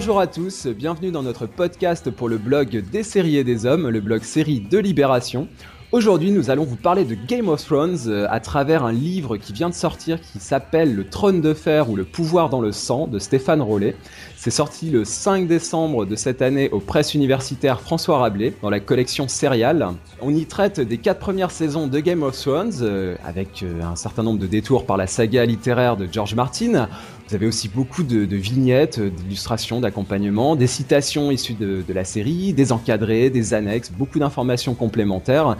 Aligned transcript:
Bonjour 0.00 0.18
à 0.18 0.26
tous, 0.26 0.66
bienvenue 0.66 1.10
dans 1.10 1.22
notre 1.22 1.44
podcast 1.44 2.10
pour 2.10 2.30
le 2.30 2.38
blog 2.38 2.82
des 2.90 3.02
séries 3.02 3.36
et 3.36 3.44
des 3.44 3.66
hommes, 3.66 3.90
le 3.90 4.00
blog 4.00 4.22
série 4.22 4.58
de 4.58 4.78
Libération. 4.78 5.46
Aujourd'hui, 5.92 6.30
nous 6.30 6.48
allons 6.48 6.64
vous 6.64 6.76
parler 6.76 7.04
de 7.04 7.14
Game 7.14 7.48
of 7.48 7.62
Thrones 7.62 7.98
euh, 8.06 8.26
à 8.30 8.40
travers 8.40 8.84
un 8.84 8.92
livre 8.92 9.36
qui 9.36 9.52
vient 9.52 9.68
de 9.68 9.74
sortir 9.74 10.18
qui 10.20 10.38
s'appelle 10.38 10.94
Le 10.94 11.06
trône 11.06 11.42
de 11.42 11.52
fer 11.52 11.90
ou 11.90 11.96
le 11.96 12.04
pouvoir 12.04 12.48
dans 12.48 12.62
le 12.62 12.72
sang 12.72 13.08
de 13.08 13.18
Stéphane 13.18 13.60
Rollet. 13.60 13.94
C'est 14.36 14.50
sorti 14.50 14.88
le 14.88 15.04
5 15.04 15.46
décembre 15.46 16.06
de 16.06 16.14
cette 16.16 16.40
année 16.40 16.70
aux 16.70 16.80
presses 16.80 17.12
universitaires 17.12 17.80
François 17.80 18.18
Rabelais 18.18 18.54
dans 18.62 18.70
la 18.70 18.80
collection 18.80 19.28
Serial. 19.28 19.86
On 20.22 20.34
y 20.34 20.46
traite 20.46 20.80
des 20.80 20.96
quatre 20.96 21.18
premières 21.18 21.50
saisons 21.50 21.88
de 21.88 22.00
Game 22.00 22.22
of 22.22 22.40
Thrones 22.40 22.72
euh, 22.80 23.16
avec 23.22 23.62
euh, 23.62 23.82
un 23.82 23.96
certain 23.96 24.22
nombre 24.22 24.38
de 24.38 24.46
détours 24.46 24.86
par 24.86 24.96
la 24.96 25.06
saga 25.06 25.44
littéraire 25.44 25.98
de 25.98 26.08
George 26.10 26.36
Martin. 26.36 26.88
Vous 27.30 27.36
avez 27.36 27.46
aussi 27.46 27.68
beaucoup 27.68 28.02
de, 28.02 28.34
vignettes, 28.34 28.98
d'illustrations, 28.98 29.80
d'accompagnement, 29.80 30.56
des 30.56 30.66
citations 30.66 31.30
issues 31.30 31.54
de, 31.54 31.80
de 31.86 31.92
la 31.92 32.02
série, 32.02 32.52
des 32.52 32.72
encadrés, 32.72 33.30
des 33.30 33.54
annexes, 33.54 33.92
beaucoup 33.92 34.18
d'informations 34.18 34.74
complémentaires. 34.74 35.56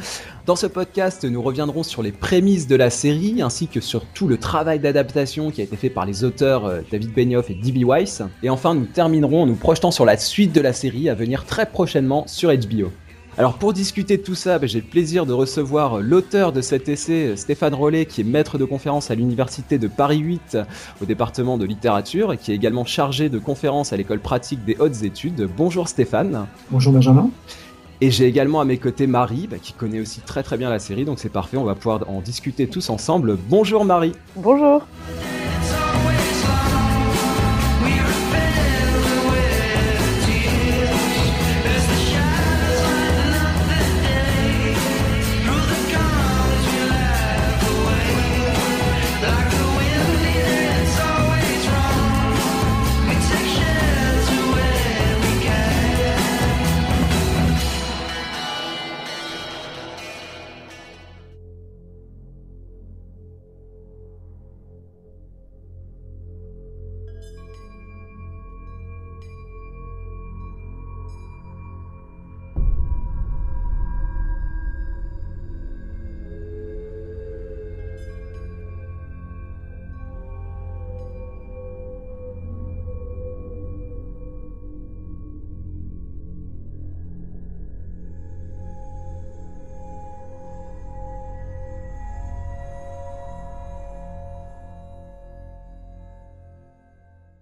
Dans 0.47 0.57
ce 0.57 0.67
podcast, 0.67 1.25
nous 1.25 1.41
reviendrons 1.41 1.85
sur 1.85 2.03
les 2.03 2.11
prémices 2.11 2.67
de 2.67 2.75
la 2.75 2.91
série 2.91 3.41
ainsi 3.41 3.69
que 3.69 3.81
sur 3.81 4.05
tout 4.05 4.27
le 4.27 4.37
travail 4.37 4.81
d'adaptation 4.81 5.53
qui 5.53 5.61
a 5.61 5.65
été 5.65 5.77
fait 5.77 5.91
par 5.91 6.07
les 6.07 6.25
auteurs 6.25 6.65
euh, 6.65 6.81
David 6.91 7.13
Benioff 7.13 7.51
et 7.51 7.55
D.B. 7.55 7.87
Weiss. 7.89 8.25
Et 8.43 8.51
enfin, 8.51 8.75
nous 8.75 8.87
terminerons 8.87 9.43
en 9.43 9.47
nous 9.47 9.55
projetant 9.55 9.93
sur 9.93 10.05
la 10.05 10.17
suite 10.17 10.53
de 10.53 10.61
la 10.61 10.73
série 10.73 11.09
à 11.09 11.15
venir 11.15 11.45
très 11.45 11.67
prochainement 11.67 12.25
sur 12.27 12.51
HBO. 12.53 12.91
Alors 13.41 13.55
pour 13.55 13.73
discuter 13.73 14.19
de 14.19 14.23
tout 14.23 14.35
ça, 14.35 14.59
ben, 14.59 14.69
j'ai 14.69 14.83
le 14.83 14.87
plaisir 14.87 15.25
de 15.25 15.33
recevoir 15.33 16.03
l'auteur 16.03 16.53
de 16.53 16.61
cet 16.61 16.91
essai, 16.91 17.37
Stéphane 17.37 17.73
Rollet, 17.73 18.05
qui 18.05 18.21
est 18.21 18.25
maître 18.25 18.59
de 18.59 18.67
conférence 18.67 19.11
à 19.11 19.15
l'université 19.15 19.79
de 19.79 19.89
Paris 19.89 20.19
8 20.19 20.59
au 21.01 21.07
département 21.07 21.57
de 21.57 21.65
littérature 21.65 22.35
et 22.35 22.37
qui 22.37 22.53
est 22.53 22.55
également 22.55 22.85
chargé 22.85 23.31
de 23.31 23.39
conférences 23.39 23.95
à 23.95 23.97
l'école 23.97 24.21
pratique 24.21 24.63
des 24.67 24.77
hautes 24.79 25.05
études. 25.05 25.49
Bonjour 25.57 25.89
Stéphane. 25.89 26.49
Bonjour 26.71 26.93
Benjamin. 26.93 27.31
Et 28.03 28.11
j'ai 28.11 28.27
également 28.27 28.61
à 28.61 28.67
mes 28.67 28.77
côtés 28.77 29.07
Marie, 29.07 29.47
bah, 29.51 29.57
qui 29.57 29.73
connaît 29.73 30.01
aussi 30.01 30.21
très 30.21 30.43
très 30.43 30.59
bien 30.59 30.69
la 30.69 30.79
série, 30.79 31.07
donc 31.07 31.19
c'est 31.19 31.31
parfait, 31.31 31.57
on 31.57 31.65
va 31.65 31.75
pouvoir 31.75 32.05
en 32.11 32.21
discuter 32.21 32.67
tous 32.67 32.91
ensemble. 32.91 33.39
Bonjour 33.49 33.87
Marie. 33.87 34.13
Bonjour. 34.37 34.83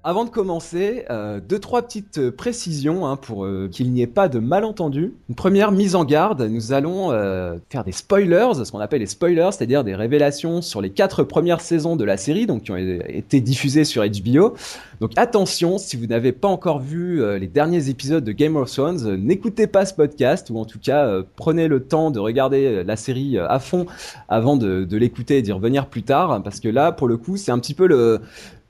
Avant 0.09 0.25
de 0.25 0.31
commencer, 0.31 1.05
euh, 1.11 1.39
deux 1.39 1.59
trois 1.59 1.83
petites 1.83 2.31
précisions 2.31 3.07
hein, 3.07 3.17
pour 3.17 3.45
euh, 3.45 3.69
qu'il 3.71 3.93
n'y 3.93 4.01
ait 4.01 4.07
pas 4.07 4.31
de 4.31 4.39
malentendus. 4.39 5.13
Une 5.29 5.35
première 5.35 5.71
mise 5.71 5.95
en 5.95 6.07
garde, 6.07 6.41
nous 6.41 6.73
allons 6.73 7.13
euh, 7.13 7.59
faire 7.69 7.85
des 7.85 7.93
spoilers, 7.93 8.65
ce 8.65 8.73
qu'on 8.73 8.79
appelle 8.79 9.03
les 9.03 9.07
spoilers, 9.07 9.51
c'est-à-dire 9.53 9.85
des 9.85 9.95
révélations 9.95 10.63
sur 10.63 10.81
les 10.81 10.89
quatre 10.89 11.25
premières 11.25 11.61
saisons 11.61 11.95
de 11.95 12.05
la 12.05 12.17
série, 12.17 12.47
donc 12.47 12.63
qui 12.63 12.71
ont 12.71 12.79
été 12.79 13.43
diffusées 13.43 13.85
sur 13.85 14.03
HBO. 14.03 14.55
Donc 15.03 15.11
attention, 15.17 15.77
si 15.77 15.99
vous 15.99 16.07
n'avez 16.07 16.33
pas 16.33 16.49
encore 16.49 16.81
vu 16.81 17.23
les 17.39 17.47
derniers 17.47 17.91
épisodes 17.91 18.25
de 18.25 18.33
Game 18.33 18.57
of 18.57 18.73
Thrones, 18.73 19.15
n'écoutez 19.17 19.67
pas 19.67 19.85
ce 19.85 19.93
podcast 19.93 20.49
ou 20.49 20.59
en 20.59 20.65
tout 20.65 20.79
cas 20.79 21.21
prenez 21.37 21.69
le 21.69 21.85
temps 21.85 22.11
de 22.11 22.19
regarder 22.19 22.83
la 22.83 22.97
série 22.97 23.39
à 23.39 23.59
fond 23.59 23.87
avant 24.29 24.57
de, 24.57 24.85
de 24.85 24.97
l'écouter 24.97 25.39
et 25.39 25.43
d'y 25.43 25.53
revenir 25.53 25.87
plus 25.87 26.03
tard, 26.03 26.43
parce 26.43 26.61
que 26.61 26.69
là, 26.69 26.93
pour 26.93 27.07
le 27.09 27.17
coup, 27.17 27.37
c'est 27.37 27.53
un 27.53 27.59
petit 27.59 27.75
peu 27.75 27.87
le 27.87 28.21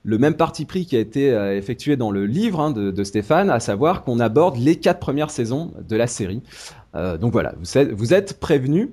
le 0.03 0.17
même 0.17 0.35
parti 0.35 0.65
pris 0.65 0.85
qui 0.85 0.95
a 0.95 0.99
été 0.99 1.31
euh, 1.31 1.57
effectué 1.57 1.97
dans 1.97 2.11
le 2.11 2.25
livre 2.25 2.59
hein, 2.61 2.71
de, 2.71 3.03
Stéphane, 3.03 3.49
à 3.49 3.59
savoir 3.59 4.03
qu'on 4.03 4.19
aborde 4.19 4.57
les 4.57 4.77
quatre 4.77 4.99
premières 4.99 5.31
saisons 5.31 5.71
de 5.87 5.95
la 5.95 6.07
série. 6.07 6.41
Euh, 6.95 7.17
donc 7.17 7.31
voilà, 7.31 7.53
vous 7.59 7.95
vous 7.95 8.13
êtes 8.13 8.39
prévenus. 8.39 8.89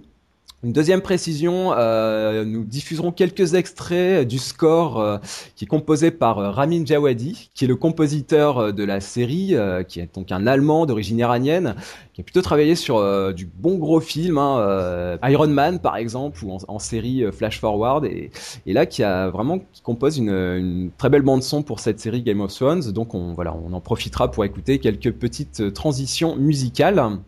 Une 0.65 0.73
deuxième 0.73 1.03
précision, 1.03 1.75
euh, 1.77 2.47
nous 2.47 2.65
diffuserons 2.65 3.13
quelques 3.13 3.53
extraits 3.53 4.27
du 4.27 4.39
score 4.39 4.99
euh, 4.99 5.19
qui 5.55 5.65
est 5.65 5.69
composé 5.69 6.11
par 6.11 6.39
euh, 6.39 6.51
Ramin 6.51 6.83
Djawadi, 6.83 7.51
qui 7.53 7.67
est 7.67 7.69
le 7.69 7.77
compositeur 7.77 8.73
de 8.73 8.83
la 8.83 9.01
série, 9.01 9.55
qui 9.87 10.01
est 10.01 10.15
donc 10.15 10.33
un 10.33 10.47
Allemand 10.47 10.87
d'origine 10.87 11.19
iranienne, 11.19 11.75
qui 12.15 12.23
a 12.23 12.25
plutôt 12.25 12.41
travaillé 12.41 12.75
sur 12.75 13.35
du 13.35 13.45
bon 13.47 13.77
gros 13.77 14.01
film, 14.01 14.39
hein, 14.39 15.19
Iron 15.25 15.49
Man 15.49 15.79
par 15.79 15.97
exemple, 15.97 16.43
ou 16.45 16.57
en, 16.67 16.79
série 16.79 17.25
Flash 17.33 17.61
Forward, 17.61 18.07
et, 18.07 18.31
là 18.67 18.87
qui 18.87 19.03
a 19.03 19.29
vraiment 19.29 19.59
qui 19.59 19.83
compose 19.83 20.17
une, 20.17 20.31
une, 20.31 20.91
très 20.97 21.11
belle 21.11 21.23
bande 21.23 21.43
son 21.43 21.63
pour 21.63 21.81
cette 21.81 22.01
série 22.01 22.23
Game 22.23 22.41
of 22.41 22.55
Thrones. 22.55 22.93
Donc 22.93 23.15
on 23.15 23.35
voilà, 23.35 23.55
on 23.55 23.73
en 23.75 23.81
profitera 23.81 24.31
pour 24.31 24.45
écouter 24.45 24.79
quelques 24.79 25.13
petites 25.13 25.75
transitions 25.75 26.37
musicales. 26.37 27.19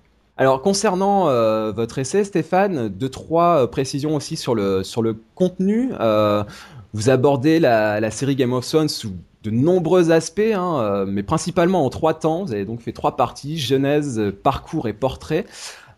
Alors 0.40 0.62
concernant 0.62 1.28
euh, 1.28 1.72
votre 1.72 1.98
essai, 1.98 2.22
Stéphane, 2.22 2.88
deux 2.88 3.08
trois 3.08 3.64
euh, 3.64 3.66
précisions 3.66 4.14
aussi 4.14 4.36
sur 4.36 4.54
le 4.54 4.84
sur 4.84 5.02
le 5.02 5.16
contenu. 5.34 5.90
Euh, 5.98 6.44
vous 6.94 7.10
abordez 7.10 7.58
la, 7.58 8.10
série 8.12 8.36
Game 8.36 8.52
of 8.52 8.64
Thrones 8.64 8.88
sous 8.88 9.14
de 9.42 9.50
nombreux 9.50 10.12
aspects, 10.12 10.54
hein, 10.54 11.04
mais 11.08 11.24
principalement 11.24 11.84
en 11.84 11.90
trois 11.90 12.14
temps. 12.14 12.44
Vous 12.44 12.52
avez 12.52 12.64
donc 12.64 12.80
fait 12.80 12.92
trois 12.92 13.16
parties 13.16 13.58
genèse, 13.58 14.20
parcours 14.42 14.88
et 14.88 14.92
portrait. 14.92 15.44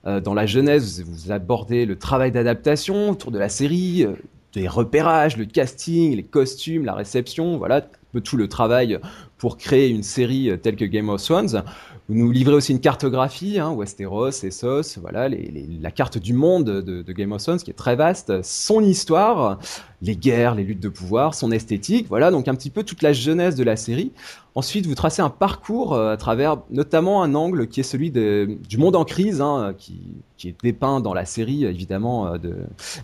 dans 0.04 0.34
la 0.34 0.46
genèse, 0.46 1.04
vous 1.06 1.30
abordez 1.30 1.86
le 1.86 1.96
travail 1.96 2.32
d'adaptation 2.32 3.10
autour 3.10 3.30
de 3.30 3.38
la 3.38 3.48
série, 3.48 4.04
des 4.52 4.66
repérages, 4.66 5.36
le 5.36 5.44
casting, 5.44 6.16
les 6.16 6.24
costumes, 6.24 6.84
la 6.84 6.94
réception, 6.94 7.56
voilà, 7.56 7.76
un 7.76 7.82
peu 8.12 8.20
tout 8.20 8.36
le 8.36 8.48
travail 8.48 8.98
pour 9.38 9.56
créer 9.56 9.88
une 9.88 10.02
série 10.02 10.50
telle 10.60 10.76
que 10.76 10.84
Game 10.84 11.08
of 11.08 11.22
Thrones. 11.22 11.62
Vous 12.10 12.16
nous 12.16 12.32
livrez 12.32 12.54
aussi 12.54 12.72
une 12.72 12.80
cartographie, 12.80 13.60
hein, 13.60 13.72
Westeros, 13.72 14.30
Essos, 14.30 14.98
voilà, 15.00 15.28
la 15.28 15.92
carte 15.92 16.18
du 16.18 16.32
monde 16.32 16.64
de, 16.64 17.02
de, 17.02 17.12
Game 17.12 17.30
of 17.30 17.40
Thrones 17.40 17.60
qui 17.60 17.70
est 17.70 17.74
très 17.74 17.94
vaste, 17.94 18.42
son 18.42 18.82
histoire, 18.82 19.60
les 20.02 20.16
guerres, 20.16 20.54
les 20.54 20.64
luttes 20.64 20.80
de 20.80 20.88
pouvoir, 20.88 21.34
son 21.34 21.50
esthétique, 21.50 22.06
voilà, 22.08 22.30
donc 22.30 22.48
un 22.48 22.54
petit 22.54 22.70
peu 22.70 22.82
toute 22.82 23.02
la 23.02 23.12
jeunesse 23.12 23.54
de 23.54 23.64
la 23.64 23.76
série. 23.76 24.12
Ensuite, 24.56 24.86
vous 24.86 24.96
tracez 24.96 25.22
un 25.22 25.30
parcours 25.30 25.94
euh, 25.94 26.12
à 26.12 26.16
travers 26.16 26.58
notamment 26.70 27.22
un 27.22 27.34
angle 27.36 27.68
qui 27.68 27.80
est 27.80 27.84
celui 27.84 28.10
du 28.10 28.78
monde 28.78 28.96
en 28.96 29.04
crise, 29.04 29.40
hein, 29.40 29.74
qui, 29.78 30.00
est 30.42 30.56
dépeint 30.62 31.00
dans 31.00 31.12
la 31.12 31.26
série 31.26 31.66
évidemment 31.66 32.26
euh, 32.26 32.38
de 32.38 32.56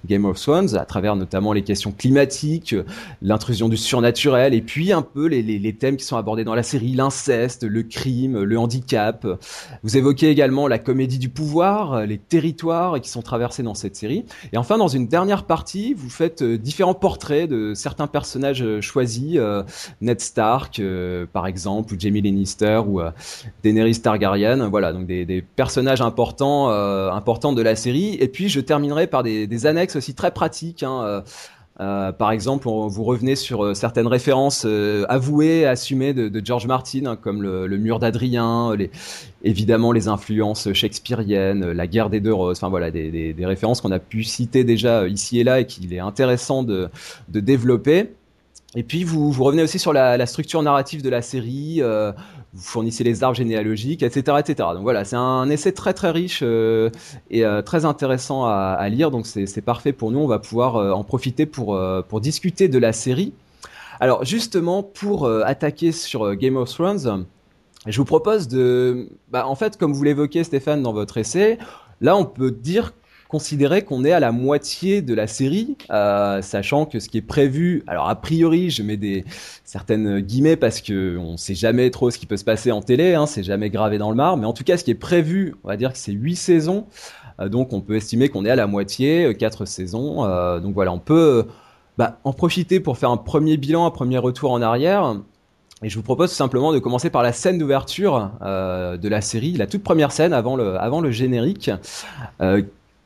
Game 0.07 0.25
of 0.25 0.41
Thrones, 0.41 0.75
à 0.75 0.85
travers 0.87 1.15
notamment 1.15 1.53
les 1.53 1.63
questions 1.63 1.93
climatiques, 1.93 2.75
l'intrusion 3.23 3.69
du 3.69 3.77
surnaturel, 3.77 4.55
et 4.55 4.63
puis 4.63 4.93
un 4.93 5.03
peu 5.03 5.27
les, 5.27 5.73
thèmes 5.75 5.97
qui 5.97 6.05
sont 6.05 6.17
abordés 6.17 6.45
dans 6.45 6.55
la 6.55 6.63
série, 6.63 6.93
l'inceste, 6.93 7.63
le 7.63 7.83
crime, 7.83 8.43
le 8.43 8.59
handicap. 8.59 9.27
Vous 9.83 9.97
évoquez 9.97 10.31
également 10.31 10.67
la 10.67 10.79
comédie 10.79 11.19
du 11.19 11.29
pouvoir, 11.29 12.07
les 12.07 12.19
territoires 12.19 13.01
qui 13.01 13.11
sont 13.11 13.23
traversés 13.23 13.63
dans 13.63 13.75
cette 13.75 13.97
série. 13.97 14.25
Et 14.53 14.57
enfin, 14.57 14.79
dans 14.79 14.89
une 14.89 15.07
dernière 15.07 15.45
partie, 15.45 15.95
vous 15.95 16.11
faites 16.11 16.43
euh, 16.43 16.57
différents 16.87 16.95
portraits 16.95 17.49
de 17.49 17.75
certains 17.75 18.07
personnages 18.07 18.81
choisis, 18.81 19.39
Ned 20.01 20.21
Stark, 20.21 20.81
par 21.33 21.47
exemple, 21.47 21.95
ou 21.95 21.97
Jamie 21.99 22.23
Lannister, 22.23 22.83
ou 22.87 23.01
euh, 23.01 23.11
Daenerys 23.63 24.01
Targaryen. 24.01 24.69
Voilà, 24.69 24.93
donc 24.93 25.07
des, 25.07 25.45
personnages 25.57 26.01
importants, 26.01 26.71
euh, 26.71 27.11
importants 27.11 27.53
de 27.53 27.63
la 27.63 27.77
série. 27.77 28.17
Et 28.21 28.29
puis 28.29 28.49
je 28.49 28.61
terminerai 28.61 29.07
par 29.07 29.23
des, 29.23 29.67
annexes 29.67 29.97
aussi 29.97 30.15
très 30.15 30.31
pratiques. 30.31 30.83
Hein, 30.83 31.23
euh, 31.79 32.11
par 32.13 32.31
exemple, 32.31 32.69
vous 32.69 33.05
revenez 33.05 33.37
sur 33.37 33.77
certaines 33.77 34.07
références 34.07 34.67
avouées, 35.09 35.67
assumées 35.67 36.15
de, 36.15 36.43
George 36.45 36.67
Martin, 36.67 37.07
hein, 37.07 37.17
comme 37.17 37.43
le, 37.43 37.77
mur 37.77 37.99
d'Adrien, 37.99 38.75
évidemment 39.43 39.93
les 39.93 40.09
influences 40.09 40.73
shakespeariennes, 40.73 41.71
la 41.73 41.87
guerre 41.87 42.11
des 42.11 42.21
deux 42.21 42.33
roses, 42.33 42.59
enfin 42.59 42.69
voilà, 42.69 42.91
des, 42.91 43.35
références 43.41 43.81
qu'on 43.81 43.93
a 43.93 43.99
pu 43.99 44.25
citer 44.25 44.65
déjà 44.65 45.07
ici 45.07 45.39
et 45.39 45.45
là 45.45 45.61
et 45.61 45.67
qu'il 45.67 45.93
est 45.93 46.01
intéressant 46.01 46.63
de, 46.63 46.89
développer. 47.29 48.13
Et 48.75 48.83
puis 48.83 49.05
vous, 49.05 49.33
revenez 49.33 49.63
aussi 49.63 49.79
sur 49.79 49.93
la, 49.93 50.27
structure 50.27 50.63
narrative 50.63 51.03
de 51.03 51.09
la 51.09 51.23
série, 51.23 51.79
euh, 51.81 52.13
vous 52.57 52.63
fournissez 52.63 53.05
les 53.05 53.23
arbres 53.23 53.37
généalogiques, 53.37 54.03
etc., 54.03 54.39
etc. 54.41 54.69
Donc 54.75 54.83
voilà, 54.83 55.05
c'est 55.05 55.17
un 55.17 55.49
essai 55.51 55.73
très 55.73 55.95
très 55.95 56.11
riche 56.11 56.41
euh, 56.43 56.91
et 57.31 57.45
euh, 57.45 57.63
très 57.63 57.85
intéressant 57.85 58.47
à, 58.47 58.89
lire. 58.89 59.11
Donc 59.11 59.27
c'est 59.27 59.61
parfait 59.63 59.93
pour 59.93 60.11
nous. 60.11 60.19
On 60.19 60.27
va 60.27 60.39
pouvoir 60.39 60.77
en 60.97 61.05
profiter 61.05 61.47
pour 61.47 61.79
pour 62.09 62.21
discuter 62.21 62.69
de 62.69 62.79
la 62.79 62.93
série. 62.93 63.33
Alors 64.01 64.25
justement 64.25 64.83
pour 64.83 65.29
attaquer 65.29 65.93
sur 65.93 66.35
Game 66.35 66.57
of 66.57 66.69
Thrones, 66.71 67.25
je 67.87 67.97
vous 67.99 68.05
propose 68.05 68.49
de, 68.49 69.09
bah, 69.31 69.47
en 69.47 69.55
fait, 69.55 69.77
comme 69.77 69.93
vous 69.93 70.03
l'évoquez 70.03 70.43
Stéphane 70.45 70.83
dans 70.83 70.93
votre 70.93 71.19
essai, 71.19 71.59
là 72.01 72.17
on 72.17 72.25
peut 72.25 72.51
dire 72.51 72.93
considérer 73.29 73.83
qu'on 73.83 74.05
est 74.05 74.13
à 74.13 74.21
la 74.21 74.33
moitié 74.33 75.03
de 75.03 75.15
la 75.15 75.27
série, 75.27 75.77
euh, 75.91 76.43
sachant 76.43 76.87
que 76.87 77.01
ce 77.01 77.09
qui 77.09 77.19
est 77.19 77.23
prévu, 77.23 77.83
alors 77.87 78.09
a 78.09 78.15
priori, 78.15 78.71
je 78.71 78.83
mets 78.83 78.97
des 78.97 79.25
certaines 79.65 80.21
guillemets 80.21 80.57
parce 80.57 80.81
que 80.81 81.17
on 81.19 81.37
sait 81.37 81.55
jamais 81.55 81.91
trop 81.91 82.11
ce 82.11 82.19
qui 82.19 82.27
peut 82.27 82.37
se 82.37 82.45
passer 82.45 82.71
en 82.71 82.83
télé, 82.83 83.15
hein, 83.15 83.27
c'est 83.27 83.43
jamais 83.43 83.71
gravé 83.71 83.99
dans 83.99 84.11
le 84.11 84.17
marbre, 84.17 84.39
mais 84.39 84.47
en 84.47 84.53
tout 84.53 84.65
cas, 84.65 84.77
ce 84.77 84.85
qui 84.85 84.93
est 84.93 84.95
prévu, 84.95 85.55
on 85.65 85.69
va 85.69 85.77
dire 85.77 85.93
que 85.93 85.99
c'est 85.99 86.13
huit 86.13 86.37
saisons, 86.37 86.87
euh, 87.41 87.49
donc 87.49 87.73
on 87.73 87.81
peut 87.81 87.97
estimer 87.97 88.29
qu'on 88.29 88.45
est 88.45 88.51
à 88.51 88.57
la 88.57 88.67
moitié, 88.67 89.25
euh, 89.25 89.33
quatre 89.33 89.65
saisons, 89.65 90.17
donc 90.61 90.75
voilà, 90.75 90.93
on 90.93 90.99
peut 90.99 91.47
bah, 91.99 92.19
en 92.25 92.33
profiter 92.33 92.79
pour 92.79 92.99
faire 92.99 93.11
un 93.11 93.17
premier 93.17 93.57
bilan, 93.57 93.87
un 93.87 93.91
premier 93.91 94.19
retour 94.19 94.53
en 94.53 94.63
arrière. 94.63 95.17
Et 95.83 95.91
je 95.91 95.97
vous 95.97 96.03
propose 96.03 96.31
tout 96.31 96.37
simplement 96.37 96.73
de 96.73 96.79
commencer 96.79 97.11
par 97.11 97.23
la 97.23 97.33
scène 97.33 97.59
d'ouverture 97.59 98.31
de 98.41 99.09
la 99.09 99.21
série, 99.21 99.53
la 99.53 99.67
toute 99.67 99.83
première 99.83 100.11
scène 100.11 100.33
avant 100.33 100.57
le, 100.57 100.77
avant 100.81 101.03
le 101.03 101.11
générique, 101.11 101.71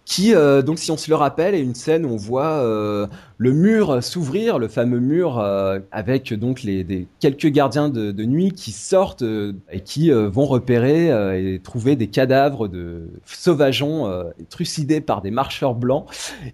qui, 0.05 0.35
euh, 0.35 0.63
donc 0.63 0.79
si 0.79 0.91
on 0.91 0.97
se 0.97 1.11
le 1.11 1.17
rappelle, 1.17 1.55
est 1.55 1.61
une 1.61 1.75
scène 1.75 2.05
où 2.05 2.11
on 2.11 2.17
voit 2.17 2.63
euh, 2.65 3.07
le 3.43 3.53
mur 3.53 4.03
s'ouvrir, 4.03 4.59
le 4.59 4.69
fameux 4.69 5.01
mur 5.01 5.39
euh, 5.39 5.79
avec 5.93 6.35
donc 6.35 6.63
les 6.63 7.09
quelques 7.21 7.47
gardiens 7.47 7.89
de, 7.89 8.13
nuit 8.25 8.53
qui 8.53 8.71
sortent 8.71 9.25
et 9.73 9.81
qui 9.81 10.11
vont 10.11 10.45
repérer 10.45 11.09
et 11.55 11.59
trouver 11.59 11.97
des 11.97 12.09
cadavres 12.09 12.69
de 12.69 13.09
sauvageons 13.25 14.25
trucidés 14.51 15.01
par 15.01 15.23
des 15.23 15.31
marcheurs 15.31 15.75
blancs. 15.75 16.05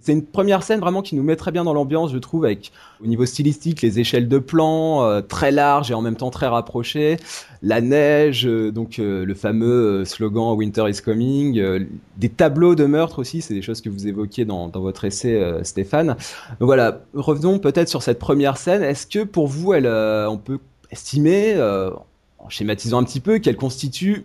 C'est 0.01 0.13
une 0.13 0.23
première 0.23 0.63
scène 0.63 0.79
vraiment 0.79 1.01
qui 1.01 1.15
nous 1.15 1.23
met 1.23 1.35
très 1.35 1.51
bien 1.51 1.65
dans 1.65 1.73
l'ambiance, 1.73 2.13
je 2.13 2.17
trouve, 2.17 2.45
avec 2.45 2.71
au 3.03 3.07
niveau 3.07 3.25
stylistique 3.25 3.81
les 3.81 3.99
échelles 3.99 4.29
de 4.29 4.39
plan 4.39 5.21
très 5.27 5.51
larges 5.51 5.91
et 5.91 5.93
en 5.93 6.01
même 6.01 6.15
temps 6.15 6.31
très 6.31 6.47
rapprochées, 6.47 7.17
la 7.61 7.81
neige, 7.81 8.45
donc 8.45 8.97
le 8.97 9.33
fameux 9.33 10.05
slogan 10.05 10.55
Winter 10.55 10.85
is 10.87 11.01
coming, 11.01 11.85
des 12.17 12.29
tableaux 12.29 12.75
de 12.75 12.85
meurtre 12.85 13.19
aussi 13.19 13.41
c'est 13.41 13.53
des 13.53 13.61
choses 13.61 13.81
que 13.81 13.89
vous 13.89 14.07
évoquiez 14.07 14.45
dans, 14.45 14.69
votre 14.69 15.05
essai, 15.05 15.35
euh, 15.35 15.63
Stéphane. 15.63 16.07
Donc 16.07 16.67
voilà, 16.67 16.76
revenons 17.13 17.59
peut-être 17.59 17.89
sur 17.89 18.03
cette 18.03 18.19
première 18.19 18.57
scène. 18.57 18.83
Est-ce 18.83 19.07
que 19.07 19.23
pour 19.23 19.47
vous, 19.47 19.73
elle, 19.73 19.85
euh, 19.85 20.29
on 20.29 20.37
peut 20.37 20.59
estimer, 20.91 21.53
euh, 21.55 21.91
en 22.39 22.49
schématisant 22.49 22.99
un 22.99 23.03
petit 23.03 23.19
peu, 23.19 23.39
qu'elle 23.39 23.57
constitue 23.57 24.23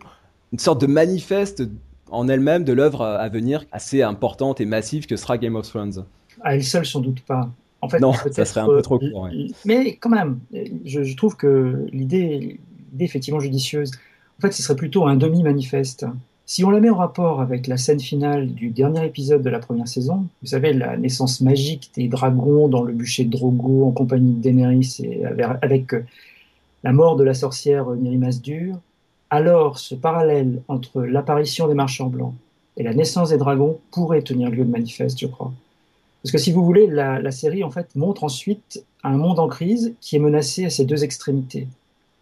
une 0.53 0.59
sorte 0.59 0.81
de 0.81 0.87
manifeste 0.87 1.63
en 2.11 2.29
elle-même 2.29 2.65
de 2.65 2.73
l'œuvre 2.73 3.03
à 3.05 3.29
venir 3.29 3.65
assez 3.73 4.03
importante 4.03 4.61
et 4.61 4.67
massive 4.67 5.07
que 5.07 5.17
sera 5.17 5.39
Game 5.39 5.57
of 5.57 5.69
Thrones? 5.69 6.05
À 6.43 6.55
elle 6.55 6.65
seule, 6.65 6.87
sans 6.87 7.01
doute 7.01 7.21
pas. 7.21 7.51
En 7.81 7.89
fait, 7.89 7.99
non, 7.99 8.13
ça 8.13 8.45
serait 8.45 8.61
un 8.61 8.67
peu 8.67 8.83
trop 8.83 8.99
court. 8.99 9.29
Mais 9.65 9.97
quand 9.97 10.11
même, 10.11 10.39
je, 10.85 11.17
trouve 11.17 11.37
que 11.37 11.87
l'idée, 11.93 12.61
l'idée 12.93 13.05
effectivement 13.05 13.41
judicieuse, 13.41 13.91
en 14.39 14.43
fait, 14.43 14.53
ce 14.53 14.63
serait 14.63 14.77
plutôt 14.77 15.07
un 15.07 15.17
demi-manifeste. 15.17 16.07
Si 16.45 16.65
on 16.65 16.71
la 16.71 16.81
met 16.81 16.91
en 16.91 16.97
rapport 16.97 17.41
avec 17.41 17.67
la 17.67 17.77
scène 17.77 18.01
finale 18.01 18.49
du 18.49 18.71
dernier 18.71 19.07
épisode 19.07 19.43
de 19.43 19.49
la 19.49 19.61
première 19.61 19.87
saison, 19.87 20.27
vous 20.43 20.49
savez, 20.49 20.73
la 20.73 20.97
naissance 20.97 21.41
magique 21.41 21.91
des 21.95 22.09
dragons 22.09 22.69
dans 22.69 22.83
le 22.83 22.93
bûcher 22.93 23.25
de 23.25 23.31
Drogo 23.31 23.87
en 23.87 23.93
compagnie 23.93 24.35
de 24.35 24.43
Daenerys 24.43 24.97
et 25.03 25.25
avec 25.63 25.95
euh, 25.95 26.05
la 26.83 26.93
mort 26.93 27.17
de 27.17 27.25
la 27.25 27.35
sorcière 27.35 27.87
Mirri 27.91 28.41
Dur, 28.41 28.77
alors 29.31 29.79
ce 29.79 29.95
parallèle 29.95 30.63
entre 30.69 31.03
l'apparition 31.03 31.69
des 31.69 31.75
marchands 31.75 32.09
blancs 32.09 32.35
et 32.77 32.83
la 32.83 32.93
naissance 32.93 33.31
des 33.31 33.39
dragons 33.39 33.79
pourrait 33.93 34.23
tenir 34.23 34.51
lieu 34.51 34.65
de 34.65 34.71
manifeste, 34.71 35.21
je 35.21 35.29
crois. 35.29 35.53
Parce 36.23 36.33
que 36.33 36.39
si 36.39 36.53
vous 36.53 36.65
voulez, 36.65 36.87
la, 36.87 37.21
la 37.21 37.31
série 37.31 37.63
en 37.63 37.71
fait 37.71 37.95
montre 37.95 38.25
ensuite 38.25 38.85
un 39.05 39.17
monde 39.17 39.39
en 39.39 39.49
crise 39.49 39.95
qui 40.01 40.17
est 40.17 40.21
menacé 40.21 40.65
à 40.65 40.71
ses 40.71 40.85
deux 40.85 41.05
extrémités. 41.05 41.69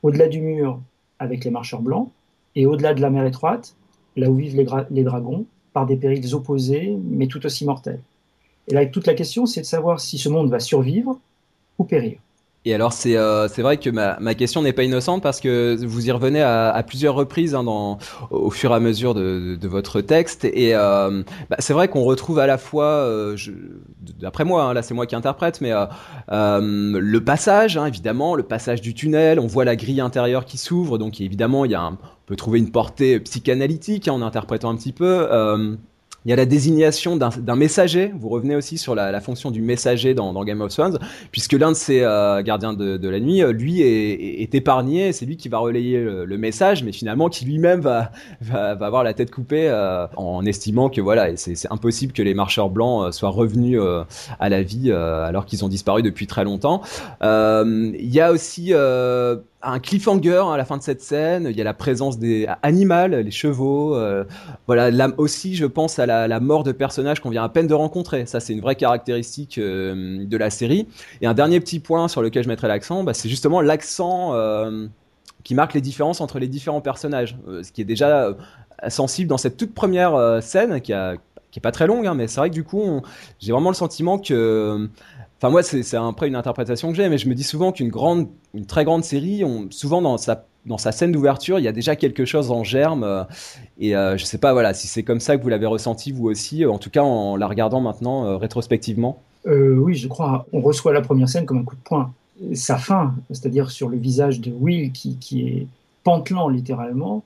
Au-delà 0.03 0.29
du 0.29 0.41
mur 0.41 0.79
avec 1.19 1.45
les 1.45 1.51
marcheurs 1.51 1.83
blancs 1.83 2.11
et 2.55 2.67
au-delà 2.67 2.95
de 2.95 3.01
la 3.01 3.11
mer 3.11 3.25
étroite 3.25 3.75
là 4.21 4.31
où 4.31 4.37
vivent 4.37 4.57
les, 4.91 5.05
dragons, 5.05 5.47
par 5.73 5.87
des 5.87 5.97
périls 5.97 6.35
opposés, 6.35 6.97
mais 7.05 7.27
tout 7.27 7.45
aussi 7.45 7.65
mortels. 7.65 8.01
Et 8.69 8.75
là, 8.75 8.87
toute 8.87 9.07
la 9.07 9.15
question, 9.15 9.47
c'est 9.47 9.63
de 9.63 9.67
savoir 9.67 10.01
si 10.01 10.19
ce 10.19 10.29
monde 10.29 10.51
va 10.51 10.61
survivre 10.61 11.19
ou 11.79 11.85
périr. 11.85 12.19
Et 12.67 12.75
alors 12.75 12.93
c'est 12.93 13.17
euh, 13.17 13.49
c'est 13.49 13.63
vrai 13.63 13.79
que 13.79 13.89
ma, 13.89 14.19
ma 14.21 14.35
question 14.35 14.61
n'est 14.61 14.75
pas 14.75 14.83
innocente 14.83 15.23
parce 15.23 15.41
que 15.41 15.83
vous 15.83 16.09
y 16.09 16.13
revenez 16.13 16.43
à, 16.43 16.83
plusieurs 16.87 17.15
reprises 17.15 17.55
hein, 17.55 17.65
dans, 17.65 17.97
au 18.31 18.51
fur 18.51 18.73
et 18.73 18.75
à 18.75 18.81
mesure 18.81 19.15
de, 19.15 19.57
de, 19.59 19.69
votre 19.69 20.03
texte. 20.03 20.45
Et 20.45 20.75
euh, 20.75 21.23
bah, 21.49 21.57
c'est 21.59 21.73
vrai 21.73 21.89
qu'on 21.89 22.03
retrouve 22.03 22.39
à 22.39 22.47
la 22.47 22.59
fois, 22.59 22.85
euh, 22.85 23.35
d'après 24.21 24.45
moi, 24.45 24.65
hein, 24.65 24.75
là 24.75 24.83
c'est 24.83 24.93
moi 24.93 25.07
qui 25.07 25.17
interprète, 25.17 25.63
mais 25.63 25.73
le 26.29 27.19
passage 27.21 27.79
hein, 27.79 27.87
évidemment, 27.87 28.35
le 28.35 28.43
passage 28.43 28.83
du 28.83 28.93
tunnel, 28.93 29.41
on 29.41 29.47
voit 29.47 29.65
la 29.65 29.77
grille 29.77 30.03
intérieure 30.03 30.45
qui 30.45 30.59
s'ouvre, 30.59 30.99
donc 30.99 31.23
évidemment 31.23 31.65
il 31.65 31.71
y 31.71 31.75
a 31.75 31.83
on 31.83 31.97
peut 32.27 32.37
trouver 32.37 32.59
une 32.59 32.71
portée 32.71 33.21
psychanalytique 33.21 34.07
en 34.09 34.21
interprétant 34.21 34.69
un 34.69 34.77
petit 34.77 34.93
peu. 34.93 35.27
Il 36.27 36.31
y 36.31 36.33
a 36.35 36.37
la 36.37 36.45
désignation 36.45 37.17
d'un 37.17 37.57
messager. 37.57 38.13
Vous 38.15 38.29
revenez 38.29 38.55
aussi 38.55 38.77
sur 38.77 38.95
la, 38.95 39.21
fonction 39.21 39.51
du 39.51 39.63
messager 39.63 40.13
dans, 40.13 40.45
Game 40.45 40.61
of 40.61 40.73
Thrones, 40.73 40.99
puisque 41.33 41.55
l'un 41.55 41.71
de 41.71 41.77
ces 41.77 42.03
euh, 42.03 42.43
gardiens 42.43 42.75
de, 42.75 43.09
la 43.09 43.21
nuit, 43.21 43.43
euh, 43.43 43.53
lui, 43.53 43.81
est, 43.81 44.55
épargné. 44.55 45.13
C'est 45.13 45.25
lui 45.25 45.39
qui 45.39 45.49
va 45.49 45.59
relayer 45.59 45.99
le, 45.99 46.39
message, 46.39 46.85
mais 46.85 46.93
finalement 46.93 47.29
qui 47.29 47.45
lui-même 47.45 47.81
va, 47.81 48.11
avoir 48.51 49.03
la 49.03 49.15
tête 49.15 49.31
coupée 49.31 49.69
euh, 49.69 50.07
en 50.17 50.45
estimant 50.45 50.91
que 50.91 51.01
voilà, 51.01 51.37
c'est 51.37 51.71
impossible 51.71 52.13
que 52.13 52.23
les 52.23 52.35
marcheurs 52.35 52.71
blancs 52.71 53.13
soient 53.13 53.31
revenus 53.31 53.81
à 54.39 54.49
la 54.49 54.63
vie 54.63 54.93
alors 54.93 55.47
qu'ils 55.47 55.65
ont 55.65 55.69
disparu 55.69 56.03
depuis 56.03 56.27
très 56.27 56.45
longtemps. 56.45 56.83
Il 57.23 57.95
y 57.99 58.21
a 58.21 58.33
aussi 58.33 58.73
un 59.63 59.79
cliffhanger 59.79 60.43
hein, 60.45 60.53
à 60.53 60.57
la 60.57 60.65
fin 60.65 60.77
de 60.77 60.83
cette 60.83 61.03
scène. 61.03 61.47
Il 61.51 61.57
y 61.57 61.61
a 61.61 61.65
la 61.65 61.75
présence 61.75 62.19
des 62.19 62.47
animaux, 62.63 63.09
les 63.09 63.31
chevaux. 63.31 63.95
Euh, 63.95 64.25
voilà, 64.67 64.91
là 64.91 65.11
aussi, 65.19 65.55
je 65.55 65.67
pense 65.67 65.99
à 65.99 66.07
la, 66.07 66.41
mort 66.41 66.65
de 66.65 66.73
personnages 66.73 67.21
qu'on 67.21 67.31
vient 67.31 67.45
à 67.45 67.49
peine 67.49 67.67
de 67.67 67.75
rencontrer. 67.75 68.27
Ça, 68.27 68.41
c'est 68.41 68.53
une 68.53 68.61
vraie 68.61 68.77
caractéristique 68.77 69.59
euh, 69.59 70.25
de 70.25 70.37
la 70.37 70.51
série. 70.51 70.87
Et 71.21 71.27
un 71.27 71.35
dernier 71.35 71.61
petit 71.61 71.81
point 71.81 72.09
sur 72.09 72.23
lequel 72.23 72.45
je 72.45 72.49
mettrai 72.49 72.69
l'accent, 72.69 73.05
bah, 73.05 73.15
c'est 73.15 73.29
justement 73.29 73.61
l'accent 73.61 74.35
euh, 74.35 74.87
qui 75.45 75.55
marque 75.55 75.75
les 75.75 75.81
différences 75.81 76.21
entre 76.21 76.39
les 76.39 76.49
différents 76.49 76.81
personnages. 76.81 77.37
ce 77.63 77.71
qui 77.73 77.83
est 77.83 77.87
déjà 77.87 78.35
sensible 78.89 79.29
dans 79.29 79.39
cette 79.39 79.59
toute 79.59 79.75
première 79.75 80.43
scène 80.43 80.81
qui 80.81 80.93
a 80.93 81.17
qui 81.51 81.59
est 81.59 81.61
pas 81.63 81.73
très 81.73 81.87
longue, 81.87 82.07
hein, 82.07 82.15
mais 82.15 82.29
c'est 82.29 82.39
vrai 82.39 82.49
que 82.49 82.55
du 82.55 82.65
coup, 82.65 83.03
j'ai 83.41 83.53
vraiment 83.53 83.71
le 83.71 83.75
sentiment 83.75 84.19
que 84.19 84.89
Enfin, 85.43 85.51
moi, 85.51 85.63
c'est 85.63 85.95
après 85.95 86.29
une 86.29 86.35
interprétation 86.35 86.91
que 86.91 86.97
j'ai, 86.97 87.09
mais 87.09 87.17
je 87.17 87.27
me 87.27 87.35
dis 87.35 87.45
souvent 87.45 87.73
qu'une 87.73 87.89
grande, 87.89 88.29
une 88.53 88.67
très 88.67 88.85
grande 88.85 89.05
série, 89.05 89.43
souvent 89.71 90.03
dans 90.03 90.19
sa, 90.19 90.45
dans 90.67 90.77
sa 90.77 90.93
scène 90.93 91.13
d'ouverture, 91.13 91.59
il 91.59 91.63
y 91.63 91.69
a 91.69 91.73
déjà 91.73 91.97
quelque 91.97 92.27
chose 92.27 92.51
en 92.51 92.63
germe. 92.63 93.05
Euh, 93.05 93.25
et 93.79 93.97
euh, 93.97 94.19
je 94.19 94.27
sais 94.27 94.37
pas, 94.37 94.53
voilà, 94.53 94.75
si 94.75 94.87
c'est 94.87 95.03
comme 95.03 95.19
ça 95.19 95.39
que 95.39 95.43
vous 95.43 95.49
l'avez 95.49 95.65
ressenti 95.65 96.13
vous 96.13 96.27
aussi, 96.27 96.67
en 96.67 96.77
tout 96.77 96.91
cas 96.91 97.03
en 97.03 97.37
la 97.37 97.47
regardant 97.47 97.81
maintenant 97.81 98.27
euh, 98.27 98.37
rétrospectivement. 98.37 99.23
oui, 99.47 99.95
je 99.95 100.09
crois. 100.09 100.45
On 100.53 100.61
reçoit 100.61 100.93
la 100.93 101.01
première 101.01 101.31
scène 101.31 101.47
comme 101.47 101.61
un 101.61 101.65
coup 101.65 101.77
de 101.77 101.81
poing. 101.85 102.13
Sa 102.53 102.77
fin, 102.77 103.15
c'est-à-dire 103.31 103.71
sur 103.71 103.89
le 103.89 103.97
visage 103.97 104.43
de 104.43 104.51
Will 104.51 104.93
qui, 104.93 105.17
qui 105.17 105.49
est 105.49 105.67
pantelant 106.05 106.51
littéralement, 106.51 107.25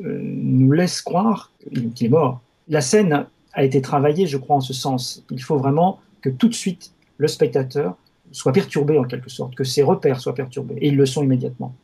nous 0.00 0.70
laisse 0.70 1.02
croire 1.02 1.50
qu'il 1.96 2.06
est 2.06 2.10
mort. 2.10 2.40
La 2.68 2.82
scène 2.82 3.26
a 3.52 3.64
été 3.64 3.82
travaillée, 3.82 4.28
je 4.28 4.36
crois, 4.36 4.56
en 4.56 4.60
ce 4.60 4.72
sens. 4.72 5.24
Il 5.32 5.42
faut 5.42 5.56
vraiment 5.56 5.98
que 6.20 6.28
tout 6.28 6.48
de 6.48 6.54
suite 6.54 6.92
le 7.18 7.28
spectateur 7.28 7.96
soit 8.32 8.52
perturbé 8.52 8.98
en 8.98 9.04
quelque 9.04 9.30
sorte, 9.30 9.54
que 9.54 9.64
ses 9.64 9.82
repères 9.82 10.20
soient 10.20 10.34
perturbés, 10.34 10.76
et 10.80 10.88
ils 10.88 10.96
le 10.96 11.06
sont 11.06 11.22
immédiatement. 11.22 11.74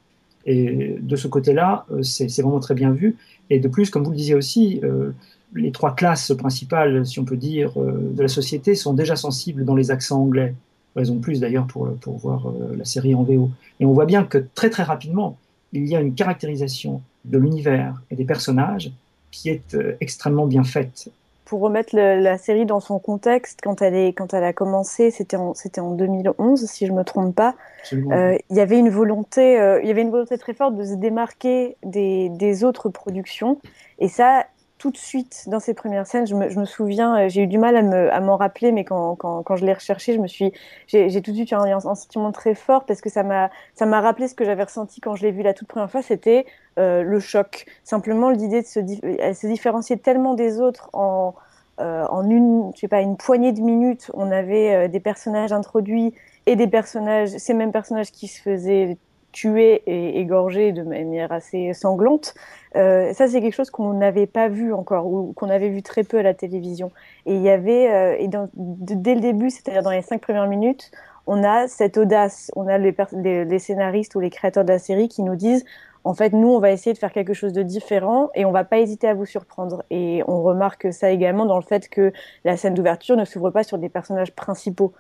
Et 0.47 0.97
de 1.01 1.17
ce 1.17 1.29
côté-là, 1.29 1.87
euh, 1.91 2.03
c'est 2.03 2.43
vraiment 2.43 2.61
très 2.61 2.75
bien 2.75 2.91
vu. 2.91 3.17
Et 3.51 3.61
de 3.61 3.69
plus, 3.69 3.91
comme 3.91 4.05
vous 4.05 4.11
le 4.11 4.17
disiez 4.17 4.35
aussi, 4.35 4.81
euh, 4.83 5.13
les 5.55 5.73
trois 5.73 5.95
classes 5.95 6.33
principales, 6.37 7.07
si 7.07 7.19
on 7.19 7.25
peut 7.25 7.37
dire, 7.37 7.73
euh, 7.81 8.13
de 8.15 8.23
la 8.23 8.29
société 8.29 8.75
sont 8.75 8.93
déjà 8.93 9.17
sensibles 9.17 9.65
dans 9.65 9.75
les 9.75 9.91
accents 9.91 10.21
anglais. 10.21 10.55
Raison 10.97 11.17
de 11.17 11.21
plus 11.21 11.41
d'ailleurs 11.41 11.67
pour, 11.67 11.93
pour 11.97 12.19
voir 12.19 12.53
la 12.77 12.85
série 12.85 13.17
en 13.17 13.25
VO. 13.25 13.51
Et 13.81 13.85
on 13.85 13.93
voit 13.93 14.07
bien 14.07 14.23
que 14.23 14.39
très 14.55 14.71
très 14.71 14.85
rapidement, 14.85 15.37
il 15.73 15.89
y 15.89 15.97
a 15.97 16.01
une 16.01 16.15
caractérisation 16.15 17.03
de 17.25 17.37
l'univers 17.37 18.01
et 18.13 18.17
des 18.17 18.25
personnages 18.25 18.93
qui 19.33 19.49
est 19.49 19.77
extrêmement 20.01 20.47
bien 20.47 20.63
faite 20.63 21.11
pour 21.45 21.61
remettre 21.61 21.95
la 21.95 22.39
série 22.39 22.65
dans 22.65 22.81
son 22.81 22.99
contexte, 22.99 23.61
quand 23.63 23.83
elle, 23.83 23.95
est, 23.95 24.13
quand 24.15 24.33
elle 24.33 24.45
a 24.45 24.53
commencé, 24.53 25.11
c'était 25.11 25.37
en, 25.37 25.55
c'était 25.55 25.81
en 25.81 25.91
2011, 25.91 26.65
si 26.65 26.87
je 26.87 26.93
me 26.93 27.05
trompe 27.05 27.35
pas. 27.35 27.55
Euh, 27.93 28.39
il 28.49 28.57
y 28.57 28.61
avait 28.61 28.79
une 28.79 28.89
volonté, 28.89 29.61
euh, 29.61 29.81
il 29.83 29.89
y 29.89 29.91
avait 29.91 30.03
une 30.03 30.11
volonté 30.11 30.39
très 30.39 30.55
forte 30.55 30.75
de 30.75 30.85
se 30.85 30.95
démarquer 30.95 31.77
des, 31.85 32.31
des 32.31 32.65
autres 32.65 32.89
productions, 32.89 33.61
et 33.99 34.09
ça, 34.09 34.47
tout 34.85 34.91
de 34.91 34.99
suite 34.99 35.45
dans 35.47 35.61
ces 35.61 35.73
premières 35.73 36.07
scènes. 36.07 36.27
Je 36.27 36.35
me, 36.35 36.65
souviens, 36.67 37.17
euh, 37.17 37.29
j'ai 37.31 37.45
eu 37.45 37.47
du 37.47 37.57
mal 37.57 37.75
à 37.75 38.21
m'en 38.21 38.37
rappeler, 38.37 38.71
mais 38.71 38.85
quand, 38.85 39.17
je 39.57 39.65
l'ai 39.65 39.73
recherché, 39.73 40.13
je 40.13 40.21
me 40.21 40.27
suis, 40.27 40.53
j'ai 40.89 41.23
tout 41.23 41.31
de 41.31 41.37
suite 41.37 41.53
eu 41.53 41.55
un, 41.55 41.81
sentiment 41.81 42.33
très 42.33 42.55
fort 42.55 42.85
parce 42.85 43.01
que 43.01 43.09
ça 43.09 43.23
m'a 43.23 44.01
rappelé 44.03 44.29
ce 44.29 44.35
que 44.35 44.45
j'avais 44.45 44.65
ressenti 44.65 45.01
quand 45.01 45.15
je 45.15 45.23
l'ai 45.23 45.31
vu 45.31 45.43
la 45.43 45.55
toute 45.55 45.69
première 45.69 45.91
fois, 45.91 46.03
c'était 46.03 46.45
euh, 46.79 47.03
le 47.03 47.19
choc. 47.19 47.65
Simplement 47.83 48.29
l'idée 48.29 48.61
de 48.61 48.67
se, 48.67 48.81
se 48.81 49.47
différencier 49.47 49.97
tellement 49.97 50.35
des 50.35 50.61
autres 50.61 50.91
en, 50.93 51.35
euh, 51.81 52.07
une, 52.29 52.71
je 52.75 52.81
sais 52.81 52.89
pas, 52.89 53.01
une 53.01 53.17
poignée 53.17 53.53
de 53.53 53.63
minutes, 53.63 54.11
on 54.13 54.31
avait 54.31 54.75
euh, 54.75 54.89
des 54.89 55.01
personnages 55.01 55.53
introduits 55.53 56.13
et 56.45 56.57
des 56.57 56.69
personnages, 56.69 57.31
ces 57.31 57.55
mêmes 57.55 57.73
personnages 57.73 58.13
qui 58.13 58.29
se 58.29 58.43
faisaient 58.43 58.99
tuer 59.35 59.83
et 59.87 60.21
égorger 60.21 60.73
de 60.73 60.83
manière 60.83 61.33
assez 61.33 61.75
sanglante. 61.75 62.35
Euh, 62.77 63.13
ça, 63.13 63.27
c'est 63.27 63.41
quelque 63.41 63.55
chose 63.55 63.71
qu'on 63.71 63.93
n'avait 63.93 64.27
pas 64.27 64.49
vu 64.49 64.73
encore 64.73 65.07
ou 65.07 65.33
qu'on 65.35 65.51
avait 65.51 65.69
vu 65.69 65.83
très 65.83 66.05
peu 66.05 66.19
à 66.19 66.23
la 66.23 66.35
télévision. 66.35 66.93
Et 67.27 67.35
il 67.35 67.43
y 67.43 67.51
avait, 67.51 67.91
euh, 67.91 68.17
et 68.19 68.29
dès 68.55 69.15
le 69.15 69.21
début, 69.21 69.51
c'est-à-dire 69.51 69.83
dans 69.83 69.91
les 69.91 70.03
cinq 70.03 70.21
premières 70.21 70.47
minutes, 70.47 70.91
on 71.27 71.43
a 71.43 71.69
cette 71.69 71.99
audace, 71.99 72.51
on 72.55 72.69
a 72.69 72.79
les, 72.79 72.95
les, 73.13 73.45
les, 73.45 73.59
scénaristes 73.59 74.15
ou 74.15 74.21
les 74.21 74.31
créateurs 74.31 74.65
de 74.65 74.71
la 74.71 74.79
série 74.79 75.09
qui 75.09 75.23
nous 75.23 75.37
disent 75.37 75.65
en 76.05 76.13
fait, 76.13 76.35
nous, 76.35 76.49
on 76.49 76.61
va 76.61 76.71
essayer 76.71 76.93
de 76.93 76.99
faire 76.99 77.13
quelque 77.13 77.33
chose 77.33 77.55
de 77.55 77.63
différent 77.63 78.31
et 78.35 78.45
on 78.45 78.53
va 78.53 78.65
pas 78.65 78.79
hésiter 78.79 79.09
à 79.09 79.15
vous 79.15 79.25
surprendre. 79.25 79.85
Et 79.91 80.23
on 80.29 80.43
remarque 80.43 80.93
ça 80.93 81.11
également 81.11 81.47
dans 81.47 81.57
le 81.57 81.63
fait 81.63 81.89
que 81.89 82.13
la 82.45 82.59
scène 82.59 82.75
d'ouverture 82.75 83.17
ne 83.17 83.25
s'ouvre 83.25 83.51
pas 83.51 83.63
sur 83.63 83.79
des 83.79 83.89
personnages 83.89 84.35
principaux. 84.35 84.93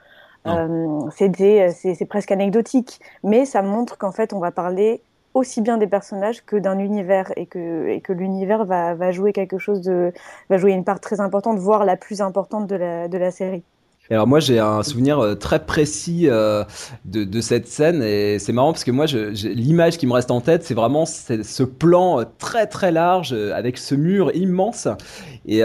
Euh, 0.46 1.08
c'est 1.10 2.06
presque 2.06 2.30
anecdotique, 2.30 3.00
mais 3.22 3.44
ça 3.44 3.62
montre 3.62 3.96
qu'en 3.98 4.12
fait, 4.12 4.32
on 4.32 4.38
va 4.38 4.50
parler 4.50 5.02
aussi 5.32 5.60
bien 5.60 5.78
des 5.78 5.86
personnages 5.86 6.44
que 6.44 6.56
d'un 6.56 6.78
univers 6.78 7.32
et 7.36 7.46
que, 7.46 7.88
et 7.88 8.00
que 8.00 8.12
l'univers 8.12 8.64
va, 8.64 8.94
va, 8.94 9.10
jouer 9.10 9.32
quelque 9.32 9.58
chose 9.58 9.80
de, 9.80 10.12
va 10.48 10.58
jouer 10.58 10.72
une 10.72 10.84
part 10.84 11.00
très 11.00 11.20
importante, 11.20 11.58
voire 11.58 11.84
la 11.84 11.96
plus 11.96 12.20
importante 12.20 12.68
de 12.68 12.76
la, 12.76 13.08
de 13.08 13.18
la 13.18 13.30
série. 13.30 13.64
Alors 14.10 14.26
moi 14.26 14.38
j'ai 14.38 14.58
un 14.58 14.82
souvenir 14.82 15.18
euh, 15.18 15.34
très 15.34 15.64
précis 15.64 16.28
euh, 16.28 16.62
de, 17.06 17.24
de, 17.24 17.40
cette 17.40 17.66
scène 17.66 18.02
et 18.02 18.38
c'est 18.38 18.52
marrant 18.52 18.72
parce 18.72 18.84
que 18.84 18.90
moi 18.90 19.06
l'image 19.06 19.96
qui 19.96 20.06
me 20.06 20.12
reste 20.12 20.30
en 20.30 20.42
tête 20.42 20.62
c'est 20.62 20.74
vraiment 20.74 21.06
ce 21.06 21.62
plan 21.62 22.20
euh, 22.20 22.24
très 22.36 22.66
très 22.66 22.92
large 22.92 23.32
avec 23.32 23.78
ce 23.78 23.94
mur 23.94 24.30
immense 24.36 24.88
et 25.46 25.62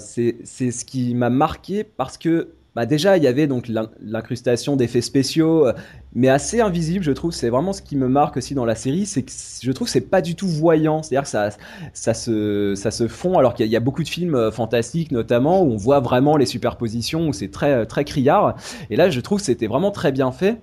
c'est 0.00 0.70
ce 0.70 0.84
qui 0.84 1.14
m'a 1.14 1.30
marqué 1.30 1.82
parce 1.82 2.18
que 2.18 2.48
bah 2.78 2.86
déjà 2.86 3.16
il 3.16 3.24
y 3.24 3.26
avait 3.26 3.48
donc 3.48 3.68
l'incrustation 4.00 4.76
d'effets 4.76 5.00
spéciaux 5.00 5.66
euh, 5.66 5.72
mais 6.14 6.28
assez 6.28 6.60
invisible 6.60 7.04
je 7.04 7.10
trouve. 7.10 7.32
C'est 7.32 7.48
vraiment 7.48 7.72
ce 7.72 7.82
qui 7.82 7.96
me 7.96 8.06
marque 8.06 8.36
aussi 8.36 8.54
dans 8.54 8.64
la 8.64 8.76
série 8.76 9.04
c'est 9.04 9.24
que 9.24 9.32
je 9.60 9.72
trouve 9.72 9.88
c'est 9.88 10.08
pas 10.08 10.22
du 10.22 10.36
tout 10.36 10.46
voyant. 10.46 11.02
C'est 11.02 11.16
à 11.16 11.18
dire 11.18 11.22
que 11.24 11.28
ça 11.28 11.50
ça 11.92 12.14
se 12.14 12.74
ça 12.76 12.92
se 12.92 13.08
fond 13.08 13.36
alors 13.36 13.54
qu'il 13.54 13.66
y, 13.66 13.74
a 13.74 13.80
beaucoup 13.80 14.04
de 14.04 14.08
films 14.08 14.36
euh, 14.36 14.52
fantastiques 14.52 15.10
notamment 15.10 15.60
où 15.62 15.72
on 15.72 15.76
voit 15.76 15.98
vraiment 15.98 16.36
les 16.36 16.46
superpositions 16.46 17.26
où 17.26 17.32
c'est 17.32 17.50
très 17.50 17.84
très 17.84 18.04
criard. 18.04 18.54
Et 18.90 18.96
là 18.96 19.10
je 19.10 19.18
trouve 19.18 19.40
c'était 19.40 19.66
vraiment 19.66 19.90
très 19.90 20.12
bien 20.12 20.30
fait 20.30 20.60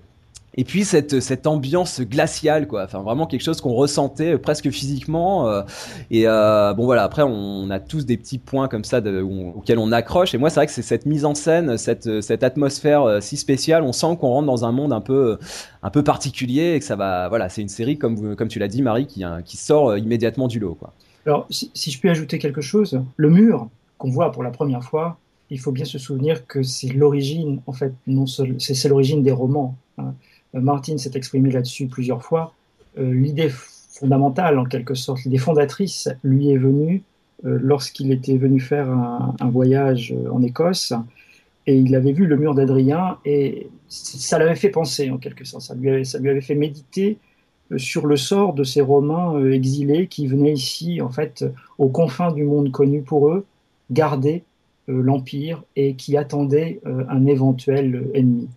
et 0.57 0.63
puis 0.63 0.85
cette, 0.85 1.19
cette 1.19 1.47
ambiance 1.47 1.99
glaciale, 2.01 2.67
quoi. 2.67 2.85
Enfin, 2.85 3.01
vraiment 3.01 3.27
quelque 3.27 3.43
chose 3.43 3.59
qu'on 3.59 3.73
ressentait 3.73 4.37
presque 4.37 4.69
physiquement. 4.69 5.49
Euh, 5.49 5.63
et 6.11 6.27
euh, 6.27 6.73
bon, 6.73 6.85
voilà. 6.85 7.03
Après, 7.03 7.23
on 7.23 7.69
a 7.69 7.79
tous 7.79 8.05
des 8.05 8.15
petits 8.15 8.37
points 8.37 8.69
comme 8.69 8.85
ça 8.85 9.01
de, 9.01 9.21
auxquels 9.21 9.79
on 9.79 9.91
accroche. 9.91 10.33
Et 10.33 10.37
moi, 10.37 10.49
c'est 10.49 10.61
vrai 10.61 10.67
que 10.67 10.71
c'est 10.71 10.81
cette 10.81 11.05
mise 11.05 11.25
en 11.25 11.35
scène, 11.35 11.77
cette, 11.77 12.21
cette 12.21 12.43
atmosphère 12.43 13.03
euh, 13.03 13.19
si 13.19 13.35
spéciale. 13.35 13.83
On 13.83 13.91
sent 13.91 14.17
qu'on 14.19 14.29
rentre 14.29 14.47
dans 14.47 14.63
un 14.63 14.71
monde 14.71 14.93
un 14.93 15.01
peu, 15.01 15.37
un 15.83 15.89
peu 15.89 16.03
particulier 16.03 16.75
et 16.75 16.79
que 16.79 16.85
ça 16.85 16.95
va. 16.95 17.27
Voilà, 17.27 17.49
c'est 17.49 17.61
une 17.61 17.69
série 17.69 17.97
comme, 17.97 18.37
comme 18.37 18.47
tu 18.47 18.59
l'as 18.59 18.69
dit, 18.69 18.81
Marie, 18.81 19.07
qui, 19.07 19.25
hein, 19.25 19.41
qui 19.43 19.57
sort 19.57 19.97
immédiatement 19.97 20.47
du 20.47 20.59
lot, 20.59 20.75
quoi. 20.75 20.93
Alors, 21.25 21.47
si, 21.49 21.71
si 21.73 21.91
je 21.91 21.99
puis 21.99 22.09
ajouter 22.09 22.37
quelque 22.37 22.61
chose, 22.61 23.01
le 23.17 23.29
mur 23.29 23.67
qu'on 23.97 24.11
voit 24.11 24.31
pour 24.31 24.43
la 24.43 24.51
première 24.51 24.83
fois, 24.83 25.17
il 25.49 25.59
faut 25.59 25.71
bien 25.71 25.85
se 25.85 25.97
souvenir 25.97 26.47
que 26.47 26.63
c'est 26.63 26.89
l'origine, 26.89 27.61
en 27.67 27.73
fait, 27.73 27.93
non 28.07 28.25
c'est 28.25 28.87
l'origine 28.87 29.23
des 29.23 29.31
romans. 29.31 29.75
Hein. 29.97 30.13
Euh, 30.55 30.61
Martin 30.61 30.97
s'est 30.97 31.11
exprimé 31.15 31.51
là-dessus 31.51 31.87
plusieurs 31.87 32.23
fois. 32.23 32.53
Euh, 32.97 33.13
l'idée 33.13 33.49
fondamentale, 33.49 34.57
en 34.59 34.65
quelque 34.65 34.95
sorte, 34.95 35.23
l'idée 35.23 35.37
fondatrice, 35.37 36.09
lui 36.23 36.51
est 36.51 36.57
venue 36.57 37.03
euh, 37.45 37.57
lorsqu'il 37.61 38.11
était 38.11 38.37
venu 38.37 38.59
faire 38.59 38.89
un, 38.89 39.49
voyage 39.49 40.13
en 40.31 40.41
Écosse 40.41 40.93
et 41.67 41.75
il 41.75 41.95
avait 41.95 42.11
vu 42.11 42.25
le 42.25 42.37
mur 42.37 42.55
d'Adrien 42.55 43.17
et 43.25 43.67
ça 43.87 44.37
l'avait 44.37 44.55
fait 44.55 44.69
penser 44.69 45.09
en 45.09 45.17
quelque 45.17 45.45
sorte, 45.45 45.63
ça 45.63 45.75
lui 45.75 45.89
avait, 45.89 46.03
ça 46.03 46.19
lui 46.19 46.29
avait 46.29 46.41
fait 46.41 46.55
méditer 46.55 47.17
sur 47.77 48.05
le 48.05 48.15
sort 48.15 48.53
de 48.53 48.63
ces 48.63 48.81
Romains 48.81 49.43
exilés 49.49 50.07
qui 50.07 50.27
venaient 50.27 50.53
ici, 50.53 51.01
en 51.01 51.09
fait, 51.09 51.43
aux 51.79 51.89
confins 51.89 52.31
du 52.31 52.43
monde 52.43 52.71
connu 52.71 53.01
pour 53.01 53.29
eux, 53.29 53.45
garder 53.89 54.43
l'Empire 54.87 55.63
et 55.75 55.95
qui 55.95 56.15
attendaient 56.15 56.79
un 56.85 57.25
éventuel 57.25 58.07
ennemi. 58.13 58.47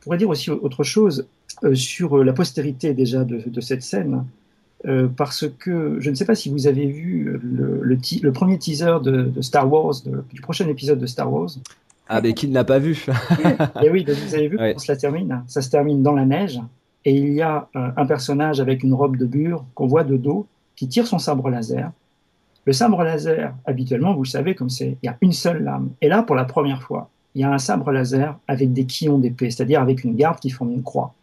Je 0.00 0.04
pourrais 0.04 0.18
dire 0.18 0.28
aussi 0.28 0.50
autre 0.50 0.82
chose, 0.82 1.28
sur 1.74 2.22
la 2.22 2.32
postérité 2.32 2.94
déjà 2.94 3.24
de, 3.24 3.60
cette 3.60 3.82
scène, 3.82 4.24
euh, 4.86 5.08
parce 5.08 5.46
que 5.58 5.96
je 6.00 6.10
ne 6.10 6.14
sais 6.14 6.26
pas 6.26 6.34
si 6.34 6.50
vous 6.50 6.66
avez 6.66 6.86
vu 6.86 7.38
le, 7.42 7.80
le, 7.82 8.32
premier 8.32 8.58
teaser 8.58 8.98
de, 9.02 9.40
Star 9.40 9.70
Wars, 9.70 9.94
du 10.32 10.40
prochain 10.40 10.68
épisode 10.68 10.98
de 10.98 11.06
Star 11.06 11.32
Wars. 11.32 11.50
Ah, 12.08 12.20
mais 12.20 12.34
qui 12.34 12.46
ne 12.46 12.54
l'a 12.54 12.64
pas 12.64 12.78
vu 12.78 13.04
Et 13.44 13.48
eh 13.84 13.90
oui, 13.90 14.06
vous 14.06 14.34
avez 14.34 14.48
vu 14.48 14.56
comment 14.56 14.78
cela 14.78 14.96
termine 14.96 15.42
Ça 15.48 15.60
se 15.60 15.70
termine 15.70 16.02
dans 16.02 16.12
la 16.12 16.24
neige, 16.24 16.60
et 17.04 17.14
il 17.14 17.32
y 17.32 17.42
a 17.42 17.68
euh, 17.76 17.90
un 17.96 18.04
personnage 18.06 18.60
avec 18.60 18.82
une 18.82 18.92
robe 18.92 19.16
de 19.16 19.26
bure 19.26 19.64
qu'on 19.74 19.86
voit 19.86 20.04
de 20.04 20.16
dos, 20.16 20.46
qui 20.74 20.88
tire 20.88 21.06
son 21.06 21.18
sabre 21.18 21.48
laser. 21.50 21.90
Le 22.64 22.72
sabre 22.72 23.02
laser, 23.04 23.54
habituellement, 23.64 24.12
vous 24.12 24.24
le 24.24 24.28
savez, 24.28 24.54
comme 24.54 24.70
c'est, 24.70 24.96
il 25.02 25.06
y 25.06 25.08
a 25.08 25.16
une 25.20 25.32
seule 25.32 25.62
lame. 25.62 25.90
Et 26.00 26.08
là, 26.08 26.22
pour 26.22 26.34
la 26.34 26.44
première 26.44 26.82
fois, 26.82 27.08
il 27.34 27.42
y 27.42 27.44
a 27.44 27.52
un 27.52 27.58
sabre 27.58 27.92
laser 27.92 28.36
avec 28.48 28.72
des 28.72 28.86
quillons 28.86 29.18
d'épée, 29.18 29.50
c'est-à-dire 29.50 29.80
avec 29.80 30.02
une 30.02 30.16
garde 30.16 30.40
qui 30.40 30.50
forme 30.50 30.72
une 30.72 30.82
croix. 30.82 31.14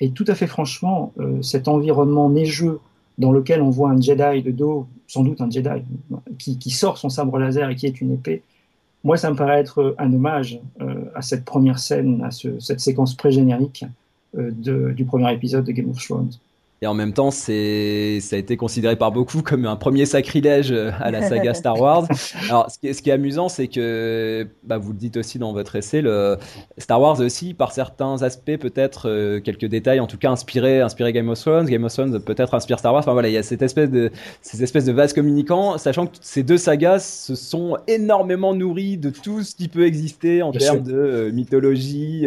Et 0.00 0.10
tout 0.10 0.24
à 0.26 0.34
fait 0.34 0.46
franchement, 0.46 1.12
euh, 1.18 1.40
cet 1.42 1.68
environnement 1.68 2.28
neigeux 2.28 2.80
dans 3.18 3.30
lequel 3.30 3.62
on 3.62 3.70
voit 3.70 3.90
un 3.90 4.00
Jedi 4.00 4.42
de 4.42 4.50
dos, 4.50 4.86
sans 5.06 5.22
doute 5.22 5.40
un 5.40 5.48
Jedi, 5.48 5.82
qui, 6.38 6.70
sort 6.70 6.98
son 6.98 7.08
sabre 7.08 7.38
laser 7.38 7.70
et 7.70 7.76
qui 7.76 7.86
est 7.86 8.00
une 8.00 8.12
épée, 8.12 8.42
moi, 9.04 9.16
ça 9.16 9.30
me 9.30 9.36
paraît 9.36 9.60
être 9.60 9.94
un 9.98 10.12
hommage 10.12 10.58
euh, 10.80 11.04
à 11.14 11.22
cette 11.22 11.44
première 11.44 11.78
scène, 11.78 12.22
à 12.24 12.30
ce, 12.30 12.58
cette 12.58 12.80
séquence 12.80 13.14
pré-générique 13.14 13.84
euh, 14.36 14.50
du 14.50 15.04
premier 15.04 15.32
épisode 15.32 15.64
de 15.64 15.72
Game 15.72 15.90
of 15.90 16.02
Thrones. 16.02 16.32
Et 16.84 16.86
en 16.86 16.92
même 16.92 17.14
temps, 17.14 17.30
c'est, 17.30 18.18
ça 18.20 18.36
a 18.36 18.38
été 18.38 18.58
considéré 18.58 18.94
par 18.96 19.10
beaucoup 19.10 19.40
comme 19.40 19.64
un 19.64 19.76
premier 19.76 20.04
sacrilège 20.04 20.70
euh, 20.70 20.90
à 21.00 21.10
la 21.10 21.26
saga 21.26 21.54
Star 21.54 21.80
Wars. 21.80 22.06
Alors, 22.50 22.70
ce 22.70 22.78
qui 22.78 22.88
est, 22.88 22.92
ce 22.92 23.00
qui 23.00 23.08
est 23.08 23.14
amusant, 23.14 23.48
c'est 23.48 23.68
que, 23.68 24.46
bah, 24.64 24.76
vous 24.76 24.92
le 24.92 24.98
dites 24.98 25.16
aussi 25.16 25.38
dans 25.38 25.54
votre 25.54 25.76
essai, 25.76 26.02
le 26.02 26.36
Star 26.76 27.00
Wars 27.00 27.20
aussi, 27.20 27.54
par 27.54 27.72
certains 27.72 28.22
aspects, 28.22 28.58
peut-être 28.58 29.08
euh, 29.08 29.40
quelques 29.40 29.64
détails, 29.64 29.98
en 29.98 30.06
tout 30.06 30.18
cas 30.18 30.30
inspiré, 30.30 30.82
inspiré 30.82 31.14
Game 31.14 31.30
of 31.30 31.40
Thrones. 31.40 31.64
Game 31.64 31.84
of 31.84 31.92
Thrones 31.94 32.20
peut-être 32.20 32.52
inspire 32.52 32.78
Star 32.78 32.92
Wars. 32.92 33.00
Enfin 33.00 33.14
voilà, 33.14 33.30
il 33.30 33.32
y 33.32 33.38
a 33.38 33.42
cette 33.42 33.62
espèce 33.62 33.90
de, 33.90 34.10
ces 34.42 34.62
espèces 34.62 34.84
de 34.84 34.92
vases 34.92 35.14
communicants, 35.14 35.78
sachant 35.78 36.06
que 36.06 36.16
ces 36.20 36.42
deux 36.42 36.58
sagas 36.58 36.98
se 36.98 37.34
sont 37.34 37.78
énormément 37.88 38.52
nourris 38.52 38.98
de 38.98 39.08
tout 39.08 39.42
ce 39.42 39.54
qui 39.54 39.68
peut 39.68 39.86
exister 39.86 40.42
en 40.42 40.52
termes 40.52 40.82
de 40.82 40.92
euh, 40.92 41.32
mythologie, 41.32 42.26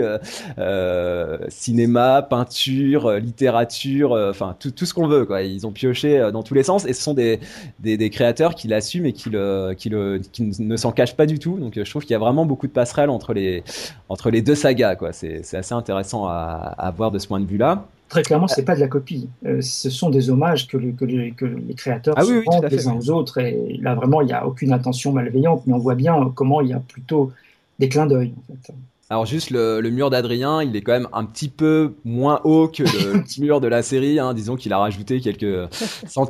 cinéma, 1.49 2.23
peinture, 2.23 3.11
littérature, 3.19 4.13
enfin 4.13 4.46
tout, 4.53 4.71
tout 4.71 4.85
ce 4.85 4.93
qu'on 4.93 5.07
veut 5.07 5.25
quoi. 5.25 5.41
Ils 5.41 5.65
ont 5.65 5.71
pioché 5.71 6.19
euh, 6.19 6.31
dans 6.31 6.43
tous 6.43 6.53
les 6.53 6.63
sens 6.63 6.85
et 6.85 6.93
ce 6.93 7.01
sont 7.01 7.13
des, 7.13 7.39
des, 7.79 7.97
des 7.97 8.09
créateurs 8.09 8.55
qui 8.55 8.67
l'assument 8.67 9.05
et 9.05 9.13
qui 9.13 9.29
le 9.29 9.73
qui 9.77 9.89
le 9.89 10.21
qui 10.31 10.43
ne 10.43 10.77
s'en 10.77 10.91
cachent 10.91 11.15
pas 11.15 11.25
du 11.25 11.39
tout. 11.39 11.57
Donc 11.57 11.77
euh, 11.77 11.85
je 11.85 11.89
trouve 11.89 12.03
qu'il 12.03 12.11
y 12.11 12.15
a 12.15 12.19
vraiment 12.19 12.45
beaucoup 12.45 12.67
de 12.67 12.71
passerelles 12.71 13.09
entre 13.09 13.33
les 13.33 13.63
entre 14.09 14.29
les 14.29 14.41
deux 14.41 14.55
sagas 14.55 14.95
quoi. 14.95 15.13
C'est 15.13 15.41
c'est 15.43 15.57
assez 15.57 15.73
intéressant 15.73 16.27
à, 16.27 16.75
à 16.77 16.91
voir 16.91 17.11
de 17.11 17.19
ce 17.19 17.27
point 17.27 17.39
de 17.39 17.45
vue 17.45 17.57
là. 17.57 17.85
Très 18.09 18.23
clairement, 18.23 18.47
c'est 18.47 18.63
pas 18.63 18.73
de 18.75 18.79
la 18.79 18.87
copie. 18.87 19.27
Euh, 19.45 19.59
ce 19.61 19.89
sont 19.89 20.09
des 20.09 20.29
hommages 20.29 20.67
que, 20.67 20.77
que, 20.77 21.03
les, 21.03 21.31
que 21.31 21.43
les 21.43 21.73
créateurs 21.73 22.15
ah, 22.17 22.23
se 22.23 22.41
rendent 22.45 22.65
les 22.71 22.87
uns 22.87 22.95
aux 22.95 23.09
autres. 23.09 23.37
Et 23.39 23.77
là, 23.81 23.95
vraiment, 23.95 24.21
il 24.21 24.27
n'y 24.27 24.33
a 24.33 24.47
aucune 24.47 24.71
intention 24.71 25.11
malveillante, 25.11 25.63
mais 25.67 25.73
on 25.73 25.77
voit 25.77 25.95
bien 25.95 26.31
comment 26.33 26.61
il 26.61 26.69
y 26.69 26.73
a 26.73 26.79
plutôt 26.79 27.33
des 27.79 27.89
clins 27.89 28.05
d'œil. 28.05 28.33
En 28.49 28.55
fait. 28.65 28.73
Alors 29.09 29.25
juste 29.25 29.51
le, 29.51 29.81
mur 29.89 30.09
d'Adrien, 30.09 30.61
il 30.61 30.75
est 30.75 30.81
quand 30.81 30.91
même 30.91 31.07
un 31.13 31.23
petit 31.23 31.47
peu 31.47 31.95
moins 32.03 32.41
haut 32.43 32.67
que 32.67 32.83
le 32.83 33.21
petit 33.23 33.41
mur 33.41 33.61
de 33.61 33.67
la 33.67 33.81
série. 33.81 34.19
Hein. 34.19 34.33
Disons 34.33 34.57
qu'il 34.57 34.73
a 34.73 34.77
rajouté 34.77 35.21
quelques 35.21 35.69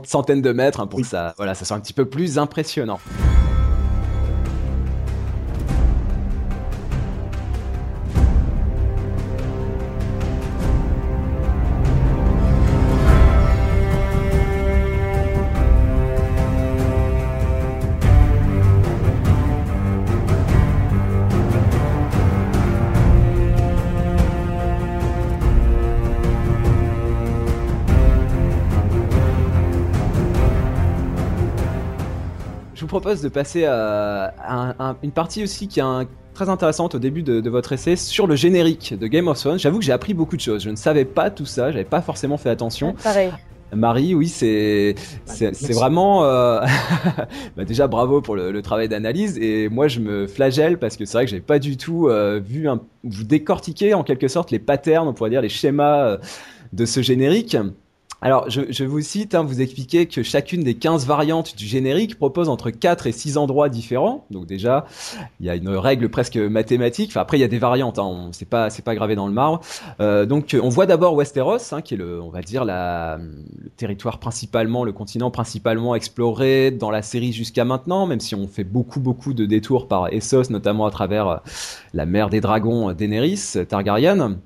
centaines 0.05 0.43
de 0.43 0.51
mètres 0.51 0.79
hein, 0.79 0.85
pour 0.85 1.01
que 1.01 1.07
ça, 1.07 1.33
voilà, 1.37 1.55
ça 1.55 1.65
soit 1.65 1.75
un 1.75 1.79
petit 1.79 1.93
peu 1.93 2.05
plus 2.05 2.37
impressionnant. 2.37 2.99
Propose 33.07 33.21
de 33.21 33.29
passer 33.29 33.63
à, 33.63 34.33
une 35.01 35.11
partie 35.11 35.41
aussi 35.41 35.69
qui 35.69 35.79
est 35.79 36.07
très 36.33 36.49
intéressante 36.49 36.93
au 36.95 36.99
début 36.99 37.23
de, 37.23 37.49
votre 37.49 37.71
essai 37.71 37.95
sur 37.95 38.27
le 38.27 38.35
générique 38.35 38.99
de 38.99 39.07
Game 39.07 39.29
of 39.29 39.39
Thrones. 39.39 39.57
J'avoue 39.57 39.79
que 39.79 39.85
j'ai 39.85 39.93
appris 39.93 40.13
beaucoup 40.13 40.35
de 40.35 40.41
choses. 40.41 40.61
Je 40.61 40.69
ne 40.69 40.75
savais 40.75 41.05
pas 41.05 41.29
tout 41.29 41.45
ça, 41.45 41.71
j'avais 41.71 41.85
pas 41.85 42.01
forcément 42.01 42.35
fait 42.35 42.49
attention. 42.49 42.95
pareil. 43.01 43.31
Marie, 43.73 44.13
oui, 44.13 44.27
c'est 44.27 44.95
c'est 45.25 45.73
vraiment 45.73 46.25
euh, 46.25 46.59
bah, 47.57 47.63
déjà 47.63 47.87
bravo 47.87 48.21
pour 48.21 48.35
le, 48.35 48.61
travail 48.61 48.89
d'analyse 48.89 49.37
et 49.37 49.69
moi 49.69 49.87
je 49.87 49.99
me 50.01 50.27
flagelle 50.27 50.77
parce 50.77 50.97
que 50.97 51.05
c'est 51.05 51.17
vrai 51.17 51.25
que 51.25 51.31
j'ai 51.31 51.41
pas 51.41 51.59
du 51.59 51.75
tout 51.77 52.07
euh, 52.07 52.41
vu 52.45 52.67
un, 52.69 52.81
vous 53.03 53.23
décortiquer 53.23 53.93
en 53.93 54.03
quelque 54.03 54.27
sorte 54.27 54.51
les 54.51 54.59
patterns, 54.59 55.07
on 55.07 55.13
pourrait 55.13 55.29
dire 55.29 55.41
les 55.41 55.49
schémas 55.49 56.03
euh, 56.03 56.17
de 56.73 56.85
ce 56.85 57.01
générique. 57.01 57.55
Alors, 58.21 58.49
je, 58.49 58.83
vous 58.83 59.01
cite, 59.01 59.35
hein, 59.35 59.43
vous 59.43 59.61
expliquez 59.61 60.07
que 60.07 60.23
chacune 60.23 60.63
des 60.63 60.73
15 60.73 61.05
variantes 61.05 61.55
du 61.55 61.65
générique 61.65 62.17
propose 62.17 62.49
entre 62.49 62.71
4 62.71 63.05
et 63.05 63.11
6 63.11 63.37
endroits 63.37 63.69
différents. 63.69 64.25
Donc 64.31 64.47
déjà, 64.47 64.85
il 65.39 65.45
y 65.45 65.51
a 65.51 65.55
une 65.55 65.69
règle 65.69 66.09
presque 66.09 66.37
mathématique. 66.37 67.11
Enfin, 67.11 67.21
après, 67.21 67.37
il 67.37 67.41
y 67.41 67.43
a 67.43 67.47
des 67.47 67.59
variantes, 67.59 67.99
hein, 67.99 68.29
c'est 68.31 68.49
pas, 68.49 68.69
pas 68.83 68.95
gravé 68.95 69.13
dans 69.13 69.27
le 69.27 69.33
marbre. 69.33 69.61
Euh, 69.99 70.25
donc, 70.25 70.57
on 70.59 70.69
voit 70.69 70.87
d'abord 70.87 71.13
Westeros, 71.13 71.73
hein, 71.73 71.81
qui 71.81 71.93
est 71.93 71.97
le, 71.97 72.19
on 72.19 72.29
va 72.29 72.41
dire, 72.41 72.65
le 72.65 73.69
territoire 73.75 74.17
principalement, 74.17 74.83
le 74.83 74.93
continent 74.93 75.29
principalement 75.29 75.93
exploré 75.93 76.71
dans 76.71 76.89
la 76.89 77.03
série 77.03 77.33
jusqu'à 77.33 77.65
maintenant, 77.65 78.07
même 78.07 78.19
si 78.19 78.33
on 78.33 78.47
fait 78.47 78.63
beaucoup, 78.63 78.99
beaucoup 78.99 79.35
de 79.35 79.45
détours 79.45 79.87
par 79.87 80.07
Essos, 80.11 80.49
notamment 80.49 80.87
à 80.87 80.91
travers 80.91 81.27
euh, 81.27 81.37
la 81.93 82.07
mer 82.07 82.31
des 82.31 82.41
dragons 82.41 82.93
Daenerys 82.93 83.53
Targaryen. 83.69 84.39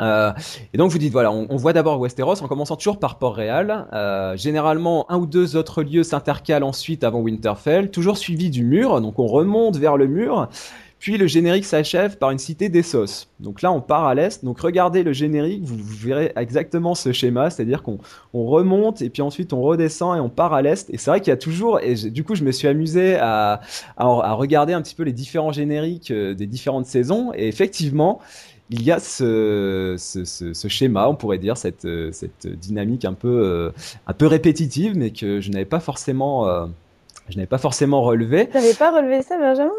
Euh, 0.00 0.32
et 0.72 0.78
donc 0.78 0.90
vous 0.90 0.98
dites 0.98 1.12
voilà, 1.12 1.32
on, 1.32 1.56
voit 1.56 1.72
d'abord 1.72 1.98
Westeros 2.00 2.42
en 2.42 2.46
commençant 2.46 2.76
toujours 2.76 2.98
par 2.98 3.18
Port-Réal. 3.18 3.86
Euh, 3.92 4.36
généralement, 4.36 5.10
un 5.10 5.18
ou 5.18 5.26
deux 5.26 5.56
autres 5.56 5.82
lieux 5.82 6.04
s'intercalent 6.04 6.66
ensuite 6.66 7.04
avant 7.04 7.20
Winterfell, 7.20 7.90
toujours 7.90 8.16
suivi 8.16 8.50
du 8.50 8.64
mur. 8.64 9.00
Donc 9.00 9.18
on 9.18 9.26
remonte 9.26 9.76
vers 9.76 9.96
le 9.96 10.06
mur. 10.06 10.48
Puis 10.98 11.16
le 11.16 11.28
générique 11.28 11.64
s'achève 11.64 12.18
par 12.18 12.32
une 12.32 12.38
cité 12.38 12.68
d'Essos. 12.68 13.28
Donc 13.38 13.62
là, 13.62 13.70
on 13.70 13.80
part 13.80 14.06
à 14.06 14.16
l'est. 14.16 14.44
Donc 14.44 14.58
regardez 14.60 15.04
le 15.04 15.12
générique, 15.12 15.62
vous, 15.62 15.76
verrez 15.78 16.32
exactement 16.34 16.96
ce 16.96 17.12
schéma, 17.12 17.50
c'est-à-dire 17.50 17.84
qu'on 17.84 17.98
remonte 18.32 19.00
et 19.00 19.08
puis 19.08 19.22
ensuite 19.22 19.52
on 19.52 19.62
redescend 19.62 20.16
et 20.16 20.20
on 20.20 20.28
part 20.28 20.54
à 20.54 20.62
l'est. 20.62 20.90
Et 20.90 20.98
c'est 20.98 21.10
vrai 21.10 21.20
qu'il 21.20 21.30
y 21.30 21.34
a 21.34 21.36
toujours, 21.36 21.78
et 21.80 21.94
du 21.94 22.24
coup, 22.24 22.34
je 22.34 22.42
me 22.42 22.50
suis 22.50 22.66
amusé 22.66 23.14
à, 23.14 23.60
à, 23.96 24.32
regarder 24.32 24.72
un 24.72 24.82
petit 24.82 24.96
peu 24.96 25.04
les 25.04 25.12
différents 25.12 25.52
génériques 25.52 26.10
euh, 26.10 26.34
des 26.34 26.48
différentes 26.48 26.86
saisons. 26.86 27.32
Et 27.36 27.46
effectivement, 27.46 28.18
il 28.70 28.82
y 28.82 28.92
a 28.92 28.98
ce, 28.98 29.94
ce, 29.98 30.68
schéma, 30.68 31.08
on 31.08 31.14
pourrait 31.14 31.38
dire, 31.38 31.56
cette, 31.56 31.86
cette 32.12 32.46
dynamique 32.46 33.04
un 33.04 33.14
peu, 33.14 33.28
euh, 33.28 33.70
un 34.06 34.12
peu 34.12 34.26
répétitive, 34.26 34.96
mais 34.96 35.10
que 35.10 35.40
je 35.40 35.50
n'avais 35.50 35.64
pas 35.64 35.80
forcément, 35.80 36.48
euh, 36.48 36.66
je 37.28 37.36
n'avais 37.36 37.46
pas 37.46 37.58
forcément 37.58 38.02
relevé. 38.02 38.48
Tu 38.48 38.56
n'avais 38.56 38.74
pas 38.74 38.90
relevé 38.90 39.22
ça, 39.22 39.38
Benjamin? 39.38 39.72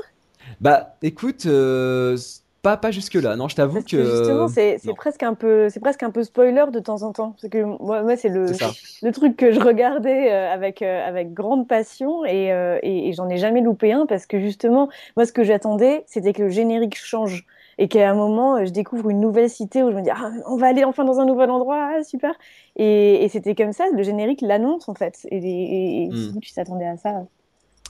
Bah, 0.60 0.96
écoute, 1.04 1.46
euh, 1.46 2.18
pas, 2.64 2.78
pas 2.78 2.90
jusque 2.90 3.14
là. 3.14 3.36
Non, 3.36 3.48
je 3.48 3.56
t'avoue 3.56 3.84
que, 3.84 4.04
justement, 4.04 4.48
c'est 4.48 4.80
presque 4.96 5.22
un 5.22 5.36
peu, 5.36 5.70
c'est 5.70 5.80
presque 5.80 6.02
un 6.02 6.10
peu 6.10 6.24
spoiler 6.24 6.66
de 6.74 6.80
temps 6.80 7.04
en 7.04 7.14
temps. 7.14 7.36
Parce 7.40 7.52
que 7.52 7.64
moi, 7.64 8.02
moi 8.02 8.16
c'est 8.18 8.30
le, 8.30 8.48
le 9.04 9.12
truc 9.12 9.38
que 9.38 9.52
je 9.52 9.60
regardais 9.60 10.32
avec 10.32 10.82
avec 10.82 11.34
grande 11.34 11.68
passion 11.68 12.26
et, 12.26 12.48
et, 12.82 13.10
et 13.10 13.14
j'en 13.14 13.30
ai 13.30 13.38
jamais 13.38 13.62
loupé 13.62 13.94
un 13.94 14.08
parce 14.08 14.26
que 14.26 14.40
justement, 14.40 14.90
moi, 15.16 15.28
ce 15.28 15.32
que 15.32 15.44
j'attendais, 15.44 16.04
c'était 16.08 16.34
que 16.34 16.42
le 16.42 16.50
générique 16.50 16.98
change 16.98 17.46
et 17.80 17.88
qu'à 17.88 18.12
un 18.12 18.14
moment, 18.14 18.58
euh, 18.58 18.66
je 18.66 18.72
découvre 18.72 19.10
une 19.10 19.22
nouvelle 19.22 19.50
cité 19.50 19.82
où 19.84 19.90
je 19.90 19.96
me 19.96 20.02
dis, 20.02 20.10
ah, 20.12 20.32
on 20.48 20.58
va 20.58 20.68
aller 20.68 20.84
enfin 20.84 21.06
dans 21.06 21.22
un 21.22 21.26
nouvel 21.26 21.50
endroit, 21.50 21.92
ah, 21.96 22.04
super. 22.04 22.34
Et, 22.76 23.26
c'était 23.30 23.56
comme 23.56 23.72
ça, 23.72 23.86
le 23.92 24.04
générique 24.04 24.42
l'annonce 24.42 24.90
en 24.90 24.94
fait. 24.94 25.26
Et, 25.32 26.04
et, 26.04 26.10
hmm. 26.10 26.40
tu 26.42 26.54
t'attendais 26.54 26.86
à 26.86 26.98
ça. 26.98 27.26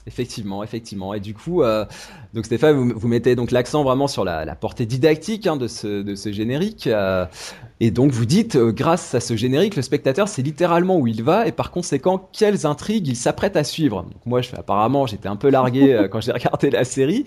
Effectivement, 0.06 0.64
effectivement. 0.64 1.12
Et 1.12 1.20
du 1.20 1.34
coup, 1.34 1.62
euh, 1.62 1.84
donc 2.32 2.46
Stéphane, 2.46 2.74
vous, 2.74 2.92
vous, 2.96 3.08
mettez 3.08 3.36
donc 3.36 3.50
l'accent 3.50 3.84
vraiment 3.84 4.08
sur 4.08 4.24
la, 4.24 4.54
portée 4.54 4.86
didactique 4.86 5.46
hein, 5.46 5.56
de, 5.56 5.68
ce, 5.68 6.02
de 6.02 6.14
ce 6.14 6.32
générique. 6.32 6.86
Euh, 6.86 7.26
et 7.80 7.90
donc 7.90 8.10
vous 8.10 8.24
dites, 8.24 8.56
euh, 8.56 8.72
grâce 8.72 9.14
à 9.14 9.20
ce 9.20 9.36
générique, 9.36 9.76
le 9.76 9.82
spectateur 9.82 10.28
sait 10.28 10.40
littéralement 10.40 10.96
où 10.96 11.06
il 11.06 11.22
va 11.22 11.46
et 11.46 11.52
par 11.52 11.70
conséquent 11.70 12.28
quelles 12.32 12.66
intrigues 12.66 13.08
il 13.08 13.16
s'apprête 13.16 13.56
à 13.56 13.64
suivre. 13.64 14.06
Moi, 14.24 14.40
je, 14.40 14.50
apparemment, 14.56 15.06
j'étais 15.06 15.28
un 15.28 15.36
peu 15.36 15.50
largué 15.50 16.06
quand 16.10 16.20
j'ai 16.20 16.32
regardé 16.32 16.70
la 16.70 16.84
série. 16.84 17.24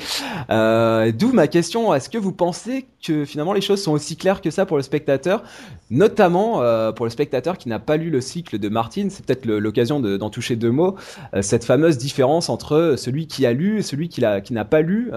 D'où 0.49 1.31
ma 1.31 1.47
question 1.47 1.93
est-ce 1.93 2.09
que 2.09 2.17
vous 2.17 2.31
pensez 2.31 2.87
que 3.05 3.25
finalement 3.25 3.53
les 3.53 3.61
choses 3.61 3.83
sont 3.83 3.91
aussi 3.91 4.15
claires 4.15 4.41
que 4.41 4.49
ça 4.49 4.65
pour 4.65 4.77
le 4.77 4.83
spectateur, 4.83 5.43
notamment 5.91 6.61
pour 6.93 7.05
le 7.05 7.09
spectateur 7.09 7.57
qui 7.57 7.67
n'a 7.67 7.79
pas 7.79 7.97
lu 7.97 8.09
le 8.09 8.21
cycle 8.21 8.57
de 8.57 8.69
Martin 8.69 9.07
C'est 9.09 9.25
peut-être 9.25 9.45
l'occasion 9.45 9.99
d'en 9.99 10.29
toucher 10.29 10.55
deux 10.55 10.71
mots. 10.71 10.95
cette 11.41 11.65
fameuse 11.65 11.97
différence 11.97 12.49
entre 12.49 12.62
celui 12.69 13.27
qui 13.27 13.45
a 13.45 13.53
lu 13.53 13.79
et 13.79 13.81
celui 13.81 14.09
qui 14.09 14.21
n'a 14.21 14.65
pas 14.65 14.81
lu. 14.81 15.11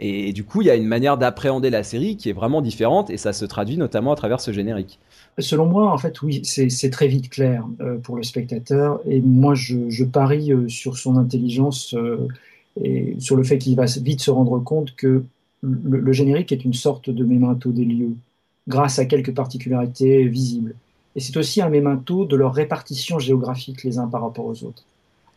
Et, 0.00 0.32
du 0.32 0.44
coup, 0.44 0.62
il 0.62 0.66
y 0.66 0.70
a 0.70 0.74
une 0.74 0.86
manière 0.86 1.18
d'appréhender 1.18 1.70
la 1.70 1.82
série 1.82 2.16
qui 2.16 2.28
est 2.28 2.32
vraiment 2.32 2.62
différente 2.62 3.10
et 3.10 3.16
ça 3.16 3.32
se 3.32 3.44
traduit 3.44 3.76
notamment 3.76 4.12
à 4.12 4.16
travers 4.16 4.40
ce 4.40 4.52
générique. 4.52 4.98
Selon 5.38 5.66
moi, 5.66 5.92
en 5.92 5.98
fait, 5.98 6.22
oui, 6.22 6.42
c'est 6.44 6.90
très 6.90 7.08
vite 7.08 7.28
clair 7.28 7.66
euh, 7.80 7.98
pour 7.98 8.16
le 8.16 8.22
spectateur. 8.22 9.00
Et 9.06 9.20
moi, 9.20 9.54
je, 9.54 10.04
parie 10.04 10.52
euh, 10.52 10.68
sur 10.68 10.96
son 10.96 11.16
intelligence 11.16 11.94
euh, 11.94 12.28
et 12.82 13.16
sur 13.18 13.36
le 13.36 13.42
fait 13.42 13.58
qu'il 13.58 13.76
va 13.76 13.86
vite 13.86 14.20
se 14.20 14.30
rendre 14.30 14.58
compte 14.60 14.94
que 14.94 15.24
le, 15.62 16.12
générique 16.12 16.52
est 16.52 16.64
une 16.64 16.74
sorte 16.74 17.10
de 17.10 17.24
mémento 17.24 17.72
des 17.72 17.84
lieux, 17.84 18.14
grâce 18.68 18.98
à 18.98 19.06
quelques 19.06 19.34
particularités 19.34 20.24
visibles. 20.28 20.74
Et 21.16 21.20
c'est 21.20 21.36
aussi 21.36 21.62
un 21.62 21.70
mémento 21.70 22.26
de 22.26 22.36
leur 22.36 22.52
répartition 22.52 23.18
géographique 23.18 23.82
les 23.82 23.98
uns 23.98 24.08
par 24.08 24.22
rapport 24.22 24.46
aux 24.46 24.64
autres. 24.64 24.84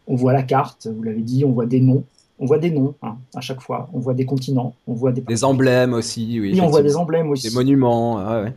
On 0.08 0.16
voit 0.16 0.34
la 0.34 0.44
carte, 0.44 0.88
vous 0.88 1.04
l'avez 1.04 1.22
dit, 1.22 1.44
on 1.46 1.52
voit 1.52 1.66
des 1.66 1.82
noms, 1.82 2.04
on 2.40 2.46
voit 2.46 2.60
des 2.60 2.72
noms 2.72 2.94
hein, 3.02 3.18
à 3.36 3.42
chaque 3.42 3.62
fois, 3.62 3.90
on 3.94 4.00
voit 4.00 4.14
des 4.14 4.26
continents, 4.26 4.76
on 4.88 4.94
voit 4.94 5.12
des... 5.12 5.22
Des 5.22 5.44
emblèmes 5.44 5.94
aussi, 5.94 6.40
oui. 6.40 6.60
on 6.62 6.68
voit 6.68 6.84
des 6.84 6.96
emblèmes 6.96 7.30
aussi. 7.30 7.50
Des 7.50 7.56
monuments, 7.56 8.20
euh, 8.20 8.50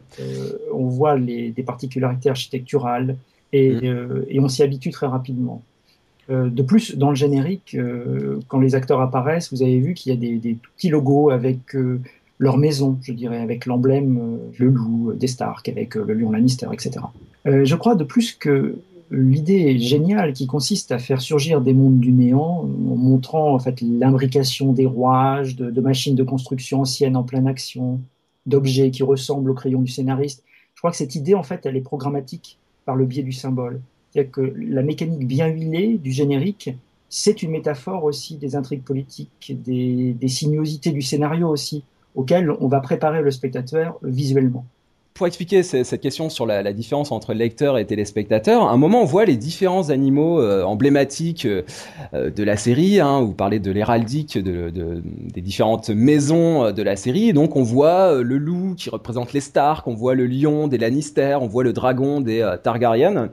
on 0.72 0.86
voit 0.86 1.16
les, 1.16 1.50
des 1.50 1.62
particularités 1.62 2.28
architecturales 2.28 3.16
et, 3.52 3.72
mm. 3.72 3.80
euh, 3.84 4.24
et 4.28 4.40
on 4.40 4.48
s'y 4.48 4.62
habitue 4.62 4.90
très 4.90 5.06
rapidement. 5.06 5.62
Euh, 6.28 6.48
de 6.50 6.62
plus, 6.62 6.96
dans 6.96 7.08
le 7.08 7.16
générique, 7.16 7.76
quand 8.48 8.60
les 8.60 8.74
acteurs 8.74 9.00
apparaissent, 9.00 9.52
vous 9.52 9.62
avez 9.62 9.80
vu 9.80 9.94
qu'il 9.94 10.12
y 10.12 10.16
a 10.16 10.18
des, 10.18 10.36
des, 10.36 10.56
petits 10.76 10.90
logos 10.90 11.30
avec 11.30 11.74
leur 12.38 12.58
maison, 12.58 12.98
je 13.02 13.12
dirais, 13.12 13.40
avec 13.40 13.66
l'emblème, 13.66 14.38
le 14.58 14.66
loup 14.68 15.12
des 15.14 15.26
Stark, 15.26 15.68
avec 15.68 15.94
le 15.94 16.12
lion 16.12 16.30
Lannister, 16.30 16.68
etc. 16.72 17.04
je 17.46 17.74
crois 17.74 17.94
de 17.94 18.04
plus 18.04 18.32
que 18.32 18.76
l'idée 19.11 19.79
géniale 19.79 20.33
qui 20.33 20.46
consiste 20.46 20.92
à 20.92 20.99
faire 20.99 21.20
surgir 21.20 21.61
des 21.61 21.75
mondes 21.75 21.99
du 21.99 22.12
néant 22.12 22.62
en 22.62 22.96
montrant 22.96 23.55
en 23.55 23.59
fait 23.59 23.81
l'imbrication 23.81 24.73
des 24.73 24.87
rouages, 24.87 25.57
de, 25.57 25.81
machines 25.81 26.14
de 26.14 26.23
construction 26.23 26.83
anciennes 26.83 27.16
en 27.16 27.25
pleine 27.25 27.49
action, 27.49 28.01
d'objets 28.46 28.90
qui 28.90 29.03
ressemblent 29.03 29.51
au 29.51 29.55
crayon 29.55 29.83
du 29.83 29.90
scénariste. 29.90 30.44
Je 30.75 30.81
crois 30.81 30.92
que 30.92 30.96
cette 30.96 31.14
idée 31.14 31.35
en 31.35 31.42
fait 31.42 31.66
elle 31.66 31.77
est 31.77 31.83
programmatique 31.83 32.59
par 32.85 32.96
le 32.96 33.05
biais 33.05 33.23
du 33.23 33.33
symbole. 33.33 33.81
C'est-à-dire 34.11 34.33
que 34.33 34.55
la 34.57 34.83
mécanique 34.83 35.27
bien 35.27 35.49
huilée 35.49 35.99
du 35.99 36.12
générique, 36.12 36.70
c'est 37.09 37.42
une 37.42 37.51
métaphore 37.51 38.05
aussi 38.05 38.37
des 38.37 38.55
intrigues 38.55 38.83
politiques, 38.83 39.57
des, 39.64 40.14
des 40.14 40.29
sinuosités 40.29 40.92
du 40.92 41.03
scénario 41.03 41.49
aussi, 41.49 41.85
auxquelles 42.14 42.51
on 42.51 42.68
va 42.68 42.81
préparer 42.81 43.23
le 43.23 43.31
spectateur 43.31 43.99
visuellement 44.03 44.64
expliquer 45.26 45.62
cette 45.62 46.00
question 46.00 46.30
sur 46.30 46.46
la, 46.46 46.72
différence 46.72 47.11
entre 47.12 47.35
lecteur 47.35 47.78
et 47.78 47.85
téléspectateur, 47.85 48.62
à 48.62 48.70
un 48.70 48.76
moment 48.76 49.02
on 49.02 49.04
voit 49.04 49.24
les 49.24 49.37
différents 49.37 49.90
animaux 49.90 50.40
euh, 50.40 50.62
emblématiques 50.62 51.46
euh, 51.46 51.62
euh, 52.14 52.30
de 52.30 52.42
la 52.44 52.56
série. 52.56 53.00
Hein, 53.00 53.20
vous 53.20 53.33
parlez 53.33 53.59
de 53.59 53.70
l'héraldique 53.70 54.38
de, 54.38 54.70
des 54.70 55.40
différentes 55.40 55.90
maisons 55.90 56.70
de 56.70 56.83
la 56.83 56.96
série. 56.96 57.33
donc 57.33 57.56
on 57.56 57.62
voit 57.62 58.22
le 58.22 58.38
loup 58.38 58.74
qui 58.76 58.90
représente 58.90 59.33
les 59.33 59.40
Stark, 59.40 59.87
on 59.87 59.94
voit 59.94 60.14
le 60.14 60.26
lion 60.26 60.68
des 60.68 60.78
Lannister, 60.78 61.38
on 61.40 61.46
voit 61.46 61.64
le 61.64 61.72
dragon 61.72 62.20
des 62.20 62.48
Targaryen. 62.62 63.30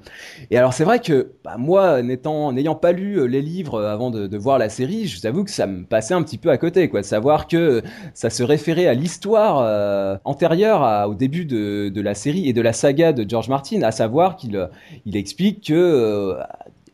Et 0.51 0.57
alors 0.57 0.73
c'est 0.73 0.83
vrai 0.83 0.99
que 0.99 1.31
bah, 1.43 1.55
moi, 1.57 2.01
n'ayant 2.01 2.75
pas 2.75 2.91
lu 2.91 3.27
les 3.27 3.41
livres 3.41 3.83
avant 3.83 4.09
de, 4.09 4.37
voir 4.37 4.57
la 4.57 4.69
série, 4.69 5.07
je 5.07 5.19
vous 5.19 5.25
avoue 5.25 5.43
que 5.43 5.51
ça 5.51 5.67
me 5.67 5.83
passait 5.83 6.13
un 6.13 6.21
petit 6.23 6.37
peu 6.37 6.49
à 6.49 6.57
côté, 6.57 6.89
quoi, 6.89 7.03
savoir 7.03 7.47
que 7.47 7.81
ça 8.13 8.29
se 8.29 8.43
référait 8.43 8.87
à 8.87 8.93
l'histoire 8.93 10.19
antérieure 10.25 11.07
au 11.09 11.15
début 11.15 11.45
de 11.45 11.76
de, 11.89 12.01
la 12.01 12.13
série 12.13 12.47
et 12.47 12.53
de 12.53 12.61
la 12.61 12.73
saga 12.73 13.13
de 13.13 13.27
George 13.27 13.49
Martin, 13.49 13.81
à 13.81 13.91
savoir 13.91 14.35
qu'il 14.35 14.69
il 15.05 15.15
explique 15.15 15.67
que 15.67 15.73
euh, 15.73 16.41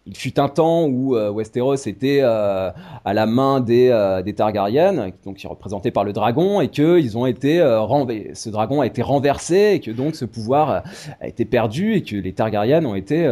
il 0.05 0.17
fut 0.17 0.37
un 0.37 0.49
temps 0.49 0.83
où 0.83 1.15
euh, 1.15 1.31
Westeros 1.31 1.75
était 1.75 2.19
euh, 2.21 2.71
à 3.05 3.13
la 3.13 3.25
main 3.25 3.61
des, 3.61 3.87
euh, 3.87 4.21
des 4.21 4.33
Targaryen, 4.33 5.11
donc 5.25 5.37
qui 5.37 5.45
est 5.45 5.49
représenté 5.49 5.91
par 5.91 6.03
le 6.03 6.11
dragon, 6.11 6.59
et 6.59 6.67
que 6.67 6.99
ils 6.99 7.17
ont 7.17 7.25
été 7.25 7.59
ce 8.33 8.49
dragon 8.49 8.81
a 8.81 8.85
été 8.85 9.01
renversé, 9.01 9.73
et 9.75 9.79
que 9.79 9.91
donc 9.91 10.15
ce 10.15 10.25
pouvoir 10.25 10.83
a 11.21 11.27
été 11.27 11.45
perdu, 11.45 11.95
et 11.95 12.03
que 12.03 12.17
les 12.17 12.33
Targaryen 12.33 12.83
ont 12.85 12.95
été 12.95 13.23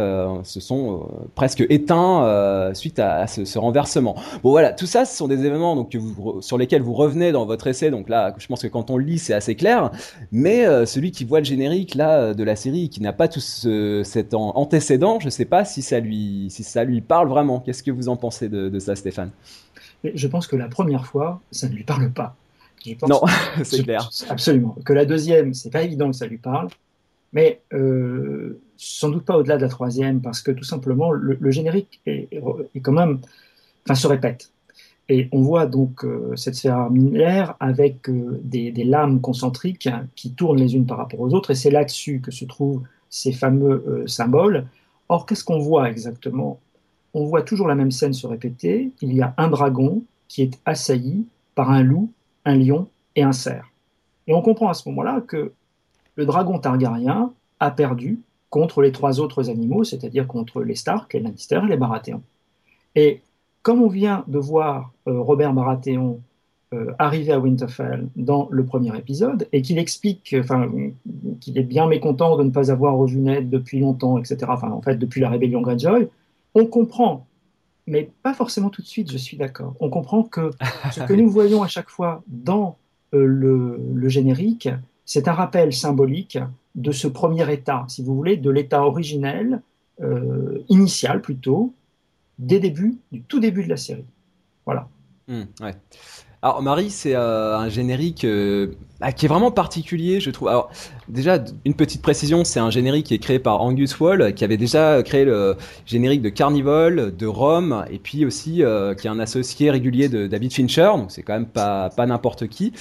se 0.44 0.60
sont 0.60 1.06
presque 1.34 1.64
éteints 1.68 2.72
suite 2.74 2.98
à, 2.98 3.26
ce, 3.26 3.58
renversement. 3.58 4.14
Bon 4.42 4.50
voilà, 4.50 4.72
tout 4.72 4.86
ça, 4.86 5.04
ce 5.04 5.16
sont 5.16 5.28
des 5.28 5.44
événements 5.44 5.76
donc 5.76 5.94
sur 6.40 6.58
lesquels 6.58 6.82
vous 6.82 6.94
revenez 6.94 7.32
dans 7.32 7.44
votre 7.44 7.66
essai. 7.66 7.90
Donc 7.90 8.08
là, 8.08 8.34
je 8.38 8.46
pense 8.46 8.62
que 8.62 8.68
quand 8.68 8.90
on 8.90 8.96
lit, 8.96 9.18
c'est 9.18 9.34
assez 9.34 9.54
clair. 9.54 9.90
Mais 10.30 10.64
celui 10.86 11.10
qui 11.10 11.24
voit 11.24 11.40
le 11.40 11.44
générique 11.44 11.94
là 11.94 12.34
de 12.34 12.44
la 12.44 12.56
série, 12.56 12.88
qui 12.88 13.02
n'a 13.02 13.12
pas 13.12 13.28
tout 13.28 13.40
cet 13.40 14.34
antécédent, 14.34 15.18
je 15.20 15.28
sais 15.28 15.44
pas 15.44 15.64
si 15.64 15.82
ça 15.82 16.00
lui 16.00 16.48
si 16.62 16.70
ça 16.70 16.84
lui 16.84 17.00
parle 17.00 17.28
vraiment. 17.28 17.60
Qu'est-ce 17.60 17.82
que 17.82 17.90
vous 17.90 18.08
en 18.08 18.16
pensez 18.16 18.48
de, 18.48 18.78
ça, 18.78 18.96
Stéphane? 18.96 19.30
Je 20.04 20.26
pense 20.26 20.46
que 20.46 20.56
la 20.56 20.68
première 20.68 21.06
fois, 21.06 21.40
ça 21.50 21.68
ne 21.68 21.74
lui 21.74 21.84
parle 21.84 22.10
pas. 22.10 22.36
non, 23.08 23.20
c'est 23.64 23.82
clair. 23.82 24.10
Absolument. 24.28 24.76
Que 24.84 24.92
la 24.92 25.04
deuxième, 25.04 25.54
c'est 25.54 25.70
pas 25.70 25.82
évident 25.82 26.10
que 26.10 26.16
ça 26.16 26.26
lui 26.26 26.38
parle, 26.38 26.68
mais 27.32 27.60
euh, 27.72 28.60
sans 28.76 29.10
doute 29.10 29.24
pas 29.24 29.36
au-delà 29.36 29.56
de 29.56 29.62
la 29.62 29.68
troisième, 29.68 30.20
parce 30.20 30.42
que 30.42 30.50
tout 30.50 30.64
simplement, 30.64 31.12
le, 31.12 31.50
générique 31.50 32.00
est, 32.06 32.28
est, 32.32 32.80
quand 32.80 32.92
même, 32.92 33.20
enfin, 33.84 33.94
se 33.94 34.06
répète. 34.06 34.50
Et 35.08 35.28
on 35.32 35.42
voit 35.42 35.66
donc 35.66 36.04
euh, 36.04 36.34
cette 36.36 36.54
sphère 36.54 36.76
armillaire 36.76 37.54
avec 37.60 38.08
euh, 38.08 38.40
des, 38.42 38.72
lames 38.84 39.20
concentriques 39.20 39.88
qui 40.16 40.32
tournent 40.32 40.58
les 40.58 40.74
unes 40.74 40.86
par 40.86 40.98
rapport 40.98 41.20
aux 41.20 41.34
autres, 41.34 41.50
et 41.50 41.54
c'est 41.54 41.70
là-dessus 41.70 42.20
que 42.20 42.30
se 42.30 42.44
trouvent 42.44 42.82
ces 43.08 43.32
fameux 43.32 44.04
symboles. 44.06 44.66
Or, 45.12 45.26
qu'est-ce 45.26 45.44
qu'on 45.44 45.58
voit 45.58 45.90
exactement? 45.90 46.58
On 47.12 47.26
voit 47.26 47.42
toujours 47.42 47.68
la 47.68 47.74
même 47.74 47.90
scène 47.90 48.14
se 48.14 48.26
répéter. 48.26 48.92
Il 49.02 49.12
y 49.12 49.20
a 49.20 49.34
un 49.36 49.48
dragon 49.48 50.02
qui 50.26 50.40
est 50.40 50.58
assailli 50.64 51.26
par 51.54 51.70
un 51.70 51.82
loup, 51.82 52.10
un 52.46 52.56
lion 52.56 52.88
et 53.14 53.22
un 53.22 53.32
cerf. 53.32 53.70
Et 54.26 54.32
on 54.32 54.40
comprend 54.40 54.70
à 54.70 54.72
ce 54.72 54.88
moment-là 54.88 55.20
que 55.20 55.52
le 56.16 56.24
dragon 56.24 56.58
targaryen 56.58 57.30
a 57.60 57.70
perdu 57.70 58.22
contre 58.48 58.80
les 58.80 58.90
trois 58.90 59.20
autres 59.20 59.50
animaux, 59.50 59.84
c'est-à-dire 59.84 60.26
contre 60.26 60.62
les 60.62 60.76
Stark, 60.76 61.12
les 61.12 61.20
Lannister 61.20 61.60
et 61.62 61.68
les 61.68 61.76
Baratheons. 61.76 62.22
Et 62.94 63.20
comme 63.60 63.82
on 63.82 63.88
vient 63.88 64.24
de 64.28 64.38
voir 64.38 64.92
euh, 65.08 65.20
Robert 65.20 65.52
Baratheon 65.52 66.22
euh, 66.72 66.92
arriver 66.98 67.32
à 67.32 67.38
Winterfell 67.38 68.08
dans 68.16 68.48
le 68.50 68.64
premier 68.64 68.96
épisode 68.96 69.46
et 69.52 69.62
qu'il 69.62 69.78
explique 69.78 70.36
qu'il 71.40 71.58
est 71.58 71.62
bien 71.62 71.86
mécontent 71.86 72.36
de 72.36 72.44
ne 72.44 72.50
pas 72.50 72.70
avoir 72.70 72.94
revu 72.96 73.18
Ned 73.18 73.50
depuis 73.50 73.80
longtemps, 73.80 74.18
etc., 74.18 74.38
enfin 74.48 74.70
en 74.70 74.80
fait 74.80 74.96
depuis 74.96 75.20
la 75.20 75.28
rébellion 75.30 75.60
Greyjoy, 75.60 76.08
on 76.54 76.66
comprend, 76.66 77.26
mais 77.86 78.10
pas 78.22 78.34
forcément 78.34 78.70
tout 78.70 78.82
de 78.82 78.86
suite, 78.86 79.10
je 79.10 79.18
suis 79.18 79.36
d'accord, 79.36 79.74
on 79.80 79.90
comprend 79.90 80.22
que 80.22 80.50
ce 80.92 81.00
que 81.00 81.12
nous 81.12 81.28
voyons 81.28 81.62
à 81.62 81.68
chaque 81.68 81.90
fois 81.90 82.22
dans 82.26 82.76
euh, 83.14 83.26
le, 83.26 84.08
générique, 84.08 84.68
c'est 85.04 85.28
un 85.28 85.32
rappel 85.32 85.72
symbolique 85.72 86.38
de 86.74 86.92
ce 86.92 87.06
premier 87.06 87.50
état, 87.52 87.84
si 87.88 88.02
vous 88.02 88.14
voulez, 88.14 88.36
de 88.36 88.50
l'état 88.50 88.82
originel, 88.84 89.60
euh, 90.00 90.58
initial 90.68 91.20
plutôt, 91.20 91.74
des 92.38 92.60
débuts, 92.60 92.96
du 93.10 93.20
tout 93.22 93.40
début 93.40 93.64
de 93.64 93.68
la 93.68 93.76
série. 93.76 94.06
Voilà. 94.64 94.88
Mmh. 95.28 95.42
Alors 96.44 96.60
Marie, 96.60 96.90
c'est 96.90 97.14
euh, 97.14 97.56
un 97.56 97.68
générique 97.68 98.24
euh, 98.24 98.72
bah, 99.00 99.12
qui 99.12 99.26
est 99.26 99.28
vraiment 99.28 99.52
particulier, 99.52 100.18
je 100.18 100.28
trouve. 100.30 100.48
Alors 100.48 100.70
déjà, 101.08 101.38
une 101.64 101.74
petite 101.74 102.02
précision, 102.02 102.42
c'est 102.42 102.58
un 102.58 102.70
générique 102.70 103.06
qui 103.06 103.14
est 103.14 103.20
créé 103.20 103.38
par 103.38 103.62
Angus 103.62 104.00
Wall, 104.00 104.34
qui 104.34 104.42
avait 104.42 104.56
déjà 104.56 105.04
créé 105.04 105.24
le 105.24 105.54
générique 105.86 106.20
de 106.20 106.30
Carnival, 106.30 107.14
de 107.16 107.26
Rome, 107.28 107.84
et 107.92 107.98
puis 107.98 108.26
aussi 108.26 108.64
euh, 108.64 108.92
qui 108.94 109.06
est 109.06 109.10
un 109.10 109.20
associé 109.20 109.70
régulier 109.70 110.08
de 110.08 110.26
David 110.26 110.52
Fincher, 110.52 110.90
donc 110.96 111.12
c'est 111.12 111.22
quand 111.22 111.34
même 111.34 111.46
pas 111.46 111.90
pas 111.90 112.06
n'importe 112.06 112.48
qui. 112.48 112.72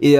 Et 0.00 0.16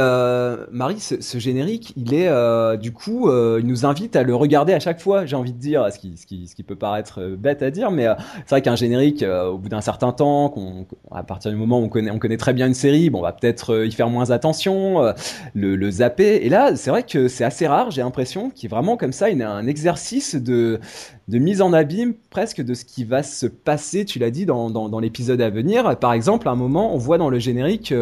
Marie, 0.70 1.00
ce, 1.00 1.38
générique, 1.38 1.94
il 1.96 2.12
est 2.12 2.28
du 2.76 2.92
coup, 2.92 3.30
il 3.30 3.64
nous 3.64 3.86
invite 3.86 4.14
à 4.14 4.24
le 4.24 4.34
regarder 4.34 4.74
à 4.74 4.80
chaque 4.80 5.00
fois. 5.00 5.24
J'ai 5.24 5.36
envie 5.36 5.54
de 5.54 5.58
dire, 5.58 5.90
ce 5.90 5.98
qui 5.98 6.18
ce 6.18 6.26
qui, 6.26 6.48
ce 6.48 6.54
qui 6.54 6.64
peut 6.64 6.76
paraître 6.76 7.22
bête 7.38 7.62
à 7.62 7.70
dire, 7.70 7.90
mais 7.90 8.08
c'est 8.40 8.50
vrai 8.50 8.60
qu'un 8.60 8.76
générique, 8.76 9.24
au 9.24 9.56
bout 9.56 9.70
d'un 9.70 9.80
certain 9.80 10.12
temps, 10.12 10.50
qu'on 10.50 10.86
à 11.10 11.22
partir 11.22 11.50
du 11.50 11.56
moment 11.56 11.80
où 11.80 11.84
on 11.84 11.88
connaît 11.88 12.10
on 12.10 12.18
connaît 12.18 12.36
très 12.36 12.52
bien 12.52 12.66
une 12.66 12.74
série 12.74 12.89
bon, 13.10 13.18
on 13.18 13.22
va 13.22 13.32
peut-être 13.32 13.74
euh, 13.74 13.86
y 13.86 13.92
faire 13.92 14.08
moins 14.08 14.30
attention, 14.30 15.02
euh, 15.02 15.12
le, 15.54 15.90
zapper. 15.90 16.44
Et 16.44 16.48
là, 16.48 16.76
c'est 16.76 16.90
vrai 16.90 17.02
que 17.02 17.28
c'est 17.28 17.44
assez 17.44 17.66
rare, 17.66 17.90
j'ai 17.90 18.02
l'impression, 18.02 18.50
qu'il 18.50 18.64
y 18.64 18.66
ait 18.66 18.74
vraiment 18.76 18.96
comme 18.96 19.12
ça 19.12 19.26
un 19.26 19.66
exercice 19.66 20.34
de, 20.34 20.80
de 21.28 21.38
mise 21.38 21.62
en 21.62 21.72
abîme 21.72 22.14
presque 22.30 22.62
de 22.62 22.74
ce 22.74 22.84
qui 22.84 23.04
va 23.04 23.22
se 23.22 23.46
passer, 23.46 24.04
tu 24.04 24.18
l'as 24.18 24.30
dit, 24.30 24.46
dans, 24.46 24.70
dans, 24.70 25.00
l'épisode 25.00 25.40
à 25.40 25.50
venir. 25.50 25.98
Par 25.98 26.12
exemple, 26.12 26.48
à 26.48 26.52
un 26.52 26.56
moment, 26.56 26.94
on 26.94 26.98
voit 26.98 27.18
dans 27.18 27.30
le 27.30 27.38
générique 27.38 27.92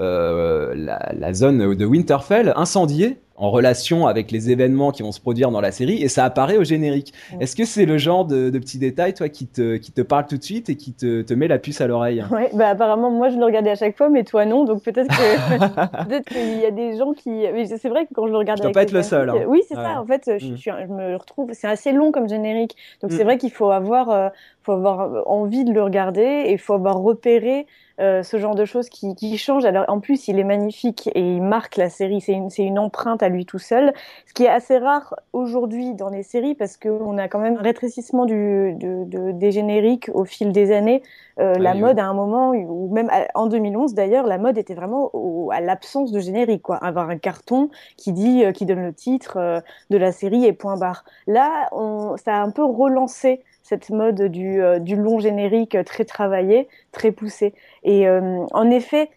euh, 0.00 0.74
la, 0.74 1.32
zone 1.34 1.74
de 1.74 1.84
Winterfell 1.84 2.52
incendiée 2.56 3.18
en 3.36 3.50
relation 3.50 4.06
avec 4.06 4.30
les 4.30 4.50
événements 4.50 4.92
qui 4.92 5.02
vont 5.02 5.12
se 5.12 5.20
produire 5.20 5.50
dans 5.50 5.60
la 5.60 5.72
série 5.72 6.02
et 6.02 6.08
ça 6.08 6.24
apparaît 6.24 6.56
au 6.56 6.64
générique. 6.64 7.12
Est-ce 7.40 7.56
que 7.56 7.64
c'est 7.64 7.84
le 7.84 7.98
genre 7.98 8.24
de, 8.24 8.50
de 8.50 8.58
petits 8.58 8.78
détails, 8.78 9.14
toi, 9.14 9.28
qui 9.28 9.46
te, 9.46 9.76
qui 9.76 9.92
te 9.92 10.02
parle 10.02 10.26
tout 10.26 10.36
de 10.36 10.42
suite 10.42 10.68
et 10.68 10.76
qui 10.76 10.92
te, 10.92 11.22
te 11.22 11.34
met 11.34 11.48
la 11.48 11.58
puce 11.58 11.80
à 11.80 11.86
l'oreille? 11.86 12.24
Ouais, 12.30 12.50
bah 12.54 12.68
apparemment, 12.68 13.10
moi 13.10 13.30
je 13.30 13.36
le 13.36 13.44
regardais 13.44 13.70
à 13.70 13.74
chaque 13.74 13.96
fois, 13.96 14.08
mais 14.08 14.24
toi 14.24 14.44
non, 14.46 14.64
donc 14.64 14.82
peut-être 14.82 15.08
que 15.08 16.04
peut-être 16.08 16.28
qu'il 16.28 16.60
y 16.60 16.66
a 16.66 16.70
des 16.70 16.96
gens 16.96 17.12
qui. 17.12 17.44
C'est 17.66 17.88
vrai 17.88 18.06
que 18.06 18.14
quand 18.14 18.26
je 18.26 18.32
le 18.32 18.38
regarde. 18.38 18.60
Tu 18.60 18.62
dois 18.62 18.72
pas 18.72 18.82
être 18.82 18.92
le 18.92 19.02
seul. 19.02 19.30
Hein. 19.30 19.44
Oui, 19.48 19.62
c'est 19.68 19.74
ça. 19.74 20.00
En 20.00 20.06
fait, 20.06 20.38
je, 20.38 20.52
mm. 20.52 20.56
je, 20.56 20.92
me 20.92 21.16
retrouve. 21.16 21.50
C'est 21.52 21.68
assez 21.68 21.92
long 21.92 22.12
comme 22.12 22.28
générique, 22.28 22.76
donc 23.02 23.12
c'est 23.12 23.22
mm. 23.22 23.26
vrai 23.26 23.38
qu'il 23.38 23.50
faut 23.50 23.70
avoir, 23.70 24.10
euh, 24.10 24.28
faut 24.62 24.72
avoir 24.72 25.28
envie 25.28 25.64
de 25.64 25.72
le 25.72 25.82
regarder 25.82 26.44
et 26.46 26.52
il 26.52 26.58
faut 26.58 26.74
avoir 26.74 26.98
repéré 26.98 27.66
euh, 28.00 28.24
ce 28.24 28.38
genre 28.38 28.56
de 28.56 28.64
choses 28.64 28.88
qui, 28.88 29.14
qui 29.14 29.38
changent. 29.38 29.64
Alors, 29.64 29.84
en 29.86 30.00
plus, 30.00 30.26
il 30.26 30.40
est 30.40 30.44
magnifique 30.44 31.08
et 31.14 31.20
il 31.20 31.42
marque 31.42 31.76
la 31.76 31.88
série. 31.88 32.20
C'est 32.20 32.32
une, 32.32 32.48
une, 32.58 32.78
empreinte 32.78 33.22
à 33.24 33.28
lui 33.28 33.46
tout 33.46 33.58
seul, 33.58 33.92
ce 34.26 34.34
qui 34.34 34.44
est 34.44 34.48
assez 34.48 34.78
rare 34.78 35.16
aujourd'hui 35.32 35.94
dans 35.94 36.10
les 36.10 36.22
séries 36.22 36.54
parce 36.54 36.76
qu'on 36.76 37.18
a 37.18 37.28
quand 37.28 37.40
même 37.40 37.56
un 37.56 37.62
rétrécissement 37.62 38.26
du, 38.26 38.74
de, 38.74 39.04
de, 39.04 39.32
des 39.32 39.50
génériques 39.50 40.10
au 40.14 40.24
fil 40.24 40.52
des 40.52 40.72
années. 40.72 41.02
Euh, 41.40 41.54
la 41.54 41.74
mode 41.74 41.98
à 41.98 42.06
un 42.06 42.14
moment, 42.14 42.50
ou 42.52 42.92
même 42.92 43.10
en 43.34 43.46
2011 43.46 43.94
d'ailleurs, 43.94 44.26
la 44.26 44.38
mode 44.38 44.56
était 44.56 44.74
vraiment 44.74 45.10
à 45.50 45.60
l'absence 45.60 46.12
de 46.12 46.20
générique, 46.20 46.62
quoi. 46.62 46.76
Avoir 46.76 47.10
un 47.10 47.18
carton 47.18 47.70
qui 47.96 48.12
dit, 48.12 48.44
euh, 48.44 48.52
qui 48.52 48.66
donne 48.66 48.82
le 48.82 48.92
titre 48.92 49.38
euh, 49.38 49.60
de 49.90 49.96
la 49.96 50.12
série 50.12 50.44
et 50.44 50.52
point 50.52 50.76
barre. 50.76 51.04
Là, 51.26 51.68
on, 51.72 52.16
ça 52.16 52.36
a 52.36 52.40
un 52.40 52.50
peu 52.50 52.64
relancé 52.64 53.42
cette 53.62 53.90
mode 53.90 54.22
du, 54.22 54.60
du 54.80 54.94
long 54.94 55.18
générique 55.18 55.78
très 55.86 56.04
travaillé, 56.04 56.68
très 56.92 57.12
poussé. 57.12 57.54
Et 57.82 58.06
en 58.06 58.70
effet, 58.70 59.08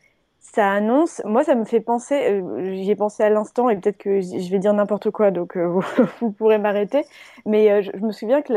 ça 0.54 0.72
annonce, 0.72 1.22
moi 1.26 1.44
ça 1.44 1.56
me 1.56 1.66
fait 1.66 1.82
penser, 1.82 2.16
euh, 2.16 2.74
j'y 2.74 2.90
ai 2.90 2.96
pensé 2.96 3.24
à 3.24 3.30
l'instant 3.30 3.70
et 3.70 3.76
peut-être 3.76 3.98
que 3.98 4.22
je 4.22 4.52
vais 4.52 4.60
dire 4.60 4.74
n'importe 4.74 5.12
quoi, 5.12 5.32
donc 5.32 5.58
vous, 6.22 6.32
pourrez 6.32 6.58
m'arrêter, 6.58 7.06
mais 7.46 7.84
je, 7.84 7.96
me 7.98 8.12
souviens 8.12 8.42
que 8.42 8.54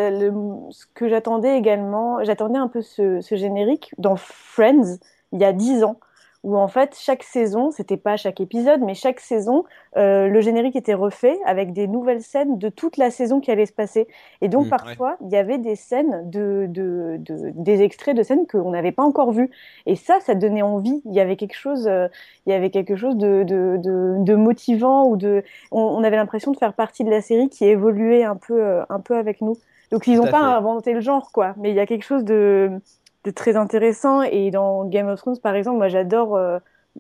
ce 0.70 0.86
que 0.94 1.08
j'attendais 1.08 1.56
également, 1.56 2.22
j'attendais 2.24 2.58
un 2.58 2.68
peu 2.68 2.82
ce, 2.82 3.20
ce, 3.20 3.34
générique 3.34 3.92
dans 3.98 4.16
Friends 4.16 4.98
il 5.32 5.40
y 5.40 5.44
a 5.44 5.52
dix 5.52 5.84
ans 5.84 5.98
où 6.42 6.56
en 6.56 6.68
fait 6.68 6.96
chaque 6.98 7.22
saison, 7.22 7.70
c'était 7.70 7.98
pas 7.98 8.16
chaque 8.16 8.40
épisode, 8.40 8.80
mais 8.80 8.94
chaque 8.94 9.20
saison, 9.20 9.64
euh, 9.96 10.28
le 10.28 10.40
générique 10.40 10.74
était 10.74 10.94
refait 10.94 11.38
avec 11.44 11.72
des 11.72 11.86
nouvelles 11.86 12.22
scènes 12.22 12.58
de 12.58 12.70
toute 12.70 12.96
la 12.96 13.10
saison 13.10 13.40
qui 13.40 13.50
allait 13.50 13.66
se 13.66 13.72
passer. 13.72 14.08
Et 14.40 14.48
donc 14.48 14.66
mmh, 14.66 14.70
parfois, 14.70 15.16
il 15.20 15.30
y 15.30 15.36
avait 15.36 15.58
des 15.58 15.76
scènes, 15.76 16.30
de, 16.30 16.66
de, 16.68 17.16
de 17.18 17.52
des 17.54 17.82
extraits 17.82 18.16
de 18.16 18.22
scènes 18.22 18.46
qu'on 18.46 18.70
n'avait 18.70 18.92
pas 18.92 19.02
encore 19.02 19.32
vus. 19.32 19.50
Et 19.84 19.96
ça, 19.96 20.20
ça 20.20 20.34
donnait 20.34 20.62
envie. 20.62 21.02
Il 21.04 21.12
y 21.12 21.20
avait 21.20 21.36
quelque 21.36 21.56
chose, 21.56 21.86
euh, 21.86 22.08
il 22.46 22.50
y 22.50 22.54
avait 22.54 22.70
quelque 22.70 22.96
chose 22.96 23.16
de, 23.16 23.44
de, 23.44 23.78
de, 23.78 24.34
motivant 24.34 25.06
ou 25.06 25.16
de, 25.16 25.44
on, 25.70 26.02
avait 26.02 26.16
l'impression 26.16 26.52
de 26.52 26.56
faire 26.56 26.72
partie 26.72 27.04
de 27.04 27.10
la 27.10 27.20
série 27.20 27.50
qui 27.50 27.66
évoluait 27.66 28.24
un 28.24 28.36
peu, 28.36 28.62
euh, 28.62 28.82
un 28.88 29.00
peu 29.00 29.16
avec 29.16 29.42
nous. 29.42 29.56
Donc 29.90 30.06
ils 30.06 30.16
n'ont 30.16 30.30
pas 30.30 30.40
inventé 30.40 30.94
le 30.94 31.00
genre, 31.00 31.32
quoi. 31.32 31.54
Mais 31.58 31.70
il 31.70 31.76
y 31.76 31.80
a 31.80 31.86
quelque 31.86 32.04
chose 32.04 32.24
de 32.24 32.80
de 33.24 33.30
très 33.30 33.56
intéressant. 33.56 34.22
Et 34.22 34.50
dans 34.50 34.84
Game 34.84 35.08
of 35.08 35.20
Thrones, 35.20 35.38
par 35.38 35.54
exemple, 35.54 35.78
moi 35.78 35.88
j'adore 35.88 36.36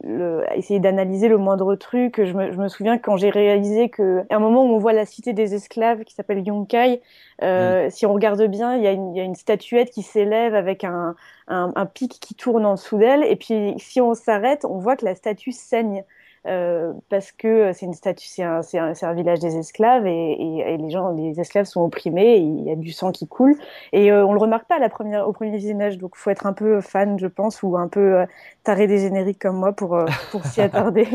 euh, 0.04 0.44
essayer 0.54 0.78
d'analyser 0.78 1.28
le 1.28 1.36
moindre 1.36 1.74
truc. 1.74 2.24
Je 2.24 2.32
me, 2.32 2.52
je 2.52 2.58
me 2.58 2.68
souviens 2.68 2.96
quand 2.96 3.16
j'ai 3.16 3.30
réalisé 3.30 3.88
que, 3.88 4.24
à 4.30 4.36
un 4.36 4.38
moment 4.38 4.64
où 4.64 4.68
on 4.68 4.78
voit 4.78 4.92
la 4.92 5.04
cité 5.04 5.32
des 5.32 5.54
esclaves 5.54 6.04
qui 6.04 6.14
s'appelle 6.14 6.46
Yonkai, 6.46 7.02
euh, 7.42 7.86
mm. 7.86 7.90
si 7.90 8.06
on 8.06 8.14
regarde 8.14 8.42
bien, 8.44 8.76
il 8.76 8.82
y, 8.82 8.86
a 8.86 8.92
une, 8.92 9.14
il 9.14 9.18
y 9.18 9.20
a 9.20 9.24
une 9.24 9.34
statuette 9.34 9.90
qui 9.90 10.02
s'élève 10.02 10.54
avec 10.54 10.84
un, 10.84 11.16
un, 11.48 11.72
un, 11.74 11.86
pic 11.86 12.18
qui 12.20 12.34
tourne 12.34 12.64
en 12.64 12.74
dessous 12.74 12.98
d'elle. 12.98 13.24
Et 13.24 13.36
puis 13.36 13.74
si 13.78 14.00
on 14.00 14.14
s'arrête, 14.14 14.64
on 14.64 14.78
voit 14.78 14.96
que 14.96 15.04
la 15.04 15.14
statue 15.14 15.52
saigne. 15.52 16.04
Euh, 16.46 16.94
parce 17.10 17.32
que 17.32 17.70
c'est 17.74 17.84
une 17.84 17.92
statue, 17.92 18.26
c'est 18.26 18.42
un, 18.42 18.62
un, 18.72 18.92
un, 19.02 19.12
village 19.12 19.40
des 19.40 19.58
esclaves 19.58 20.06
et, 20.06 20.32
et, 20.32 20.72
et, 20.72 20.76
les 20.78 20.88
gens, 20.88 21.12
les 21.12 21.38
esclaves 21.38 21.66
sont 21.66 21.82
opprimés, 21.82 22.38
il 22.38 22.64
y 22.64 22.70
a 22.70 22.76
du 22.76 22.92
sang 22.92 23.12
qui 23.12 23.26
coule 23.26 23.56
et 23.92 24.10
euh, 24.10 24.24
on 24.24 24.32
le 24.32 24.38
remarque 24.38 24.66
pas 24.66 24.76
à 24.76 24.78
la 24.78 24.88
première, 24.88 25.28
au 25.28 25.34
premier 25.34 25.54
visionnage, 25.54 25.98
donc 25.98 26.16
faut 26.16 26.30
être 26.30 26.46
un 26.46 26.54
peu 26.54 26.80
fan, 26.80 27.18
je 27.18 27.26
pense, 27.26 27.62
ou 27.62 27.76
un 27.76 27.88
peu 27.88 28.20
euh, 28.20 28.26
taré 28.64 28.86
des 28.86 29.00
génériques 29.00 29.38
comme 29.38 29.56
moi 29.56 29.74
pour 29.74 29.94
euh, 29.94 30.06
pour 30.30 30.42
s'y 30.46 30.62
attarder. 30.62 31.06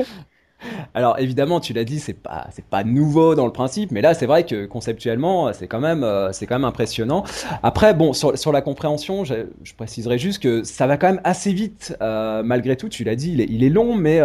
Alors 0.94 1.18
évidemment, 1.18 1.60
tu 1.60 1.74
l'as 1.74 1.86
dit, 1.86 2.00
c'est 2.00 2.14
pas 2.14 2.46
c'est 2.52 2.66
pas 2.66 2.84
nouveau 2.84 3.34
dans 3.34 3.48
le 3.48 3.52
principe, 3.52 3.90
mais 3.92 4.02
là 4.02 4.14
c'est 4.14 4.28
vrai 4.28 4.46
que 4.46 4.68
conceptuellement 4.68 5.52
c'est 5.54 5.68
quand 5.68 5.82
même 5.82 6.06
c'est 6.34 6.46
quand 6.46 6.56
même 6.56 6.66
impressionnant. 6.66 7.24
Après 7.64 7.96
bon 7.96 8.14
sur, 8.14 8.38
sur 8.38 8.52
la 8.52 8.62
compréhension, 8.62 9.24
je, 9.24 9.48
je, 9.64 9.74
préciserai 9.74 10.20
juste 10.20 10.42
que 10.42 10.64
ça 10.64 10.86
va 10.86 10.98
quand 10.98 11.08
même 11.08 11.22
assez 11.24 11.52
vite 11.52 11.98
malgré 12.00 12.78
tout. 12.78 12.90
Tu 12.90 13.04
l'as 13.04 13.16
dit, 13.16 13.34
il 13.34 13.42
est, 13.42 13.48
il 13.50 13.64
est 13.64 13.70
long, 13.70 13.96
mais 13.96 14.22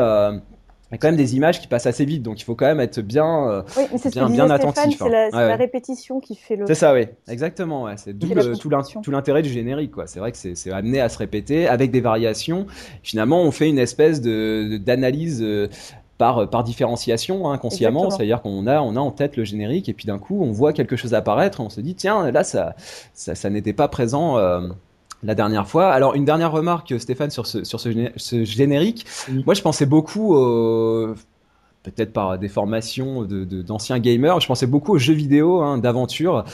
y 0.91 0.95
a 0.95 0.99
quand 0.99 1.09
même 1.09 1.17
des 1.17 1.37
images 1.37 1.61
qui 1.61 1.69
passent 1.69 1.87
assez 1.87 2.05
vite, 2.05 2.23
donc 2.23 2.41
il 2.41 2.45
faut 2.45 2.55
quand 2.55 2.67
même 2.67 2.81
être 2.81 3.01
bien, 3.01 3.49
euh, 3.49 3.63
oui, 3.77 3.85
bien, 4.13 4.29
bien 4.29 4.51
attentif. 4.51 4.99
C'est 4.99 5.09
la, 5.09 5.31
la, 5.31 5.57
répétition 5.57 6.21
qui 6.21 6.35
fait 6.35 6.57
le. 6.57 6.67
C'est 6.67 6.75
ça, 6.75 6.93
oui, 6.93 7.07
exactement. 7.29 7.85
Ouais. 7.85 7.95
C'est 7.97 8.15
tout 8.19 9.11
l'intérêt 9.11 9.43
du 9.43 9.49
générique, 9.49 9.93
quoi. 9.93 10.07
C'est 10.07 10.19
vrai 10.19 10.33
que 10.33 10.39
c'est 10.39 10.73
amené 10.73 11.01
à 11.01 11.09
se 11.09 11.19
répéter 11.19 11.69
avec 11.69 11.91
des 11.91 12.01
variations. 12.01 12.67
Finalement, 13.03 13.43
on 13.43 13.51
fait 13.51 13.69
une 13.69 13.79
espèce 13.79 14.21
de 14.21 14.79
d'analyse. 14.79 15.43
Euh, 15.43 15.69
par, 16.19 16.51
par 16.51 16.65
différenciation 16.65 17.51
inconsciemment, 17.51 18.05
hein, 18.05 18.11
c'est-à-dire 18.11 18.43
qu'on 18.43 18.67
a, 18.67 18.83
on 18.83 18.95
a 18.95 19.01
en 19.01 19.11
tête 19.11 19.39
le 19.39 19.45
générique 19.45 19.89
et 19.89 19.95
puis 19.95 20.05
d'un 20.05 20.19
coup 20.19 20.43
on 20.43 20.53
voit 20.53 20.75
quelque 20.75 20.95
chose 20.95 21.15
apparaître, 21.15 21.61
on 21.61 21.71
se 21.71 21.81
dit 21.81 21.95
tiens 21.95 22.31
là 22.31 22.45
ça, 22.45 22.75
ça, 23.15 23.35
ça 23.35 23.49
n'était 23.49 23.73
pas 23.73 23.89
présent 23.89 24.37
la 25.23 25.35
dernière 25.35 25.67
fois. 25.67 25.91
Alors 25.91 26.15
une 26.15 26.25
dernière 26.25 26.53
remarque 26.53 26.99
Stéphane 26.99 27.31
sur 27.31 27.47
ce, 27.47 27.65
sur 27.65 27.81
ce, 27.81 28.45
générique, 28.45 29.07
moi 29.45 29.55
je 29.55 29.63
pensais 29.63 29.87
beaucoup 29.87 30.35
peut-être 31.83 32.13
par 32.13 32.39
des 32.39 32.49
formations 32.49 33.25
d'anciens 33.25 33.99
de, 33.99 34.03
gamers, 34.03 34.41
je 34.41 34.47
pensais 34.47 34.67
beaucoup 34.67 34.93
aux 34.93 34.99
jeux 34.99 35.15
vidéo 35.15 35.63
hein, 35.63 35.79
d'aventure 35.79 36.45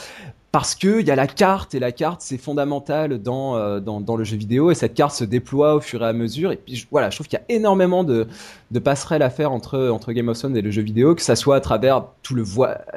parce 0.56 0.74
que 0.74 1.00
il 1.02 1.06
y 1.06 1.10
a 1.10 1.16
la 1.16 1.26
carte 1.26 1.74
et 1.74 1.78
la 1.78 1.92
carte 1.92 2.22
c'est 2.22 2.38
fondamental 2.38 3.20
dans, 3.20 3.56
euh, 3.56 3.78
dans, 3.78 4.00
dans 4.00 4.16
le 4.16 4.24
jeu 4.24 4.38
vidéo 4.38 4.70
et 4.70 4.74
cette 4.74 4.94
carte 4.94 5.14
se 5.14 5.24
déploie 5.24 5.74
au 5.74 5.82
fur 5.82 6.02
et 6.02 6.06
à 6.06 6.14
mesure 6.14 6.50
et 6.50 6.56
puis 6.56 6.86
voilà 6.90 7.10
je 7.10 7.16
trouve 7.18 7.28
qu'il 7.28 7.38
y 7.38 7.42
a 7.42 7.54
énormément 7.54 8.04
de, 8.04 8.26
de 8.70 8.78
passerelles 8.78 9.20
à 9.20 9.28
faire 9.28 9.52
entre 9.52 9.90
entre 9.90 10.12
Game 10.12 10.28
of 10.28 10.38
Thrones 10.38 10.56
et 10.56 10.62
le 10.62 10.70
jeu 10.70 10.80
vidéo 10.80 11.14
que 11.14 11.20
ça 11.20 11.36
soit 11.36 11.56
à 11.56 11.60
travers 11.60 12.06
tout 12.22 12.34
le 12.34 12.42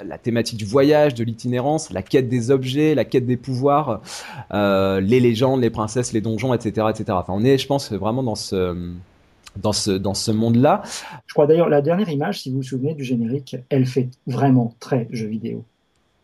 la 0.06 0.18
thématique 0.18 0.58
du 0.58 0.64
voyage 0.64 1.16
de 1.16 1.26
l'itinérance 1.26 1.92
la 1.92 2.02
quête 2.02 2.30
des 2.30 2.50
objets 2.50 2.96
la 2.96 3.04
quête 3.04 3.26
des 3.26 3.36
pouvoirs 3.36 4.00
euh, 4.54 5.02
les 5.02 5.20
légendes 5.20 5.60
les 5.60 5.70
princesses 5.70 6.14
les 6.14 6.22
donjons 6.22 6.54
etc 6.54 6.88
etc 6.90 7.08
enfin 7.10 7.34
on 7.36 7.44
est 7.44 7.58
je 7.58 7.68
pense 7.68 7.92
vraiment 7.92 8.24
dans 8.24 8.36
ce 8.36 8.74
dans 9.58 9.74
ce, 9.74 9.92
dans 9.92 10.14
ce 10.14 10.32
monde-là. 10.32 10.84
Je 11.26 11.34
crois 11.34 11.48
d'ailleurs, 11.48 11.70
la 11.70 11.82
dernière 11.82 12.08
image, 12.08 12.42
si 12.42 12.52
vous 12.52 12.58
vous 12.58 12.64
souvenez 12.64 12.94
du 12.94 13.04
générique, 13.04 13.58
elle 13.70 13.88
fait 13.88 14.08
vraiment 14.28 14.76
très 14.80 15.08
jeu 15.12 15.26
vidéo. 15.26 15.66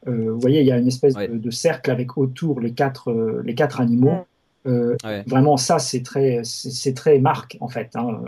Euh, 0.08 0.32
vous 0.32 0.40
voyez, 0.40 0.62
il 0.62 0.68
y 0.68 0.72
a 0.72 0.78
une 0.78 0.88
espèce 0.88 1.16
de, 1.16 1.52
cercle 1.52 1.92
avec 1.92 2.18
autour 2.18 2.60
les 2.60 2.72
quatre, 2.72 3.12
euh, 3.12 3.42
les 3.46 3.56
quatre 3.56 3.82
animaux. 3.82 4.26
Euh, 4.68 4.96
vraiment, 5.28 5.58
ça, 5.58 5.78
c'est 5.78 6.02
très, 6.02 6.42
c'est 6.44 6.94
très 6.94 7.20
marque, 7.20 7.58
en 7.60 7.68
fait, 7.68 7.92
hein, 7.96 8.22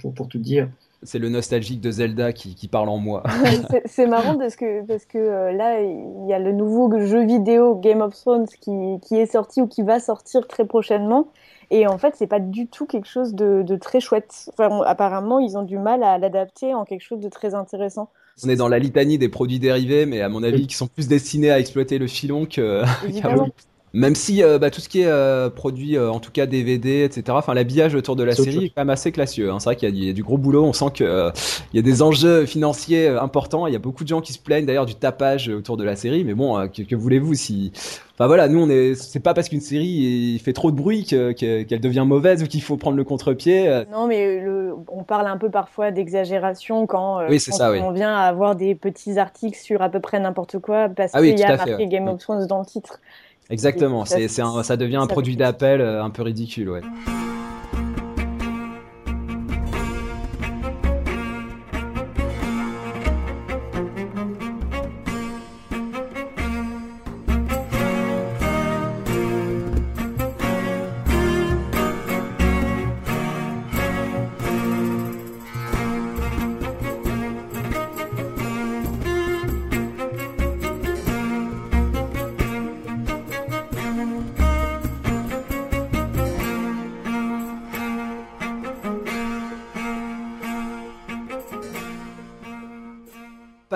pour, 0.00 0.14
pour, 0.14 0.28
tout 0.28 0.38
dire. 0.38 0.68
C'est 1.02 1.18
le 1.18 1.28
nostalgique 1.28 1.80
de 1.80 1.90
Zelda 1.90 2.32
qui, 2.32 2.54
qui 2.54 2.68
parle 2.68 2.88
en 2.88 2.96
moi. 2.96 3.22
c'est 3.84 4.06
marrant 4.06 4.36
parce 4.38 4.56
que, 4.56 4.84
parce 4.86 5.04
que 5.04 5.18
là, 5.54 5.80
il 5.82 6.26
y 6.26 6.32
a 6.32 6.38
le 6.38 6.52
nouveau 6.52 6.90
jeu 6.98 7.24
vidéo 7.24 7.76
Game 7.76 8.00
of 8.00 8.14
Thrones 8.14 8.46
qui, 8.46 8.98
qui, 9.02 9.16
est 9.16 9.30
sorti 9.30 9.60
ou 9.60 9.66
qui 9.66 9.82
va 9.82 10.00
sortir 10.00 10.48
très 10.48 10.66
prochainement. 10.66 11.28
Et 11.70 11.86
en 11.86 11.98
fait, 11.98 12.14
c'est 12.16 12.26
pas 12.26 12.40
du 12.40 12.66
tout 12.66 12.86
quelque 12.86 13.08
chose 13.08 13.34
de, 13.34 13.62
de 13.62 13.76
très 13.76 14.00
chouette. 14.00 14.50
Enfin, 14.54 14.80
apparemment, 14.86 15.38
ils 15.38 15.58
ont 15.58 15.62
du 15.62 15.78
mal 15.78 16.02
à 16.02 16.16
l'adapter 16.16 16.72
en 16.72 16.84
quelque 16.86 17.02
chose 17.02 17.20
de 17.20 17.28
très 17.28 17.54
intéressant. 17.54 18.10
On 18.44 18.48
est 18.48 18.56
dans 18.56 18.68
la 18.68 18.78
litanie 18.78 19.18
des 19.18 19.28
produits 19.28 19.58
dérivés, 19.58 20.06
mais 20.06 20.20
à 20.20 20.28
mon 20.28 20.42
avis, 20.42 20.66
qui 20.66 20.76
sont 20.76 20.86
plus 20.86 21.08
destinés 21.08 21.50
à 21.50 21.58
exploiter 21.58 21.98
le 21.98 22.06
filon 22.06 22.46
que. 22.46 22.82
Même 23.94 24.14
si 24.14 24.42
euh, 24.42 24.58
bah, 24.58 24.70
tout 24.70 24.80
ce 24.80 24.88
qui 24.88 25.00
est 25.00 25.06
euh, 25.06 25.48
produit, 25.48 25.96
euh, 25.96 26.10
en 26.10 26.20
tout 26.20 26.30
cas 26.30 26.46
DVD, 26.46 27.04
etc., 27.04 27.22
enfin 27.30 27.54
l'habillage 27.54 27.94
autour 27.94 28.16
de 28.16 28.24
la 28.24 28.34
série 28.34 28.66
est 28.66 28.68
quand 28.68 28.82
même 28.82 28.90
assez 28.90 29.12
classieux. 29.12 29.50
Hein. 29.50 29.58
C'est 29.60 29.64
vrai 29.64 29.76
qu'il 29.76 30.04
y, 30.04 30.10
a 30.10 30.12
du 30.12 30.22
gros 30.22 30.36
boulot, 30.36 30.64
on 30.64 30.72
sent 30.72 30.90
qu'il 30.94 31.06
il 31.72 31.76
y 31.76 31.78
a 31.78 31.82
des 31.82 32.02
enjeux 32.02 32.44
financiers 32.44 33.08
importants. 33.08 33.66
Il 33.66 33.72
y 33.72 33.76
a 33.76 33.80
beaucoup 33.80 34.04
de 34.04 34.08
gens 34.08 34.20
qui 34.20 34.32
se 34.32 34.38
plaignent 34.38 34.66
d'ailleurs 34.66 34.86
du 34.86 34.94
tapage 34.94 35.48
autour 35.48 35.76
de 35.76 35.84
la 35.84 35.96
série, 35.96 36.24
mais 36.24 36.34
bon, 36.34 36.68
que, 36.68 36.94
voulez-vous 36.94 37.34
si. 37.34 37.72
Enfin 38.14 38.26
voilà, 38.26 38.48
nous 38.48 38.60
on 38.60 38.68
est, 38.68 38.96
c'est 38.96 39.20
pas 39.20 39.32
parce 39.32 39.48
qu'une 39.48 39.60
série 39.60 40.40
fait 40.44 40.52
trop 40.52 40.72
de 40.72 40.76
bruit 40.76 41.04
qu'elle 41.04 41.80
devient 41.80 42.04
mauvaise 42.04 42.42
ou 42.42 42.46
qu'il 42.46 42.62
faut 42.62 42.76
prendre 42.76 42.96
le 42.96 43.04
contre-pied. 43.04 43.84
Non, 43.92 44.06
mais 44.06 44.42
on 44.88 45.04
parle 45.04 45.28
un 45.28 45.38
peu 45.38 45.50
parfois 45.50 45.92
d'exagération 45.92 46.86
quand, 46.86 47.20
on 47.22 47.92
vient 47.92 48.14
à 48.14 48.22
avoir 48.22 48.56
des 48.56 48.74
petits 48.74 49.18
articles 49.18 49.58
sur 49.58 49.82
à 49.82 49.88
peu 49.88 50.00
près 50.00 50.18
n'importe 50.20 50.58
quoi 50.58 50.88
parce 50.88 51.12
ah 51.14 51.20
qu'il 51.20 51.38
y 51.38 51.44
a 51.44 51.56
marqué 51.56 51.86
Game 51.86 52.08
of. 52.08 52.18
Thrones 52.18 52.46
dans 52.46 52.58
le 52.58 52.66
titre. 52.66 53.00
Exactement, 53.50 54.04
c'est, 54.04 54.28
ça 54.28 54.76
devient 54.76 54.96
un 54.96 55.06
produit 55.06 55.36
d'appel 55.36 55.80
euh, 55.80 56.04
un 56.04 56.10
peu 56.10 56.22
ridicule, 56.22 56.68
ouais. 56.68 56.82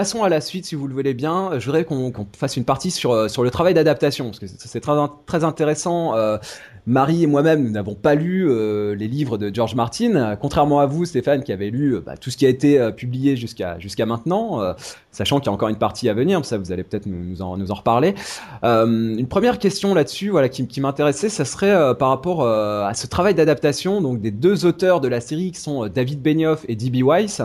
Passons 0.02 0.24
à 0.24 0.28
la 0.28 0.40
suite, 0.40 0.66
si 0.66 0.74
vous 0.74 0.88
le 0.88 0.94
voulez 0.94 1.14
bien. 1.14 1.60
Je 1.60 1.64
voudrais 1.64 1.84
qu'on 1.84 2.12
fasse 2.36 2.56
une 2.56 2.64
partie 2.64 2.90
sur, 2.90 3.12
euh, 3.12 3.28
sur 3.28 3.44
le 3.44 3.52
travail 3.52 3.72
d'adaptation, 3.72 4.24
parce 4.24 4.40
que 4.40 4.46
c'est 4.48 4.80
très, 4.80 4.96
très 5.26 5.44
intéressant. 5.44 6.16
Euh, 6.16 6.38
Marie 6.86 7.22
et 7.22 7.28
moi-même, 7.28 7.62
nous 7.62 7.70
n'avons 7.70 7.94
pas 7.94 8.16
lu 8.16 8.50
euh, 8.50 8.96
les 8.96 9.06
livres 9.06 9.38
de 9.38 9.54
George 9.54 9.76
Martin, 9.76 10.34
contrairement 10.40 10.80
à 10.80 10.86
vous, 10.86 11.04
Stéphane, 11.04 11.44
qui 11.44 11.52
avez 11.52 11.70
lu 11.70 12.00
bah, 12.04 12.16
tout 12.16 12.30
ce 12.30 12.36
qui 12.36 12.46
a 12.46 12.48
été 12.48 12.90
publié 12.96 13.36
jusqu'à 13.36 13.78
jusqu'à 13.78 14.04
maintenant, 14.04 14.74
sachant 15.12 15.38
qu'il 15.38 15.46
y 15.46 15.50
a 15.50 15.52
encore 15.52 15.68
une 15.68 15.78
partie 15.78 16.08
à 16.08 16.14
venir, 16.14 16.44
ça 16.44 16.58
vous 16.58 16.72
allez 16.72 16.82
peut-être 16.82 17.06
nous, 17.06 17.40
en, 17.40 17.56
nous 17.56 17.70
en 17.70 17.74
reparler. 17.74 18.16
une 18.64 19.28
première 19.28 19.60
question 19.60 19.94
là-dessus, 19.94 20.30
voilà, 20.30 20.48
qui, 20.48 20.66
qui 20.66 20.80
m'intéressait, 20.80 21.28
ça 21.28 21.44
serait 21.44 21.94
par 21.94 22.08
rapport 22.08 22.44
à 22.44 22.92
ce 22.94 23.06
travail 23.06 23.36
d'adaptation, 23.36 24.00
donc 24.00 24.20
des 24.20 24.32
deux 24.32 24.66
auteurs 24.66 25.00
de 25.00 25.06
la 25.06 25.20
série 25.20 25.52
qui 25.52 25.60
sont 25.60 25.86
David 25.86 26.20
Benioff 26.20 26.64
et 26.66 26.74
D.B. 26.74 27.04
Weiss. 27.06 27.40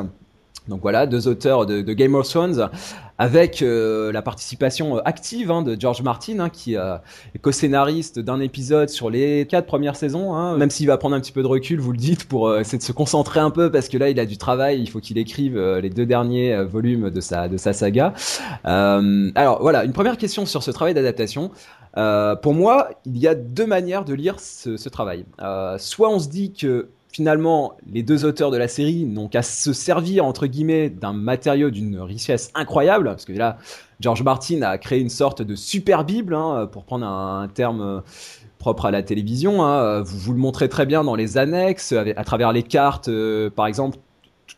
Donc 0.67 0.81
voilà, 0.81 1.05
deux 1.05 1.27
auteurs 1.27 1.65
de, 1.65 1.81
Game 1.93 2.15
of 2.15 2.27
Thrones 2.27 2.69
avec 3.17 3.61
euh, 3.61 4.11
la 4.11 4.21
participation 4.21 4.99
active 4.99 5.49
hein, 5.49 5.63
de 5.63 5.75
George 5.79 6.03
Martin, 6.03 6.39
hein, 6.39 6.49
qui 6.49 6.75
euh, 6.75 6.97
est 7.33 7.39
co-scénariste 7.39 8.19
d'un 8.19 8.39
épisode 8.39 8.89
sur 8.89 9.09
les 9.09 9.47
quatre 9.47 9.65
premières 9.65 9.95
saisons. 9.95 10.35
Hein, 10.35 10.55
même 10.57 10.69
s'il 10.69 10.87
va 10.87 10.97
prendre 10.97 11.15
un 11.15 11.19
petit 11.19 11.31
peu 11.31 11.41
de 11.41 11.47
recul, 11.47 11.79
vous 11.79 11.91
le 11.91 11.97
dites, 11.97 12.27
pour 12.27 12.47
euh, 12.47 12.59
essayer 12.59 12.77
de 12.77 12.83
se 12.83 12.91
concentrer 12.91 13.39
un 13.39 13.49
peu, 13.49 13.71
parce 13.71 13.89
que 13.89 13.97
là, 13.97 14.09
il 14.09 14.19
a 14.19 14.25
du 14.25 14.37
travail. 14.37 14.81
Il 14.81 14.89
faut 14.89 14.99
qu'il 14.99 15.17
écrive 15.17 15.59
les 15.59 15.89
deux 15.89 16.05
derniers 16.05 16.63
volumes 16.63 17.09
de 17.09 17.21
sa 17.21 17.47
de 17.47 17.57
sa 17.57 17.73
saga. 17.73 18.13
alors 18.63 19.61
voilà, 19.61 19.83
une 19.83 19.93
première 19.93 20.17
question 20.17 20.45
sur 20.45 20.61
ce 20.63 20.71
travail 20.71 20.93
d'adaptation. 20.93 21.51
pour 22.41 22.53
moi, 22.53 22.89
il 23.05 23.17
y 23.17 23.27
a 23.27 23.35
deux 23.35 23.65
manières 23.65 24.05
de 24.05 24.13
lire 24.13 24.39
ce, 24.39 24.77
ce 24.77 24.89
travail. 24.89 25.25
soit 25.77 26.09
on 26.09 26.19
se 26.19 26.29
dit 26.29 26.53
que 26.53 26.89
finalement, 27.11 27.77
les 27.91 28.03
deux 28.03 28.25
auteurs 28.25 28.51
de 28.51 28.57
la 28.57 28.67
série 28.67 29.05
n'ont 29.05 29.27
qu'à 29.27 29.41
se 29.41 29.73
servir, 29.73 30.25
entre 30.25 30.47
guillemets, 30.47 30.89
d'un 30.89 31.13
matériau 31.13 31.69
d'une 31.69 31.99
richesse 31.99 32.51
incroyable, 32.55 33.05
parce 33.05 33.25
que 33.25 33.33
là, 33.33 33.57
George 33.99 34.23
Martin 34.23 34.61
a 34.61 34.77
créé 34.77 34.99
une 34.99 35.09
sorte 35.09 35.41
de 35.41 35.55
super 35.55 36.03
Bible, 36.03 36.35
hein, 36.35 36.69
pour 36.71 36.83
prendre 36.85 37.05
un, 37.05 37.47
terme 37.47 37.81
euh, 37.81 37.99
propre 38.59 38.85
à 38.85 38.91
la 38.91 39.03
télévision. 39.03 39.63
Hein. 39.63 40.01
Vous, 40.01 40.17
vous 40.17 40.33
le 40.33 40.39
montrez 40.39 40.69
très 40.69 40.85
bien 40.85 41.03
dans 41.03 41.15
les 41.15 41.37
annexes, 41.37 41.93
à 41.93 42.23
travers 42.23 42.51
les 42.51 42.63
cartes, 42.63 43.07
euh, 43.07 43.49
par 43.49 43.67
exemple, 43.67 43.97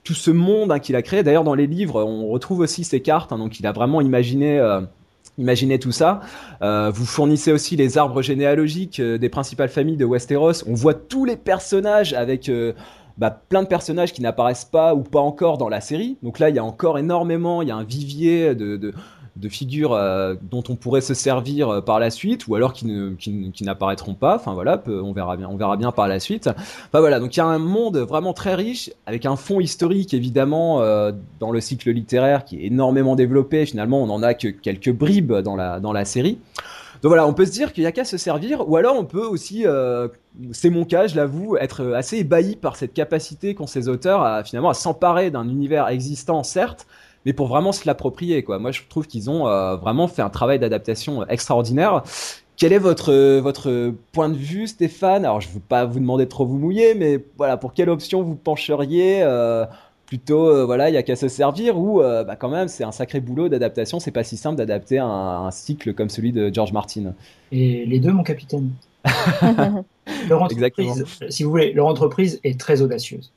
tout 0.03 0.13
ce 0.13 0.31
monde 0.31 0.71
hein, 0.71 0.79
qu'il 0.79 0.95
a 0.95 1.01
créé. 1.01 1.23
D'ailleurs, 1.23 1.43
dans 1.43 1.55
les 1.55 1.67
livres, 1.67 2.03
on 2.03 2.27
retrouve 2.27 2.59
aussi 2.59 2.83
ces 2.83 3.01
cartes, 3.01 3.31
donc 3.31 3.59
il 3.59 3.67
a 3.67 3.71
vraiment 3.71 4.01
imaginé... 4.01 4.59
Euh, 4.59 4.81
Imaginez 5.39 5.79
tout 5.79 5.93
ça. 5.93 6.19
Euh, 6.61 6.91
vous 6.93 7.05
fournissez 7.05 7.53
aussi 7.53 7.77
les 7.77 7.97
arbres 7.97 8.21
généalogiques 8.21 8.99
euh, 8.99 9.17
des 9.17 9.29
principales 9.29 9.69
familles 9.69 9.95
de 9.95 10.03
Westeros. 10.03 10.65
On 10.67 10.73
voit 10.73 10.93
tous 10.93 11.23
les 11.23 11.37
personnages 11.37 12.13
avec 12.13 12.49
euh, 12.49 12.73
bah, 13.17 13.29
plein 13.47 13.63
de 13.63 13.67
personnages 13.67 14.11
qui 14.11 14.21
n'apparaissent 14.21 14.65
pas 14.65 14.93
ou 14.93 15.01
pas 15.01 15.21
encore 15.21 15.57
dans 15.57 15.69
la 15.69 15.79
série. 15.79 16.17
Donc 16.23 16.39
là, 16.39 16.49
il 16.49 16.57
y 16.57 16.59
a 16.59 16.63
encore 16.63 16.99
énormément, 16.99 17.61
il 17.61 17.69
y 17.69 17.71
a 17.71 17.75
un 17.77 17.85
vivier 17.85 18.53
de, 18.53 18.75
de 18.75 18.93
figures 19.47 19.93
euh, 19.93 20.35
dont 20.41 20.63
on 20.69 20.75
pourrait 20.75 21.01
se 21.01 21.13
servir 21.13 21.69
euh, 21.69 21.81
par 21.81 21.99
la 21.99 22.09
suite 22.09 22.47
ou 22.47 22.55
alors 22.55 22.73
qui, 22.73 22.85
n'apparaîtront 23.61 24.13
pas. 24.13 24.35
Enfin 24.35 24.53
voilà, 24.53 24.81
on 24.87 25.13
verra 25.13 25.37
bien, 25.37 25.47
on 25.49 25.55
verra 25.55 25.77
bien 25.77 25.91
par 25.91 26.07
la 26.07 26.19
suite. 26.19 26.47
Enfin 26.47 26.99
voilà, 26.99 27.19
donc 27.19 27.35
il 27.35 27.39
y 27.39 27.41
a 27.41 27.45
un 27.45 27.59
monde 27.59 27.97
vraiment 27.97 28.33
très 28.33 28.55
riche 28.55 28.91
avec 29.05 29.25
un 29.25 29.35
fond 29.35 29.59
historique 29.59 30.13
évidemment 30.13 30.81
euh, 30.81 31.11
dans 31.39 31.51
le 31.51 31.61
cycle 31.61 31.91
littéraire 31.91 32.43
qui 32.43 32.57
est 32.57 32.65
énormément 32.65 33.15
développé. 33.15 33.65
Finalement, 33.65 34.03
on 34.03 34.07
n'en 34.07 34.23
a 34.23 34.33
que 34.33 34.47
quelques 34.47 34.91
bribes 34.91 35.33
dans 35.33 35.55
la 35.55 35.79
dans 35.79 35.93
la 35.93 36.05
série. 36.05 36.39
Donc 37.01 37.11
voilà, 37.11 37.25
on 37.25 37.33
peut 37.33 37.45
se 37.45 37.51
dire 37.51 37.71
qu'il 37.71 37.83
n'y 37.83 37.87
a 37.87 37.93
qu'à 37.93 38.03
se 38.03 38.17
servir, 38.17 38.67
ou 38.69 38.75
alors 38.75 38.97
on 38.97 39.05
peut 39.05 39.23
aussi, 39.23 39.63
c'est 40.51 40.69
mon 40.69 40.83
cas, 40.83 41.07
je 41.07 41.15
l'avoue, 41.15 41.55
être 41.55 41.93
assez 41.93 42.17
ébahi 42.17 42.57
par 42.57 42.75
cette 42.75 42.93
capacité 42.93 43.55
qu'ont 43.55 43.67
ces 43.67 43.87
auteurs 43.87 44.21
à 44.21 44.43
finalement 44.43 44.69
à 44.69 44.73
s'emparer 44.73 45.31
d'un 45.31 45.47
univers 45.47 45.87
existant, 45.87 46.43
certes, 46.43 46.87
mais 47.25 47.33
pour 47.33 47.47
vraiment 47.47 47.71
se 47.71 47.85
l'approprier. 47.85 48.43
Quoi. 48.43 48.59
Moi, 48.59 48.71
je 48.71 48.81
trouve 48.87 49.07
qu'ils 49.07 49.29
ont 49.29 49.47
euh, 49.47 49.75
vraiment 49.75 50.07
fait 50.07 50.21
un 50.21 50.29
travail 50.29 50.59
d'adaptation 50.59 51.27
extraordinaire. 51.27 52.03
Quel 52.57 52.73
est 52.73 52.79
votre, 52.79 53.39
votre 53.39 53.93
point 54.11 54.29
de 54.29 54.37
vue, 54.37 54.67
Stéphane? 54.67 55.23
Alors, 55.25 55.39
je 55.39 55.47
ne 55.49 55.53
veux 55.53 55.59
pas 55.61 55.85
vous 55.85 55.99
demander 55.99 56.25
de 56.25 56.29
trop 56.29 56.45
vous 56.45 56.57
mouiller, 56.57 56.93
mais 56.93 57.23
voilà, 57.37 57.57
pour 57.57 57.73
quelle 57.73 57.89
option 57.89 58.21
vous 58.21 58.35
pencheriez 58.35 59.21
euh, 59.23 59.65
Plutôt, 60.05 60.49
euh, 60.49 60.65
voilà, 60.65 60.89
il 60.89 60.93
y 60.93 60.97
a 60.97 61.03
qu'à 61.03 61.15
se 61.15 61.27
servir, 61.27 61.77
ou 61.77 61.99
bah, 61.99 62.35
quand 62.35 62.49
même, 62.49 62.67
c'est 62.67 62.83
un 62.83 62.91
sacré 62.91 63.19
boulot 63.19 63.47
d'adaptation. 63.47 63.99
C'est 63.99 64.11
pas 64.11 64.23
si 64.23 64.37
simple 64.37 64.57
d'adapter 64.57 64.97
un, 64.97 65.07
un, 65.07 65.51
cycle 65.51 65.93
comme 65.93 66.09
celui 66.09 66.31
de 66.31 66.51
George 66.51 66.73
Martin. 66.73 67.13
Et 67.51 67.85
les 67.85 67.99
deux, 67.99 68.11
mon 68.11 68.23
capitaine. 68.23 68.71
leur 70.27 70.41
entreprise, 70.41 71.05
si 71.29 71.43
vous 71.43 71.51
voulez, 71.51 71.71
leur 71.73 71.85
entreprise 71.85 72.39
est 72.43 72.59
très 72.59 72.81
audacieuse. 72.81 73.31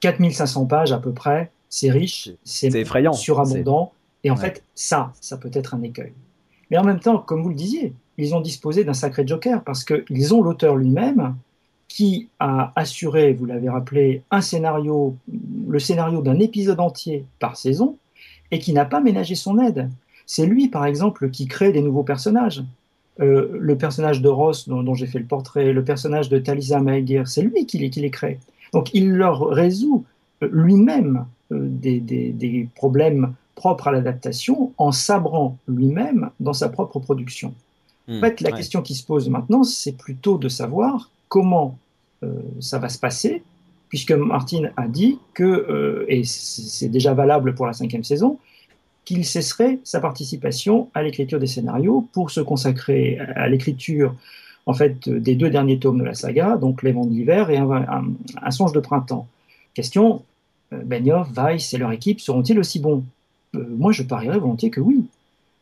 4500 0.00 0.66
pages 0.66 0.92
à 0.92 0.98
peu 0.98 1.12
près, 1.12 1.50
c'est 1.76 1.90
riche, 1.90 2.30
c'est 2.42 2.74
effrayant, 2.74 3.12
surabondant. 3.12 3.92
Et 4.24 4.30
en 4.30 4.36
fait, 4.36 4.62
ça, 4.74 5.12
ça 5.20 5.36
peut 5.36 5.50
être 5.52 5.74
un 5.74 5.82
écueil. 5.82 6.14
Mais 6.70 6.78
en 6.78 6.84
même 6.84 7.00
temps, 7.00 7.18
comme 7.18 7.42
vous 7.42 7.50
le 7.50 7.54
disiez, 7.54 7.92
ils 8.16 8.34
ont 8.34 8.40
disposé 8.40 8.82
d'un 8.82 8.94
sacré 8.94 9.26
joker 9.26 9.62
parce 9.62 9.84
qu'ils 9.84 10.32
ont 10.32 10.40
l'auteur 10.40 10.74
lui-même 10.76 11.36
qui 11.86 12.30
a 12.38 12.72
assuré, 12.76 13.34
vous 13.34 13.44
l'avez 13.44 13.68
rappelé, 13.68 14.22
un 14.30 14.40
scénario, 14.40 15.16
le 15.68 15.78
scénario 15.78 16.22
d'un 16.22 16.38
épisode 16.38 16.80
entier 16.80 17.26
par 17.40 17.58
saison 17.58 17.98
et 18.50 18.58
qui 18.58 18.72
n'a 18.72 18.86
pas 18.86 19.02
ménagé 19.02 19.34
son 19.34 19.58
aide. 19.58 19.90
C'est 20.24 20.46
lui, 20.46 20.68
par 20.68 20.86
exemple, 20.86 21.28
qui 21.28 21.46
crée 21.46 21.72
des 21.72 21.82
nouveaux 21.82 22.04
personnages. 22.04 22.64
Euh, 23.20 23.50
le 23.52 23.76
personnage 23.76 24.22
de 24.22 24.30
Ross, 24.30 24.66
dont, 24.66 24.94
j'ai 24.94 25.06
fait 25.06 25.18
le 25.18 25.26
portrait, 25.26 25.74
le 25.74 25.84
personnage 25.84 26.30
de 26.30 26.38
Talisa 26.38 26.80
Maegir, 26.80 27.28
c'est 27.28 27.42
lui 27.42 27.66
qui 27.66 27.76
les, 27.76 27.90
qui 27.90 28.00
les 28.00 28.10
crée. 28.10 28.40
Donc 28.72 28.94
il 28.94 29.12
leur 29.12 29.48
résout 29.48 30.06
euh, 30.42 30.48
lui-même 30.50 31.26
des, 31.50 32.00
des, 32.00 32.30
des, 32.30 32.68
problèmes 32.74 33.34
propres 33.54 33.88
à 33.88 33.92
l'adaptation 33.92 34.72
en 34.78 34.92
sabrant 34.92 35.58
lui-même 35.68 36.30
dans 36.40 36.52
sa 36.52 36.68
propre 36.68 36.98
production. 36.98 37.54
en 38.08 38.14
hmm, 38.14 38.20
fait, 38.20 38.40
la 38.40 38.52
question 38.52 38.82
qui 38.82 38.94
se 38.94 39.04
pose 39.04 39.28
maintenant, 39.28 39.62
c'est 39.62 39.96
plutôt 39.96 40.38
de 40.38 40.48
savoir 40.48 41.10
comment 41.28 41.78
euh, 42.22 42.32
ça 42.60 42.78
va 42.78 42.88
se 42.88 42.98
passer, 42.98 43.42
puisque 43.88 44.12
Martin 44.12 44.70
a 44.76 44.88
dit 44.88 45.18
que, 45.34 45.44
euh, 45.44 46.04
et 46.08 46.24
c'est 46.24 46.88
déjà 46.88 47.14
valable 47.14 47.54
pour 47.54 47.66
la 47.66 47.72
cinquième 47.72 48.04
saison, 48.04 48.38
qu'il 49.04 49.24
cesserait 49.24 49.78
sa 49.84 50.00
participation 50.00 50.90
à 50.92 51.02
l'écriture 51.02 51.38
des 51.38 51.46
scénarios 51.46 52.08
pour 52.12 52.30
se 52.30 52.40
consacrer 52.40 53.18
à 53.18 53.48
l'écriture 53.48 54.14
en 54.66 54.74
fait 54.74 55.08
des 55.08 55.36
deux 55.36 55.48
derniers 55.48 55.78
tomes 55.78 55.98
de 55.98 56.04
la 56.04 56.14
saga, 56.14 56.56
donc 56.56 56.82
Les 56.82 56.92
Vents 56.92 57.06
de 57.06 57.12
l'hiver 57.12 57.50
et 57.50 57.56
un, 57.56 58.50
songe 58.50 58.72
de 58.72 58.80
printemps. 58.80 59.28
Question 59.74 60.16
euh, 60.16 60.18
Benioff, 60.72 61.28
Weiss 61.36 61.72
et 61.74 61.78
leur 61.78 61.92
équipe 61.92 62.20
seront-ils 62.20 62.58
aussi 62.58 62.80
bons? 62.80 63.04
Moi, 63.52 63.92
je 63.92 64.02
parierais 64.02 64.38
volontiers 64.38 64.70
que 64.70 64.80
oui, 64.80 65.06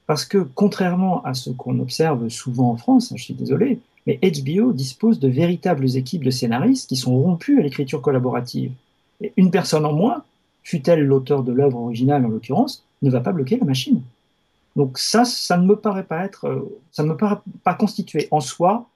parce 0.06 0.24
que 0.24 0.38
contrairement 0.38 1.22
à 1.24 1.34
ce 1.34 1.50
qu'on 1.50 1.78
observe 1.78 2.28
souvent 2.28 2.70
en 2.70 2.76
France, 2.76 3.12
hein, 3.12 3.16
je 3.16 3.24
suis 3.24 3.34
désolé, 3.34 3.80
mais 4.06 4.18
HBO 4.22 4.72
dispose 4.72 5.18
de 5.18 5.28
véritables 5.28 5.96
équipes 5.96 6.24
de 6.24 6.30
scénaristes 6.30 6.88
qui 6.88 6.96
sont 6.96 7.16
rompues 7.16 7.58
à 7.58 7.62
l'écriture 7.62 8.02
collaborative. 8.02 8.72
Et 9.20 9.32
une 9.36 9.50
personne 9.50 9.86
en 9.86 9.92
moins, 9.92 10.24
fût-elle 10.62 11.04
l'auteur 11.04 11.42
de 11.42 11.52
l'œuvre 11.52 11.78
originale 11.78 12.24
en 12.26 12.28
l'occurrence, 12.28 12.84
ne 13.02 13.10
va 13.10 13.20
pas 13.20 13.32
bloquer 13.32 13.56
la 13.56 13.64
machine. 13.64 14.02
Donc 14.76 14.98
ça, 14.98 15.24
ça 15.24 15.56
ne 15.56 15.66
me 15.66 15.76
paraît 15.76 16.04
pas 16.04 16.24
être, 16.24 16.46
euh, 16.46 16.80
ça 16.90 17.02
ne 17.02 17.08
me 17.08 17.16
paraît 17.16 17.38
pas 17.62 17.74
constituer 17.74 18.28
en 18.30 18.40
soi 18.40 18.88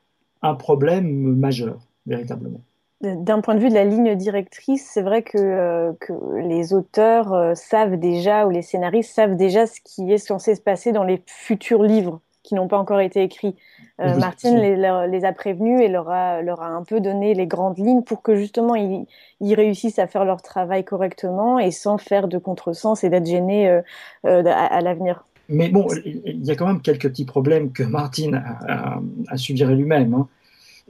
un 0.42 0.54
problème 0.54 1.36
majeur, 1.36 1.78
véritablement. 2.06 2.60
D'un 3.00 3.40
point 3.40 3.54
de 3.54 3.60
vue 3.60 3.68
de 3.68 3.74
la 3.74 3.84
ligne 3.84 4.16
directrice, 4.16 4.90
c'est 4.92 5.02
vrai 5.02 5.22
que, 5.22 5.38
euh, 5.38 5.92
que 6.00 6.12
les 6.40 6.74
auteurs 6.74 7.32
euh, 7.32 7.54
savent 7.54 7.96
déjà, 7.96 8.44
ou 8.44 8.50
les 8.50 8.62
scénaristes 8.62 9.14
savent 9.14 9.36
déjà 9.36 9.68
ce 9.68 9.80
qui 9.84 10.12
est 10.12 10.18
censé 10.18 10.56
se 10.56 10.60
passer 10.60 10.90
dans 10.90 11.04
les 11.04 11.22
futurs 11.26 11.84
livres 11.84 12.20
qui 12.42 12.56
n'ont 12.56 12.66
pas 12.66 12.78
encore 12.78 13.00
été 13.00 13.22
écrits. 13.22 13.54
Euh, 14.00 14.16
Martine 14.16 14.56
les, 14.56 15.24
a 15.24 15.32
prévenus 15.32 15.80
et 15.80 15.88
leur 15.88 16.08
a, 16.08 16.40
leur 16.40 16.62
a 16.62 16.68
un 16.68 16.82
peu 16.82 17.00
donné 17.00 17.34
les 17.34 17.46
grandes 17.46 17.78
lignes 17.78 18.02
pour 18.02 18.22
que 18.22 18.34
justement 18.36 18.74
ils, 18.74 19.06
réussissent 19.54 19.98
à 19.98 20.06
faire 20.06 20.24
leur 20.24 20.40
travail 20.40 20.82
correctement 20.82 21.58
et 21.58 21.70
sans 21.70 21.98
faire 21.98 22.26
de 22.26 22.38
contresens 22.38 23.04
et 23.04 23.10
d'être 23.10 23.26
gênés 23.26 23.80
à, 24.24 24.80
l'avenir. 24.80 25.26
Mais 25.50 25.68
bon, 25.68 25.86
il 26.06 26.44
y 26.44 26.50
a 26.50 26.56
quand 26.56 26.66
même 26.66 26.80
quelques 26.80 27.10
petits 27.10 27.26
problèmes 27.26 27.70
que 27.70 27.82
Martine 27.82 28.42
a, 28.66 29.00
a, 29.28 29.36
suggéré 29.36 29.74
lui-même. 29.74 30.14
Hein. 30.14 30.28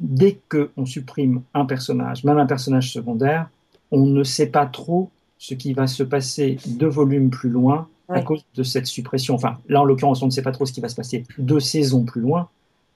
Dès 0.01 0.39
qu'on 0.49 0.87
supprime 0.87 1.43
un 1.55 1.65
personnage, 1.65 2.25
même 2.25 2.39
un 2.39 2.47
personnage 2.47 2.93
secondaire, 2.93 3.49
on 3.91 4.07
ne 4.07 4.23
sait 4.25 4.47
pas 4.47 4.67
trop 4.67 5.11
ce 5.39 5.55
qui 5.55 5.73
va 5.73 5.87
se 5.87 6.03
passer 6.03 6.59
deux 6.67 6.89
volumes 6.89 7.31
plus 7.31 7.51
loin 7.51 7.89
à 8.09 8.23
cause 8.23 8.45
de 8.55 8.63
cette 8.63 8.87
suppression. 8.87 9.35
Enfin, 9.35 9.59
là, 9.69 9.83
en 9.83 9.85
l'occurrence, 9.85 10.23
on 10.23 10.27
ne 10.27 10.31
sait 10.31 10.43
pas 10.43 10.53
trop 10.53 10.65
ce 10.65 10.73
qui 10.73 10.81
va 10.81 10.89
se 10.89 10.97
passer 10.97 11.25
deux 11.39 11.61
saisons 11.61 12.05
plus 12.05 12.23
loin, 12.23 12.49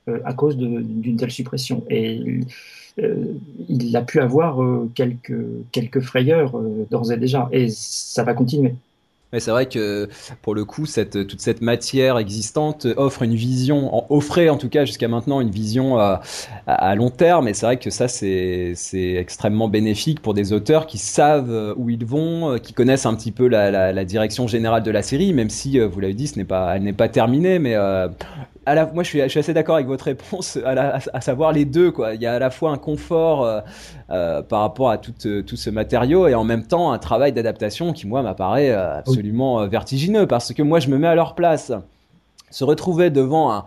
euh, 0.08 0.20
à 0.24 0.32
cause 0.32 0.56
d'une 0.56 1.16
telle 1.16 1.30
suppression. 1.30 1.84
Et 1.90 2.40
euh, 2.98 3.34
il 3.68 3.94
a 3.96 4.02
pu 4.02 4.20
avoir 4.20 4.62
euh, 4.62 4.90
quelques, 4.94 5.36
quelques 5.70 6.00
frayeurs 6.00 6.58
d'ores 6.90 7.12
et 7.12 7.18
déjà, 7.18 7.48
et 7.52 7.68
ça 7.68 8.24
va 8.24 8.32
continuer. 8.34 8.74
Mais 9.32 9.40
c'est 9.40 9.50
vrai 9.50 9.66
que 9.66 10.08
pour 10.42 10.54
le 10.54 10.64
coup, 10.64 10.84
toute 10.86 11.40
cette 11.40 11.62
matière 11.62 12.18
existante 12.18 12.86
offre 12.96 13.22
une 13.22 13.34
vision, 13.34 14.04
offrait 14.12 14.48
en 14.48 14.56
tout 14.56 14.68
cas 14.68 14.84
jusqu'à 14.84 15.08
maintenant 15.08 15.40
une 15.40 15.50
vision 15.50 15.98
à, 15.98 16.94
long 16.94 17.10
terme. 17.10 17.48
Et 17.48 17.54
c'est 17.54 17.66
vrai 17.66 17.78
que 17.78 17.90
ça, 17.90 18.08
c'est 18.08 18.74
extrêmement 18.94 19.68
bénéfique 19.68 20.20
pour 20.20 20.34
des 20.34 20.52
auteurs 20.52 20.86
qui 20.86 20.98
savent 20.98 21.74
où 21.76 21.90
ils 21.90 22.04
vont, 22.04 22.58
qui 22.58 22.72
connaissent 22.72 23.06
un 23.06 23.14
petit 23.14 23.32
peu 23.32 23.48
la, 23.48 24.04
direction 24.04 24.46
générale 24.46 24.82
de 24.82 24.90
la 24.90 25.02
série, 25.02 25.32
même 25.32 25.50
si, 25.50 25.78
vous 25.78 26.00
l'avez 26.00 26.14
dit, 26.14 26.26
ce 26.26 26.40
pas, 26.42 26.76
elle 26.76 26.82
n'est 26.82 26.92
pas 26.92 27.08
terminée. 27.08 27.58
Mais 27.58 27.74
euh, 27.74 28.08
moi, 28.66 29.02
je 29.02 29.08
suis, 29.08 29.20
assez 29.20 29.54
d'accord 29.54 29.76
avec 29.76 29.86
votre 29.86 30.04
réponse, 30.04 30.58
à, 30.64 31.20
savoir 31.20 31.52
les 31.52 31.64
deux. 31.64 31.90
Quoi. 31.90 32.14
Il 32.14 32.22
y 32.22 32.26
a 32.26 32.34
à 32.34 32.38
la 32.38 32.50
fois 32.50 32.70
un 32.70 32.78
confort 32.78 33.44
euh, 33.44 33.60
euh, 34.12 34.42
par 34.42 34.60
rapport 34.60 34.90
à 34.90 34.98
tout, 34.98 35.14
euh, 35.26 35.42
tout, 35.42 35.56
ce 35.56 35.70
matériau 35.70 36.28
et 36.28 36.34
en 36.34 36.44
même 36.44 36.66
temps 36.66 36.92
un 36.92 36.98
travail 36.98 37.32
d'adaptation 37.32 37.92
qui, 37.92 38.06
moi, 38.06 38.22
m'apparaît 38.22 38.70
absolument 38.70 39.66
vertigineux 39.66 40.26
parce 40.26 40.52
que 40.52 40.62
moi, 40.62 40.80
je 40.80 40.88
me 40.88 40.98
mets 40.98 41.08
à 41.08 41.14
leur 41.14 41.34
place. 41.34 41.72
Se 42.50 42.64
retrouver 42.64 43.08
devant 43.08 43.50
un, 43.50 43.64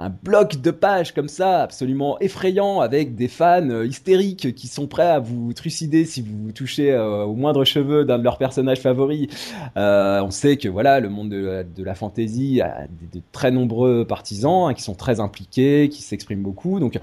un 0.00 0.08
bloc 0.08 0.62
de 0.62 0.70
pages 0.70 1.12
comme 1.12 1.28
ça, 1.28 1.62
absolument 1.62 2.18
effrayant, 2.20 2.80
avec 2.80 3.14
des 3.16 3.28
fans 3.28 3.68
euh, 3.68 3.86
hystériques 3.86 4.54
qui 4.54 4.66
sont 4.66 4.86
prêts 4.86 5.06
à 5.06 5.18
vous 5.18 5.52
trucider 5.52 6.06
si 6.06 6.22
vous 6.22 6.52
touchez 6.52 6.90
euh, 6.90 7.24
au 7.24 7.34
moindre 7.34 7.64
cheveu 7.64 8.06
d'un 8.06 8.18
de 8.18 8.24
leurs 8.24 8.38
personnages 8.38 8.80
favoris. 8.80 9.28
Euh, 9.76 10.22
on 10.22 10.30
sait 10.30 10.56
que 10.56 10.68
voilà, 10.68 11.00
le 11.00 11.10
monde 11.10 11.28
de, 11.28 11.66
de 11.76 11.84
la 11.84 11.94
fantasy 11.94 12.62
a 12.62 12.86
de, 13.12 13.20
très 13.30 13.50
nombreux 13.50 14.06
partisans 14.06 14.70
hein, 14.70 14.74
qui 14.74 14.82
sont 14.82 14.94
très 14.94 15.20
impliqués, 15.20 15.90
qui 15.90 16.00
s'expriment 16.00 16.42
beaucoup. 16.42 16.80
Donc 16.80 16.98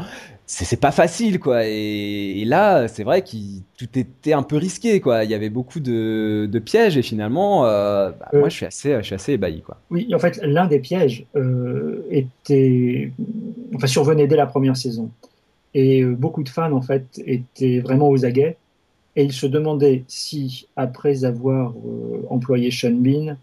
c'est 0.47 0.79
pas 0.79 0.91
facile 0.91 1.39
quoi. 1.39 1.65
Et, 1.65 2.43
là 2.45 2.88
c'est 2.88 3.03
vrai 3.03 3.21
que 3.21 3.36
tout 3.77 3.99
était 3.99 4.33
un 4.33 4.43
peu 4.43 4.55
risqué 4.55 5.01
quoi. 5.01 5.25
Il 5.25 5.29
y 5.29 5.33
avait 5.33 5.49
beaucoup 5.49 5.81
de, 5.81 6.47
de 6.49 6.60
pièges 6.60 6.97
et 6.97 7.01
finalement 7.01 7.65
euh, 7.65 8.12
bah, 8.12 8.29
moi 8.31 8.43
euh. 8.43 8.49
je 8.49 8.55
suis 8.55 8.65
assez 8.65 8.95
je 8.97 9.01
suis 9.01 9.15
assez 9.15 9.33
ébahi 9.33 9.62
quoi. 9.62 9.77
Oui 9.91 10.07
en 10.15 10.19
fait 10.19 10.39
l'un 10.41 10.65
des 10.65 10.79
pièges 10.79 11.25
euh, 11.36 12.01
était 12.10 13.12
enfin 13.75 13.88
survenait 13.88 14.27
dès 14.27 14.38
la 14.38 14.47
première 14.47 14.77
saison. 14.77 15.12
Et 15.73 16.03
beaucoup 16.03 16.43
de 16.43 16.49
fans 16.49 16.71
en 16.71 16.81
fait 16.81 17.05
étaient 17.25 17.79
vraiment 17.79 18.10
aux 18.10 18.25
aguets. 18.25 18.55
Et 19.17 19.23
ils 19.23 19.33
se 19.33 19.47
demandaient 19.47 20.03
si 20.07 20.67
après 20.75 21.25
avoir 21.25 21.73
employé 22.29 22.71
Sean 22.71 22.91
Bean 22.91 23.36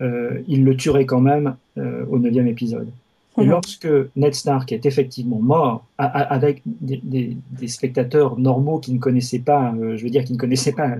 il 0.00 0.64
le 0.64 0.76
tuerait 0.76 1.06
quand 1.06 1.20
même 1.20 1.56
au 1.76 2.18
neuvième 2.18 2.46
épisode 2.46 2.88
et 3.36 3.42
mhm. 3.42 3.50
lorsque 3.50 3.88
Ned 4.16 4.34
Stark 4.34 4.70
est 4.72 4.86
effectivement 4.86 5.40
mort, 5.40 5.84
avec 5.98 6.62
des, 6.64 7.36
spectateurs 7.66 8.38
normaux 8.38 8.78
qui 8.78 8.92
ne 8.92 8.98
connaissaient 8.98 9.40
pas, 9.40 9.72
euh, 9.72 9.96
je 9.96 10.04
veux 10.04 10.10
dire, 10.10 10.24
qui 10.24 10.32
ne 10.32 10.38
connaissaient 10.38 10.72
pas 10.72 10.94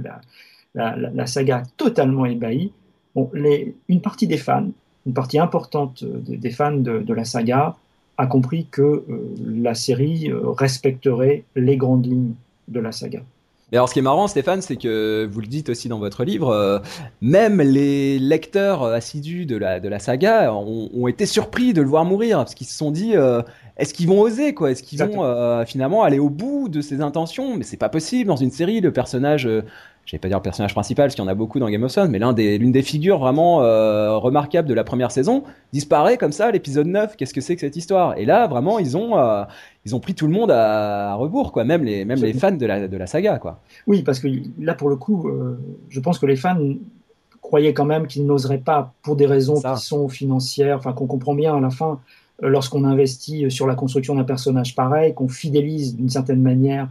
la, 0.74 1.26
saga 1.26 1.62
totalement 1.76 2.26
bon, 3.14 3.30
les, 3.34 3.74
une 3.88 4.00
partie 4.00 4.26
des 4.26 4.38
fans, 4.38 4.68
une 5.06 5.14
partie 5.14 5.38
importante 5.38 6.04
des, 6.04 6.50
fans 6.50 6.76
de, 6.76 7.14
la 7.14 7.24
saga, 7.24 7.76
a 8.16 8.26
compris 8.26 8.66
que 8.70 8.82
euh, 8.82 9.34
la 9.44 9.74
série 9.74 10.30
euh, 10.30 10.50
respecterait 10.50 11.44
les 11.56 11.76
grandes 11.76 12.06
lignes 12.06 12.34
de 12.68 12.80
la 12.80 12.92
saga. 12.92 13.22
Et 13.72 13.76
alors, 13.76 13.88
ce 13.88 13.94
qui 13.94 13.98
est 13.98 14.02
marrant, 14.02 14.28
Stéphane, 14.28 14.62
c'est 14.62 14.76
que 14.76 15.28
vous 15.30 15.40
le 15.40 15.46
dites 15.46 15.68
aussi 15.68 15.88
dans 15.88 15.98
votre 15.98 16.24
livre, 16.24 16.50
euh, 16.50 16.78
même 17.20 17.60
les 17.60 18.18
lecteurs 18.18 18.84
assidus 18.84 19.46
de 19.46 19.56
la, 19.56 19.80
de 19.80 19.88
la 19.88 19.98
saga 19.98 20.52
ont, 20.52 21.08
été 21.08 21.26
surpris 21.26 21.72
de 21.72 21.82
le 21.82 21.88
voir 21.88 22.04
mourir, 22.04 22.38
parce 22.38 22.54
qu'ils 22.54 22.66
se 22.66 22.76
sont 22.76 22.90
dit, 22.90 23.16
euh, 23.16 23.42
est-ce 23.76 23.94
qu'ils 23.94 24.06
vont 24.06 24.20
oser, 24.20 24.54
quoi? 24.54 24.70
Est-ce 24.70 24.82
qu'ils 24.82 25.02
vont 25.02 25.24
euh, 25.24 25.64
finalement 25.64 26.02
aller 26.02 26.18
au 26.18 26.28
bout 26.28 26.68
de 26.68 26.80
ses 26.80 27.00
intentions? 27.00 27.56
Mais 27.56 27.64
c'est 27.64 27.76
pas 27.76 27.88
possible 27.88 28.28
dans 28.28 28.36
une 28.36 28.50
série. 28.50 28.80
Le 28.80 28.92
personnage 28.92 29.48
je 30.06 30.12
vais 30.12 30.18
pas 30.18 30.28
dire 30.28 30.38
le 30.38 30.42
personnage 30.42 30.74
principal 30.74 31.06
parce 31.06 31.14
qu'il 31.14 31.24
y 31.24 31.26
en 31.26 31.30
a 31.30 31.34
beaucoup 31.34 31.58
dans 31.58 31.68
Game 31.68 31.82
of 31.82 31.92
Thrones, 31.92 32.10
mais 32.10 32.20
des, 32.34 32.58
l'une 32.58 32.72
des 32.72 32.82
figures 32.82 33.18
vraiment 33.18 33.62
euh, 33.62 34.16
remarquables 34.18 34.68
de 34.68 34.74
la 34.74 34.84
première 34.84 35.10
saison 35.10 35.44
disparaît 35.72 36.18
comme 36.18 36.32
ça 36.32 36.46
à 36.46 36.50
l'épisode 36.50 36.86
9. 36.86 37.16
Qu'est-ce 37.16 37.32
que 37.32 37.40
c'est 37.40 37.54
que 37.54 37.60
cette 37.60 37.76
histoire? 37.76 38.16
Et 38.18 38.26
là, 38.26 38.46
vraiment, 38.46 38.78
ils 38.78 38.96
ont, 38.96 39.18
euh, 39.18 39.44
ils 39.86 39.94
ont 39.94 40.00
pris 40.00 40.14
tout 40.14 40.26
le 40.26 40.32
monde 40.32 40.50
à, 40.50 41.14
rebours, 41.14 41.52
quoi. 41.52 41.64
Même 41.64 41.84
les, 41.84 42.04
même 42.04 42.20
les 42.20 42.34
fans 42.34 42.52
de 42.52 42.66
la, 42.66 42.86
de 42.86 42.96
la 42.96 43.06
saga, 43.06 43.38
quoi. 43.38 43.60
Oui, 43.86 44.02
parce 44.02 44.20
que 44.20 44.28
là, 44.60 44.74
pour 44.74 44.90
le 44.90 44.96
coup, 44.96 45.28
euh, 45.28 45.58
je 45.88 46.00
pense 46.00 46.18
que 46.18 46.26
les 46.26 46.36
fans 46.36 46.58
croyaient 47.40 47.74
quand 47.74 47.86
même 47.86 48.06
qu'ils 48.06 48.26
n'oseraient 48.26 48.58
pas 48.58 48.92
pour 49.02 49.16
des 49.16 49.26
raisons 49.26 49.60
qui 49.60 49.82
sont 49.82 50.08
financières, 50.08 50.78
enfin 50.78 50.92
qu'on 50.92 51.06
comprend 51.06 51.34
bien 51.34 51.56
à 51.56 51.60
la 51.60 51.70
fin 51.70 52.00
lorsqu'on 52.40 52.84
investit 52.84 53.50
sur 53.50 53.66
la 53.66 53.74
construction 53.74 54.16
d'un 54.16 54.24
personnage 54.24 54.74
pareil, 54.74 55.14
qu'on 55.14 55.28
fidélise 55.28 55.94
d'une 55.94 56.08
certaine 56.08 56.40
manière 56.40 56.88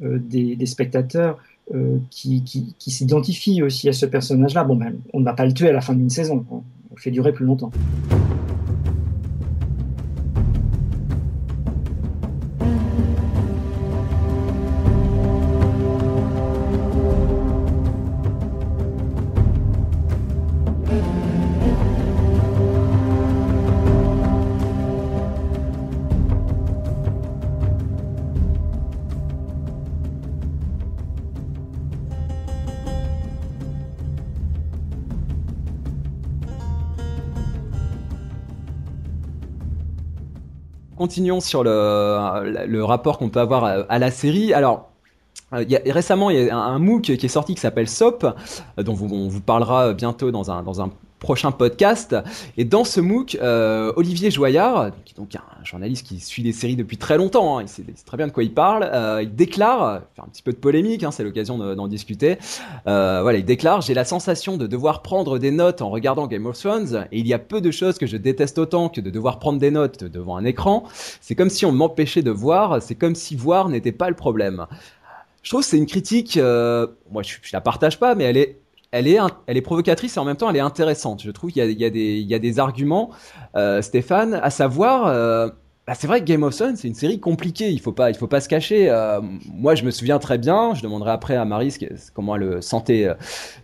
des, 0.00 0.56
des 0.56 0.66
spectateurs 0.66 1.38
euh, 1.72 1.98
qui, 2.10 2.44
qui, 2.44 2.74
qui 2.78 2.90
s'identifie 2.90 3.62
aussi 3.62 3.88
à 3.88 3.92
ce 3.92 4.04
personnage-là. 4.04 4.64
Bon, 4.64 4.76
ben, 4.76 4.96
on 5.12 5.20
ne 5.20 5.24
va 5.24 5.32
pas 5.32 5.46
le 5.46 5.54
tuer 5.54 5.68
à 5.68 5.72
la 5.72 5.80
fin 5.80 5.94
d'une 5.94 6.10
saison, 6.10 6.44
on 6.50 6.62
le 6.94 7.00
fait 7.00 7.10
durer 7.10 7.32
plus 7.32 7.46
longtemps. 7.46 7.70
Continuons 41.04 41.40
sur 41.40 41.62
le, 41.64 42.82
rapport 42.82 43.18
qu'on 43.18 43.28
peut 43.28 43.40
avoir 43.40 43.64
à, 43.64 43.98
la 43.98 44.10
série. 44.10 44.54
Alors, 44.54 44.88
a, 45.52 45.58
récemment, 45.84 46.30
il 46.30 46.46
y 46.46 46.48
a 46.48 46.56
un, 46.56 46.78
MOOC 46.78 47.02
qui 47.02 47.26
est 47.26 47.28
sorti 47.28 47.54
qui 47.54 47.60
s'appelle 47.60 47.88
SOP, 47.90 48.26
dont 48.78 48.94
vous, 48.94 49.14
on 49.14 49.28
vous 49.28 49.42
parlera 49.42 49.92
bientôt 49.92 50.30
dans 50.30 50.50
un, 50.50 50.62
dans 50.62 50.80
un 50.80 50.88
prochain 51.24 51.52
podcast. 51.52 52.14
Et 52.58 52.66
dans 52.66 52.84
ce 52.84 53.00
MOOC, 53.00 53.38
euh, 53.40 53.92
Olivier 53.96 54.30
Joyard, 54.30 54.90
qui 55.06 55.14
est 55.14 55.16
donc 55.16 55.34
un 55.34 55.64
journaliste 55.64 56.06
qui 56.06 56.20
suit 56.20 56.42
les 56.42 56.52
séries 56.52 56.76
depuis 56.76 56.98
très 56.98 57.16
longtemps, 57.16 57.58
hein, 57.58 57.62
il 57.62 57.68
sait, 57.68 57.82
très 58.04 58.18
bien 58.18 58.26
de 58.26 58.32
quoi 58.32 58.42
il 58.42 58.52
parle, 58.52 58.88
euh, 58.92 59.22
il 59.22 59.34
déclare, 59.34 60.02
faire 60.14 60.24
un 60.24 60.28
petit 60.28 60.42
peu 60.42 60.52
de 60.52 60.58
polémique, 60.58 61.02
hein, 61.02 61.10
c'est 61.10 61.24
l'occasion 61.24 61.56
d'en 61.56 61.88
discuter, 61.88 62.36
euh, 62.86 63.22
voilà, 63.22 63.38
il 63.38 63.44
déclare, 63.46 63.80
j'ai 63.80 63.94
la 63.94 64.04
sensation 64.04 64.58
de 64.58 64.66
devoir 64.66 65.00
prendre 65.00 65.38
des 65.38 65.50
notes 65.50 65.80
en 65.80 65.88
regardant 65.88 66.26
Game 66.26 66.44
of 66.44 66.58
Thrones, 66.58 67.06
et 67.10 67.18
il 67.18 67.26
y 67.26 67.32
a 67.32 67.38
peu 67.38 67.62
de 67.62 67.70
choses 67.70 67.96
que 67.96 68.06
je 68.06 68.18
déteste 68.18 68.58
autant 68.58 68.90
que 68.90 69.00
de 69.00 69.08
devoir 69.08 69.38
prendre 69.38 69.58
des 69.58 69.70
notes 69.70 70.04
devant 70.04 70.36
un 70.36 70.44
écran. 70.44 70.84
C'est 71.22 71.34
comme 71.34 71.50
si 71.50 71.64
on 71.64 71.72
m'empêchait 71.72 72.22
de 72.22 72.30
voir, 72.30 72.82
c'est 72.82 72.96
comme 72.96 73.14
si 73.14 73.34
voir 73.34 73.70
n'était 73.70 73.92
pas 73.92 74.10
le 74.10 74.16
problème. 74.16 74.66
Je 75.42 75.48
trouve 75.50 75.62
que 75.62 75.66
c'est 75.66 75.78
une 75.78 75.86
critique, 75.86 76.36
moi 76.36 77.22
je, 77.22 77.36
je 77.40 77.50
la 77.54 77.62
partage 77.62 77.98
pas, 77.98 78.14
mais 78.14 78.24
elle 78.24 78.36
est 78.36 78.58
elle 78.94 79.08
est, 79.56 79.60
provocatrice 79.60 80.16
et 80.16 80.20
en 80.20 80.24
même 80.24 80.36
temps 80.36 80.48
elle 80.48 80.56
est 80.56 80.60
intéressante. 80.60 81.22
Je 81.22 81.30
trouve 81.32 81.50
qu'il 81.50 81.64
y, 81.64 82.34
a 82.34 82.38
des 82.38 82.58
arguments, 82.60 83.10
euh, 83.56 83.82
Stéphane, 83.82 84.34
à 84.34 84.50
savoir. 84.50 85.08
Euh, 85.08 85.48
bah 85.86 85.92
c'est 85.94 86.06
vrai 86.06 86.20
que 86.20 86.24
Game 86.24 86.42
of 86.44 86.56
Thrones 86.56 86.76
c'est 86.76 86.88
une 86.88 86.94
série 86.94 87.20
compliquée, 87.20 87.70
il 87.70 87.78
faut 87.78 87.92
pas, 87.92 88.08
il 88.08 88.16
faut 88.16 88.28
pas 88.28 88.40
se 88.40 88.48
cacher. 88.48 88.88
Euh, 88.88 89.20
moi, 89.52 89.74
je 89.74 89.84
me 89.84 89.90
souviens 89.90 90.18
très 90.18 90.38
bien. 90.38 90.74
Je 90.74 90.82
demanderai 90.82 91.10
après 91.10 91.36
à 91.36 91.44
Marie 91.44 91.76
comment 92.14 92.36
elle 92.36 92.62
sentait 92.62 93.08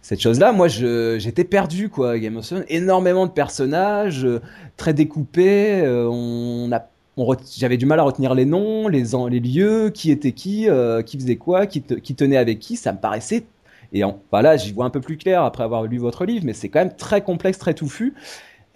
cette 0.02 0.20
chose-là. 0.20 0.52
Moi, 0.52 0.68
j'étais 0.68 1.44
perdu 1.44 1.88
quoi. 1.88 2.18
Game 2.18 2.36
of 2.36 2.46
Thrones, 2.46 2.64
énormément 2.68 3.26
de 3.26 3.32
personnages, 3.32 4.26
très 4.76 4.92
découpés. 4.92 5.82
j'avais 7.56 7.76
du 7.76 7.86
mal 7.86 8.00
à 8.00 8.02
retenir 8.02 8.34
les 8.34 8.44
noms, 8.46 8.88
les, 8.88 9.04
les 9.30 9.40
lieux, 9.40 9.90
qui 9.90 10.10
était 10.10 10.32
qui, 10.32 10.66
qui 11.06 11.18
faisait 11.18 11.36
quoi, 11.36 11.66
qui, 11.66 11.82
qui 11.82 12.14
tenait 12.16 12.36
avec 12.36 12.58
qui. 12.58 12.76
Ça 12.76 12.92
me 12.92 12.98
paraissait 12.98 13.44
et 13.92 14.04
en, 14.04 14.20
bah 14.30 14.42
là, 14.42 14.56
j'y 14.56 14.72
vois 14.72 14.84
un 14.84 14.90
peu 14.90 15.00
plus 15.00 15.16
clair 15.16 15.42
après 15.42 15.64
avoir 15.64 15.84
lu 15.84 15.98
votre 15.98 16.24
livre, 16.24 16.44
mais 16.44 16.52
c'est 16.52 16.68
quand 16.68 16.80
même 16.80 16.94
très 16.94 17.22
complexe, 17.22 17.58
très 17.58 17.74
touffu. 17.74 18.14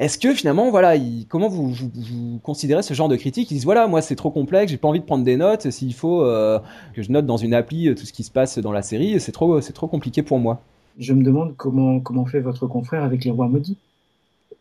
Est-ce 0.01 0.19
que 0.19 0.35
finalement, 0.35 0.71
voilà, 0.71 0.95
comment 1.29 1.49
vous, 1.49 1.73
vous, 1.73 2.41
considérez 2.43 2.83
ce 2.83 2.95
genre 2.95 3.09
de 3.09 3.15
critique 3.15 3.51
Ils 3.53 3.55
disent 3.55 3.65
voilà, 3.65 3.87
moi 3.87 4.03
c'est 4.03 4.17
trop 4.17 4.31
complexe, 4.31 4.73
j'ai 4.73 4.77
pas 4.77 4.89
envie 4.89 4.99
de 4.99 5.05
prendre 5.05 5.23
des 5.23 5.37
notes. 5.37 5.71
S'il 5.71 5.95
faut 5.95 6.23
euh, 6.23 6.59
que 6.95 7.03
je 7.03 7.13
note 7.13 7.27
dans 7.27 7.37
une 7.37 7.55
appli 7.55 7.89
euh, 7.89 7.95
tout 7.95 8.05
ce 8.05 8.13
qui 8.13 8.25
se 8.25 8.33
passe 8.33 8.59
dans 8.59 8.73
la 8.73 8.83
série, 8.83 9.21
c'est 9.21 9.31
trop, 9.31 9.61
c'est 9.61 9.73
trop 9.73 9.87
compliqué 9.87 10.25
pour 10.25 10.41
moi. 10.41 10.61
Je 10.99 11.13
me 11.13 11.23
demande 11.23 11.55
comment 11.57 12.01
comment 12.01 12.27
fait 12.27 12.41
votre 12.41 12.67
confrère 12.67 13.05
avec 13.05 13.25
les 13.25 13.31
rois 13.31 13.47
maudits. 13.47 13.79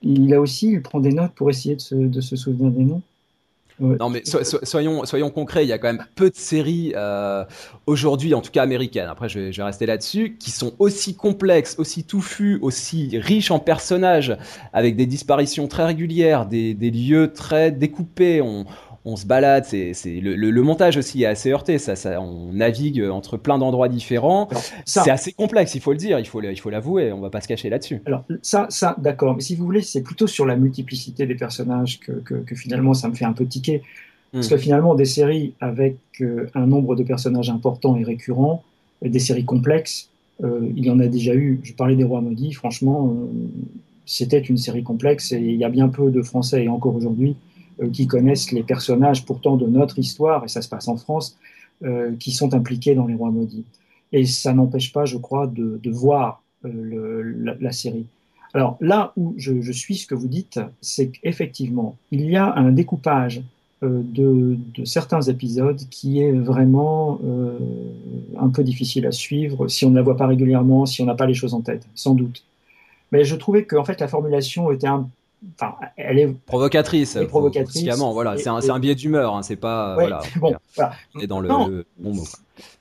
Il 0.03 0.33
a 0.35 0.39
aussi, 0.39 0.71
il 0.71 0.81
prend 0.83 0.99
des 0.99 1.13
notes 1.13 1.31
pour 1.31 1.49
essayer 1.49 1.75
de 1.75 1.81
se, 1.81 1.95
de 1.95 2.21
se 2.21 2.35
souvenir 2.35 2.69
des 2.69 2.83
noms. 2.83 3.01
Non 3.79 4.09
mais 4.09 4.23
soyons, 4.25 5.29
concrets, 5.29 5.65
il 5.65 5.69
y 5.69 5.73
a 5.73 5.77
quand 5.77 5.87
même 5.87 6.05
peu 6.15 6.29
de 6.29 6.35
séries 6.35 6.93
euh, 6.95 7.43
aujourd'hui, 7.87 8.33
en 8.33 8.41
tout 8.41 8.51
cas 8.51 8.63
américaines, 8.63 9.07
après 9.09 9.29
je 9.29 9.39
vais, 9.39 9.63
rester 9.63 9.85
là-dessus, 9.85 10.37
qui 10.39 10.51
sont 10.51 10.73
aussi 10.79 11.15
complexes, 11.15 11.75
aussi 11.77 12.03
touffues, 12.03 12.59
aussi 12.61 13.17
riches 13.17 13.51
en 13.51 13.59
personnages, 13.59 14.37
avec 14.73 14.95
des 14.95 15.05
disparitions 15.05 15.67
très 15.67 15.85
régulières, 15.85 16.45
des, 16.45 16.73
des 16.73 16.91
lieux 16.91 17.33
très 17.33 17.71
découpés. 17.71 18.41
On, 18.41 18.65
on 19.05 19.15
se 19.15 19.25
balade, 19.25 19.65
c'est, 19.65 19.93
le, 20.05 20.35
le, 20.35 20.61
montage 20.61 20.95
aussi 20.95 21.23
est 21.23 21.25
assez 21.25 21.51
heurté, 21.51 21.77
ça, 21.77 21.95
ça, 21.95 22.21
on 22.21 22.53
navigue 22.53 23.03
entre 23.03 23.35
plein 23.35 23.57
d'endroits 23.57 23.89
différents. 23.89 24.47
C'est 24.85 25.09
assez 25.09 25.33
complexe, 25.33 25.75
il 25.75 25.81
faut 25.81 25.91
le 25.91 25.97
dire, 25.97 26.19
il 26.19 26.25
faut, 26.25 26.41
il 26.41 26.59
faut 26.59 26.69
l'avouer, 26.69 27.11
on 27.11 27.19
va 27.19 27.29
pas 27.29 27.41
se 27.41 27.47
cacher 27.47 27.69
là-dessus. 27.69 28.01
Alors 28.05 28.23
ça, 28.41 28.67
ça, 28.69 28.95
d'accord, 28.97 29.35
mais 29.35 29.41
si 29.41 29.55
vous 29.55 29.65
voulez, 29.65 29.81
c'est 29.81 30.01
plutôt 30.01 30.27
sur 30.27 30.45
la 30.45 30.55
multiplicité 30.55 31.25
des 31.25 31.35
personnages 31.35 31.99
que, 31.99 32.11
que, 32.13 32.55
finalement 32.55 32.93
ça 32.93 33.09
me 33.09 33.13
fait 33.13 33.25
un 33.25 33.33
peu 33.33 33.45
tiquer. 33.45 33.81
Parce 34.31 34.47
que 34.47 34.55
hmm. 34.55 34.59
finalement, 34.59 34.95
des 34.95 35.05
séries 35.05 35.53
avec 35.61 35.97
euh, 36.21 36.49
un 36.55 36.65
nombre 36.65 36.95
de 36.95 37.03
personnages 37.03 37.51
importants 37.51 37.95
et 37.97 38.03
récurrents, 38.03 38.63
des 39.03 39.19
séries 39.19 39.45
complexes, 39.45 40.09
euh, 40.43 40.71
il 40.75 40.83
y 40.83 40.89
en 40.89 40.99
a 40.99 41.07
déjà 41.07 41.35
eu. 41.35 41.59
Je 41.63 41.73
parlais 41.73 41.95
des 41.95 42.03
Rois 42.03 42.21
Maudits, 42.21 42.53
franchement, 42.53 43.13
euh, 43.15 43.27
c'était 44.05 44.39
une 44.39 44.57
série 44.57 44.83
complexe 44.83 45.31
et 45.31 45.39
il 45.39 45.55
y 45.55 45.63
a 45.63 45.69
bien 45.69 45.87
peu 45.87 46.09
de 46.09 46.21
Français, 46.21 46.63
et 46.63 46.69
encore 46.69 46.95
aujourd'hui, 46.95 47.35
qui 47.91 48.07
connaissent 48.07 48.51
les 48.51 48.63
personnages 48.63 49.25
pourtant 49.25 49.57
de 49.57 49.67
notre 49.67 49.99
histoire, 49.99 50.43
et 50.45 50.47
ça 50.47 50.61
se 50.61 50.69
passe 50.69 50.87
en 50.87 50.97
France, 50.97 51.37
euh, 51.83 52.15
qui 52.17 52.31
sont 52.31 52.53
impliqués 52.53 52.95
dans 52.95 53.07
les 53.07 53.15
rois 53.15 53.31
maudits. 53.31 53.65
Et 54.11 54.25
ça 54.25 54.53
n'empêche 54.53 54.93
pas, 54.93 55.05
je 55.05 55.17
crois, 55.17 55.47
de, 55.47 55.79
voir 55.89 56.41
euh, 56.65 57.55
la, 57.59 57.71
série. 57.71 58.05
Alors 58.53 58.77
là 58.79 59.11
où 59.17 59.33
je, 59.37 59.71
suis 59.71 59.97
ce 59.97 60.07
que 60.07 60.15
vous 60.15 60.27
dites, 60.27 60.61
c'est 60.81 61.09
qu'effectivement, 61.09 61.97
il 62.11 62.29
y 62.29 62.37
a 62.37 62.53
un 62.55 62.71
découpage 62.71 63.41
de, 63.81 64.57
certains 64.85 65.21
épisodes 65.23 65.81
qui 65.89 66.21
est 66.21 66.31
vraiment 66.31 67.19
un 68.39 68.47
peu 68.47 68.63
difficile 68.63 69.05
à 69.05 69.11
suivre 69.11 69.67
si 69.67 69.83
on 69.85 69.89
ne 69.89 69.95
la 69.95 70.03
voit 70.03 70.15
pas 70.15 70.27
régulièrement, 70.27 70.85
si 70.85 71.01
on 71.01 71.05
n'a 71.05 71.15
pas 71.15 71.25
les 71.25 71.33
choses 71.33 71.53
en 71.53 71.59
tête, 71.59 71.85
sans 71.95 72.13
doute. 72.13 72.45
Mais 73.11 73.25
je 73.25 73.35
trouvais 73.35 73.65
que 73.65 73.75
en 73.75 73.83
fait 73.83 73.99
la 73.99 74.07
formulation 74.07 74.71
était 74.71 74.87
un 74.87 75.09
Enfin, 75.55 75.75
elle 75.97 76.19
est 76.19 76.27
provocatrice. 76.45 77.15
Elle 77.15 77.23
est 77.23 77.27
provocatrice. 77.27 77.87
Voilà, 77.97 78.37
c'est 78.37 78.49
un, 78.49 78.57
un, 78.57 78.79
biais 78.79 78.95
d'humeur. 78.95 79.35
Hein, 79.35 79.43
c'est 79.43 79.55
pas. 79.55 79.95
voilà, 79.95 80.21
bon, 80.37 80.53
voilà. 80.75 80.93
On 81.15 81.19
est 81.19 81.27
dans 81.27 81.39
le, 81.39 81.49
le 81.49 81.85
bon 81.97 82.13
mot 82.15 82.23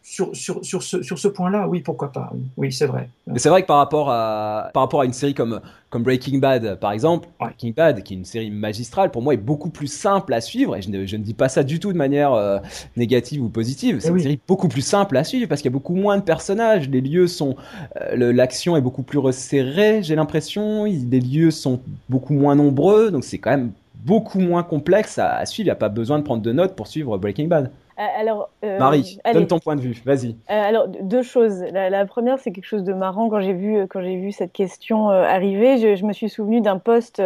sur, 0.03 0.37
sur, 0.37 0.64
sur 0.64 0.83
ce, 0.83 1.03
sur 1.03 1.18
ce 1.18 1.29
point-là, 1.29 1.66
oui, 1.68 1.81
pourquoi 1.81 2.12
pas. 2.12 2.33
Oui, 2.57 2.73
c'est 2.73 2.87
vrai. 2.87 3.09
Mais 3.27 3.39
c'est 3.39 3.49
vrai 3.49 3.62
que 3.62 3.66
par 3.66 3.79
rapport, 3.79 4.11
à, 4.11 4.70
par 4.75 4.83
rapport 4.83 5.01
à 5.01 5.05
une 5.05 5.12
série 5.12 5.33
comme, 5.33 5.61
comme 5.91 6.03
Breaking 6.03 6.39
Bad, 6.39 6.79
par 6.81 6.93
exemple, 6.93 7.29
Breaking 7.41 7.73
Bad, 7.75 8.03
qui 8.03 8.14
est 8.14 8.16
une 8.16 8.25
série 8.25 8.51
magistrale, 8.51 9.11
pour 9.11 9.23
moi 9.23 9.33
est 9.33 9.39
beaucoup 9.39 9.70
plus 9.70 9.87
simple 9.87 10.35
à 10.35 10.41
suivre, 10.41 10.77
et 10.77 10.83
je 10.83 10.91
ne, 10.91 11.07
je 11.07 11.16
ne 11.16 11.23
dis 11.23 11.35
pas 11.35 11.49
ça 11.49 11.62
du 11.62 11.81
tout 11.81 11.93
de 11.93 11.97
manière 11.97 12.33
euh, 12.35 12.59
négative 12.97 13.43
ou 13.43 13.49
positive, 13.49 14.01
c'est 14.01 14.09
eh 14.09 14.12
une 14.12 14.20
série 14.20 14.41
beaucoup 14.47 14.68
plus 14.68 14.83
simple 14.83 15.16
à 15.16 15.25
suivre 15.25 15.49
parce 15.49 15.62
qu'il 15.62 15.70
y 15.70 15.73
a 15.73 15.79
beaucoup 15.79 15.95
moins 15.95 16.18
de 16.18 16.23
personnages, 16.23 16.89
les 16.91 17.01
lieux 17.01 17.27
sont, 17.27 17.57
euh, 18.01 18.33
l'action 18.33 18.77
est 18.77 18.83
beaucoup 18.83 19.03
plus 19.03 19.18
resserrée, 19.18 20.03
j'ai 20.03 20.16
l'impression, 20.16 20.85
les 20.85 21.20
lieux 21.20 21.51
sont 21.51 21.81
beaucoup 22.11 22.35
moins 22.35 22.55
nombreux, 22.55 23.11
donc 23.11 23.25
c'est 23.25 23.39
quand 23.39 23.51
même 23.51 23.73
beaucoup 24.05 24.41
moins 24.41 24.62
complexe 24.62 25.18
à, 25.18 25.37
à 25.37 25.47
suivre, 25.47 25.66
il 25.66 25.68
n'y 25.68 25.73
a 25.73 25.77
pas 25.77 25.89
besoin 25.89 26.18
de 26.18 26.25
prendre 26.25 26.43
de 26.43 26.53
notes 26.53 26.75
pour 26.75 26.87
suivre 26.87 27.16
Breaking 27.16 27.47
Bad. 27.47 27.70
Euh, 27.99 28.03
alors, 28.16 28.51
euh, 28.64 28.78
Marie, 28.78 29.18
donne 29.32 29.47
ton 29.47 29.59
point 29.59 29.76
de 29.76 29.80
vue, 29.80 30.01
vas-y. 30.05 30.30
Euh, 30.30 30.34
alors, 30.62 30.88
deux 30.88 31.22
choses. 31.22 31.62
La, 31.72 32.07
première, 32.07 32.38
c'est 32.38 32.53
quelque 32.53 32.66
chose 32.66 32.84
de 32.84 32.93
marrant 32.93 33.28
quand 33.28 33.40
j'ai 33.40 33.53
vu, 33.53 33.86
quand 33.88 34.03
j'ai 34.03 34.16
vu 34.16 34.32
cette 34.32 34.53
question 34.53 35.09
arriver. 35.09 35.78
Je, 35.78 35.97
je, 35.97 36.05
me 36.05 36.12
suis 36.12 36.28
souvenu 36.28 36.61
d'un 36.61 36.78
post 36.78 37.22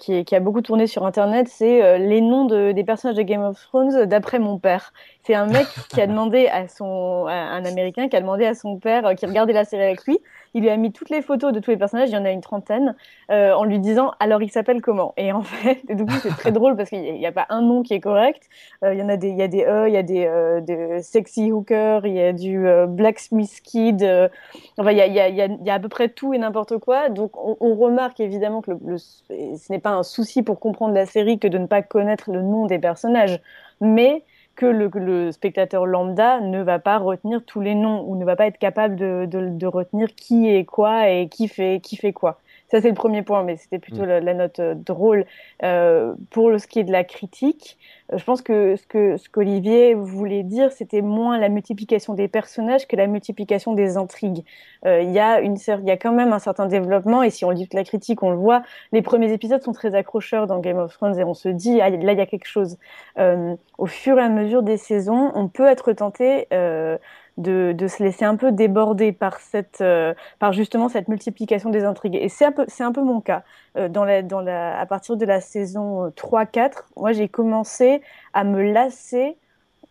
qui, 0.00 0.24
qui, 0.24 0.34
a 0.34 0.40
beaucoup 0.40 0.62
tourné 0.62 0.86
sur 0.86 1.06
Internet, 1.06 1.48
c'est 1.48 1.98
les 1.98 2.20
noms 2.20 2.44
de, 2.44 2.72
des 2.72 2.84
personnages 2.84 3.16
de 3.16 3.22
Game 3.22 3.42
of 3.42 3.60
Thrones 3.60 4.04
d'après 4.06 4.38
mon 4.38 4.58
père. 4.58 4.92
C'est 5.22 5.34
un 5.34 5.46
mec 5.46 5.66
qui 5.90 6.00
a 6.00 6.06
demandé 6.06 6.46
à 6.48 6.66
son, 6.66 7.26
un 7.26 7.64
Américain 7.64 8.08
qui 8.08 8.16
a 8.16 8.20
demandé 8.20 8.46
à 8.46 8.54
son 8.54 8.78
père, 8.78 9.06
euh, 9.06 9.14
qui 9.14 9.26
regardait 9.26 9.52
la 9.52 9.64
série 9.64 9.84
avec 9.84 10.04
lui, 10.06 10.18
il 10.54 10.62
lui 10.62 10.70
a 10.70 10.76
mis 10.76 10.92
toutes 10.92 11.10
les 11.10 11.22
photos 11.22 11.52
de 11.52 11.60
tous 11.60 11.70
les 11.70 11.76
personnages, 11.76 12.08
il 12.08 12.14
y 12.14 12.16
en 12.16 12.24
a 12.24 12.30
une 12.30 12.40
trentaine, 12.40 12.96
en 13.28 13.64
lui 13.64 13.78
disant 13.78 14.12
alors 14.18 14.42
il 14.42 14.50
s'appelle 14.50 14.80
comment? 14.80 15.14
Et 15.16 15.30
en 15.30 15.42
fait, 15.42 15.80
du 15.88 16.04
coup 16.04 16.14
c'est 16.22 16.30
très 16.30 16.50
drôle 16.50 16.76
parce 16.76 16.88
qu'il 16.88 17.00
n'y 17.02 17.26
a, 17.26 17.32
pas 17.32 17.46
un 17.50 17.62
nom 17.62 17.82
qui 17.82 17.94
est 17.94 18.00
correct. 18.00 18.48
il 18.82 18.98
y 18.98 19.02
en 19.02 19.08
a 19.08 19.16
des, 19.16 19.28
il 19.28 19.36
y 19.36 19.42
a 19.42 19.48
des 19.48 19.64
E, 19.64 19.88
il 19.88 19.94
y 19.94 19.96
a 19.96 20.02
des, 20.02 20.60
des 20.62 21.02
sexy 21.02 21.52
hookers, 21.52 22.04
il 22.06 22.14
y 22.14 22.22
a 22.22 22.32
du 22.32 22.66
blacksmith 22.88 23.60
kid. 23.62 24.02
enfin, 24.76 24.90
il 24.90 24.98
y 24.98 25.00
a, 25.00 25.06
il 25.06 25.14
y, 25.14 25.20
a, 25.20 25.28
il 25.28 25.64
y 25.64 25.70
a 25.70 25.74
à 25.74 25.78
peu 25.78 25.88
près 25.88 26.08
tout 26.08 26.34
et 26.34 26.38
n'importe 26.38 26.78
quoi. 26.78 27.10
Donc 27.10 27.36
on, 27.36 27.56
on, 27.60 27.76
remarque 27.76 28.18
évidemment 28.18 28.60
que 28.60 28.72
le, 28.72 28.78
le 28.84 28.98
ce 28.98 29.72
n'est 29.72 29.78
pas 29.78 29.90
un 29.90 30.02
souci 30.02 30.42
pour 30.42 30.58
comprendre 30.58 30.94
la 30.94 31.06
série 31.06 31.38
que 31.38 31.46
de 31.46 31.58
ne 31.58 31.66
pas 31.66 31.82
connaître 31.82 32.32
le 32.32 32.42
nom 32.42 32.66
des 32.66 32.80
personnages, 32.80 33.40
mais 33.80 34.24
que 34.60 34.66
le, 34.66 35.32
spectateur 35.32 35.86
lambda 35.86 36.40
ne 36.40 36.62
va 36.62 36.78
pas 36.78 36.98
retenir 36.98 37.42
tous 37.46 37.62
les 37.62 37.74
noms 37.74 38.04
ou 38.06 38.14
ne 38.14 38.26
va 38.26 38.36
pas 38.36 38.46
être 38.46 38.58
capable 38.58 38.94
de, 38.94 39.66
retenir 39.66 40.14
qui 40.14 40.48
est 40.48 40.66
quoi 40.66 41.08
et 41.08 41.28
qui 41.28 41.48
fait, 41.48 41.80
qui 41.82 41.96
fait 41.96 42.12
quoi. 42.12 42.38
Ça, 42.70 42.80
c'est 42.80 42.88
le 42.88 42.94
premier 42.94 43.22
point, 43.22 43.42
mais 43.42 43.56
c'était 43.56 43.80
plutôt 43.80 44.02
mm. 44.02 44.18
la, 44.18 44.34
note 44.34 44.60
euh, 44.60 44.74
drôle. 44.74 45.26
Euh, 45.64 46.14
pour 46.30 46.52
ce 46.58 46.68
qui 46.68 46.78
est 46.78 46.84
de 46.84 46.92
la 46.92 47.02
critique, 47.02 47.78
euh, 48.12 48.18
je 48.18 48.24
pense 48.24 48.42
que 48.42 48.76
ce 48.76 48.86
que 48.86 49.16
ce 49.16 49.28
qu'Olivier 49.28 49.94
voulait 49.94 50.44
dire, 50.44 50.70
c'était 50.70 51.02
moins 51.02 51.36
la 51.38 51.48
multiplication 51.48 52.14
des 52.14 52.28
personnages 52.28 52.86
que 52.86 52.94
la 52.94 53.08
multiplication 53.08 53.74
des 53.74 53.96
intrigues. 53.96 54.44
Il 54.86 55.10
y 55.10 55.18
a 55.18 55.40
une 55.40 55.56
il 55.56 55.86
y 55.86 55.90
a 55.90 55.96
quand 55.96 56.12
même 56.12 56.32
un 56.32 56.38
certain 56.38 56.66
développement, 56.66 57.22
et 57.22 57.30
si 57.30 57.44
on 57.44 57.50
lit 57.50 57.68
la 57.72 57.84
critique, 57.84 58.22
on 58.22 58.30
le 58.30 58.36
voit. 58.36 58.62
Les 58.92 59.02
premiers 59.02 59.32
épisodes 59.32 59.62
sont 59.62 59.72
très 59.72 59.94
accrocheurs 59.94 60.46
dans 60.46 60.58
Game 60.58 60.78
of 60.78 60.92
Thrones, 60.92 61.18
et 61.18 61.24
on 61.24 61.34
se 61.34 61.48
dit 61.50 61.80
ah, 61.82 61.90
là 61.90 62.12
il 62.12 62.18
y 62.18 62.20
a 62.20 62.26
quelque 62.26 62.46
chose. 62.46 62.78
au 63.18 63.86
fur 63.86 64.18
et 64.18 64.22
à 64.22 64.28
mesure 64.28 64.62
des 64.62 64.76
saisons, 64.76 65.32
on 65.34 65.48
peut 65.48 65.66
être 65.66 65.92
tenté 65.92 66.46
de, 67.38 67.74
de, 67.76 67.88
se 67.88 68.02
laisser 68.02 68.24
un 68.24 68.36
peu 68.36 68.52
déborder 68.52 69.12
par 69.12 69.40
cette, 69.40 69.80
euh, 69.80 70.14
par 70.38 70.52
justement 70.52 70.88
cette 70.88 71.08
multiplication 71.08 71.70
des 71.70 71.84
intrigues. 71.84 72.16
Et 72.16 72.28
c'est 72.28 72.44
un 72.44 72.52
peu, 72.52 72.64
c'est 72.68 72.84
un 72.84 72.92
peu 72.92 73.02
mon 73.02 73.20
cas. 73.20 73.42
Euh, 73.76 73.88
dans 73.88 74.04
la, 74.04 74.22
dans 74.22 74.40
la, 74.40 74.78
à 74.78 74.86
partir 74.86 75.16
de 75.16 75.24
la 75.24 75.40
saison 75.40 76.08
3-4, 76.10 76.58
euh, 76.58 76.68
moi 76.96 77.12
j'ai 77.12 77.28
commencé 77.28 78.02
à 78.32 78.44
me 78.44 78.62
lasser 78.62 79.36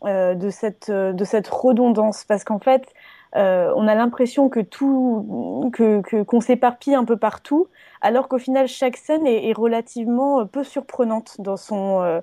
de 0.06 0.50
cette, 0.50 0.90
de 0.90 1.26
cette 1.26 1.50
redondance 1.50 2.24
parce 2.24 2.46
qu'en 2.46 2.60
fait, 2.60 2.86
on 3.34 3.86
a 3.86 3.96
l'impression 3.96 4.48
que 4.48 4.62
tout, 4.62 5.70
que, 5.74 6.24
qu'on 6.24 6.40
s'éparpille 6.40 6.96
un 6.96 7.04
peu 7.04 7.18
partout, 7.18 7.68
alors 8.00 8.30
qu'au 8.30 8.38
final 8.38 8.70
chaque 8.70 8.96
scène 8.96 9.28
est, 9.28 9.50
est 9.50 9.54
relativement 9.54 10.46
peu 10.46 10.64
surprenante 10.64 11.36
dans 11.40 11.58
son 11.58 12.22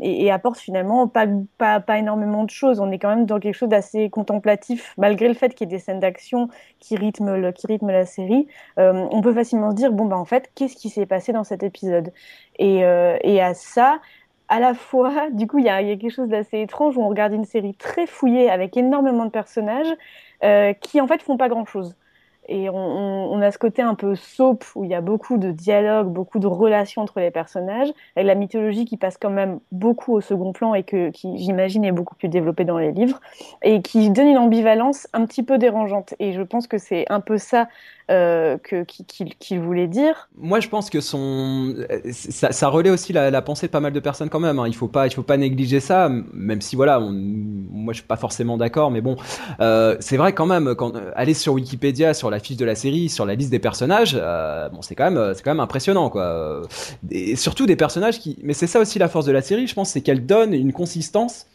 et, 0.00 0.30
apporte 0.30 0.58
finalement 0.58 1.08
pas, 1.08 1.26
pas, 1.58 1.80
pas, 1.80 1.98
énormément 1.98 2.44
de 2.44 2.50
choses. 2.50 2.80
On 2.80 2.90
est 2.90 2.98
quand 2.98 3.08
même 3.08 3.26
dans 3.26 3.40
quelque 3.40 3.54
chose 3.54 3.68
d'assez 3.68 4.10
contemplatif, 4.10 4.94
malgré 4.98 5.28
le 5.28 5.34
fait 5.34 5.54
qu'il 5.54 5.68
y 5.68 5.72
ait 5.72 5.76
des 5.76 5.82
scènes 5.82 6.00
d'action 6.00 6.48
qui 6.80 6.96
rythment, 6.96 7.52
qui 7.52 7.66
rythment 7.66 7.92
la 7.92 8.06
série. 8.06 8.46
Euh, 8.78 9.06
on 9.10 9.20
peut 9.20 9.32
facilement 9.32 9.70
se 9.70 9.76
dire, 9.76 9.92
bon, 9.92 10.06
bah, 10.06 10.16
en 10.16 10.24
fait, 10.24 10.50
qu'est-ce 10.54 10.76
qui 10.76 10.88
s'est 10.88 11.06
passé 11.06 11.32
dans 11.32 11.44
cet 11.44 11.62
épisode? 11.62 12.12
Et, 12.58 12.84
euh, 12.84 13.16
et 13.22 13.40
à 13.40 13.54
ça, 13.54 14.00
à 14.48 14.60
la 14.60 14.74
fois, 14.74 15.30
du 15.32 15.46
coup, 15.46 15.58
il 15.58 15.64
y 15.64 15.68
a, 15.68 15.82
y 15.82 15.90
a, 15.90 15.96
quelque 15.96 16.10
chose 16.10 16.28
d'assez 16.28 16.60
étrange 16.60 16.96
où 16.96 17.02
on 17.02 17.08
regarde 17.08 17.32
une 17.32 17.44
série 17.44 17.74
très 17.74 18.06
fouillée 18.06 18.50
avec 18.50 18.76
énormément 18.76 19.24
de 19.24 19.30
personnages 19.30 19.94
euh, 20.44 20.72
qui 20.74 21.00
en 21.00 21.06
fait 21.06 21.22
font 21.22 21.36
pas 21.36 21.48
grand-chose. 21.48 21.96
Et 22.48 22.68
on, 22.68 23.40
a 23.40 23.50
ce 23.50 23.58
côté 23.58 23.82
un 23.82 23.94
peu 23.94 24.14
soap 24.14 24.64
où 24.74 24.84
il 24.84 24.90
y 24.90 24.94
a 24.94 25.00
beaucoup 25.00 25.38
de 25.38 25.50
dialogues, 25.50 26.08
beaucoup 26.08 26.38
de 26.38 26.46
relations 26.46 27.02
entre 27.02 27.20
les 27.20 27.30
personnages, 27.30 27.88
avec 28.16 28.26
la 28.26 28.34
mythologie 28.34 28.84
qui 28.84 28.96
passe 28.96 29.16
quand 29.16 29.30
même 29.30 29.60
beaucoup 29.70 30.12
au 30.12 30.20
second 30.20 30.52
plan 30.52 30.74
et 30.74 30.82
que, 30.82 31.10
qui, 31.10 31.38
j'imagine, 31.38 31.84
est 31.84 31.92
beaucoup 31.92 32.14
plus 32.14 32.28
développée 32.28 32.64
dans 32.64 32.78
les 32.78 32.92
livres, 32.92 33.20
et 33.62 33.80
qui 33.80 34.10
donne 34.10 34.26
une 34.26 34.38
ambivalence 34.38 35.08
un 35.12 35.24
petit 35.24 35.42
peu 35.42 35.58
dérangeante. 35.58 36.14
Et 36.18 36.32
je 36.32 36.42
pense 36.42 36.66
que 36.66 36.78
c'est 36.78 37.04
un 37.10 37.20
peu 37.20 37.38
ça 37.38 37.68
euh, 38.10 38.58
que 38.58 38.82
qu'il 38.82 39.60
voulait 39.60 39.86
dire. 39.86 40.28
Moi, 40.36 40.58
je 40.58 40.68
pense 40.68 40.90
que 40.90 41.00
son 41.00 41.74
ça, 42.10 42.50
ça 42.50 42.68
relaie 42.68 42.90
aussi 42.90 43.12
la, 43.12 43.42
pensée 43.42 43.68
de 43.68 43.72
pas 43.72 43.80
mal 43.80 43.92
de 43.92 44.00
personnes 44.00 44.28
quand 44.28 44.40
même. 44.40 44.58
Hein. 44.58 44.66
Il 44.66 44.74
faut 44.74 44.90
faut 45.14 45.22
pas 45.22 45.36
négliger 45.36 45.78
ça, 45.78 46.10
même 46.32 46.60
si 46.60 46.74
voilà, 46.74 46.98
moi 47.00 47.92
je 47.92 47.98
suis 48.00 48.06
pas 48.06 48.16
forcément 48.16 48.56
d'accord, 48.58 48.90
mais 48.90 49.00
bon, 49.00 49.16
euh, 49.60 49.96
c'est 50.00 50.16
vrai 50.16 50.32
quand 50.32 50.46
même 50.46 50.74
quand 50.74 50.92
aller 51.14 51.34
sur 51.34 51.54
Wikipédia 51.54 52.12
sur 52.12 52.31
la 52.32 52.40
fiche 52.40 52.56
de 52.56 52.64
la 52.64 52.74
série, 52.74 53.08
sur 53.08 53.24
la 53.24 53.36
liste 53.36 53.50
des 53.50 53.60
personnages, 53.60 54.18
euh, 54.20 54.68
bon 54.68 54.82
c'est 54.82 54.96
quand 54.96 55.10
même 55.10 55.34
c'est 55.34 55.42
quand 55.42 55.52
même 55.52 55.60
impressionnant 55.60 56.10
quoi. 56.10 56.62
Et 57.10 57.36
surtout 57.36 57.66
des 57.66 57.76
personnages 57.76 58.18
qui, 58.18 58.38
mais 58.42 58.54
c'est 58.54 58.66
ça 58.66 58.80
aussi 58.80 58.98
la 58.98 59.08
force 59.08 59.26
de 59.26 59.32
la 59.32 59.42
série, 59.42 59.66
je 59.66 59.74
pense, 59.74 59.90
c'est 59.90 60.00
qu'elle 60.00 60.26
donne 60.26 60.52
une 60.54 60.72
consistance 60.72 61.46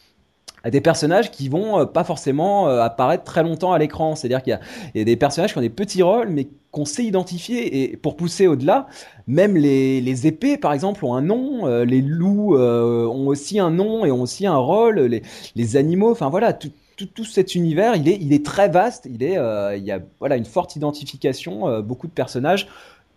à 0.64 0.70
des 0.70 0.80
personnages 0.80 1.30
qui 1.30 1.48
vont 1.48 1.80
euh, 1.80 1.84
pas 1.84 2.04
forcément 2.04 2.68
euh, 2.68 2.80
apparaître 2.80 3.24
très 3.24 3.42
longtemps 3.42 3.72
à 3.72 3.78
l'écran. 3.78 4.14
C'est-à-dire 4.14 4.42
qu'il 4.42 4.58
y, 4.94 5.00
a 5.00 5.04
des 5.04 5.16
personnages 5.16 5.52
qui 5.52 5.58
ont 5.58 5.62
des 5.62 5.70
petits 5.70 6.02
rôles, 6.02 6.28
mais 6.28 6.48
qu'on 6.70 6.84
sait 6.84 7.04
identifier. 7.04 7.82
Et 7.82 7.96
pour 7.96 8.16
pousser 8.16 8.46
au-delà, 8.46 8.86
même 9.26 9.56
les, 9.56 10.26
épées, 10.26 10.58
par 10.58 10.72
exemple, 10.72 11.04
ont 11.04 11.14
un 11.14 11.22
nom. 11.22 11.66
Euh, 11.66 11.84
les 11.84 12.02
loups 12.02 12.56
ont 12.56 13.26
aussi 13.28 13.58
un 13.58 13.70
nom 13.70 14.04
et 14.04 14.10
ont 14.10 14.22
aussi 14.22 14.46
un 14.46 14.56
rôle. 14.56 15.20
Les, 15.54 15.76
animaux, 15.76 16.10
enfin 16.10 16.28
voilà, 16.28 16.52
tout, 16.52 16.70
tout, 17.06 17.24
cet 17.24 17.54
univers, 17.54 17.96
il 17.96 18.08
est, 18.08 18.16
il 18.20 18.32
est 18.32 18.44
très 18.44 18.68
vaste. 18.68 19.06
Il 19.06 19.22
est, 19.22 19.38
il 19.76 19.84
y 19.84 19.92
a 19.92 20.00
voilà 20.18 20.36
une 20.36 20.44
forte 20.44 20.76
identification, 20.76 21.80
beaucoup 21.82 22.06
de 22.06 22.12
personnages 22.12 22.68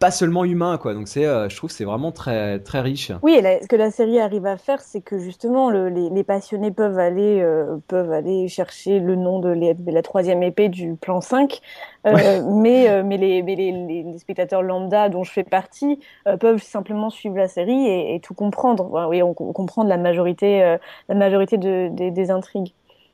pas 0.02 0.12
seulement 0.12 0.44
humain 0.44 0.80
quoi. 0.80 0.96
Donc 0.96 1.08
c'est 1.08 1.26
euh, 1.26 1.48
je 1.48 1.56
trouve 1.56 1.70
que 1.70 1.76
c'est 1.76 1.86
vraiment 1.86 2.12
très 2.12 2.60
très 2.60 2.82
riche. 2.82 3.12
Oui 3.22 3.40
ce 3.62 3.68
que 3.68 3.76
la 3.76 3.92
série 3.92 4.20
arrive 4.20 4.48
à 4.48 4.58
faire 4.58 4.82
c'est 4.82 5.00
que 5.00 5.20
justement 5.20 5.70
les, 5.70 6.24
passionnés 6.24 6.72
peuvent 6.72 6.98
aller 6.98 7.40
euh, 7.40 7.78
peuvent 7.88 8.12
aller 8.12 8.48
chercher 8.48 9.00
le 9.00 9.16
nom 9.16 9.40
de, 9.40 9.56
la 9.92 10.02
troisième 10.02 10.42
épée 10.42 10.70
du 10.70 10.96
plan 10.96 11.22
5 11.22 11.62
euh, 12.08 12.42
mais 12.50 13.04
mais, 13.04 13.18
les, 13.18 13.44
les, 13.44 14.18
spectateurs 14.18 14.64
lambda 14.64 15.08
dont 15.10 15.24
je 15.24 15.32
fais 15.32 15.44
partie 15.44 16.00
peuvent 16.40 16.64
simplement 16.64 17.12
suivre 17.12 17.38
la 17.38 17.48
série 17.48 17.88
et, 17.88 18.20
tout 18.22 18.34
comprendre. 18.34 19.08
Oui 19.08 19.22
on, 19.22 19.36
comprend 19.36 19.84
la 19.84 19.98
majorité 19.98 20.78
la 21.10 21.16
majorité 21.16 21.58
de, 21.58 21.90
des 21.92 22.32
intrigues 22.32 22.74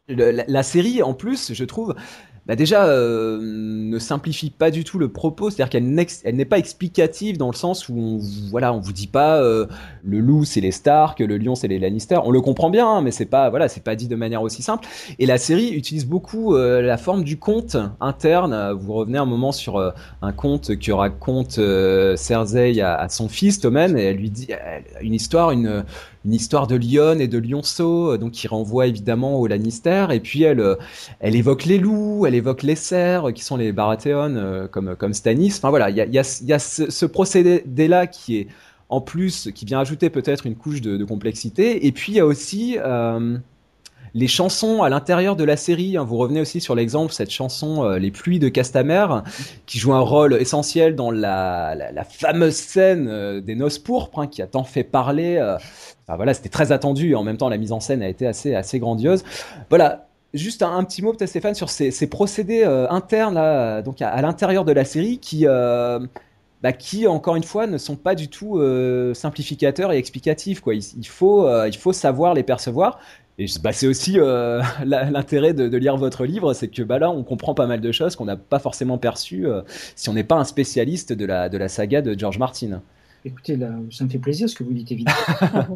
la, 0.09 0.63
série, 0.63 1.01
en 1.03 1.13
plus, 1.13 1.53
je 1.53 1.63
trouve, 1.65 1.93
bah 2.47 2.55
déjà 2.55 2.85
euh, 2.85 3.39
ne 3.41 3.99
simplifie 3.99 4.49
pas 4.49 4.71
du 4.71 4.85
tout 4.85 4.97
le 4.97 5.09
propos, 5.09 5.49
c'est-à-dire 5.49 5.69
qu'elle 5.69 6.35
n'est 6.35 6.45
pas 6.45 6.57
explicative 6.57 7.37
dans 7.37 7.49
le 7.51 7.55
sens 7.55 7.89
où 7.89 7.97
on 7.97 8.19
voilà, 8.49 8.71
on 8.71 8.79
vous 8.79 8.93
dit 8.93 9.07
pas 9.07 9.41
euh, 9.41 9.65
le 10.05 10.21
loup 10.21 10.45
c'est 10.45 10.61
les 10.61 10.71
Stark, 10.71 11.19
le 11.19 11.37
lion 11.37 11.55
c'est 11.55 11.67
les 11.67 11.77
Lannister, 11.77 12.19
on 12.23 12.31
le 12.31 12.39
comprend 12.39 12.69
bien, 12.69 12.87
hein, 12.87 13.01
mais 13.01 13.11
c'est 13.11 13.25
pas 13.25 13.49
voilà, 13.49 13.67
c'est 13.67 13.83
pas 13.83 13.97
dit 13.97 14.07
de 14.07 14.15
manière 14.15 14.41
aussi 14.43 14.63
simple. 14.63 14.87
Et 15.19 15.25
la 15.25 15.37
série 15.37 15.71
utilise 15.73 16.05
beaucoup 16.05 16.55
euh, 16.55 16.81
la 16.81 16.95
forme 16.95 17.25
du 17.25 17.37
conte 17.37 17.75
interne. 17.99 18.71
Vous 18.79 18.93
revenez 18.93 19.17
un 19.17 19.25
moment 19.25 19.51
sur 19.51 19.93
un 20.21 20.31
conte 20.31 20.79
que 20.79 20.91
raconte 20.93 21.59
Cersei 22.15 22.79
à, 22.79 22.95
à, 22.95 23.09
son 23.09 23.27
fils 23.27 23.59
Tommen 23.59 23.97
et 23.97 24.03
elle 24.03 24.17
lui 24.17 24.29
dit 24.29 24.47
une 25.01 25.13
histoire, 25.13 25.51
une 25.51 25.83
une 26.27 26.33
histoire 26.33 26.67
de 26.67 26.75
Lyon 26.75 27.19
et 27.19 27.29
de 27.29 27.37
Lionceau, 27.37 28.11
euh, 28.11 28.17
donc 28.17 28.33
qui 28.33 28.49
renvoie 28.49 28.87
évidemment 28.87 29.39
au 29.39 29.47
Lannister. 29.47 30.07
Et 30.11 30.19
puis 30.19 30.43
elle, 30.43 30.59
euh, 30.59 30.75
évoque 31.21 31.63
les 31.63 31.77
loups, 31.77 32.25
elle 32.25 32.35
évoque 32.35 32.63
les 32.63 32.75
cerfs, 32.75 33.31
qui 33.33 33.45
sont 33.45 33.55
les 33.55 33.71
Baratheon, 33.71 34.35
euh, 34.35 34.67
comme, 34.67 34.97
comme 34.97 35.13
Stannis. 35.13 35.53
Enfin 35.55 35.69
voilà, 35.69 35.89
il 35.89 35.95
y 35.95 36.19
a 36.19 36.23
ce, 36.59 37.05
procédé-là 37.05 38.07
qui 38.07 38.39
est 38.39 38.47
en 38.89 38.99
plus, 38.99 39.49
qui 39.55 39.63
vient 39.63 39.79
ajouter 39.79 40.09
peut-être 40.09 40.45
une 40.45 40.55
couche 40.55 40.81
de, 40.81 41.03
complexité. 41.05 41.87
Et 41.87 41.93
puis 41.93 42.11
il 42.11 42.15
y 42.15 42.19
a 42.19 42.25
aussi 42.25 42.77
les 44.17 44.27
chansons 44.27 44.83
à 44.83 44.89
l'intérieur 44.89 45.35
de 45.35 45.43
la 45.43 45.57
série. 45.57 45.97
Hein. 45.97 46.03
vous 46.03 46.17
revenez 46.17 46.41
aussi 46.41 46.59
sur 46.59 46.75
l'exemple, 46.75 47.13
cette 47.13 47.31
chanson 47.31 47.87
Les 47.91 48.11
pluies 48.11 48.39
de 48.39 48.49
Castamer, 48.49 49.05
qui 49.65 49.77
joue 49.77 49.93
un 49.93 49.99
rôle 49.99 50.33
essentiel 50.35 50.95
dans 50.95 51.11
la, 51.11 51.75
fameuse 52.09 52.55
scène 52.55 53.41
des 53.41 53.55
noces 53.55 53.79
pourpres, 53.79 54.19
hein, 54.19 54.27
qui 54.27 54.41
a 54.41 54.47
tant 54.47 54.63
fait 54.63 54.83
parler 54.83 55.39
voilà, 56.15 56.33
c'était 56.33 56.49
très 56.49 56.71
attendu 56.71 57.11
et 57.11 57.15
en 57.15 57.23
même 57.23 57.37
temps 57.37 57.49
la 57.49 57.57
mise 57.57 57.73
en 57.73 57.79
scène 57.79 58.01
a 58.01 58.07
été 58.07 58.25
assez, 58.25 58.55
assez 58.55 58.79
grandiose. 58.79 59.25
Voilà, 59.69 60.07
juste 60.33 60.61
un, 60.61 60.83
petit 60.83 61.01
mot 61.01 61.11
peut-être 61.11 61.29
Stéphane 61.29 61.55
sur 61.55 61.69
ces, 61.69 62.07
procédés 62.07 62.63
euh, 62.63 62.89
internes 62.89 63.81
donc 63.83 64.01
à, 64.01 64.21
l'intérieur 64.21 64.63
de 64.63 64.71
la 64.71 64.85
série 64.85 65.19
qui, 65.19 65.45
euh, 65.45 65.99
bah, 66.63 66.71
qui 66.71 67.07
encore 67.07 67.35
une 67.35 67.43
fois 67.43 67.67
ne 67.67 67.77
sont 67.77 67.97
pas 67.97 68.15
du 68.15 68.29
tout 68.29 68.57
euh, 68.57 69.13
simplificateurs 69.13 69.91
et 69.91 69.97
explicatifs. 69.97 70.61
Quoi. 70.61 70.75
Il, 70.75 71.07
faut, 71.07 71.47
il 71.65 71.77
faut 71.77 71.93
savoir 71.93 72.33
les 72.33 72.43
percevoir. 72.43 72.99
Et 73.39 73.45
bah, 73.61 73.71
c'est 73.71 73.87
aussi 73.87 74.13
l'intérêt 74.85 75.53
de, 75.53 75.77
lire 75.77 75.97
votre 75.97 76.25
livre, 76.25 76.53
c'est 76.53 76.67
que 76.67 76.81
bah, 76.81 76.99
là 76.99 77.11
on 77.11 77.23
comprend 77.23 77.53
pas 77.53 77.67
mal 77.67 77.81
de 77.81 77.91
choses 77.91 78.15
qu'on 78.15 78.25
n'a 78.25 78.37
pas 78.37 78.59
forcément 78.59 78.97
perçues 78.97 79.45
si 79.95 80.09
on 80.09 80.13
n'est 80.13 80.23
pas 80.23 80.35
un 80.35 80.43
spécialiste 80.43 81.13
de 81.13 81.25
la, 81.25 81.49
de 81.49 81.67
saga 81.67 82.01
de 82.01 82.17
George 82.17 82.39
Martin. 82.39 82.81
Écoutez, 83.27 83.57
ça 83.91 84.05
me 84.05 84.09
fait 84.09 84.19
plaisir 84.19 84.49
ce 84.49 84.55
que 84.55 84.63
vous 84.63 84.73
dites, 84.73 84.91
évidemment. 84.91 85.17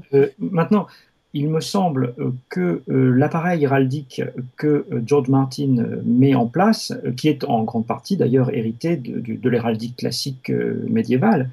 Euh, 0.13 0.27
maintenant, 0.39 0.87
il 1.33 1.49
me 1.49 1.61
semble 1.61 2.13
euh, 2.19 2.31
que 2.49 2.81
euh, 2.89 3.11
l'appareil 3.15 3.63
héraldique 3.63 4.21
que 4.57 4.85
George 5.05 5.29
Martin 5.29 5.85
met 6.05 6.35
en 6.35 6.47
place, 6.47 6.93
qui 7.17 7.27
est 7.29 7.43
en 7.43 7.63
grande 7.63 7.85
partie 7.85 8.17
d'ailleurs 8.17 8.53
hérité 8.53 8.97
de, 8.97 9.49
l'héraldique 9.49 9.97
classique 9.97 10.49
médiévale, 10.49 11.49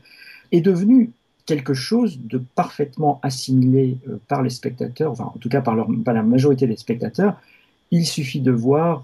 est 0.52 0.60
devenu 0.60 1.10
quelque 1.48 1.74
chose 1.74 2.20
de 2.20 2.38
parfaitement 2.54 3.18
assimilé 3.22 3.96
par 4.28 4.42
les 4.42 4.50
spectateurs, 4.50 5.10
enfin 5.10 5.32
en 5.34 5.38
tout 5.38 5.48
cas 5.48 5.62
par, 5.62 5.74
la 5.74 6.22
majorité 6.22 6.66
des 6.66 6.76
spectateurs. 6.76 7.40
Il 7.90 8.04
suffit 8.04 8.40
de 8.40 8.52
voir 8.52 9.02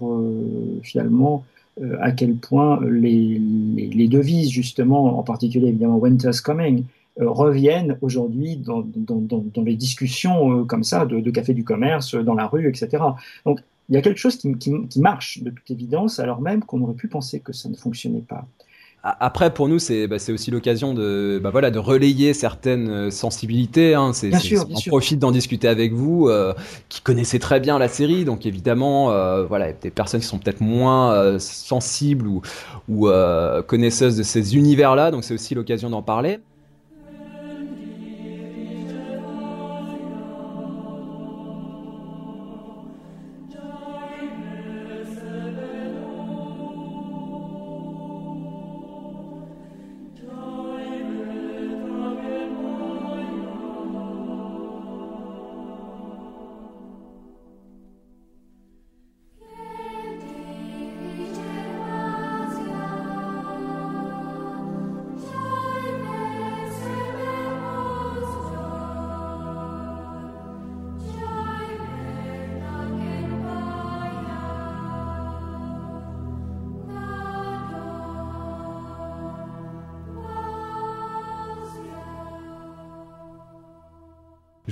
finalement 0.83 1.43
euh, 1.81 1.97
à 1.99 2.11
quel 2.11 2.35
point 2.35 2.79
les, 2.85 4.07
devises, 4.07 4.49
justement, 4.49 5.19
en 5.19 5.23
particulier 5.23 5.67
évidemment 5.67 5.97
Winter's 5.97 6.39
Coming, 6.39 6.85
euh, 7.19 7.29
reviennent 7.29 7.97
aujourd'hui 8.01 8.55
dans, 8.55 8.85
les 9.63 9.75
discussions 9.75 10.61
euh, 10.61 10.63
comme 10.63 10.85
ça 10.85 11.05
de, 11.05 11.29
café 11.31 11.53
du 11.53 11.65
commerce, 11.65 12.15
dans 12.15 12.33
la 12.33 12.47
rue, 12.47 12.69
etc. 12.69 13.03
Donc 13.45 13.59
il 13.89 13.95
y 13.95 13.97
a 13.97 14.01
quelque 14.01 14.19
chose 14.19 14.37
qui 14.37 14.99
marche 14.99 15.43
de 15.43 15.49
toute 15.49 15.69
évidence, 15.69 16.19
alors 16.19 16.41
même 16.41 16.63
qu'on 16.63 16.81
aurait 16.81 16.93
pu 16.93 17.07
penser 17.07 17.41
que 17.41 17.51
ça 17.51 17.69
ne 17.69 17.75
fonctionnait 17.75 18.23
pas. 18.27 18.47
Après, 19.07 19.53
pour 19.53 19.67
nous, 19.67 19.77
c'est 19.77 20.07
bah, 20.07 20.15
aussi 20.29 20.49
l'occasion 20.49 20.95
de, 20.95 21.39
bah, 21.41 21.51
voilà, 21.51 21.69
de 21.69 21.77
relayer 21.77 22.33
certaines 22.33 22.89
euh, 22.89 23.11
sensibilités. 23.11 23.93
Hein. 23.93 24.13
C'est, 24.13 24.31
on 24.57 24.89
profite 24.89 25.19
d'en 25.19 25.29
discuter 25.29 25.67
avec 25.67 25.93
vous, 25.93 26.27
euh, 26.27 26.55
qui 26.89 27.01
connaissez 27.01 27.37
très 27.37 27.59
bien 27.59 27.77
la 27.77 27.87
série. 27.87 28.25
Donc 28.25 28.47
évidemment, 28.47 29.11
euh, 29.11 29.45
voilà, 29.45 29.73
des 29.73 29.91
personnes 29.91 30.21
qui 30.21 30.25
sont 30.25 30.39
peut-être 30.39 30.61
moins 30.61 31.13
euh, 31.13 31.37
sensibles 31.37 32.25
ou, 32.25 32.41
ou 32.89 33.07
connaisseuses 33.67 34.17
de 34.17 34.23
ces 34.23 34.55
univers-là. 34.55 35.11
Donc 35.11 35.23
c'est 35.23 35.35
aussi 35.35 35.53
l'occasion 35.53 35.91
d'en 35.91 36.01
parler. 36.01 36.39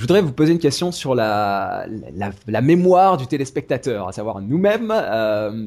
Voudrais 0.03 0.21
vous 0.21 0.33
poser 0.33 0.51
une 0.51 0.59
question 0.59 0.91
sur 0.91 1.15
la, 1.15 1.85
la, 2.47 2.61
mémoire 2.61 3.17
du 3.17 3.25
téléspectateur, 3.25 4.09
à 4.09 4.11
savoir 4.11 4.41
nous-mêmes. 4.41 4.93
Euh, 4.93 5.65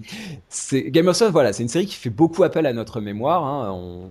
Game 0.73 1.09
of 1.09 1.17
Thrones, 1.17 1.33
voilà, 1.33 1.53
c'est 1.53 1.63
une 1.63 1.69
série 1.69 1.87
qui 1.87 1.95
fait 1.95 2.11
beaucoup 2.11 2.45
appel 2.45 2.67
à 2.67 2.73
notre 2.73 3.01
mémoire. 3.01 3.45
Hein. 3.45 4.11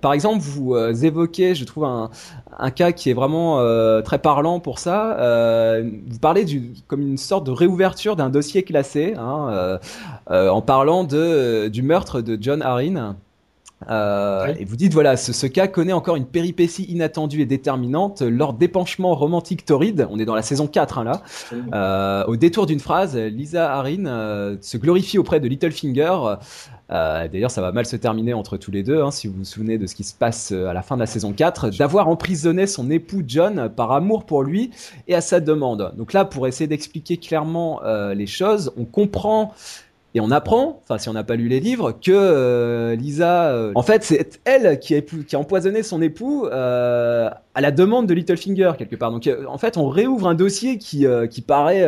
par 0.00 0.12
exemple, 0.12 0.38
vous 0.40 0.74
euh, 0.74 0.94
évoquez, 0.94 1.54
je 1.54 1.64
trouve 1.64 1.84
un, 1.84 2.10
un, 2.58 2.70
cas 2.70 2.92
qui 2.92 3.10
est 3.10 3.14
vraiment 3.14 3.58
euh, 3.58 4.00
très 4.00 4.18
parlant 4.18 4.60
pour 4.60 4.78
ça. 4.78 5.18
Euh, 5.18 5.90
vous 6.06 6.18
parlez 6.20 6.44
du, 6.44 6.72
comme 6.86 7.02
une 7.02 7.18
sorte 7.18 7.44
de 7.44 7.50
réouverture 7.50 8.14
d'un 8.14 8.30
dossier 8.30 8.62
classé, 8.62 9.14
hein, 9.18 9.78
en 10.30 10.62
parlant 10.62 11.04
de, 11.04 11.68
du 11.68 11.82
meurtre 11.82 12.20
de 12.20 12.38
John 12.40 12.62
Arryn. 12.62 13.16
Euh, 13.90 14.54
et 14.58 14.64
vous 14.64 14.76
dites 14.76 14.92
voilà, 14.92 15.16
ce, 15.16 15.46
cas 15.46 15.66
connaît 15.66 15.92
encore 15.92 16.16
une 16.16 16.26
péripétie 16.26 16.84
inattendue 16.84 17.40
et 17.40 17.46
déterminante 17.46 18.22
lors 18.22 18.54
d'épanchements 18.54 19.14
romantiques 19.14 19.64
torrides. 19.64 20.06
On 20.10 20.18
est 20.18 20.24
dans 20.24 20.34
la 20.34 20.42
saison 20.42 20.66
4 20.66 20.98
hein, 20.98 21.04
là. 21.04 21.22
Euh, 21.72 22.24
au 22.26 22.36
détour 22.36 22.66
d'une 22.66 22.80
phrase, 22.80 23.16
Lisa 23.16 23.72
Harin 23.72 24.06
euh, 24.06 24.56
se 24.60 24.76
glorifie 24.76 25.18
auprès 25.18 25.40
de 25.40 25.48
Littlefinger. 25.48 26.36
D'ailleurs, 26.90 27.50
ça 27.50 27.60
va 27.60 27.72
mal 27.72 27.86
se 27.86 27.96
terminer 27.96 28.34
entre 28.34 28.56
tous 28.56 28.70
les 28.70 28.84
deux, 28.84 29.02
hein, 29.02 29.10
si 29.10 29.26
vous 29.26 29.34
vous 29.38 29.44
souvenez 29.44 29.78
de 29.78 29.86
ce 29.86 29.96
qui 29.96 30.04
se 30.04 30.14
passe 30.14 30.52
à 30.52 30.72
la 30.72 30.82
fin 30.82 30.94
de 30.94 31.00
la 31.00 31.06
saison 31.06 31.32
4, 31.32 31.70
d'avoir 31.70 32.06
emprisonné 32.08 32.68
son 32.68 32.88
époux 32.88 33.22
John 33.26 33.68
par 33.74 33.90
amour 33.90 34.26
pour 34.26 34.44
lui 34.44 34.70
et 35.08 35.14
à 35.16 35.20
sa 35.20 35.40
demande. 35.40 35.92
Donc 35.96 36.12
là, 36.12 36.24
pour 36.24 36.46
essayer 36.46 36.68
d'expliquer 36.68 37.16
clairement 37.16 37.80
les 38.14 38.26
choses, 38.26 38.72
on 38.76 38.84
comprend 38.84 39.52
et 40.16 40.20
on 40.20 40.30
apprend, 40.30 40.80
enfin 40.82 40.96
si 40.98 41.08
on 41.08 41.12
n'a 41.12 41.24
pas 41.24 41.34
lu 41.34 41.48
les 41.48 41.58
livres, 41.58 41.90
que 41.90 42.12
euh, 42.12 42.94
Lisa, 42.94 43.48
euh, 43.48 43.72
en 43.74 43.82
fait, 43.82 44.04
c'est 44.04 44.40
elle 44.44 44.78
qui 44.78 44.94
a, 44.94 45.38
empoisonné 45.38 45.82
son 45.82 46.00
époux 46.00 46.46
euh, 46.46 47.28
à 47.54 47.60
la 47.60 47.72
demande 47.72 48.06
de 48.06 48.14
Littlefinger 48.14 48.72
quelque 48.78 48.94
part. 48.94 49.10
Donc 49.10 49.28
en 49.48 49.58
fait, 49.58 49.76
on 49.76 49.88
réouvre 49.88 50.28
un 50.28 50.34
dossier 50.34 50.78
qui, 50.78 51.04
qui 51.30 51.42
paraît 51.42 51.84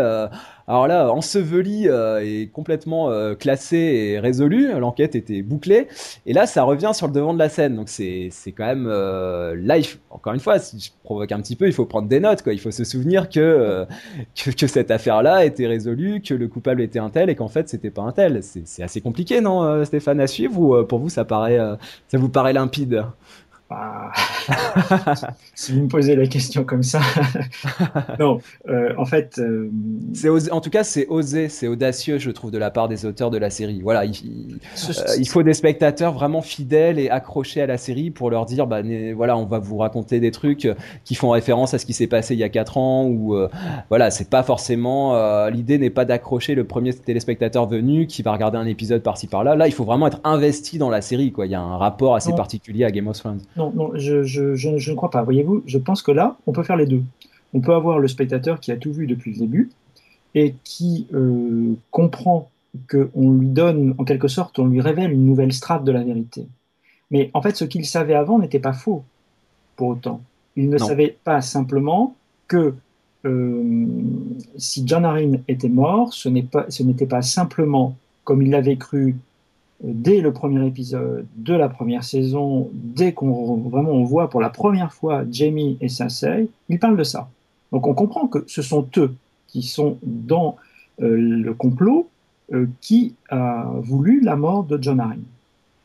alors 0.68 0.88
là, 0.88 1.12
enseveli 1.12 1.88
euh, 1.88 2.20
et 2.24 2.48
complètement 2.48 3.08
euh, 3.10 3.36
classé 3.36 3.76
et 3.76 4.18
résolu, 4.18 4.72
l'enquête 4.78 5.14
était 5.14 5.42
bouclée. 5.42 5.86
Et 6.26 6.32
là, 6.32 6.46
ça 6.46 6.64
revient 6.64 6.90
sur 6.92 7.06
le 7.06 7.12
devant 7.12 7.34
de 7.34 7.38
la 7.38 7.48
scène. 7.48 7.76
Donc 7.76 7.88
c'est 7.88 8.30
quand 8.48 8.66
même 8.66 8.88
euh, 8.88 9.56
encore 10.10 10.32
une 10.32 10.40
fois, 10.40 10.58
si 10.58 10.80
je 10.80 10.90
provoque 11.04 11.30
un 11.30 11.40
petit 11.40 11.54
peu, 11.54 11.68
il 11.68 11.72
faut 11.72 11.84
prendre 11.84 12.08
des 12.08 12.18
notes. 12.18 12.42
Quoi. 12.42 12.52
Il 12.52 12.58
faut 12.58 12.72
se 12.72 12.82
souvenir 12.82 13.28
que 13.28 13.86
que, 14.34 14.50
que, 14.50 14.66
cette 14.66 14.90
affaire-là 14.90 15.44
était 15.44 15.68
résolue, 15.68 16.20
que 16.20 16.34
le 16.34 16.48
coupable 16.48 16.80
était 16.80 16.98
un 16.98 17.10
tel 17.10 17.30
et 17.30 17.36
qu'en 17.36 17.48
fait 17.48 17.68
c'était 17.68 17.90
pas 17.90 18.02
un 18.02 18.12
tel. 18.12 18.40
C'est 18.42 18.82
assez 18.82 19.00
compliqué, 19.00 19.40
non, 19.40 19.84
Stéphane, 19.84 20.20
à 20.20 20.26
suivre 20.26 20.58
ou 20.58 20.84
pour 20.84 20.98
vous 20.98 21.08
ça 21.08 21.24
paraît 21.24 21.58
ça 22.08 22.18
vous 22.18 22.28
paraît 22.28 22.52
limpide? 22.52 23.04
Bah, 23.68 24.12
si 25.54 25.72
vous 25.72 25.82
me 25.82 25.88
posez 25.88 26.14
la 26.14 26.28
question 26.28 26.62
comme 26.62 26.84
ça, 26.84 27.00
non. 28.20 28.38
Euh, 28.68 28.92
en 28.96 29.04
fait, 29.04 29.38
euh, 29.38 29.70
c'est 30.14 30.28
en 30.52 30.60
tout 30.60 30.70
cas 30.70 30.84
c'est 30.84 31.08
osé, 31.08 31.48
c'est 31.48 31.66
audacieux, 31.66 32.18
je 32.18 32.30
trouve, 32.30 32.52
de 32.52 32.58
la 32.58 32.70
part 32.70 32.88
des 32.88 33.06
auteurs 33.06 33.30
de 33.30 33.38
la 33.38 33.50
série. 33.50 33.80
Voilà, 33.82 34.04
il, 34.04 34.60
euh, 34.88 35.24
faut 35.26 35.42
des 35.42 35.54
spectateurs 35.54 36.12
vraiment 36.12 36.42
fidèles 36.42 37.00
et 37.00 37.10
accrochés 37.10 37.60
à 37.60 37.66
la 37.66 37.76
série 37.76 38.10
pour 38.10 38.30
leur 38.30 38.46
dire, 38.46 38.68
bah 38.68 38.82
voilà, 39.16 39.36
on 39.36 39.46
va 39.46 39.58
vous 39.58 39.78
raconter 39.78 40.20
des 40.20 40.30
trucs 40.30 40.68
qui 41.04 41.14
font 41.16 41.30
référence 41.30 41.74
à 41.74 41.78
ce 41.78 41.86
qui 41.86 41.92
s'est 41.92 42.06
passé 42.06 42.34
il 42.34 42.38
y 42.38 42.44
a 42.44 42.48
quatre 42.48 42.78
ans 42.78 43.06
ou 43.06 43.36
voilà, 43.88 44.10
c'est 44.10 44.30
pas 44.30 44.44
forcément 44.44 45.46
l'idée 45.48 45.78
n'est 45.78 45.90
pas 45.90 46.04
d'accrocher 46.04 46.54
le 46.54 46.64
premier 46.64 46.94
téléspectateur 46.94 47.66
venu 47.66 48.06
qui 48.06 48.22
va 48.22 48.32
regarder 48.32 48.58
un 48.58 48.66
épisode 48.66 49.02
par-ci 49.02 49.26
par-là. 49.26 49.56
Là, 49.56 49.66
il 49.66 49.72
faut 49.72 49.84
vraiment 49.84 50.06
être 50.06 50.20
investi 50.24 50.78
dans 50.78 50.90
la 50.90 51.00
série. 51.00 51.32
Quoi, 51.32 51.46
il 51.46 51.52
y 51.52 51.54
a 51.54 51.60
un 51.60 51.76
rapport 51.76 52.14
assez 52.14 52.32
particulier 52.32 52.84
à 52.84 52.90
Game 52.90 53.08
of 53.08 53.18
Thrones. 53.18 53.40
Non, 53.56 53.72
non, 53.74 53.90
je, 53.94 54.22
je, 54.22 54.54
je, 54.54 54.90
ne 54.90 54.96
crois 54.96 55.10
pas. 55.10 55.22
Voyez-vous, 55.22 55.62
je 55.66 55.78
pense 55.78 56.02
que 56.02 56.12
là, 56.12 56.36
on 56.46 56.52
peut 56.52 56.62
faire 56.62 56.76
les 56.76 56.86
deux. 56.86 57.02
On 57.54 57.60
peut 57.60 57.74
avoir 57.74 57.98
le 57.98 58.08
spectateur 58.08 58.60
qui 58.60 58.72
a 58.72 58.76
tout 58.76 58.92
vu 58.92 59.06
depuis 59.06 59.32
le 59.32 59.38
début 59.38 59.70
et 60.34 60.54
qui 60.64 61.06
euh, 61.14 61.74
comprend 61.90 62.50
qu'on 62.90 63.32
lui 63.32 63.48
donne, 63.48 63.94
en 63.96 64.04
quelque 64.04 64.28
sorte, 64.28 64.58
on 64.58 64.66
lui 64.66 64.82
révèle 64.82 65.12
une 65.12 65.24
nouvelle 65.24 65.52
strate 65.52 65.84
de 65.84 65.92
la 65.92 66.02
vérité. 66.02 66.46
Mais 67.10 67.30
en 67.32 67.40
fait, 67.40 67.56
ce 67.56 67.64
qu'il 67.64 67.86
savait 67.86 68.14
avant 68.14 68.38
n'était 68.38 68.58
pas 68.58 68.74
faux, 68.74 69.04
pour 69.76 69.88
autant. 69.88 70.20
Il 70.56 70.68
ne 70.68 70.78
savait 70.78 71.16
pas 71.22 71.40
simplement 71.40 72.14
que 72.48 72.74
euh, 73.24 73.86
si 74.56 74.82
John 74.86 75.04
Arryn 75.04 75.40
était 75.48 75.68
mort, 75.68 76.12
ce 76.12 76.28
n'était 76.28 77.06
pas, 77.06 77.16
pas 77.16 77.22
simplement, 77.22 77.96
comme 78.24 78.42
il 78.42 78.50
l'avait 78.50 78.76
cru, 78.76 79.16
dès 79.82 80.20
le 80.20 80.32
premier 80.32 80.66
épisode 80.66 81.26
de 81.36 81.54
la 81.54 81.68
première 81.68 82.04
saison, 82.04 82.70
dès 82.72 83.12
qu'on 83.12 83.56
vraiment 83.56 83.92
on 83.92 84.04
voit 84.04 84.30
pour 84.30 84.40
la 84.40 84.50
première 84.50 84.92
fois 84.92 85.24
Jamie 85.30 85.76
et 85.80 85.88
Cersei, 85.88 86.48
ils 86.68 86.78
parlent 86.78 86.96
de 86.96 87.04
ça. 87.04 87.28
Donc 87.72 87.86
on 87.86 87.94
comprend 87.94 88.26
que 88.26 88.44
ce 88.46 88.62
sont 88.62 88.88
eux 88.96 89.14
qui 89.48 89.62
sont 89.62 89.98
dans 90.02 90.56
euh, 91.02 91.16
le 91.16 91.54
complot 91.54 92.08
euh, 92.52 92.66
qui 92.80 93.14
a 93.30 93.70
voulu 93.80 94.20
la 94.20 94.36
mort 94.36 94.64
de 94.64 94.78
John 94.80 95.00
Arryn. 95.00 95.20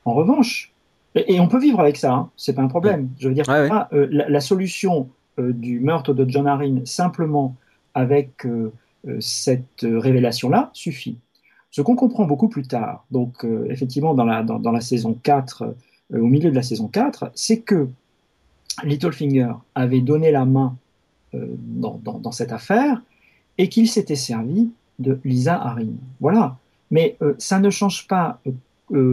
En 0.05 0.13
revanche, 0.13 0.71
et, 1.15 1.39
on 1.39 1.47
peut 1.47 1.59
vivre 1.59 1.79
avec 1.79 1.97
ça, 1.97 2.13
hein, 2.13 2.29
c'est 2.37 2.53
pas 2.53 2.61
un 2.61 2.67
problème. 2.67 3.09
Je 3.19 3.27
veux 3.27 3.33
dire, 3.33 3.43
euh, 3.49 4.07
la, 4.09 4.39
solution 4.39 5.09
du 5.37 5.79
meurtre 5.79 6.13
de 6.13 6.29
John 6.29 6.47
Arryn 6.47 6.85
simplement 6.85 7.55
avec 7.93 8.47
cette 9.19 9.81
révélation-là 9.81 10.69
suffit. 10.73 11.17
Ce 11.71 11.81
qu'on 11.81 11.95
comprend 11.95 12.25
beaucoup 12.25 12.49
plus 12.49 12.67
tard, 12.67 13.05
donc 13.11 13.45
euh, 13.45 13.65
effectivement 13.69 14.13
dans 14.13 14.25
la, 14.25 14.81
saison 14.81 15.17
4, 15.23 15.63
euh, 16.13 16.19
au 16.19 16.27
milieu 16.27 16.51
de 16.51 16.55
la 16.55 16.63
saison 16.63 16.87
4, 16.87 17.31
c'est 17.33 17.59
que 17.59 17.87
Littlefinger 18.83 19.53
avait 19.73 20.01
donné 20.01 20.31
la 20.31 20.43
main 20.43 20.75
euh, 21.33 21.47
dans, 21.57 22.31
cette 22.33 22.51
affaire 22.51 23.01
et 23.57 23.69
qu'il 23.69 23.87
s'était 23.87 24.17
servi 24.17 24.69
de 24.99 25.19
Lisa 25.23 25.55
Harim. 25.55 25.95
Voilà. 26.19 26.57
Mais 26.91 27.17
ça 27.37 27.59
ne 27.59 27.69
change 27.69 28.05
pas, 28.05 28.41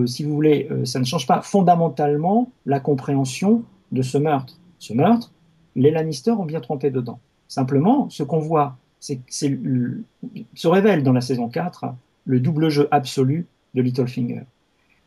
si 0.06 0.24
vous 0.24 0.34
voulez, 0.34 0.68
ça 0.84 0.98
ne 0.98 1.04
change 1.04 1.28
pas 1.28 1.42
fondamentalement 1.42 2.50
la 2.66 2.80
compréhension 2.80 3.62
de 3.92 4.02
ce 4.02 4.18
meurtre. 4.18 4.58
Ce 4.80 4.92
meurtre, 4.92 5.30
les 5.76 5.92
Lannister 5.92 6.32
ont 6.32 6.44
bien 6.44 6.60
trompé 6.60 6.90
dedans. 6.90 7.20
Simplement, 7.46 8.10
ce 8.10 8.24
qu'on 8.24 8.40
voit, 8.40 8.76
c'est 8.98 9.20
se 9.30 10.66
révèle 10.66 11.04
dans 11.04 11.12
la 11.12 11.20
saison 11.20 11.48
4 11.48 11.94
le 12.28 12.40
double 12.40 12.68
jeu 12.68 12.86
absolu 12.90 13.46
de 13.74 13.82
Littlefinger. 13.82 14.42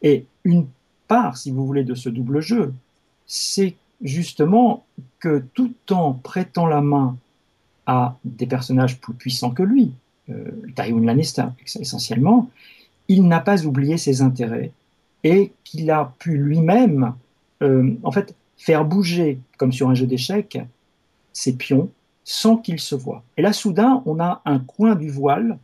Et 0.02 0.26
une 0.44 0.66
part, 1.08 1.38
si 1.38 1.52
vous 1.52 1.66
voulez, 1.66 1.84
de 1.84 1.94
ce 1.94 2.10
double 2.10 2.42
jeu, 2.42 2.74
c'est 3.28 3.76
justement 4.02 4.84
que 5.20 5.44
tout 5.54 5.74
en 5.92 6.14
prêtant 6.14 6.66
la 6.66 6.82
main 6.82 7.16
à 7.86 8.18
des 8.26 8.48
personnages 8.48 9.00
plus 9.00 9.14
puissants 9.14 9.52
que 9.52 9.62
lui, 9.62 9.94
euh, 10.30 10.52
Tywin 10.76 11.06
Lannister 11.06 11.46
essentiellement, 11.80 12.50
il 13.08 13.28
n'a 13.28 13.40
pas 13.40 13.66
oublié 13.66 13.98
ses 13.98 14.24
intérêts 14.24 14.72
et 15.24 15.52
qu'il 15.64 15.92
a 15.92 16.14
pu 16.18 16.38
lui-même, 16.38 17.14
euh, 17.62 17.94
en 18.02 18.12
fait, 18.12 18.34
faire 18.58 18.84
bouger, 18.84 19.40
comme 19.58 19.72
sur 19.72 19.90
un 19.90 19.94
jeu 19.94 20.08
d'échecs, 20.08 20.58
ses 21.34 21.56
pions 21.56 21.90
sans 22.24 22.58
qu'il 22.58 22.80
se 22.80 22.96
voient. 22.96 23.24
Et 23.38 23.44
là, 23.44 23.54
soudain, 23.54 24.02
on 24.06 24.20
a 24.20 24.42
un 24.46 24.60
coin 24.60 24.96
du 24.96 25.10
voile 25.10 25.60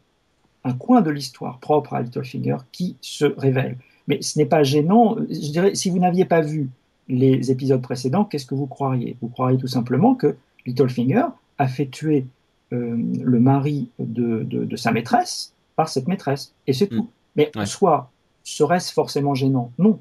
un 0.68 0.74
coin 0.74 1.01
de 1.01 1.09
l'histoire 1.09 1.59
propre 1.59 1.93
à 1.93 2.01
Littlefinger 2.01 2.57
qui 2.72 2.95
se 3.01 3.26
révèle. 3.26 3.78
Mais 4.07 4.22
ce 4.22 4.38
n'est 4.38 4.45
pas 4.45 4.63
gênant. 4.63 5.18
Je 5.30 5.51
dirais, 5.51 5.76
si 5.76 5.89
vous 5.89 5.99
n'aviez 5.99 6.26
pas 6.26 6.41
vu 6.41 6.70
les 7.07 7.51
épisodes 7.51 7.82
précédents, 7.82 8.26
qu'est-ce 8.26 8.45
que 8.45 8.55
vous 8.55 8.68
croiriez? 8.68 9.18
Vous 9.22 9.30
croiriez 9.30 9.57
tout 9.57 9.68
simplement 9.68 10.15
que 10.15 10.36
Littlefinger 10.65 11.26
a 11.57 11.68
fait 11.68 11.88
tuer 11.88 12.26
euh, 12.74 12.97
le 13.22 13.39
mari 13.39 13.89
de, 13.99 14.76
sa 14.76 14.91
maîtresse 14.91 15.53
par 15.76 15.89
cette 15.89 16.07
maîtresse. 16.07 16.53
Et 16.68 16.74
c'est 16.74 16.88
tout. 16.88 17.03
Mm. 17.03 17.07
Mais 17.38 17.51
en 17.55 17.65
soi, 17.65 18.09
serait-ce 18.43 18.91
forcément 18.91 19.36
gênant? 19.36 19.72
Non. 19.78 19.99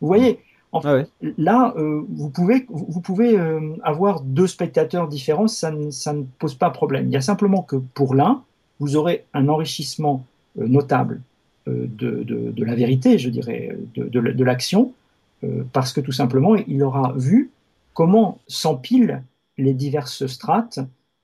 Vous 0.00 0.06
voyez, 0.06 0.40
en 0.72 0.80
ah 0.84 1.02
là, 1.38 1.74
euh, 1.76 2.04
vous 2.08 2.30
pouvez, 2.30 2.66
vous 2.68 3.00
pouvez 3.00 3.38
euh, 3.38 3.74
avoir 3.82 4.20
deux 4.20 4.46
spectateurs 4.46 5.08
différents, 5.08 5.48
ça 5.48 5.72
ça 5.90 6.12
ne 6.12 6.22
pose 6.38 6.54
pas 6.54 6.70
problème. 6.70 7.06
Il 7.08 7.12
y 7.12 7.16
a 7.16 7.20
simplement 7.20 7.62
que 7.62 7.76
pour 7.76 8.14
l'un, 8.14 8.42
vous 8.78 8.96
aurez 8.96 9.24
un 9.34 9.48
enrichissement 9.48 10.26
euh, 10.58 10.66
notable 10.66 11.20
euh, 11.68 11.86
de, 11.88 12.64
la 12.64 12.74
vérité, 12.74 13.18
je 13.18 13.28
dirais, 13.28 13.76
de, 13.94 14.44
l'action, 14.44 14.92
euh, 15.44 15.64
parce 15.72 15.92
que 15.92 16.00
tout 16.00 16.12
simplement, 16.12 16.54
il 16.54 16.82
aura 16.82 17.12
vu 17.16 17.50
comment 17.94 18.40
s'empilent 18.46 19.22
les 19.56 19.74
diverses 19.74 20.26
strates 20.26 20.80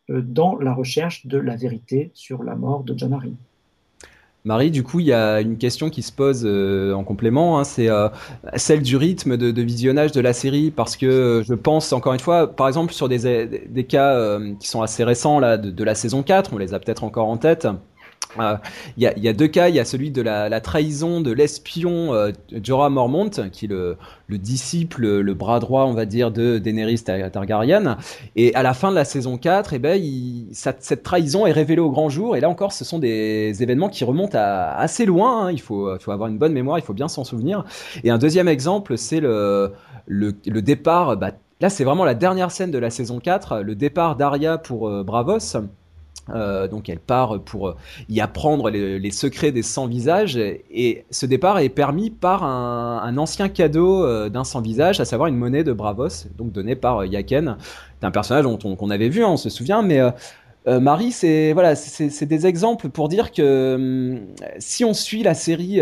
dans 0.09 0.57
la 0.59 0.75
recherche 0.75 1.27
de 1.27 1.39
la 1.39 1.57
vérité 1.57 2.11
sur 2.15 2.43
la 2.43 2.57
mort 2.57 2.85
de 2.85 2.97
John. 2.97 3.19
Marie, 4.47 4.71
du 4.71 4.83
coup, 4.83 5.01
il 5.01 5.07
y 5.07 5.13
a 5.13 5.41
une 5.41 5.57
question 5.57 5.89
qui 5.89 6.03
se 6.03 6.13
pose 6.13 6.45
en 6.45 7.03
complément, 7.03 7.59
hein, 7.59 7.65
c'est 7.65 7.89
celle 8.57 8.83
du 8.83 8.99
rythme 8.99 9.39
de, 9.39 9.63
visionnage 9.63 10.13
de 10.13 10.21
la 10.21 10.35
série, 10.35 10.71
parce 10.71 10.99
que 10.99 11.43
je 11.47 11.55
pense, 11.55 11.95
encore 11.95 12.13
une 12.13 12.21
fois, 12.21 12.55
par 12.55 12.69
exemple, 12.69 12.93
sur 12.93 13.09
des, 13.09 13.47
des 13.47 13.85
cas 13.85 14.39
qui 14.61 14.69
sont 14.69 14.83
assez 14.83 15.03
récents 15.03 15.39
là, 15.39 15.57
de, 15.57 15.85
la 15.85 15.95
saison 15.95 16.23
4, 16.23 16.53
on 16.53 16.59
les 16.59 16.75
a 16.75 16.79
peut-être 16.79 17.05
encore 17.05 17.29
en 17.29 17.39
tête, 17.39 17.67
Euh, 18.41 18.57
il 18.97 19.03
y, 19.03 19.29
a, 19.29 19.33
deux 19.33 19.49
cas, 19.49 19.69
il 19.69 19.75
y 19.75 19.81
a 19.81 19.85
celui 19.85 20.11
de 20.11 20.23
la, 20.23 20.61
trahison 20.61 21.21
de 21.21 21.31
l'espion 21.31 22.15
euh, 22.15 22.33
Jorah 22.63 22.91
Mormont, 22.91 23.31
qui 23.53 23.67
est 23.67 23.69
le, 23.69 23.97
le, 24.29 24.39
disciple, 24.39 25.21
le 25.21 25.35
bras 25.35 25.61
droit, 25.61 25.85
on 25.85 25.95
va 25.95 26.07
dire, 26.07 26.31
de 26.31 26.59
Daenerys 26.59 27.03
Targaryen. 27.03 27.99
Et 28.37 28.55
à 28.55 28.63
la 28.63 28.75
fin 28.75 28.91
de 28.91 28.95
la 28.97 29.05
saison 29.05 29.39
4, 29.39 29.75
eh 29.75 29.79
ben, 29.79 30.01
cette 30.53 31.03
trahison 31.03 31.47
est 31.47 31.53
révélée 31.53 31.81
au 31.81 31.91
grand 31.91 32.09
jour. 32.09 32.37
Et 32.37 32.41
là 32.41 32.49
encore, 32.49 32.73
ce 32.73 32.85
sont 32.85 32.99
des 32.99 33.63
événements 33.63 33.89
qui 33.89 34.05
remontent 34.05 34.39
assez 34.39 35.07
loin. 35.07 35.47
Hein. 35.47 35.53
Il 35.53 35.61
faut, 35.61 35.89
avoir 35.89 36.29
une 36.29 36.39
bonne 36.39 36.53
mémoire, 36.53 36.79
il 36.79 36.85
faut 36.85 36.95
bien 36.95 37.09
s'en 37.09 37.25
souvenir. 37.25 37.65
Et 38.03 38.11
un 38.11 38.19
deuxième 38.19 38.49
exemple, 38.49 38.99
c'est 38.99 39.21
le, 39.21 39.73
départ. 40.07 41.17
Bah, 41.17 41.33
là, 41.61 41.71
c'est 41.71 41.85
vraiment 41.85 42.05
la 42.05 42.15
dernière 42.15 42.51
scène 42.51 42.71
de 42.71 42.79
la 42.79 42.91
saison 42.91 43.21
4, 43.21 43.61
le 43.61 43.75
départ 43.75 44.17
d'Arya 44.17 44.59
pour 44.59 44.89
euh, 44.89 45.03
Bravos. 45.03 45.57
Euh, 46.31 46.69
donc 46.69 46.89
elle 46.89 47.01
part 47.01 47.41
pour 47.41 47.69
euh, 47.69 47.77
y 48.09 48.21
apprendre 48.21 48.71
les, 48.71 49.11
secrets 49.11 49.53
des 49.53 49.63
100 49.63 49.89
visages 49.89 50.37
et 50.37 51.05
ce 51.11 51.27
départ 51.27 51.59
est 51.59 51.69
permis 51.69 52.11
par 52.11 52.45
un, 52.45 53.17
ancien 53.19 53.49
cadeau 53.49 54.05
euh, 54.05 54.29
d'un 54.31 54.45
sans 54.45 54.61
visage, 54.61 55.01
à 55.01 55.05
savoir 55.05 55.29
une 55.29 55.37
monnaie 55.37 55.65
de 55.65 55.73
Bravos, 55.73 56.27
donc 56.37 56.51
donnée 56.53 56.77
par 56.77 57.05
Yaken. 57.05 57.57
C'est 58.01 58.07
un 58.07 58.11
personnage 58.11 58.45
dont 58.45 58.59
on, 58.65 58.75
qu'on 58.75 58.91
avait 58.91 59.09
vu, 59.09 59.23
hein, 59.23 59.29
on 59.29 59.37
se 59.37 59.51
souvient, 59.51 59.83
mais 59.83 60.01
Marie, 60.67 61.13
c'est 61.13 61.53
voilà, 61.53 61.77
c'est 61.77 62.25
des 62.25 62.47
exemples 62.47 62.89
pour 62.89 63.09
dire 63.09 63.33
que 63.33 63.75
hum, 63.75 64.21
si 64.59 64.85
on 64.85 64.95
suit 64.95 65.23
la 65.23 65.35
série 65.35 65.81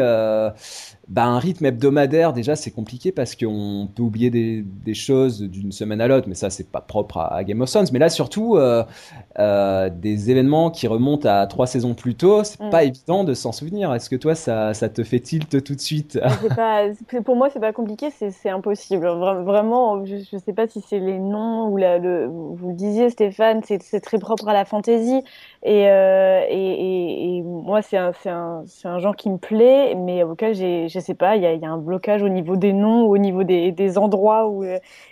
bah, 1.09 1.25
un 1.25 1.39
rythme 1.39 1.67
hebdomadaire, 1.67 2.33
déjà, 2.33 2.55
c'est 2.55 2.71
compliqué 2.71 3.11
parce 3.11 3.35
qu'on 3.35 3.89
peut 3.95 4.03
oublier 4.03 4.31
des, 4.31 4.63
des 4.63 4.95
choses 4.95 5.43
d'une 5.43 5.73
semaine 5.73 6.01
à 6.01 6.07
l'autre, 6.07 6.29
mais 6.29 6.37
ça, 6.37 6.49
c'est 6.49 6.71
pas 6.71 6.81
propre 6.81 7.19
à, 7.19 7.43
Game 7.43 7.61
of 7.61 7.71
Thrones. 7.71 7.89
Mais 7.93 7.99
là, 7.99 8.09
surtout, 8.09 8.57
euh, 8.57 8.85
euh, 9.39 9.91
des 9.91 10.31
événements 10.31 10.71
qui 10.71 10.87
remontent 10.87 11.29
à 11.29 11.47
trois 11.49 11.67
saisons 11.67 11.95
plus 11.95 12.15
tôt, 12.15 12.45
c'est 12.45 12.61
mm. 12.61 12.71
pas 12.71 12.85
évident 12.85 13.25
de 13.25 13.35
s'en 13.35 13.51
souvenir. 13.51 13.93
Est-ce 13.93 14.09
que 14.09 14.17
toi, 14.17 14.37
ça, 14.37 14.75
ça, 14.75 14.89
te 14.89 15.03
fait 15.03 15.19
tilt 15.19 15.63
tout 15.65 15.75
de 15.75 15.81
suite? 15.81 16.21
Pas, 16.57 16.85
Pour 17.25 17.35
moi, 17.35 17.51
c'est 17.51 17.61
pas 17.61 17.73
compliqué, 17.73 18.11
c'est 18.11 18.51
impossible. 18.51 19.07
Vraiment, 19.07 20.05
je, 20.05 20.19
je 20.19 20.39
sais 20.39 20.53
pas 20.53 20.69
si 20.69 20.81
c'est 20.89 21.01
les 21.01 21.19
noms 21.19 21.69
ou 21.69 21.79
la, 21.79 21.99
le, 21.99 22.27
vous 22.27 22.69
le 22.69 22.75
disiez, 22.75 23.11
Stéphane, 23.11 23.61
c'est 23.65 24.01
très 24.01 24.19
propre 24.19 24.49
à 24.49 24.53
la 24.53 24.65
fantasy. 24.65 25.23
Et, 25.65 25.89
euh, 25.89 26.43
et, 26.49 26.55
et, 26.55 27.37
et, 27.39 27.43
moi, 27.43 27.83
c'est 27.83 27.97
un, 27.97 28.13
un, 28.27 28.65
un 28.85 28.99
genre 28.99 29.17
qui 29.17 29.31
me 29.31 29.39
plaît, 29.39 29.95
mais 29.95 30.23
auquel 30.23 30.55
j'ai 30.55 30.92
sais 31.01 31.15
pas, 31.15 31.37
il 31.37 31.43
y 31.43 31.47
a, 31.47 31.55
y 31.55 31.65
a, 31.65 31.71
un 31.71 31.79
blocage 31.79 32.23
au 32.23 32.29
niveau 32.29 32.57
des 32.57 32.73
noms, 32.73 33.07
au 33.07 33.19
niveau 33.19 33.45
des, 33.45 33.73
des 33.73 33.99
endroits 33.99 34.49
où, 34.49 34.65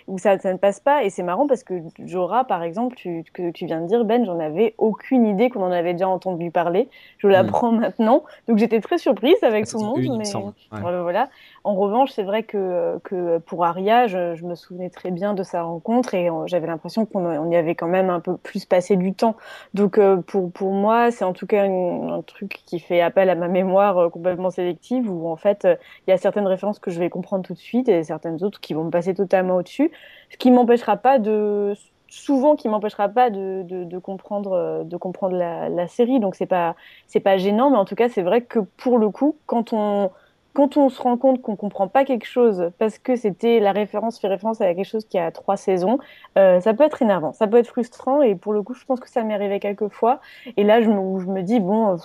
où 0.07 0.17
ça, 0.17 0.37
ça, 0.39 0.51
ne 0.51 0.57
passe 0.57 0.79
pas. 0.79 1.03
Et 1.03 1.09
c'est 1.09 1.23
marrant 1.23 1.47
parce 1.47 1.63
que 1.63 1.81
Jora, 2.05 2.43
par 2.45 2.63
exemple, 2.63 2.95
tu, 2.95 3.23
que 3.33 3.51
tu 3.51 3.65
viens 3.65 3.81
de 3.81 3.87
dire, 3.87 4.05
Ben, 4.05 4.25
j'en 4.25 4.39
avais 4.39 4.75
aucune 4.77 5.25
idée 5.25 5.49
qu'on 5.49 5.63
en 5.63 5.71
avait 5.71 5.93
déjà 5.93 6.07
entendu 6.07 6.51
parler. 6.51 6.89
Je 7.17 7.27
l'apprends 7.27 7.71
mm. 7.71 7.79
maintenant. 7.79 8.23
Donc 8.47 8.57
j'étais 8.57 8.81
très 8.81 8.97
surprise 8.97 9.41
avec 9.43 9.67
tout 9.67 9.77
le 9.77 9.85
monde. 9.85 10.17
mais 10.17 10.81
voilà. 10.81 11.29
En 11.63 11.75
revanche, 11.75 12.11
c'est 12.11 12.23
vrai 12.23 12.41
que, 12.41 12.97
que 13.03 13.37
pour 13.37 13.65
Aria, 13.65 14.07
je, 14.07 14.33
je, 14.33 14.45
me 14.45 14.55
souvenais 14.55 14.89
très 14.89 15.11
bien 15.11 15.35
de 15.35 15.43
sa 15.43 15.61
rencontre 15.61 16.15
et 16.15 16.27
euh, 16.27 16.47
j'avais 16.47 16.65
l'impression 16.65 17.05
qu'on 17.05 17.51
y 17.51 17.55
avait 17.55 17.75
quand 17.75 17.87
même 17.87 18.09
un 18.09 18.19
peu 18.19 18.35
plus 18.35 18.65
passé 18.65 18.95
du 18.95 19.13
temps. 19.13 19.35
Donc 19.75 19.99
euh, 19.99 20.17
pour, 20.17 20.51
pour 20.51 20.71
moi, 20.71 21.11
c'est 21.11 21.23
en 21.23 21.33
tout 21.33 21.45
cas 21.45 21.65
un 21.65 22.23
truc 22.23 22.63
qui 22.65 22.79
fait 22.79 23.01
appel 23.01 23.29
à 23.29 23.35
ma 23.35 23.47
mémoire 23.47 24.09
complètement 24.09 24.49
sélective 24.49 25.07
où 25.11 25.29
en 25.29 25.35
fait, 25.35 25.67
il 26.07 26.09
y 26.09 26.13
a 26.13 26.17
certaines 26.17 26.47
références 26.47 26.79
que 26.79 26.89
je 26.89 26.99
vais 26.99 27.11
comprendre 27.11 27.45
tout 27.45 27.53
de 27.53 27.59
suite 27.59 27.87
et 27.89 28.03
certaines 28.03 28.43
autres 28.43 28.59
qui 28.59 28.73
vont 28.73 28.85
me 28.85 28.91
passer 28.91 29.13
totalement 29.13 29.57
au-dessus, 29.57 29.91
ce 30.31 30.37
qui 30.37 30.49
m'empêchera 30.49 30.97
pas 30.97 31.19
de 31.19 31.75
souvent 32.07 32.55
qui 32.55 32.67
m'empêchera 32.69 33.07
pas 33.07 33.29
de, 33.29 33.63
de, 33.63 33.83
de, 33.85 33.97
comprendre 33.97 34.83
de 34.83 34.97
comprendre 34.97 35.33
la, 35.37 35.69
la 35.69 35.87
série 35.87 36.19
donc 36.19 36.35
c'est 36.35 36.45
pas 36.45 36.75
c'est 37.07 37.21
pas 37.21 37.37
gênant 37.37 37.69
mais 37.69 37.77
en 37.77 37.85
tout 37.85 37.95
cas 37.95 38.09
c'est 38.09 38.21
vrai 38.21 38.41
que 38.41 38.59
pour 38.59 38.97
le 38.97 39.09
coup 39.09 39.37
quand 39.45 39.71
on 39.71 40.11
quand 40.53 40.77
on 40.77 40.89
se 40.89 41.01
rend 41.01 41.17
compte 41.17 41.41
qu'on 41.41 41.55
comprend 41.55 41.87
pas 41.87 42.03
quelque 42.05 42.25
chose 42.25 42.71
parce 42.77 42.97
que 42.97 43.15
c'était 43.15 43.59
la 43.59 43.71
référence 43.71 44.19
fait 44.19 44.27
référence 44.27 44.61
à 44.61 44.73
quelque 44.73 44.85
chose 44.85 45.05
qui 45.05 45.17
a 45.17 45.31
trois 45.31 45.57
saisons, 45.57 45.97
euh, 46.37 46.59
ça 46.59 46.73
peut 46.73 46.83
être 46.83 47.01
énervant, 47.01 47.33
ça 47.33 47.47
peut 47.47 47.57
être 47.57 47.67
frustrant 47.67 48.21
et 48.21 48.35
pour 48.35 48.53
le 48.53 48.61
coup, 48.61 48.73
je 48.73 48.85
pense 48.85 48.99
que 48.99 49.09
ça 49.09 49.23
m'est 49.23 49.33
arrivé 49.33 49.59
quelques 49.59 49.87
fois. 49.89 50.19
Et 50.57 50.63
là, 50.63 50.81
je 50.81 50.89
me, 50.89 51.41
dis 51.41 51.59
bon, 51.59 51.97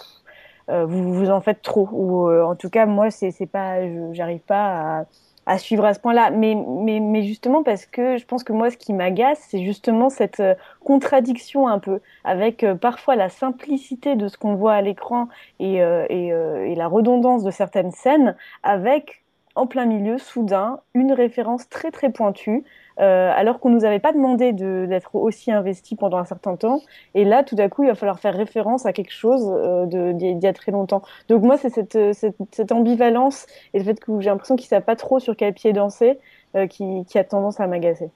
euh, 0.71 0.87
vous 0.87 1.13
vous 1.13 1.31
en 1.31 1.41
faites 1.41 1.63
trop. 1.63 1.89
Ou 1.93 2.29
euh, 2.29 2.43
en 2.45 2.57
tout 2.57 2.71
cas, 2.71 2.87
moi, 2.87 3.11
c'est 3.11 3.31
c'est 3.31 3.47
pas, 3.47 3.81
j'arrive 4.13 4.41
pas 4.41 5.01
à, 5.01 5.05
à, 5.47 5.59
suivre 5.59 5.85
à 5.85 5.95
ce 5.95 6.01
point-là. 6.01 6.31
Mais, 6.31 7.23
justement 7.23 7.63
parce 7.63 7.87
que 7.87 8.17
je 8.17 8.25
pense 8.27 8.45
que 8.45 8.53
moi, 8.53 8.71
ce 8.71 8.77
qui 8.77 8.93
m'agace, 8.93 9.41
c'est 9.49 9.65
justement 9.65 10.11
cette 10.11 10.41
euh, 10.41 10.55
contradiction 10.85 11.69
un 11.69 11.79
peu 11.79 12.01
avec 12.25 12.65
parfois 12.81 13.17
la 13.17 13.29
simplicité 13.29 14.17
de 14.17 14.29
ce 14.29 14.37
qu'on 14.37 14.55
voit 14.55 14.75
à 14.75 14.83
l'écran 14.83 15.29
et, 15.59 15.77
et 15.77 16.75
la 16.75 16.87
redondance 16.87 17.43
de 17.43 17.51
certaines 17.51 17.91
scènes 17.91 18.37
avec 18.63 19.25
en 19.57 19.67
plein 19.67 19.87
milieu, 19.87 20.19
soudain, 20.19 20.81
une 20.95 21.13
référence 21.13 21.69
très 21.69 21.91
très 21.91 22.13
pointue 22.13 22.63
euh, 23.01 23.31
alors 23.35 23.61
qu'on 23.61 23.71
nous 23.71 23.85
avait 23.85 23.99
pas 23.99 24.13
demandé 24.13 24.53
d'être 24.53 25.15
aussi 25.15 25.51
investi 25.53 25.97
pendant 25.97 26.19
un 26.19 26.25
certain 26.25 26.57
temps. 26.57 26.81
Et 27.15 27.25
là, 27.25 27.43
tout 27.45 27.57
à 27.59 27.69
coup, 27.69 27.83
il 27.83 27.89
va 27.89 27.95
falloir 27.95 28.19
faire 28.21 28.35
référence 28.35 28.87
à 28.87 28.93
quelque 28.93 29.13
chose 29.13 29.45
euh, 29.49 30.13
d'il 30.13 30.39
y 30.43 30.47
a 30.47 30.53
très 30.53 30.73
longtemps. 30.73 31.03
Donc 31.29 31.43
moi, 31.43 31.57
c'est 31.57 31.71
cette, 31.71 31.99
cette, 32.15 32.37
cette, 32.53 32.73
ambivalence 32.73 33.47
et 33.75 33.79
le 33.79 33.85
fait 33.85 34.01
que 34.01 34.21
j'ai 34.21 34.31
l'impression 34.31 34.57
qu'il 34.57 34.67
ne 34.67 34.71
savent 34.71 34.85
pas 34.85 34.97
trop 34.97 35.19
sur 35.19 35.37
quel 35.37 35.53
pied 35.55 35.73
danser 35.73 36.19
euh, 36.57 36.67
qui, 36.67 37.19
a 37.19 37.25
tendance 37.25 37.61
à 37.61 37.67
m'agacer. 37.67 38.09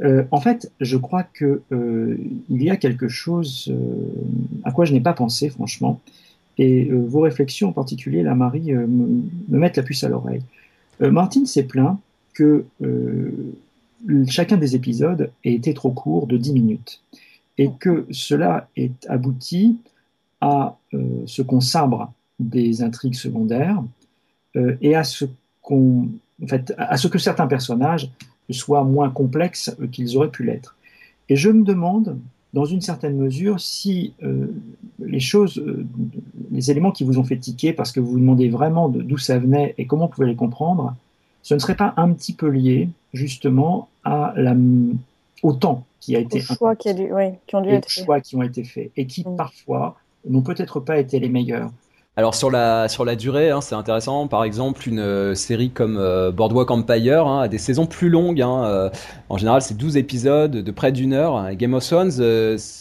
Euh, 0.00 0.24
en 0.30 0.40
fait, 0.40 0.72
je 0.80 0.96
crois 0.96 1.24
que 1.24 1.60
euh, 1.72 2.16
il 2.48 2.62
y 2.62 2.70
a 2.70 2.76
quelque 2.76 3.08
chose 3.08 3.70
à 4.64 4.70
quoi 4.70 4.86
je 4.86 4.94
n'ai 4.94 5.00
pas 5.00 5.12
pensé, 5.12 5.50
franchement. 5.50 6.00
Et 6.56 6.88
vos 6.90 7.20
réflexions 7.20 7.68
en 7.68 7.72
particulier, 7.72 8.22
la 8.22 8.34
Marie, 8.34 8.72
me, 8.72 8.86
me, 8.86 9.58
mettent 9.58 9.76
la 9.76 9.82
puce 9.82 10.04
à 10.04 10.08
l'oreille. 10.08 10.42
Martine 11.00 11.44
s'est 11.44 11.64
plaint 11.64 11.98
que 12.34 12.64
chacun 14.28 14.56
des 14.56 14.74
épisodes 14.74 15.30
ait 15.44 15.54
été 15.54 15.74
trop 15.74 15.90
court 15.90 16.26
de 16.26 16.36
10 16.36 16.52
minutes 16.52 17.02
et 17.58 17.70
que 17.78 18.06
cela 18.10 18.68
ait 18.76 18.92
abouti 19.08 19.78
à 20.40 20.76
euh, 20.94 21.22
ce 21.26 21.42
qu'on 21.42 21.60
sabre 21.60 22.12
des 22.40 22.82
intrigues 22.82 23.14
secondaires 23.14 23.82
euh, 24.56 24.76
et 24.80 24.96
à 24.96 25.04
ce 25.04 25.26
que 25.68 27.18
certains 27.18 27.46
personnages 27.46 28.10
soient 28.50 28.84
moins 28.84 29.10
complexes 29.10 29.74
qu'ils 29.92 30.16
auraient 30.16 30.30
pu 30.30 30.44
l'être. 30.44 30.76
Et 31.28 31.36
je 31.36 31.48
me 31.50 31.62
demande 31.62 32.18
dans 32.52 32.64
une 32.64 32.80
certaine 32.80 33.16
mesure 33.16 33.60
si 33.60 34.12
euh, 34.22 34.52
les 34.98 35.20
choses, 35.20 35.62
les 36.50 36.70
éléments 36.70 36.90
qui 36.90 37.04
vous 37.04 37.18
ont 37.18 37.24
fait 37.24 37.38
tiquer 37.38 37.72
parce 37.72 37.92
que 37.92 38.00
vous 38.00 38.12
vous 38.12 38.18
demandez 38.18 38.50
vraiment 38.50 38.88
d'où 38.88 39.16
ça 39.16 39.38
venait 39.38 39.74
et 39.78 39.86
comment 39.86 40.06
vous 40.06 40.12
pouvez 40.12 40.26
les 40.26 40.36
comprendre, 40.36 40.94
ce 41.42 41.54
ne 41.54 41.58
serait 41.58 41.76
pas 41.76 41.94
un 41.96 42.12
petit 42.12 42.32
peu 42.32 42.48
lié 42.48 42.88
justement 43.12 43.88
à 44.04 44.32
la, 44.36 44.54
au 45.42 45.52
temps 45.52 45.84
qui 46.00 46.16
a 46.16 46.20
été 46.20 46.40
choix 46.40 46.74
qui, 46.76 46.88
a 46.88 46.94
dû, 46.94 47.12
oui, 47.12 47.32
qui 47.46 47.56
ont 47.56 47.60
dû 47.60 47.68
être 47.68 47.88
choix 47.88 48.20
qui 48.20 48.36
ont 48.36 48.42
été 48.42 48.64
faits 48.64 48.90
et 48.96 49.06
qui 49.06 49.26
mm. 49.26 49.36
parfois 49.36 49.96
n'ont 50.28 50.42
peut-être 50.42 50.80
pas 50.80 50.98
été 50.98 51.18
les 51.18 51.28
meilleurs. 51.28 51.70
Alors 52.14 52.34
sur 52.34 52.50
la 52.50 52.88
sur 52.88 53.06
la 53.06 53.16
durée, 53.16 53.48
hein, 53.48 53.62
c'est 53.62 53.74
intéressant. 53.74 54.28
Par 54.28 54.44
exemple, 54.44 54.86
une 54.86 54.98
euh, 54.98 55.34
série 55.34 55.70
comme 55.70 55.96
euh, 55.96 56.30
Boardwalk 56.30 56.70
Empire 56.70 57.26
hein, 57.26 57.40
a 57.40 57.48
des 57.48 57.56
saisons 57.56 57.86
plus 57.86 58.10
longues. 58.10 58.42
Hein, 58.42 58.64
euh, 58.66 58.90
en 59.30 59.38
général, 59.38 59.62
c'est 59.62 59.78
12 59.78 59.96
épisodes 59.96 60.50
de 60.50 60.70
près 60.72 60.92
d'une 60.92 61.14
heure. 61.14 61.54
Game 61.54 61.72
of 61.72 61.86
Thrones, 61.86 62.10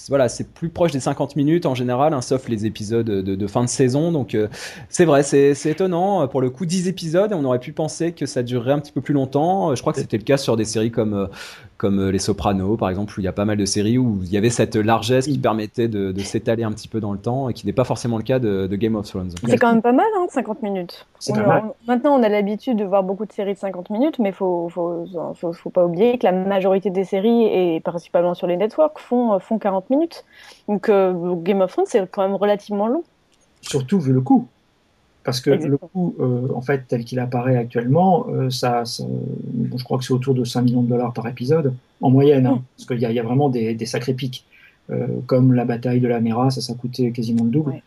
voilà, 0.10 0.28
c'est 0.28 0.50
plus 0.52 0.68
proche 0.68 0.92
des 0.92 1.00
50 1.00 1.38
minutes 1.38 1.66
en 1.66 1.76
général, 1.76 2.14
hein, 2.14 2.20
sauf 2.22 2.50
les 2.50 2.66
épisodes 2.66 3.06
de, 3.06 3.22
de, 3.22 3.48
fin 3.48 3.64
de 3.64 3.70
saison. 3.70 4.12
Donc 4.12 4.36
c'est 4.90 5.06
vrai, 5.06 5.24
c'est 5.24 5.56
étonnant. 5.66 6.28
Pour 6.28 6.42
le 6.42 6.50
coup, 6.50 6.66
10 6.66 6.90
épisodes, 6.90 7.32
on 7.32 7.46
aurait 7.46 7.60
pu 7.60 7.72
penser 7.72 8.12
que 8.12 8.26
ça 8.26 8.44
durerait 8.44 8.74
un 8.74 8.80
petit 8.80 8.92
peu 8.92 9.00
plus 9.00 9.14
longtemps. 9.14 9.74
Je 9.76 9.80
crois 9.80 9.94
que 9.94 10.00
c'était 10.00 10.18
le 10.18 10.24
cas 10.24 10.36
sur 10.36 10.58
des 10.58 10.66
séries 10.66 10.92
comme 10.92 11.30
comme 11.82 12.00
euh, 12.00 12.12
Les 12.12 12.20
Sopranos, 12.20 12.78
par 12.78 12.92
exemple, 12.92 13.12
où 13.18 13.22
il 13.22 13.24
y 13.24 13.28
a 13.28 13.32
pas 13.32 13.44
mal 13.44 13.58
de 13.58 13.66
séries 13.66 13.98
où 13.98 14.20
il 14.22 14.32
y 14.32 14.38
avait 14.38 14.52
cette 14.52 14.76
largesse 14.76 15.26
qui 15.26 15.40
permettait 15.40 15.88
de, 15.88 16.14
s'étaler 16.20 16.64
un 16.64 16.72
petit 16.72 16.88
peu 16.88 17.00
dans 17.00 17.12
le 17.12 17.18
temps 17.18 17.50
et 17.50 17.54
qui 17.54 17.66
n'est 17.66 17.74
pas 17.74 17.86
forcément 17.86 18.18
le 18.18 18.24
cas 18.24 18.38
de, 18.38 18.68
Game 18.76 18.96
of 18.96 19.08
Thrones. 19.08 19.32
C'est 19.48 19.58
quand 19.58 19.72
même 19.74 19.82
pas 19.82 19.92
mal, 19.92 20.06
hein, 20.16 20.28
50 20.30 20.62
minutes. 20.62 21.08
maintenant, 21.88 22.14
on 22.14 22.22
a 22.22 22.30
l'habitude 22.30 22.78
de 22.78 22.86
voir 22.86 23.02
beaucoup 23.02 23.26
de 23.26 23.32
séries 23.32 23.56
de 23.56 23.58
50 23.58 23.90
minutes, 23.90 24.20
mais 24.20 24.30
il 24.30 24.36
faut, 24.36 24.70
faut, 24.70 25.08
faut, 25.34 25.70
pas 25.72 25.84
oublier 25.84 26.20
que 26.20 26.26
la 26.26 26.32
majorité 26.32 26.92
des 26.92 27.04
séries, 27.04 27.46
et 27.46 27.80
principalement 27.80 28.36
sur 28.36 28.46
les 28.46 28.58
networks, 28.58 29.00
font, 29.00 29.40
font 29.40 29.58
40 29.58 29.90
minutes. 29.90 30.24
Donc 30.68 30.88
euh, 30.88 31.34
Game 31.38 31.62
of 31.62 31.72
Thrones, 31.72 31.86
c'est 31.88 32.08
quand 32.12 32.22
même 32.22 32.36
relativement 32.36 32.86
long. 32.86 33.04
Surtout 33.62 34.00
vu 34.00 34.14
le 34.14 34.22
coût. 34.22 34.48
Parce 35.24 35.40
que 35.40 35.52
le 35.52 35.78
coût, 35.78 36.16
euh, 36.20 36.48
en 36.56 36.62
fait, 36.62 36.86
tel 36.88 37.06
qu'il 37.06 37.20
apparaît 37.20 37.56
actuellement, 37.56 38.26
euh, 38.30 38.50
ça, 38.50 38.84
je 38.86 39.84
crois 39.84 40.00
que 40.00 40.04
c'est 40.04 40.14
autour 40.14 40.34
de 40.34 40.44
5 40.44 40.64
millions 40.64 40.82
de 40.82 40.90
dollars 40.90 41.14
par 41.14 41.28
épisode, 41.28 41.76
en 42.02 42.10
moyenne, 42.10 42.48
hein, 42.48 42.64
parce 42.76 42.88
qu'il 42.88 42.98
y, 42.98 43.14
y, 43.14 43.20
a 43.20 43.24
vraiment 43.24 43.50
des, 43.50 43.76
des 43.76 43.86
sacrés 43.86 44.16
pics. 44.16 44.46
Euh, 44.92 45.08
comme 45.26 45.54
la 45.54 45.64
bataille 45.64 46.02
de 46.02 46.08
la 46.08 46.20
Mera, 46.20 46.50
ça, 46.50 46.60
ça 46.60 46.74
coûtait 46.74 47.12
quasiment 47.12 47.46
le 47.46 47.50
double. 47.50 47.82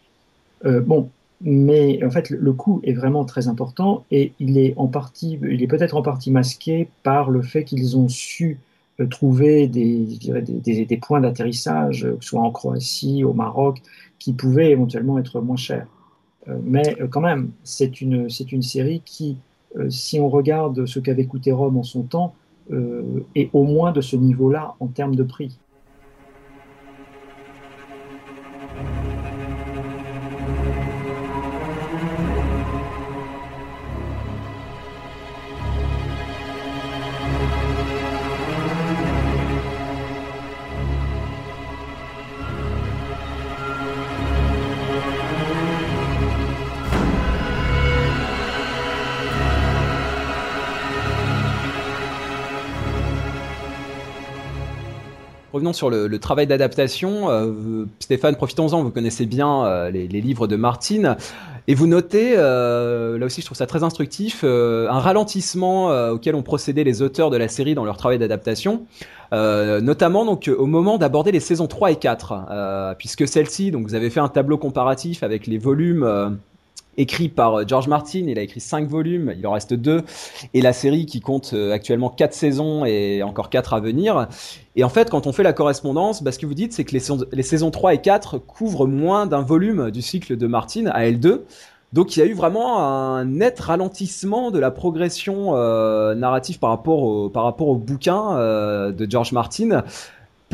Euh, 0.65 0.81
bon, 0.81 1.11
mais 1.43 2.03
en 2.05 2.11
fait, 2.11 2.31
le, 2.31 2.53
coût 2.53 2.81
est 2.83 2.93
vraiment 2.93 3.25
très 3.25 3.49
important 3.49 4.05
et 4.11 4.33
il 4.39 4.57
est 4.57 4.73
en 4.77 4.87
partie, 4.87 5.39
il 5.43 5.63
est 5.63 5.67
peut-être 5.67 5.97
en 5.97 6.03
partie 6.03 6.31
masqué 6.31 6.89
par 7.03 7.31
le 7.31 7.43
fait 7.43 7.65
qu'ils 7.65 7.99
ont 7.99 8.09
su 8.09 8.59
euh, 9.01 9.07
trouver 9.07 9.67
des, 9.67 9.99
des, 9.99 10.41
des, 10.41 10.85
des 10.87 10.97
points 10.97 11.21
d'atterrissage, 11.21 12.03
que 12.19 12.25
ce 12.25 12.29
soit 12.29 12.41
en 12.41 12.51
Croatie, 12.51 13.23
au 13.25 13.35
Maroc, 13.35 13.83
qui 14.19 14.33
pouvaient 14.33 14.71
éventuellement 14.71 15.19
être 15.19 15.41
moins 15.41 15.57
chers. 15.57 15.87
Mais 16.63 16.97
quand 17.11 17.21
même, 17.21 17.51
c'est 17.63 18.01
une, 18.01 18.29
une 18.51 18.63
série 18.63 19.03
qui, 19.05 19.39
si 19.89 20.21
on 20.21 20.29
regarde 20.29 20.87
ce 20.87 20.99
qu'avait 21.01 21.27
coûté 21.27 21.53
Rome 21.53 21.77
en 21.77 21.83
son 21.83 22.03
temps, 22.03 22.35
est 23.35 23.51
au 23.53 23.65
moins 23.65 23.93
de 23.93 24.01
ce 24.01 24.17
niveau-là 24.17 24.75
en 24.81 24.87
termes 24.87 25.15
de 25.15 25.23
prix. 25.23 25.59
Revenons 55.55 55.73
sur 55.73 55.89
le, 55.89 56.19
travail 56.19 56.49
d'adaptation. 56.49 57.31
Euh, 57.31 57.87
Stéphane, 58.01 58.35
profitons-en, 58.35 58.83
vous 58.83 58.91
connaissez 58.91 59.25
bien 59.25 59.65
euh, 59.65 59.91
les, 59.91 60.09
livres 60.09 60.49
de 60.49 60.57
Martine. 60.57 61.17
Et 61.69 61.77
vous 61.77 61.87
notez, 61.87 62.35
euh, 62.37 63.17
là 63.19 63.27
aussi 63.27 63.41
je 63.41 63.47
trouve 63.47 63.57
ça 63.57 63.67
très 63.67 63.85
instructif, 63.85 64.45
un 64.45 64.99
ralentissement 64.99 66.11
auquel 66.11 66.35
ont 66.35 66.43
procédé 66.43 66.85
les 66.85 67.01
auteurs 67.01 67.31
de 67.31 67.39
la 67.39 67.49
série 67.49 67.75
dans 67.75 67.87
leur 67.87 67.97
travail 67.97 68.19
d'adaptation. 68.19 68.85
notamment 69.33 70.27
donc 70.27 70.51
au 70.55 70.67
moment 70.67 70.99
d'aborder 70.99 71.33
les 71.33 71.41
saisons 71.41 71.67
3 71.67 71.93
et 71.93 71.97
4, 71.97 72.97
puisque 72.99 73.27
celle-ci, 73.27 73.71
donc 73.71 73.87
vous 73.87 73.95
avez 73.95 74.11
fait 74.11 74.21
un 74.21 74.29
tableau 74.29 74.59
comparatif 74.59 75.23
avec 75.23 75.47
les 75.47 75.57
volumes 75.57 76.39
écrit 76.97 77.29
par 77.29 77.61
euh, 77.61 77.65
George 77.67 77.89
Martin. 77.89 78.25
Il 78.27 78.39
a 78.39 78.43
écrit 78.43 78.61
cinq 78.61 78.89
volumes, 78.89 79.35
il 79.37 79.47
en 79.47 79.53
reste 79.53 79.75
deux, 79.75 80.03
et 80.53 80.61
la 80.61 80.73
série 80.73 81.07
qui 81.07 81.21
compte 81.21 81.53
euh, 81.55 81.73
actuellement 81.73 82.09
quatre 82.09 82.35
saisons 82.35 82.85
et 82.85 83.23
encore 83.23 83.51
quatre 83.51 83.75
à 83.75 83.81
venir. 83.81 84.29
Et 84.77 84.85
en 84.85 84.89
fait, 84.89 85.11
quand 85.11 85.27
on 85.27 85.33
fait 85.33 85.43
la 85.43 85.53
correspondance, 85.53 86.23
bah, 86.23 86.33
ce 86.33 86.39
que 86.39 86.47
vous 86.47 86.55
dites, 86.55 86.73
c'est 86.73 86.85
que 86.85 86.93
les, 86.93 87.01
saisons, 87.01 87.25
les 87.33 87.43
saisons 87.43 87.71
3 87.71 87.95
et 87.95 88.01
4 88.01 88.39
couvrent 88.39 88.87
moins 88.87 89.27
d'un 89.27 89.43
volume 89.43 89.91
du 89.91 90.03
cycle 90.03 90.37
de 90.37 90.47
Martin 90.47 90.87
à 90.87 91.05
L2. 91.05 91.43
Donc 91.93 92.17
il 92.17 92.21
y 92.21 92.23
a 92.23 92.27
eu 92.27 92.35
vraiment 92.35 92.81
un 92.81 93.25
net 93.25 93.61
ralentissement 93.61 94.51
de 94.51 94.59
la 94.59 94.73
progression 94.73 95.55
euh, 95.55 96.17
narrative 96.17 96.59
par 96.59 96.71
rapport 96.71 97.05
au, 97.05 97.29
par 97.31 97.45
rapport 97.45 97.69
au 97.69 97.77
bouquin 97.77 98.37
de 98.91 99.07
George 99.09 99.31
Martin. 99.31 99.85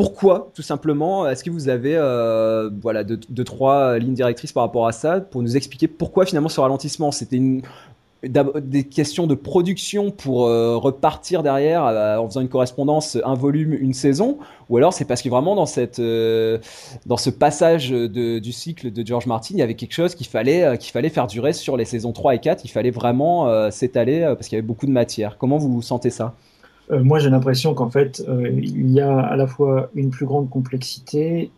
Pourquoi, 0.01 0.51
tout 0.55 0.62
simplement 0.62 1.28
Est-ce 1.28 1.44
que 1.44 1.51
vous 1.51 1.68
avez 1.68 1.94
euh, 1.94 2.70
voilà 2.80 3.05
deux, 3.05 3.44
trois 3.44 3.98
lignes 3.98 4.14
directrices 4.14 4.51
par 4.51 4.62
rapport 4.62 4.86
à 4.86 4.92
ça 4.92 5.20
pour 5.20 5.42
nous 5.42 5.59
expliquer 5.59 5.88
pourquoi 5.88 6.24
finalement 6.24 6.48
ce 6.48 6.59
ralentissement? 6.59 7.12
C'était 7.12 7.36
une, 7.36 7.61
des 8.22 8.84
questions 8.84 9.26
de 9.26 9.34
production 9.34 10.11
pour 10.11 10.46
euh, 10.46 10.78
repartir 10.78 11.42
derrière 11.42 11.84
euh, 11.84 12.16
en 12.16 12.26
faisant 12.26 12.40
une 12.40 12.48
correspondance 12.48 13.18
un 13.22 13.34
volume 13.34 13.74
une 13.74 13.92
saison? 13.92 14.38
Ou 14.70 14.78
alors 14.78 14.94
c'est 14.94 15.05
parce 15.05 15.20
que 15.20 15.28
vraiment 15.28 15.55
dans 15.55 15.66
cette 15.66 16.01
dans 16.01 17.18
ce 17.18 17.28
passage 17.28 17.90
du 17.90 18.53
cycle 18.53 18.90
de 18.90 19.07
George 19.07 19.26
Martin 19.26 19.53
il 19.53 19.59
y 19.59 19.62
avait 19.62 19.74
quelque 19.74 19.92
chose 19.92 20.14
qu'il 20.14 20.28
fallait 20.28 20.78
qu'il 20.78 20.92
fallait 20.92 21.11
faire 21.11 21.26
durer 21.26 21.53
sur 21.53 21.76
les 21.76 21.84
saisons 21.84 22.12
3 22.12 22.36
et 22.36 22.38
4 22.38 22.64
il 22.64 22.68
fallait 22.68 22.90
vraiment 22.90 23.70
s'étaler 23.70 24.22
parce 24.34 24.48
qu'il 24.48 24.57
y 24.57 24.59
avait 24.59 24.66
beaucoup 24.66 24.86
de 24.86 24.92
matière. 24.92 25.36
Comment 25.36 25.59
vous 25.59 25.82
sentez 25.82 26.09
ça? 26.09 26.34
Euh, 26.91 27.03
moi, 27.03 27.18
j'ai 27.18 27.30
l'impression 27.30 27.74
qu'en 27.74 27.91
fait, 27.91 28.22
euh, 28.28 28.51
il 28.53 28.91
y 28.91 29.01
a 29.01 29.20
à 29.20 29.36
la 29.36 29.47
fois 29.47 29.91
une 29.95 30.11
plus 30.11 30.26
grande 30.26 30.51
complexité, 30.51 31.51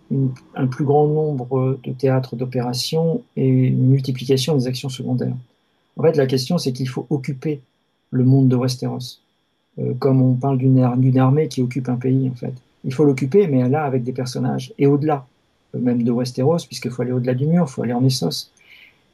un 0.55 0.67
plus 0.67 0.85
grand 0.85 1.07
nombre 1.07 1.79
de 1.83 1.93
théâtres 1.93 2.37
d'opération 2.37 3.23
et 3.37 3.49
une 3.49 3.89
multiplication 3.89 4.55
des 4.57 4.67
actions 4.67 4.89
secondaires. 4.89 5.35
En 5.97 6.03
fait, 6.03 6.17
la 6.17 6.27
question, 6.27 6.59
c'est 6.59 6.73
qu'il 6.73 6.89
faut 6.89 7.07
occuper 7.11 7.61
le 8.11 8.25
monde 8.25 8.49
de 8.49 8.57
Westeros. 8.57 9.21
Euh, 9.79 9.95
comme 9.99 10.21
on 10.21 10.35
parle 10.35 10.59
d'une 10.59 11.19
armée 11.19 11.49
qui 11.49 11.63
occupe 11.63 11.89
un 11.89 11.97
pays, 11.97 12.29
en 12.31 12.35
fait. 12.35 12.53
Il 12.85 12.93
faut 12.93 13.05
l'occuper, 13.05 13.47
mais 13.47 13.67
là, 13.69 13.85
avec 13.85 14.03
des 14.03 14.13
personnages. 14.13 14.75
Et 14.79 14.87
au-delà, 14.87 15.27
même 15.79 16.03
de 16.03 16.11
Westeros, 16.11 16.67
puisqu'il 16.67 16.91
faut 16.91 17.03
aller 17.03 17.13
au-delà 17.13 17.33
du 17.33 17.47
mur, 17.47 17.65
il 17.67 17.71
faut 17.71 17.83
aller 17.83 17.95
en 17.95 18.05
Essos. 18.05 18.51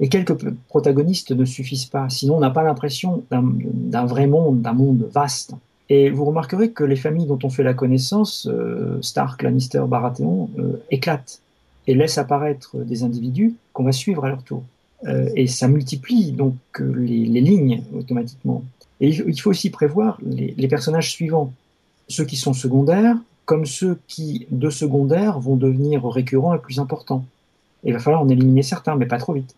Et 0.01 0.09
quelques 0.09 0.35
protagonistes 0.69 1.31
ne 1.31 1.45
suffisent 1.45 1.87
pas. 1.87 2.09
Sinon, 2.09 2.37
on 2.37 2.41
n'a 2.41 2.51
pas 2.51 2.63
l'impression 2.63 3.23
d'un 3.31 4.07
vrai 4.07 4.27
monde, 4.27 4.63
d'un 4.63 4.73
monde 4.73 5.09
vaste. 5.13 5.55
Et 5.91 6.11
vous 6.11 6.25
remarquerez 6.25 6.71
que 6.71 6.85
les 6.85 6.97
familles 6.97 7.27
dont 7.27 7.39
on 7.43 7.51
fait 7.51 7.63
la 7.63 7.75
connaissance, 7.75 8.47
euh, 8.51 9.01
Stark, 9.01 9.43
Lannister, 9.43 9.83
Baratheon, 9.89 10.51
euh, 10.59 10.83
éclatent 10.91 11.41
et 11.87 11.95
laissent 11.95 12.19
apparaître 12.19 12.77
des 12.77 13.05
individus 13.05 13.55
qu'on 13.73 13.85
va 13.85 13.93
suivre 13.93 14.25
à 14.25 14.29
leur 14.29 14.43
tour. 14.43 14.63
Euh, 15.07 15.31
et 15.35 15.47
ça 15.47 15.69
multiplie 15.69 16.33
donc 16.33 16.57
les, 16.79 17.41
lignes 17.41 17.83
automatiquement. 17.97 18.63
Et 19.01 19.09
il 19.09 19.41
faut 19.41 19.51
aussi 19.51 19.71
prévoir 19.71 20.19
les, 20.23 20.69
personnages 20.69 21.11
suivants, 21.13 21.53
ceux 22.09 22.25
qui 22.25 22.37
sont 22.37 22.53
secondaires, 22.53 23.17
comme 23.47 23.65
ceux 23.65 23.99
qui, 24.09 24.47
de 24.51 24.69
secondaires, 24.71 25.39
vont 25.39 25.57
devenir 25.57 26.05
récurrents 26.05 26.55
et 26.55 26.59
plus 26.59 26.81
importants. 26.81 27.25
Il 27.85 27.93
va 27.93 28.01
falloir 28.01 28.23
en 28.23 28.29
éliminer 28.29 28.65
certains, 28.65 28.97
mais 28.97 29.07
pas 29.07 29.19
trop 29.19 29.33
vite. 29.33 29.55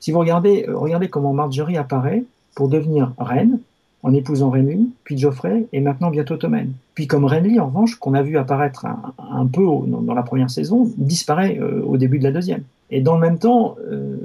Si 0.00 0.12
vous 0.12 0.18
regardez, 0.18 0.66
regardez 0.68 1.08
comment 1.08 1.32
Marjorie 1.32 1.78
apparaît 1.78 2.24
pour 2.54 2.68
devenir 2.68 3.14
reine, 3.18 3.58
en 4.04 4.12
épousant 4.12 4.50
Renly, 4.50 4.90
puis 5.02 5.16
Geoffrey, 5.16 5.64
et 5.72 5.80
maintenant 5.80 6.10
bientôt 6.10 6.36
Tommen. 6.36 6.72
Puis 6.94 7.06
comme 7.06 7.24
Renly, 7.24 7.58
en 7.58 7.66
revanche, 7.66 7.96
qu'on 7.96 8.12
a 8.12 8.22
vu 8.22 8.36
apparaître 8.36 8.86
un, 8.86 9.46
peu 9.46 9.64
dans, 9.86 10.12
la 10.12 10.22
première 10.22 10.50
saison, 10.50 10.92
disparaît 10.98 11.58
euh, 11.58 11.82
au 11.82 11.96
début 11.96 12.18
de 12.18 12.24
la 12.24 12.30
deuxième. 12.30 12.62
Et 12.90 13.00
dans 13.00 13.14
le 13.14 13.22
même 13.22 13.38
temps, 13.38 13.76
euh, 13.90 14.16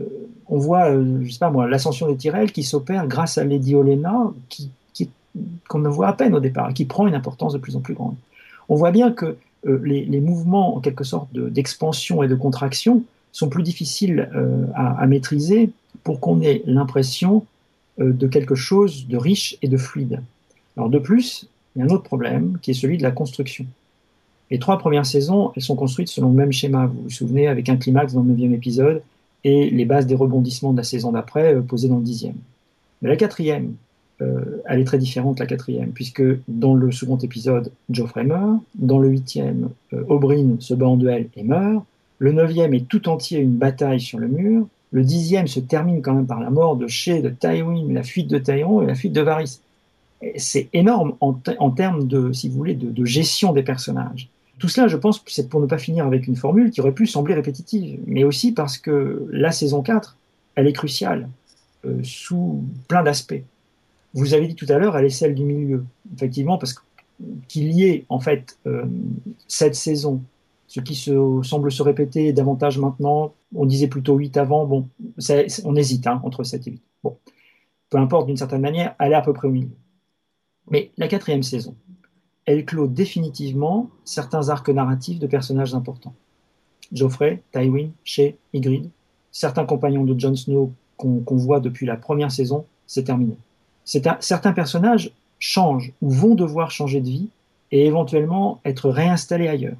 on 0.50 0.58
voit, 0.58 0.92
euh, 0.92 1.20
je 1.24 1.32
sais 1.32 1.40
pas 1.40 1.50
moi, 1.50 1.66
l'ascension 1.66 2.10
des 2.10 2.18
Tyrell 2.18 2.52
qui 2.52 2.64
s'opère 2.64 3.08
grâce 3.08 3.38
à 3.38 3.46
Lady 3.46 3.74
Olenna, 3.74 4.32
qui, 4.50 4.70
qu'on 5.70 5.80
ne 5.80 5.88
voit 5.88 6.10
à 6.10 6.14
peine 6.14 6.36
au 6.36 6.42
départ, 6.42 6.74
qui 6.74 6.84
prend 6.84 7.08
une 7.08 7.16
importance 7.16 7.54
de 7.54 7.58
plus 7.58 7.78
en 7.78 7.80
plus 7.80 7.94
grande. 7.94 8.16
On 8.68 8.76
voit 8.76 8.92
bien 8.92 9.12
que 9.12 9.38
les, 9.64 10.20
mouvements, 10.20 10.76
en 10.76 10.80
quelque 10.82 11.06
sorte, 11.06 11.32
d'expansion 11.32 12.22
et 12.22 12.28
de 12.28 12.36
contraction 12.36 13.04
sont 13.32 13.48
plus 13.48 13.64
difficiles 13.64 14.28
à, 14.74 15.06
maîtriser 15.06 15.70
pour 16.04 16.20
qu'on 16.20 16.42
ait 16.42 16.64
l'impression 16.66 17.38
euh, 17.38 17.59
de 18.00 18.28
quelque 18.28 18.56
chose 18.56 19.08
de 19.08 19.18
riche 19.18 19.58
et 19.62 19.68
de 19.68 19.78
fluide. 19.78 20.22
Alors 20.78 20.90
de 20.90 21.00
plus, 21.00 21.48
il 21.76 21.80
y 21.80 21.82
a 21.82 21.86
un 21.86 21.90
autre 21.90 22.04
problème 22.04 22.58
qui 22.62 22.72
est 22.72 22.74
celui 22.74 22.98
de 22.98 23.04
la 23.04 23.12
construction. 23.12 23.66
Les 24.52 24.60
trois 24.60 24.78
premières 24.78 25.06
saisons, 25.06 25.52
elles 25.56 25.62
sont 25.62 25.76
construites 25.76 26.10
selon 26.10 26.30
le 26.30 26.36
même 26.36 26.52
schéma. 26.52 26.88
Vous 26.88 27.04
vous 27.04 27.10
souvenez, 27.10 27.48
avec 27.48 27.70
un 27.70 27.78
climax 27.78 28.14
dans 28.14 28.22
le 28.22 28.30
neuvième 28.30 28.54
épisode 28.54 29.04
et 29.44 29.70
les 29.70 29.86
bases 29.86 30.08
des 30.08 30.16
rebondissements 30.16 30.72
de 30.72 30.78
la 30.78 30.84
saison 30.84 31.12
d'après 31.12 31.54
euh, 31.54 31.62
posées 31.62 31.88
dans 31.88 31.98
le 31.98 32.04
dixième. 32.04 32.36
Mais 33.02 33.10
la 33.10 33.16
quatrième, 33.16 33.74
euh, 34.22 34.62
elle 34.66 34.82
est 34.82 34.86
très 34.86 34.98
différente, 34.98 35.40
la 35.40 35.46
quatrième, 35.46 35.92
puisque 35.92 36.24
dans 36.48 36.74
le 36.74 36.92
second 36.92 37.18
épisode, 37.18 37.72
Geoffrey 37.90 38.24
meurt, 38.24 38.60
dans 38.76 39.00
le 39.00 39.08
huitième, 39.08 39.70
euh, 39.94 40.58
se 40.60 40.74
bat 40.74 40.88
en 40.88 40.98
duel 40.98 41.30
et 41.38 41.44
meurt, 41.44 41.86
le 42.18 42.34
neuvième 42.34 42.74
est 42.74 42.88
tout 42.88 43.08
entier 43.08 43.40
une 43.40 43.56
bataille 43.56 44.02
sur 44.02 44.20
le 44.20 44.28
mur, 44.28 44.68
le 44.92 45.04
dixième 45.04 45.48
se 45.48 45.60
termine 45.60 46.02
quand 46.02 46.14
même 46.14 46.26
par 46.26 46.40
la 46.40 46.50
mort 46.50 46.76
de 46.76 46.88
Shea, 46.88 47.22
de 47.22 47.30
Tywin, 47.30 47.92
la 47.94 48.04
fuite 48.04 48.28
de 48.28 48.40
Tyron 48.40 48.82
et 48.82 48.88
la 48.88 48.96
fuite 48.96 49.14
de 49.14 49.22
Varys. 49.22 49.60
C'est 50.38 50.68
énorme 50.74 51.16
en, 51.22 51.34
termes 51.72 52.08
de, 52.08 52.34
si 52.34 52.50
vous 52.50 52.58
voulez, 52.58 52.74
de, 52.74 53.06
gestion 53.06 53.54
des 53.54 53.64
personnages. 53.64 54.30
Tout 54.58 54.68
cela, 54.68 54.90
je 54.90 54.98
pense, 54.98 55.24
c'est 55.28 55.48
pour 55.48 55.62
ne 55.62 55.66
pas 55.66 55.78
finir 55.78 56.06
avec 56.06 56.28
une 56.28 56.36
formule 56.36 56.72
qui 56.72 56.82
aurait 56.82 56.92
pu 56.92 57.08
sembler 57.08 57.34
répétitive, 57.34 58.00
mais 58.06 58.26
aussi 58.26 58.52
parce 58.52 58.78
que 58.78 59.26
la 59.32 59.54
saison 59.54 59.82
4, 59.82 60.18
elle 60.56 60.68
est 60.68 60.74
cruciale, 60.74 61.30
euh, 61.86 62.00
sous 62.04 62.62
plein 62.90 63.02
d'aspects. 63.02 63.42
Vous 64.14 64.34
avez 64.34 64.48
dit 64.48 64.56
tout 64.56 64.66
à 64.68 64.78
l'heure, 64.78 64.98
elle 64.98 65.06
est 65.06 65.10
celle 65.10 65.36
du 65.36 65.46
milieu. 65.46 65.86
Effectivement, 66.14 66.58
parce 66.58 66.76
qu'il 67.48 67.72
y 67.72 67.86
ait, 67.86 68.06
en 68.10 68.20
fait, 68.20 68.58
euh, 68.68 68.84
cette 69.48 69.76
saison 69.76 70.22
ce 70.70 70.80
qui 70.80 70.96
se, 70.96 71.12
semble 71.44 71.72
se 71.72 71.84
répéter 71.84 72.32
davantage 72.32 72.78
maintenant. 72.78 73.34
On 73.54 73.66
disait 73.66 73.88
plutôt 73.88 74.16
8 74.16 74.38
avant, 74.38 74.66
bon, 74.66 74.90
on 75.64 75.76
hésite 75.76 76.08
hein, 76.08 76.22
entre 76.24 76.44
7 76.44 76.68
et 76.68 76.72
8. 76.72 76.82
Bon, 77.04 77.18
peu 77.90 77.98
importe, 77.98 78.28
d'une 78.28 78.38
certaine 78.38 78.62
manière, 78.62 78.96
elle 79.00 79.12
est 79.12 79.16
à 79.16 79.22
peu 79.22 79.34
près 79.34 79.48
au 79.48 79.52
milieu. 79.52 79.76
Mais 80.70 80.92
la 80.98 81.08
quatrième 81.08 81.44
saison, 81.44 81.76
elle 82.46 82.66
clôt 82.66 82.88
définitivement 82.88 83.90
certains 84.04 84.50
arcs 84.50 84.70
narratifs 84.70 85.20
de 85.20 85.28
personnages 85.28 85.74
importants. 85.74 86.14
Geoffrey, 86.92 87.44
Tywin, 87.52 87.90
Shae, 88.04 88.36
Ygritte, 88.54 88.90
certains 89.32 89.66
compagnons 89.66 90.04
de 90.04 90.20
Jon 90.20 90.36
Snow 90.36 90.74
qu'on 90.98 91.24
voit 91.36 91.60
depuis 91.60 91.86
la 91.86 91.96
première 91.96 92.32
saison, 92.32 92.66
c'est 92.86 93.06
terminé. 93.06 93.38
certains 93.86 94.54
personnages 94.54 95.12
changent 95.40 95.94
ou 96.02 96.10
vont 96.10 96.36
devoir 96.36 96.72
changer 96.72 97.00
de 97.00 97.08
vie 97.08 97.30
et 97.72 97.86
éventuellement 97.86 98.60
être 98.66 98.90
réinstallés 98.90 99.48
ailleurs. 99.48 99.78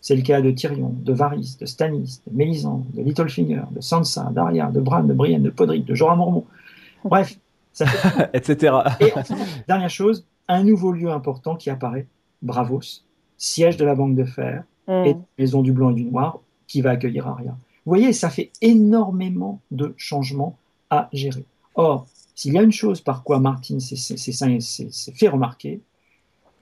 C'est 0.00 0.16
le 0.16 0.22
cas 0.22 0.40
de 0.40 0.50
Tyrion, 0.50 0.94
de 0.96 1.12
Varys, 1.12 1.56
de 1.60 1.66
Stannis, 1.66 2.22
de 2.26 2.34
Mélisande, 2.34 2.84
de 2.94 3.02
Littlefinger, 3.02 3.62
de 3.70 3.80
Sansa, 3.80 4.30
d'Arya, 4.32 4.70
de 4.70 4.80
Bran, 4.80 5.04
de 5.04 5.12
Brienne, 5.12 5.42
de 5.42 5.50
Podrick, 5.50 5.84
de 5.84 5.94
Jorah 5.94 6.16
Mormont. 6.16 6.46
Bref, 7.04 7.38
ça 7.72 7.86
etc. 8.32 8.74
Et 9.00 9.12
enfin, 9.14 9.36
dernière 9.68 9.90
chose, 9.90 10.24
un 10.48 10.64
nouveau 10.64 10.92
lieu 10.92 11.10
important 11.10 11.56
qui 11.56 11.70
apparaît, 11.70 12.06
Bravos, 12.42 13.02
siège 13.36 13.76
de 13.76 13.84
la 13.84 13.94
Banque 13.94 14.14
de 14.14 14.24
Fer 14.24 14.64
mm. 14.88 14.92
et 15.06 15.16
Maison 15.38 15.62
du 15.62 15.72
Blanc 15.72 15.90
et 15.90 15.94
du 15.94 16.04
Noir, 16.04 16.40
qui 16.66 16.80
va 16.80 16.90
accueillir 16.90 17.26
Arya. 17.26 17.56
Vous 17.84 17.90
voyez, 17.90 18.12
ça 18.12 18.30
fait 18.30 18.50
énormément 18.60 19.60
de 19.70 19.94
changements 19.96 20.56
à 20.90 21.08
gérer. 21.12 21.44
Or, 21.74 22.06
s'il 22.34 22.54
y 22.54 22.58
a 22.58 22.62
une 22.62 22.72
chose 22.72 23.00
par 23.00 23.22
quoi 23.22 23.38
Martin 23.38 23.80
s'est 23.80 25.12
fait 25.12 25.28
remarquer, 25.28 25.80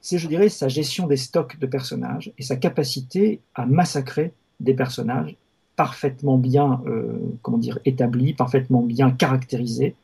c'est, 0.01 0.19
je 0.19 0.29
dirais, 0.29 0.49
sa 0.49 0.69
gestion 0.69 1.07
des 1.07 1.17
stocks 1.17 1.59
de 1.59 1.67
personnages 1.67 2.33
et 2.39 2.43
sa 2.43 2.57
capacité 2.57 3.41
à 3.55 3.67
massacrer 3.67 4.33
des 4.61 4.75
personnages 4.75 5.37
parfaitement 5.77 6.39
bien, 6.39 6.83
euh, 6.87 7.19
comment 7.43 7.59
dire, 7.59 7.79
établis, 7.85 8.33
parfaitement 8.33 8.83
bien 8.83 9.11
caractérisés, 9.11 9.95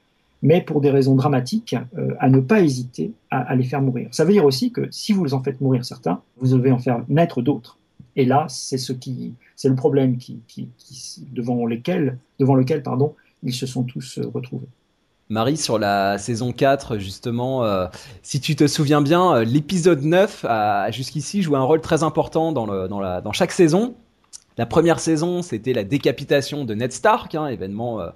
mais 0.40 0.61
pour 0.61 0.80
des 0.80 0.90
raisons 0.90 1.16
dramatiques, 1.16 1.74
euh, 1.99 2.14
à 2.20 2.28
ne 2.28 2.38
pas 2.38 2.61
hésiter 2.61 3.12
à, 3.30 3.57
les 3.57 3.64
faire 3.64 3.82
mourir. 3.82 4.09
Ça 4.12 4.24
veut 4.24 4.32
dire 4.32 4.45
aussi 4.45 4.70
que 4.70 4.86
si 4.90 5.12
vous 5.12 5.34
en 5.34 5.42
faites 5.42 5.61
mourir 5.61 5.84
certains, 5.84 6.20
vous 6.36 6.57
devez 6.57 6.70
en 6.70 6.78
faire 6.78 7.03
naître 7.09 7.42
d'autres. 7.42 7.78
Et 8.14 8.24
là, 8.24 8.47
c'est 8.49 8.78
ce 8.78 8.92
qui, 8.92 9.32
c'est 9.57 9.68
le 9.68 9.74
problème 9.74 10.16
qui, 10.18 10.38
devant 11.32 11.66
lequel, 11.66 12.18
devant 12.38 12.55
lequel, 12.55 12.82
pardon, 12.82 13.14
ils 13.42 13.55
se 13.55 13.66
sont 13.66 13.82
tous 13.82 14.18
euh, 14.18 14.30
retrouvés. 14.32 14.68
Marie, 15.31 15.57
sur 15.57 15.79
la 15.79 16.18
saison 16.18 16.53
4, 16.53 16.99
justement, 16.99 17.64
euh, 17.64 17.87
si 18.22 18.41
tu 18.41 18.57
te 18.57 18.66
souviens 18.66 19.01
bien, 19.01 19.43
l'épisode 19.43 20.03
9 20.03 20.45
a 20.49 20.91
jusqu'ici 20.91 21.43
joué 21.43 21.57
un 21.57 21.62
rôle 21.62 21.81
très 21.81 22.03
important 22.03 22.53
dans, 22.53 22.66
le, 22.66 22.89
dans, 22.89 23.01
la, 23.01 23.20
dans 23.20 23.33
chaque 23.33 23.53
saison. 23.53 23.95
La 24.57 24.66
première 24.66 25.01
saison, 25.01 25.43
c'était 25.43 25.72
la 25.72 25.83
décapitation 25.83 26.64
de 26.64 26.75
Ned 26.75 26.93
Stark, 26.93 27.35
hein, 27.35 27.49
événement 27.49 28.01
euh, 28.01 28.11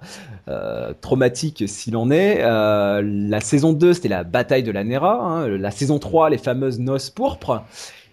euh, 0.47 0.93
traumatique 1.01 1.65
s'il 1.67 1.97
en 1.97 2.09
est. 2.11 2.37
Euh, 2.41 3.01
la 3.03 3.41
saison 3.41 3.73
2, 3.73 3.93
c'était 3.93 4.07
la 4.07 4.23
bataille 4.23 4.63
de 4.63 4.71
la 4.71 4.85
Nera. 4.85 5.21
Hein. 5.21 5.47
La 5.49 5.71
saison 5.71 5.99
3, 5.99 6.29
les 6.29 6.37
fameuses 6.37 6.79
noces 6.79 7.09
pourpres. 7.09 7.63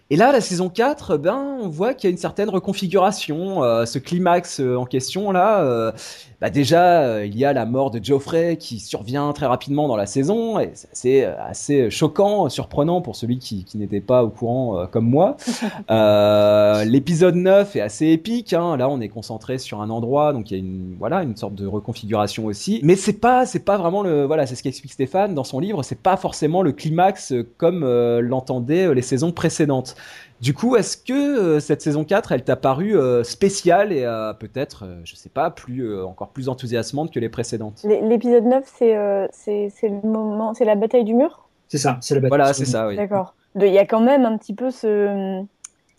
Et 0.08 0.14
là, 0.14 0.30
la 0.30 0.40
saison 0.40 0.68
4, 0.68 1.16
ben, 1.16 1.58
on 1.60 1.68
voit 1.68 1.92
qu'il 1.92 2.08
y 2.08 2.10
a 2.10 2.12
une 2.12 2.16
certaine 2.16 2.48
reconfiguration. 2.48 3.64
Euh, 3.64 3.86
ce 3.86 3.98
climax 3.98 4.60
euh, 4.60 4.76
en 4.76 4.84
question, 4.84 5.32
là, 5.32 5.64
euh, 5.64 5.90
bah 6.40 6.48
déjà, 6.48 7.24
il 7.24 7.36
y 7.36 7.44
a 7.44 7.52
la 7.52 7.66
mort 7.66 7.90
de 7.90 7.98
Geoffrey 8.00 8.56
qui 8.56 8.78
survient 8.78 9.32
très 9.32 9.46
rapidement 9.46 9.88
dans 9.88 9.96
la 9.96 10.06
saison. 10.06 10.60
Et 10.60 10.70
c'est 10.92 11.24
assez 11.24 11.90
choquant, 11.90 12.48
surprenant 12.50 13.00
pour 13.00 13.16
celui 13.16 13.38
qui, 13.38 13.64
qui 13.64 13.78
n'était 13.78 14.00
pas 14.00 14.22
au 14.22 14.28
courant 14.28 14.86
comme 14.92 15.08
moi. 15.08 15.38
L'épisode 16.84 17.34
9 17.34 17.74
est 17.74 17.80
assez 17.80 18.06
épique. 18.08 18.52
Hein. 18.52 18.76
Là, 18.76 18.88
on 18.88 19.00
est 19.00 19.08
concentré 19.08 19.58
sur 19.58 19.80
un 19.80 19.90
endroit, 19.90 20.32
donc 20.32 20.50
il 20.50 20.54
y 20.54 20.56
a 20.56 20.60
une, 20.60 20.94
voilà, 20.98 21.22
une 21.22 21.36
sorte 21.36 21.54
de 21.54 21.66
reconfiguration 21.66 22.44
aussi. 22.44 22.80
Mais 22.84 22.96
c'est 22.96 23.14
pas, 23.14 23.46
c'est 23.46 23.64
pas 23.64 23.78
vraiment 23.78 24.02
le, 24.02 24.24
voilà, 24.24 24.46
c'est 24.46 24.54
ce 24.54 24.62
qu'explique 24.62 24.92
Stéphane 24.92 25.34
dans 25.34 25.44
son 25.44 25.58
livre. 25.58 25.82
C'est 25.82 26.00
pas 26.00 26.18
forcément 26.18 26.62
le 26.62 26.72
climax 26.72 27.32
comme 27.56 27.84
l'entendaient 28.20 28.94
les 28.94 29.02
saisons 29.02 29.32
précédentes. 29.32 29.95
Du 30.40 30.52
coup, 30.52 30.76
est-ce 30.76 30.96
que 30.96 31.12
euh, 31.12 31.60
cette 31.60 31.80
saison 31.80 32.04
4, 32.04 32.32
elle 32.32 32.44
t'a 32.44 32.56
paru 32.56 32.96
euh, 32.96 33.24
spéciale 33.24 33.92
et 33.92 34.04
euh, 34.04 34.34
peut-être, 34.34 34.86
je 35.04 35.14
sais 35.14 35.28
pas, 35.28 35.50
plus 35.50 36.02
encore 36.02 36.28
plus 36.28 36.48
enthousiasmante 36.48 37.12
que 37.12 37.20
les 37.20 37.28
précédentes? 37.28 37.84
L'épisode 37.84 38.44
9, 38.44 38.64
c'est 38.66 39.70
c'est 39.70 39.88
le 39.88 40.06
moment, 40.08 40.54
c'est 40.54 40.64
la 40.64 40.74
bataille 40.74 41.04
du 41.04 41.14
mur? 41.14 41.48
C'est 41.68 41.78
ça, 41.78 41.98
c'est 42.00 42.14
la 42.14 42.20
bataille. 42.20 42.38
Voilà, 42.38 42.52
c'est 42.52 42.66
ça, 42.66 42.86
oui. 42.86 42.96
D'accord. 42.96 43.34
Il 43.58 43.72
y 43.72 43.78
a 43.78 43.86
quand 43.86 44.00
même 44.00 44.26
un 44.26 44.36
petit 44.36 44.54
peu 44.54 44.70
ce 44.70 45.42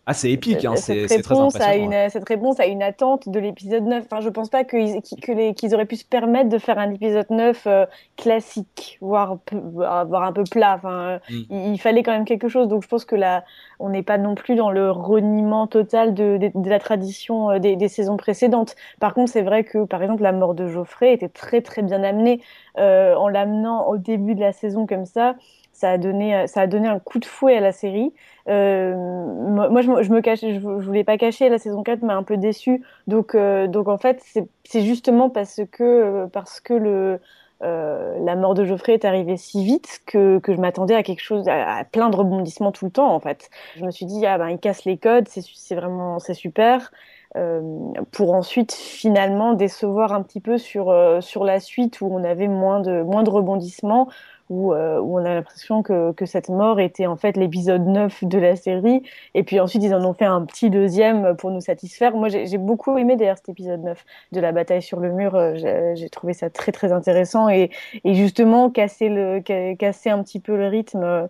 ah, 0.09 0.13
c'est 0.13 0.31
épique, 0.31 0.63
hein, 0.63 0.77
c'est 0.77 1.05
très 1.05 1.37
impressionnant. 1.37 1.75
une, 1.75 2.09
cette 2.09 2.25
réponse 2.25 2.61
à 2.61 2.65
une 2.65 2.81
attente 2.81 3.27
de 3.27 3.39
l'épisode 3.41 3.83
9. 3.83 4.05
Enfin, 4.05 4.21
je 4.21 4.29
pense 4.29 4.47
pas 4.47 4.63
qu'ils 4.63 5.01
qu'ils 5.01 5.75
auraient 5.75 5.85
pu 5.85 5.97
se 5.97 6.05
permettre 6.05 6.47
de 6.47 6.57
faire 6.57 6.79
un 6.79 6.93
épisode 6.93 7.29
9 7.29 7.67
euh, 7.67 7.85
classique, 8.15 8.97
voire, 9.01 9.37
voire 9.51 10.23
un 10.23 10.31
peu 10.31 10.45
plat. 10.49 10.75
Enfin, 10.77 11.19
mm. 11.29 11.73
il, 11.73 11.77
fallait 11.81 12.03
quand 12.03 12.13
même 12.13 12.23
quelque 12.23 12.47
chose. 12.47 12.69
Donc, 12.69 12.83
je 12.83 12.87
pense 12.87 13.03
que 13.03 13.17
là, 13.17 13.43
on 13.79 13.89
n'est 13.89 14.01
pas 14.01 14.17
non 14.17 14.33
plus 14.33 14.55
dans 14.55 14.71
le 14.71 14.89
reniement 14.91 15.67
total 15.67 16.13
de, 16.13 16.37
de, 16.55 16.69
la 16.69 16.79
tradition 16.79 17.51
euh, 17.51 17.59
des, 17.59 17.75
des, 17.75 17.89
saisons 17.89 18.15
précédentes. 18.15 18.77
Par 19.01 19.13
contre, 19.13 19.29
c'est 19.29 19.41
vrai 19.41 19.65
que, 19.65 19.83
par 19.83 20.01
exemple, 20.01 20.23
la 20.23 20.31
mort 20.31 20.53
de 20.53 20.69
Geoffrey 20.69 21.11
était 21.11 21.27
très, 21.27 21.59
très 21.59 21.81
bien 21.81 22.01
amenée 22.03 22.41
euh, 22.77 23.13
en 23.15 23.27
l'amenant 23.27 23.89
au 23.89 23.97
début 23.97 24.35
de 24.35 24.39
la 24.39 24.53
saison 24.53 24.87
comme 24.87 25.05
ça 25.05 25.35
ça 25.77 25.91
a 25.91 25.97
donné 25.97 26.47
ça 26.47 26.61
a 26.61 26.67
donné 26.67 26.87
un 26.87 26.99
coup 26.99 27.19
de 27.19 27.25
fouet 27.25 27.55
à 27.55 27.61
la 27.61 27.71
série 27.71 28.11
euh, 28.49 28.95
moi, 28.95 29.81
je, 29.81 30.03
je, 30.03 30.11
me 30.11 30.21
cache, 30.21 30.41
je, 30.41 30.59
voulais 30.59 31.03
pas 31.03 31.17
cacher, 31.17 31.49
la 31.49 31.57
saison 31.57 31.83
4 31.83 32.01
m'a 32.03 32.15
un 32.15 32.23
peu 32.23 32.37
déçue. 32.37 32.83
Donc, 33.07 33.35
euh, 33.35 33.67
donc 33.67 33.87
en 33.87 33.97
fait, 33.97 34.23
c'est 34.63 34.81
justement 34.83 35.29
parce 35.29 35.61
que, 35.71 35.83
euh, 35.83 36.27
parce 36.27 36.59
que 36.59 36.73
le, 36.73 37.19
la 37.61 38.35
mort 38.35 38.53
de 38.53 38.63
Geoffrey 38.63 38.93
est 38.93 39.05
arrivée 39.05 39.35
si 39.35 39.65
vite 39.65 40.01
que, 40.05 40.39
que 40.39 40.53
je 40.53 40.61
m'attendais 40.61 40.95
à 40.95 41.03
quelque 41.03 41.21
chose, 41.21 41.47
à, 41.47 41.83
plein 41.91 42.09
de 42.09 42.15
rebondissements 42.15 42.71
tout 42.71 42.85
le 42.85 42.91
temps 42.91 43.13
en 43.13 43.19
fait. 43.19 43.49
Je 43.75 43.83
me 43.83 43.91
suis 43.91 44.05
dit 44.05 44.25
ah 44.25 44.37
ben 44.37 44.49
il 44.49 44.59
casse 44.59 44.85
les 44.85 44.97
codes, 44.97 45.27
c'est 45.27 45.75
vraiment 45.75 46.19
c'est 46.19 46.35
super. 46.35 46.91
Euh, 47.35 47.61
pour 48.11 48.33
ensuite 48.33 48.71
finalement 48.71 49.53
décevoir 49.53 50.13
un 50.13 50.21
petit 50.21 50.39
peu 50.39 50.57
sur 50.57 50.95
sur 51.21 51.43
la 51.43 51.59
suite 51.59 51.99
où 51.99 52.07
on 52.09 52.23
avait 52.23 52.47
moins 52.47 52.79
de 52.79 53.01
moins 53.01 53.23
de 53.23 53.29
rebondissements 53.29 54.07
où, 54.49 54.73
euh, 54.73 54.99
où 54.99 55.19
on 55.19 55.25
a 55.25 55.33
l'impression 55.33 55.83
que, 55.83 56.11
que, 56.13 56.25
cette 56.25 56.49
mort 56.49 56.79
était 56.79 57.05
en 57.05 57.17
fait 57.17 57.35
l'épisode 57.35 57.85
9 57.85 58.23
de 58.23 58.37
la 58.37 58.55
série. 58.55 59.03
Et 59.33 59.43
puis 59.43 59.59
ensuite, 59.59 59.83
ils 59.83 59.93
en 59.93 60.03
ont 60.05 60.13
fait 60.13 60.25
un 60.25 60.45
petit 60.45 60.69
deuxième 60.69 61.35
pour 61.35 61.51
nous 61.51 61.61
satisfaire. 61.61 62.15
Moi, 62.15 62.29
j'ai 62.29 62.57
beaucoup 62.57 62.97
aimé 62.97 63.15
d'ailleurs 63.15 63.37
cet 63.37 63.49
épisode 63.49 63.83
9 63.83 64.05
de 64.31 64.39
la 64.39 64.51
bataille 64.51 64.81
sur 64.81 64.99
le 64.99 65.11
mur. 65.11 65.35
Euh, 65.35 65.95
j'ai 65.95 66.09
trouvé 66.09 66.33
ça 66.33 66.49
très 66.49 66.71
très 66.71 66.91
intéressant. 66.91 67.49
Et, 67.49 67.71
et 68.03 68.13
justement, 68.15 68.69
casser, 68.69 69.09
le, 69.09 69.41
casser 69.75 70.09
un 70.09 70.23
petit 70.23 70.39
peu 70.39 70.55
le 70.55 70.67
rythme 70.67 71.27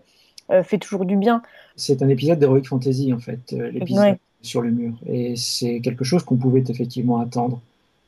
euh, 0.51 0.63
fait 0.63 0.78
toujours 0.78 1.05
du 1.05 1.15
bien. 1.15 1.41
C'est 1.76 2.01
un 2.01 2.09
épisode 2.09 2.39
d'Heroic 2.39 2.63
Fantasy 2.63 3.13
en 3.13 3.20
fait, 3.20 3.51
l'épisode 3.51 4.18
sur 4.41 4.61
le 4.61 4.72
mur. 4.72 4.93
Et 5.07 5.36
c'est 5.36 5.80
quelque 5.82 6.03
chose 6.03 6.24
qu'on 6.24 6.38
pouvait 6.38 6.63
effectivement 6.68 7.20
attendre 7.20 7.59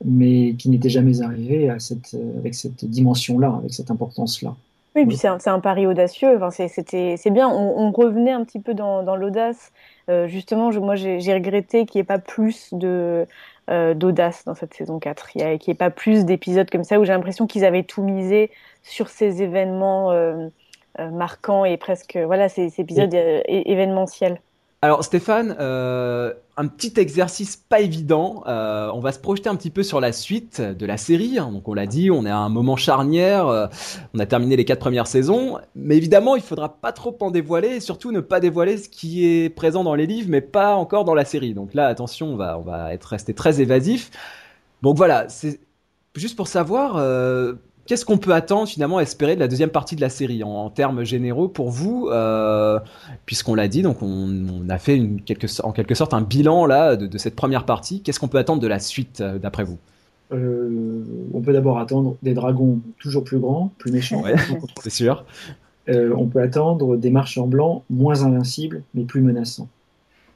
mais 0.05 0.53
qui 0.53 0.69
n'était 0.69 0.89
jamais 0.89 1.21
arrivé 1.21 1.69
à 1.69 1.77
cette, 1.79 2.15
avec 2.37 2.55
cette 2.55 2.85
dimension-là, 2.85 3.55
avec 3.57 3.73
cette 3.73 3.91
importance-là. 3.91 4.55
Oui, 4.95 5.05
puis 5.05 5.17
c'est 5.17 5.27
un, 5.27 5.37
un, 5.45 5.59
pari 5.59 5.85
audacieux. 5.85 6.35
Enfin, 6.41 6.49
c'est 6.49 7.29
bien. 7.29 7.47
On, 7.47 7.79
on, 7.79 7.91
revenait 7.91 8.31
un 8.31 8.43
petit 8.43 8.59
peu 8.59 8.73
dans, 8.73 9.03
dans 9.03 9.15
l'audace. 9.15 9.71
Euh, 10.09 10.27
justement, 10.27 10.71
je, 10.71 10.79
moi, 10.79 10.95
j'ai 10.95 11.33
regretté 11.33 11.85
qu'il 11.85 11.99
n'y 11.99 12.01
ait 12.01 12.05
pas 12.05 12.17
plus 12.17 12.73
de 12.73 13.27
euh, 13.69 13.93
d'audace 13.93 14.45
dans 14.45 14.55
cette 14.55 14.73
saison 14.73 14.99
4. 14.99 15.27
Qu'il 15.29 15.45
n'y 15.45 15.57
ait 15.67 15.73
pas 15.75 15.91
plus 15.91 16.25
d'épisodes 16.25 16.69
comme 16.69 16.83
ça 16.83 16.99
où 16.99 17.05
j'ai 17.05 17.13
l'impression 17.13 17.45
qu'ils 17.45 17.65
avaient 17.65 17.83
tout 17.83 18.01
misé 18.01 18.49
sur 18.81 19.09
ces 19.09 19.43
événements 19.43 20.11
euh, 20.11 20.47
marquants 20.97 21.65
et 21.65 21.77
presque 21.77 22.17
voilà 22.17 22.49
ces, 22.49 22.69
ces 22.69 22.81
épisodes 22.81 23.13
événementiels. 23.13 24.41
Alors 24.81 25.03
Stéphane, 25.03 25.55
un 26.59 26.67
petit 26.67 26.93
exercice 26.97 27.55
pas 27.55 27.79
évident. 27.79 28.43
Euh, 28.45 28.91
on 28.93 28.99
va 28.99 29.13
se 29.13 29.19
projeter 29.19 29.47
un 29.47 29.55
petit 29.55 29.69
peu 29.69 29.81
sur 29.81 30.01
la 30.01 30.11
suite 30.11 30.59
de 30.59 30.85
la 30.85 30.97
série. 30.97 31.35
Donc 31.35 31.69
on 31.69 31.73
l'a 31.73 31.85
dit, 31.85 32.11
on 32.11 32.25
est 32.25 32.29
à 32.29 32.37
un 32.37 32.49
moment 32.49 32.75
charnière. 32.75 33.47
Euh, 33.47 33.67
on 34.13 34.19
a 34.19 34.25
terminé 34.25 34.57
les 34.57 34.65
quatre 34.65 34.81
premières 34.81 35.07
saisons, 35.07 35.57
mais 35.73 35.95
évidemment 35.95 36.35
il 36.35 36.41
faudra 36.41 36.67
pas 36.67 36.91
trop 36.91 37.15
en 37.21 37.31
dévoiler 37.31 37.77
et 37.77 37.79
surtout 37.79 38.11
ne 38.11 38.19
pas 38.19 38.41
dévoiler 38.41 38.77
ce 38.77 38.89
qui 38.89 39.25
est 39.25 39.49
présent 39.49 39.85
dans 39.85 39.95
les 39.95 40.05
livres, 40.05 40.27
mais 40.29 40.41
pas 40.41 40.75
encore 40.75 41.05
dans 41.05 41.13
la 41.13 41.23
série. 41.23 41.53
Donc 41.53 41.73
là, 41.73 41.87
attention, 41.87 42.33
on 42.33 42.35
va 42.35 42.59
on 42.59 42.63
va 42.63 42.93
être 42.93 43.05
resté 43.05 43.33
très 43.33 43.61
évasif. 43.61 44.11
Donc 44.81 44.97
voilà, 44.97 45.29
c'est 45.29 45.61
juste 46.13 46.35
pour 46.35 46.49
savoir 46.49 46.97
Qu'est-ce 47.89 48.05
qu'on 48.05 48.19
peut 48.19 48.35
attendre 48.35 48.67
finalement, 48.67 48.99
espérer 48.99 49.33
de 49.33 49.39
la 49.39 49.47
deuxième 49.47 49.71
partie 49.71 49.95
de 49.95 50.01
la 50.01 50.09
série 50.09 50.43
en, 50.43 50.69
termes 50.69 51.03
généraux 51.03 51.47
pour 51.47 51.71
vous, 51.71 52.07
euh, 52.11 52.79
puisqu'on 53.25 53.55
l'a 53.55 53.67
dit, 53.67 53.81
donc 53.81 54.03
on, 54.03 54.69
a 54.69 54.77
fait 54.77 54.95
une, 54.95 55.19
quelque, 55.21 55.47
en 55.63 55.71
quelque 55.71 55.95
sorte 55.95 56.13
un 56.13 56.21
bilan 56.21 56.67
là 56.67 56.95
de, 56.95 57.17
cette 57.17 57.35
première 57.35 57.65
partie. 57.65 58.03
Qu'est-ce 58.03 58.19
qu'on 58.19 58.27
peut 58.27 58.37
attendre 58.37 58.61
de 58.61 58.67
la 58.67 58.77
suite 58.77 59.21
euh, 59.21 59.39
d'après 59.39 59.63
vous? 59.63 59.79
Euh, 60.31 61.03
On 61.33 61.41
peut 61.41 61.51
d'abord 61.51 61.79
attendre 61.79 62.15
des 62.21 62.35
dragons 62.35 62.79
toujours 62.99 63.23
plus 63.23 63.39
grands, 63.39 63.73
plus 63.79 63.91
méchants. 63.91 64.21
c'est 64.83 64.91
sûr. 64.91 65.25
on 65.87 66.27
peut 66.27 66.43
attendre 66.43 66.95
des 66.95 67.09
marchands 67.09 67.47
blancs 67.47 67.81
moins 67.89 68.21
invincibles, 68.21 68.83
mais 68.93 69.01
plus 69.01 69.21
menaçants. 69.21 69.67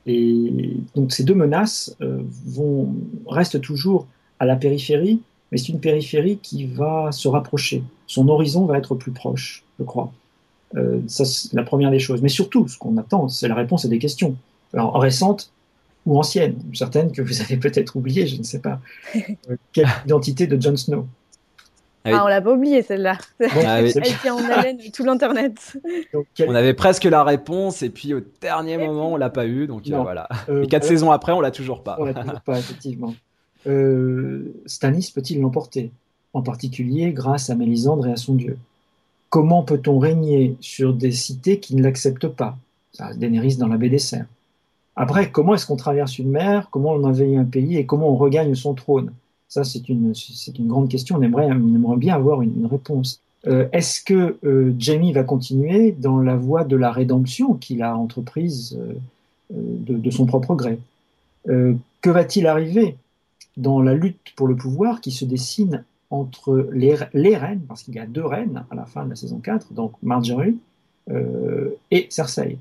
Et 0.07 0.75
donc 0.95 1.11
ces 1.11 1.23
deux 1.23 1.35
menaces 1.35 1.95
vont 1.99 2.95
restent 3.27 3.61
toujours 3.61 4.07
à 4.39 4.45
la 4.45 4.55
périphérie, 4.55 5.21
mais 5.53 5.59
c'est 5.59 5.69
une 5.69 5.79
périphérie 5.79 6.39
qui 6.41 6.65
va 6.65 7.11
se 7.11 7.27
rapprocher. 7.27 7.83
Son 8.07 8.27
horizon 8.27 8.65
va 8.65 8.79
être 8.79 8.95
plus 8.95 9.11
proche, 9.11 9.63
je 9.77 9.83
crois. 9.83 10.11
Euh, 10.75 10.99
ça, 11.07 11.25
c'est 11.25 11.53
la 11.53 11.61
première 11.61 11.91
des 11.91 11.99
choses. 11.99 12.23
Mais 12.23 12.29
surtout, 12.29 12.67
ce 12.67 12.75
qu'on 12.75 12.97
attend, 12.97 13.29
c'est 13.29 13.47
la 13.47 13.53
réponse 13.53 13.85
à 13.85 13.87
des 13.87 13.99
questions. 13.99 14.35
Alors, 14.73 14.99
récentes 14.99 15.51
ou 16.07 16.17
anciennes, 16.17 16.55
certaines 16.73 17.11
que 17.11 17.21
vous 17.21 17.39
avez 17.39 17.57
peut-être 17.57 17.95
oubliées, 17.95 18.25
je 18.25 18.37
ne 18.37 18.43
sais 18.43 18.57
pas. 18.57 18.79
Euh, 19.15 19.55
quelle 19.73 19.87
identité 20.05 20.47
de 20.47 20.59
Jon 20.59 20.75
Snow? 20.75 21.05
Ah, 22.03 22.09
ah, 22.15 22.25
on 22.25 22.27
l'a 22.27 22.41
pas 22.41 22.51
oublié 22.51 22.81
celle-là. 22.81 23.19
Ah 23.39 23.81
Elle 23.81 23.89
était 23.89 24.31
en 24.31 24.43
haleine 24.49 24.79
tout 24.91 25.05
l'internet. 25.05 25.77
On 26.47 26.55
avait 26.55 26.73
presque 26.73 27.03
la 27.03 27.23
réponse 27.23 27.83
et 27.83 27.91
puis 27.91 28.13
au 28.15 28.21
dernier 28.41 28.77
moment 28.77 29.13
on 29.13 29.15
l'a 29.15 29.29
pas 29.29 29.45
eu 29.45 29.67
donc 29.67 29.87
euh, 29.87 29.97
voilà. 30.01 30.27
Euh, 30.49 30.63
et 30.63 30.67
quatre 30.67 30.83
saisons 30.83 31.11
après 31.11 31.31
on 31.31 31.39
l'a 31.39 31.51
toujours 31.51 31.81
pas. 31.81 31.95
On 31.99 32.03
l'a 32.03 32.13
toujours 32.13 32.41
pas 32.41 32.59
effectivement 32.59 33.13
euh, 33.67 34.53
Stanis 34.65 35.11
peut-il 35.13 35.39
l'emporter, 35.41 35.91
en 36.33 36.41
particulier 36.41 37.11
grâce 37.11 37.49
à 37.49 37.55
Mélisandre 37.55 38.07
et 38.07 38.11
à 38.11 38.15
son 38.15 38.35
dieu? 38.35 38.57
Comment 39.29 39.63
peut-on 39.63 39.99
régner 39.99 40.55
sur 40.59 40.93
des 40.93 41.11
cités 41.11 41.59
qui 41.59 41.75
ne 41.75 41.81
l'acceptent 41.81 42.27
pas? 42.27 42.57
Ça, 42.91 43.13
Daenerys 43.13 43.57
dans 43.57 43.67
la 43.67 43.77
baie 43.77 43.89
des. 43.89 43.97
Après, 44.95 45.31
comment 45.31 45.55
est-ce 45.55 45.65
qu'on 45.65 45.75
traverse 45.75 46.19
une 46.19 46.29
mer, 46.29 46.67
comment 46.69 46.91
on 46.91 47.03
envahit 47.03 47.37
un 47.37 47.45
pays? 47.45 47.77
Et 47.77 47.85
comment 47.85 48.09
on 48.09 48.15
regagne 48.15 48.53
son 48.53 48.75
trône? 48.75 49.11
Ça, 49.47 49.63
c'est 49.63 49.89
une, 49.89 50.13
c'est 50.13 50.57
une 50.59 50.67
grande 50.67 50.89
question. 50.89 51.15
On 51.17 51.21
aimerait, 51.21 51.47
on 51.47 51.75
aimerait 51.75 51.97
bien 51.97 52.15
avoir 52.15 52.43
une, 52.43 52.67
réponse. 52.67 53.21
Euh, 53.47 53.67
est-ce 53.71 54.03
que 54.03 54.37
euh, 54.43 54.73
Jamie 54.77 55.13
va 55.13 55.23
continuer 55.23 55.91
dans 55.91 56.19
la 56.19 56.35
voie 56.35 56.63
de 56.63 56.75
la 56.75 56.91
rédemption 56.91 57.55
qu'il 57.55 57.81
a 57.81 57.97
entreprise 57.97 58.77
de, 59.49 60.11
son 60.11 60.25
propre 60.25 60.55
gré? 60.55 60.77
Que 61.45 62.09
va-t-il 62.09 62.47
arriver? 62.47 62.97
Dans 63.57 63.81
la 63.81 63.93
lutte 63.93 64.33
pour 64.35 64.47
le 64.47 64.55
pouvoir 64.55 65.01
qui 65.01 65.11
se 65.11 65.25
dessine 65.25 65.83
entre 66.09 66.69
les, 66.71 66.95
les 67.13 67.35
reines, 67.35 67.61
parce 67.67 67.83
qu'il 67.83 67.95
y 67.95 67.99
a 67.99 68.05
deux 68.05 68.25
reines 68.25 68.65
à 68.69 68.75
la 68.75 68.85
fin 68.85 69.05
de 69.05 69.09
la 69.11 69.15
saison 69.15 69.39
4, 69.39 69.73
donc 69.73 69.93
Marjorie 70.03 70.57
et 71.91 72.07
Cersei, 72.09 72.57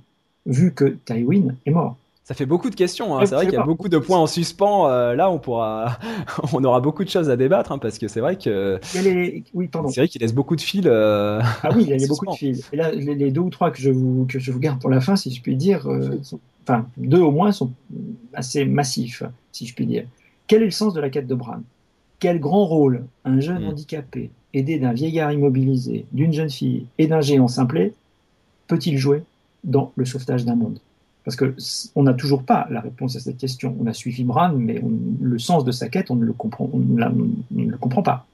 vu 0.47 0.72
que 0.72 0.97
Tywin 1.05 1.55
est 1.64 1.70
mort 1.70 1.97
ça 2.24 2.34
fait 2.34 2.47
beaucoup 2.47 2.70
de 2.70 2.76
questions. 2.76 3.18
Hein. 3.18 3.26
C'est 3.26 3.34
vrai 3.34 3.47
qu'il 3.47 3.55
y 3.55 3.59
a 3.59 3.64
beaucoup 3.64 3.88
de 3.88 3.99
points 3.99 4.18
en 4.18 4.26
suspens. 4.26 4.88
Euh, 4.88 5.14
là, 5.14 5.28
on 5.30 5.38
pourra, 5.38 5.99
on 6.53 6.62
aura 6.62 6.80
beaucoup 6.80 7.03
de 7.05 7.09
choses 7.09 7.28
à 7.28 7.36
débattre 7.36 7.72
hein, 7.72 7.78
parce 7.78 7.99
que 7.99 8.07
c'est 8.07 8.20
vrai 8.20 8.36
que. 8.36 8.80
Oui, 9.55 9.68
pardon. 9.68 9.88
C'est 9.88 10.01
vrai 10.01 10.09
qu'il 10.09 10.20
laisse 10.20 10.32
beaucoup 10.32 10.55
de 10.55 10.61
fils. 10.61 10.84
Euh, 10.86 11.40
ah 11.62 11.70
oui, 11.74 11.84
il 11.88 12.01
y 12.01 12.05
a 12.05 12.07
beaucoup 12.09 12.26
de 12.26 12.36
fils. 12.36 12.68
Et 12.72 12.76
là, 12.76 12.93
les, 12.93 13.30
deux 13.30 13.40
ou 13.40 13.51
trois 13.51 13.70
que 13.70 13.80
je 13.80 13.90
vous 13.90 14.24
que 14.26 14.38
je 14.38 14.53
vous 14.53 14.61
garde 14.61 14.80
pour 14.80 14.90
la 14.90 15.01
fin, 15.01 15.16
si 15.16 15.34
je 15.34 15.43
puis 15.43 15.57
dire, 15.57 15.88
euh, 15.88 16.20
enfin 16.62 16.86
deux 16.97 17.20
au 17.20 17.32
moins 17.32 17.51
sont 17.51 17.72
assez 18.34 18.64
massifs, 18.64 19.24
si 19.51 19.66
je 19.66 19.74
puis 19.74 19.86
dire. 19.86 20.05
Quel 20.53 20.61
est 20.61 20.66
le 20.66 20.70
sens 20.70 20.92
de 20.92 21.00
la 21.00 21.09
quête 21.09 21.26
de 21.26 21.34
Bran? 21.34 21.62
Quel 22.18 22.38
grand 22.38 22.66
rôle 22.66 23.07
un 23.24 23.40
jeune 23.40 23.64
mm. 23.64 23.68
handicapé, 23.68 24.30
aidé 24.53 24.78
d'un 24.78 24.92
vieillard 24.92 25.32
immobilisé, 25.32 26.05
d'une 26.12 26.34
jeune 26.34 26.50
fille 26.50 26.84
et 26.98 27.07
d'un 27.07 27.22
géant 27.22 27.48
simplet, 27.48 27.94
peut-il 28.66 28.98
jouer 28.98 29.22
dans 29.64 29.92
le 29.96 30.05
sauvetage 30.05 30.44
d'un 30.44 30.55
monde? 30.55 30.78
Parce 31.24 31.36
que 31.38 31.57
on 31.94 32.03
n'a 32.03 32.12
toujours 32.12 32.42
pas 32.42 32.66
la 32.68 32.82
réponse 32.82 33.16
à 33.16 33.20
cette 33.20 33.38
question. 33.38 33.74
On 33.80 33.86
a 33.86 33.94
suivi 33.94 34.24
Bran, 34.24 34.53
mais 34.53 34.78
le 35.22 35.38
sens 35.38 35.64
de 35.64 35.72
sa 35.72 35.88
quête, 35.88 36.11
on 36.11 36.16
ne 36.16 36.26
le 36.26 36.34
comprend, 36.34 36.68
on 36.70 36.80
ne, 36.80 37.70
le 37.70 37.78
comprend 37.78 38.03
pas. 38.03 38.26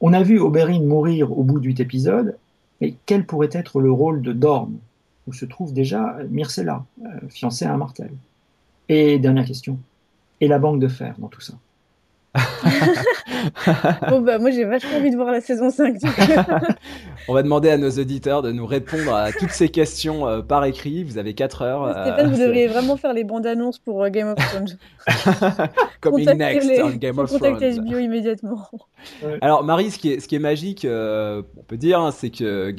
On 0.00 0.12
a 0.12 0.22
vu 0.22 0.38
Oberyn 0.38 0.84
mourir 0.84 1.36
au 1.36 1.42
bout 1.42 1.58
du 1.58 1.70
huit 1.70 1.80
épisodes, 1.80 2.36
mais 2.80 2.94
quel 3.06 3.26
pourrait 3.26 3.50
être 3.50 3.80
le 3.80 3.90
rôle 3.90 4.22
de 4.22 4.32
Dorn, 4.32 4.72
où 5.26 5.32
se 5.32 5.46
trouve 5.46 5.72
déjà 5.72 6.16
Myrcella, 6.30 6.84
euh, 7.04 7.08
fiancée 7.28 7.64
à 7.64 7.74
un 7.74 7.76
Martel 7.76 8.12
Et 8.88 9.18
dernière 9.18 9.46
question, 9.46 9.80
et 10.44 10.48
la 10.48 10.58
banque 10.58 10.78
de 10.78 10.88
fer 10.88 11.14
dans 11.18 11.28
tout 11.28 11.40
ça 11.40 11.54
bon, 14.10 14.20
bah, 14.20 14.38
moi, 14.38 14.50
j'ai 14.50 14.64
vachement 14.64 14.96
envie 14.96 15.10
de 15.10 15.16
voir 15.16 15.30
la 15.30 15.40
saison 15.40 15.70
5. 15.70 15.96
On 17.28 17.32
va 17.32 17.42
demander 17.42 17.70
à 17.70 17.78
nos 17.78 17.90
auditeurs 17.90 18.42
de 18.42 18.52
nous 18.52 18.66
répondre 18.66 19.14
à 19.14 19.32
toutes 19.32 19.52
ces 19.52 19.68
questions 19.68 20.26
euh, 20.26 20.42
par 20.42 20.64
écrit. 20.64 21.04
Vous 21.04 21.16
avez 21.16 21.34
4 21.34 21.62
heures. 21.62 21.90
Stéphane, 21.90 22.32
vous 22.32 22.40
euh, 22.40 22.46
devriez 22.46 22.66
vraiment 22.66 22.96
faire 22.96 23.12
les 23.12 23.24
bandes 23.24 23.46
annonces 23.46 23.78
pour 23.78 24.02
euh, 24.02 24.10
Game 24.10 24.28
of 24.28 24.36
Thrones. 24.36 24.76
Coming 26.00 26.36
next 26.36 26.70
on 26.82 26.90
Game 26.90 27.18
of 27.18 27.28
Thrones. 27.28 27.40
Contactez 27.40 27.78
HBO 27.78 27.98
immédiatement. 27.98 28.68
Alors, 29.40 29.64
Marie, 29.64 29.90
ce 29.90 29.98
qui 29.98 30.12
est, 30.12 30.20
ce 30.20 30.28
qui 30.28 30.34
est 30.34 30.40
magique, 30.40 30.86
on 30.86 31.62
peut 31.66 31.76
dire, 31.76 32.00
hein, 32.00 32.10
c'est 32.10 32.30
que 32.30 32.74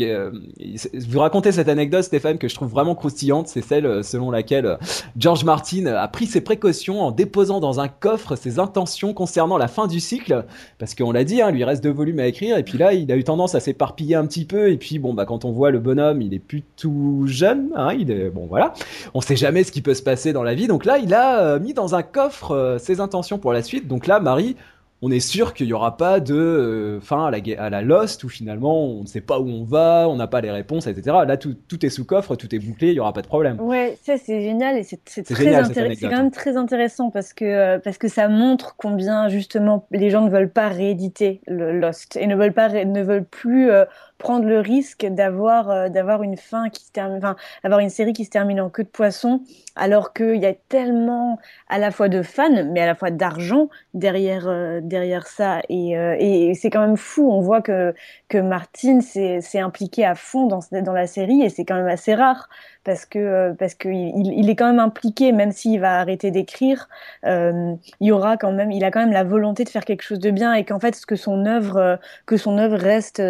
vous 1.08 1.20
racontez 1.20 1.52
cette 1.52 1.70
anecdote, 1.70 2.04
Stéphane, 2.04 2.38
que 2.38 2.48
je 2.48 2.56
trouve 2.56 2.70
vraiment 2.70 2.96
croustillante. 2.96 3.48
C'est 3.48 3.64
celle 3.64 4.04
selon 4.04 4.32
laquelle 4.32 4.78
George 5.18 5.44
Martin 5.44 5.86
a 5.86 6.08
pris 6.08 6.26
ses 6.26 6.42
précautions 6.42 7.02
en 7.02 7.12
déposant 7.12 7.60
dans 7.60 7.80
un 7.80 7.88
coffre 7.88 8.36
ses 8.36 8.60
intentions 8.60 9.14
concernant 9.14 9.45
la 9.58 9.68
fin 9.68 9.88
du 9.88 10.00
cycle, 10.00 10.46
parce 10.78 10.96
qu'on 10.96 11.12
l'a 11.12 11.24
dit, 11.24 11.42
hein, 11.42 11.52
lui 11.52 11.64
reste 11.64 11.84
deux 11.84 11.92
volumes 11.92 12.20
à 12.20 12.28
écrire, 12.28 12.58
et 12.58 12.64
puis 12.64 12.78
là, 12.78 12.94
il 12.94 13.12
a 13.12 13.16
eu 13.16 13.24
tendance 13.24 13.56
à 13.56 13.60
s'éparpiller 13.60 14.16
un 14.16 14.26
petit 14.26 14.46
peu, 14.46 14.72
et 14.72 14.78
puis 14.78 15.00
bon, 15.00 15.14
bah 15.14 15.26
quand 15.26 15.46
on 15.46 15.52
voit 15.52 15.72
le 15.72 15.80
bonhomme, 15.80 16.22
il 16.22 16.34
est 16.34 16.40
plus 16.40 16.64
tout 16.76 17.24
jeune, 17.28 17.70
hein, 17.76 17.94
il 17.94 18.12
est 18.12 18.30
bon, 18.30 18.48
voilà, 18.48 18.74
on 19.14 19.22
sait 19.22 19.36
jamais 19.36 19.64
ce 19.64 19.72
qui 19.72 19.82
peut 19.82 19.94
se 19.94 20.04
passer 20.04 20.34
dans 20.34 20.44
la 20.44 20.56
vie, 20.56 20.68
donc 20.68 20.86
là, 20.86 20.98
il 20.98 21.14
a 21.14 21.42
euh, 21.42 21.60
mis 21.60 21.74
dans 21.74 21.96
un 21.96 22.04
coffre 22.04 22.52
euh, 22.52 22.78
ses 22.78 23.00
intentions 23.00 23.38
pour 23.38 23.54
la 23.54 23.62
suite, 23.62 23.88
donc 23.88 24.08
là, 24.08 24.20
Marie 24.20 24.56
on 25.02 25.12
est 25.12 25.20
sûr 25.20 25.54
qu'il 25.54 25.68
n'y 25.68 25.74
aura 25.74 25.98
pas 25.98 26.20
de 26.20 26.34
euh, 26.34 27.00
fin 27.02 27.26
à 27.26 27.32
la, 27.32 27.40
à 27.58 27.70
la 27.70 27.82
Lost 27.82 28.24
où 28.24 28.30
finalement 28.30 28.86
on 28.86 29.02
ne 29.02 29.08
sait 29.08 29.22
pas 29.22 29.40
où 29.40 29.48
on 29.48 29.64
va, 29.64 30.08
on 30.08 30.16
n'a 30.16 30.28
pas 30.28 30.42
les 30.42 30.52
réponses, 30.52 30.88
etc. 30.88 31.18
Là, 31.28 31.38
tout, 31.38 31.54
tout, 31.68 31.86
est 31.86 31.90
sous 31.90 32.06
coffre, 32.06 32.36
tout 32.36 32.54
est 32.56 32.60
bouclé, 32.60 32.90
il 32.90 32.94
n'y 32.94 33.00
aura 33.00 33.14
pas 33.14 33.22
de 33.22 33.28
problème. 33.28 33.60
Ouais, 33.60 33.98
ça 34.04 34.18
c'est 34.18 34.42
génial 34.42 34.78
et 34.78 34.84
c'est 34.84 35.04
très 35.24 35.54
intéressant. 35.54 35.96
C'est 36.00 36.08
quand 36.08 36.18
même 36.18 36.32
très 36.32 36.56
intéressant 36.56 37.10
parce 37.12 37.34
que, 37.34 37.46
euh, 37.46 37.80
parce 37.80 37.98
que 37.98 38.08
ça 38.08 38.30
montre 38.30 38.76
combien 38.78 39.28
justement 39.28 39.86
les 39.92 40.10
gens 40.10 40.22
ne 40.22 40.30
veulent 40.30 40.52
pas 40.52 40.70
rééditer 40.70 41.42
le 41.46 41.78
Lost 41.78 42.16
et 42.16 42.26
ne 42.26 42.36
veulent, 42.36 42.54
pas, 42.54 42.70
ne 42.70 43.04
veulent 43.04 43.26
plus 43.26 43.70
euh, 43.70 43.86
prendre 44.18 44.46
le 44.46 44.60
risque 44.60 45.06
d'avoir 45.06 45.70
euh, 45.70 45.90
d'avoir 45.90 46.24
une 46.24 46.38
fin 46.38 46.70
qui 46.70 46.86
se 46.86 46.92
termine, 46.92 47.22
avoir 47.64 47.80
une 47.80 47.90
série 47.90 48.14
qui 48.14 48.26
se 48.26 48.30
termine 48.30 48.62
en 48.62 48.70
queue 48.70 48.84
de 48.84 48.90
poisson, 48.90 49.42
alors 49.76 50.14
qu'il 50.14 50.38
y 50.38 50.46
a 50.46 50.54
tellement 50.54 51.38
à 51.68 51.78
la 51.80 51.92
fois 51.92 52.08
de 52.08 52.22
fans, 52.22 52.66
mais 52.72 52.82
à 52.82 52.86
la 52.86 52.96
fois 52.96 53.12
d'argent 53.12 53.70
derrière 53.94 54.48
euh, 54.48 54.80
derrière 54.82 55.28
ça, 55.28 55.62
et, 55.70 55.98
euh, 55.98 56.16
et 56.18 56.54
c'est 56.54 56.70
quand 56.70 56.82
même 56.82 56.98
fou. 56.98 57.30
On 57.30 57.42
voit 57.42 57.62
que 57.62 57.94
que 58.30 58.38
Martin 58.38 59.02
s'est 59.02 59.60
impliqué 59.60 60.06
à 60.06 60.16
fond 60.16 60.48
dans 60.48 60.60
dans 60.72 60.94
la 60.94 61.08
série, 61.08 61.42
et 61.42 61.50
c'est 61.50 61.66
quand 61.66 61.76
même 61.76 61.88
assez 61.88 62.16
rare 62.16 62.50
parce 62.86 63.06
que 63.06 63.54
parce 63.54 63.74
que 63.76 63.90
il, 63.90 64.34
il, 64.34 64.50
est 64.50 64.56
quand 64.56 64.68
même 64.68 64.80
impliqué, 64.80 65.32
même 65.34 65.52
s'il 65.52 65.80
va 65.82 66.00
arrêter 66.00 66.32
d'écrire, 66.32 66.88
il 67.24 67.78
y 68.00 68.12
aura 68.12 68.38
quand 68.38 68.52
même, 68.52 68.72
il 68.72 68.84
a 68.86 68.92
quand 68.92 69.00
même 69.00 69.12
la 69.12 69.24
volonté 69.24 69.64
de 69.64 69.70
faire 69.70 69.86
quelque 69.86 70.04
chose 70.04 70.20
de 70.20 70.32
bien 70.32 70.54
et 70.54 70.64
qu'en 70.66 70.80
fait, 70.80 71.06
que 71.06 71.16
son 71.16 71.46
œuvre 71.46 72.00
que 72.26 72.38
son 72.38 72.58
œuvre 72.58 72.78
reste 72.78 73.22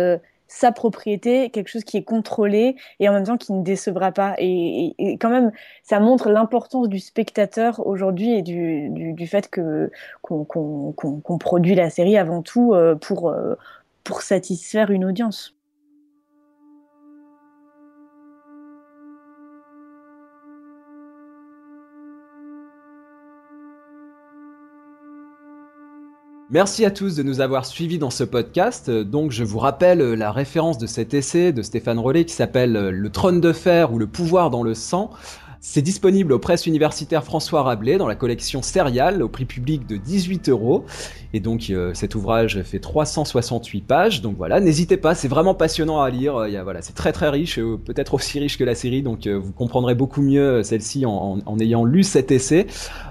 sa 0.48 0.72
propriété, 0.72 1.50
quelque 1.50 1.68
chose 1.70 1.84
qui 1.84 1.98
est 1.98 2.04
contrôlé 2.04 2.76
et 3.00 3.10
en 3.10 3.14
même 3.14 3.26
temps 3.26 3.38
qui 3.38 3.54
ne 3.54 3.64
décevra 3.64 4.12
pas. 4.12 4.36
Et, 4.38 4.94
quand 5.20 5.30
même, 5.30 5.52
ça 5.84 6.00
montre 6.00 6.30
l'importance 6.30 6.90
du 6.90 7.00
spectateur 7.00 7.86
aujourd'hui 7.86 8.32
et 8.32 8.42
du, 8.42 8.90
du, 8.90 9.28
fait 9.28 9.50
que 9.50 9.92
qu'on 10.22 11.38
produit 11.40 11.76
la 11.76 11.90
série 11.90 12.18
avant 12.18 12.42
tout 12.42 12.74
euh, 12.74 12.96
pour, 12.96 13.30
euh, 13.30 13.56
pour 14.04 14.22
satisfaire 14.22 14.92
une 14.92 15.06
audience. 15.06 15.55
Merci 26.56 26.86
à 26.86 26.90
tous 26.90 27.18
de 27.18 27.22
nous 27.22 27.42
avoir 27.42 27.66
suivis 27.66 27.98
dans 27.98 28.10
ce 28.10 28.24
podcast. 28.24 28.90
Donc, 28.90 29.34
je 29.34 29.44
vous 29.44 29.60
rappelle 29.60 30.00
la 30.14 30.32
référence 30.32 30.78
de 30.78 30.88
cet 30.88 31.14
essai 31.14 31.52
de 31.52 31.62
Stéphane 31.62 32.00
Rollet 32.00 32.24
qui 32.24 32.34
s'appelle 32.34 32.92
Le 32.92 33.10
trône 33.10 33.42
de 33.42 33.52
fer 33.52 33.92
ou 33.92 34.00
le 34.00 34.08
pouvoir 34.08 34.50
dans 34.50 34.64
le 34.64 34.74
sang. 34.74 35.12
C'est 35.68 35.82
disponible 35.82 36.32
aux 36.32 36.40
presses 36.40 36.68
universitaires 36.68 37.24
François 37.24 37.64
Rabelais 37.64 37.98
dans 37.98 38.08
la 38.08 38.16
collection 38.16 38.62
Serial 38.62 39.24
au 39.24 39.28
prix 39.28 39.46
public 39.46 39.88
de 39.88 39.98
18 39.98 40.50
euros. 40.50 40.86
Et 41.34 41.40
donc 41.40 41.70
euh, 41.70 41.92
cet 41.96 42.14
ouvrage 42.14 42.62
fait 42.62 42.80
368 42.80 43.82
pages. 43.82 44.22
Donc 44.22 44.38
voilà, 44.38 44.60
n'hésitez 44.60 44.96
pas, 44.96 45.16
c'est 45.16 45.28
vraiment 45.28 45.56
passionnant 45.56 46.02
à 46.02 46.10
lire. 46.12 46.48
Y 46.48 46.56
a, 46.56 46.64
voilà, 46.64 46.84
c'est 46.84 46.94
très 46.94 47.12
très 47.12 47.30
riche, 47.30 47.58
euh, 47.58 47.78
peut-être 47.84 48.14
aussi 48.14 48.40
riche 48.40 48.60
que 48.60 48.64
la 48.64 48.76
série. 48.76 49.02
Donc 49.02 49.26
euh, 49.26 49.38
vous 49.38 49.52
comprendrez 49.52 49.96
beaucoup 49.96 50.22
mieux 50.22 50.62
celle-ci 50.62 51.04
en, 51.06 51.42
ayant 51.60 51.84
lu 51.84 52.04
cet 52.04 52.32
essai. 52.32 52.68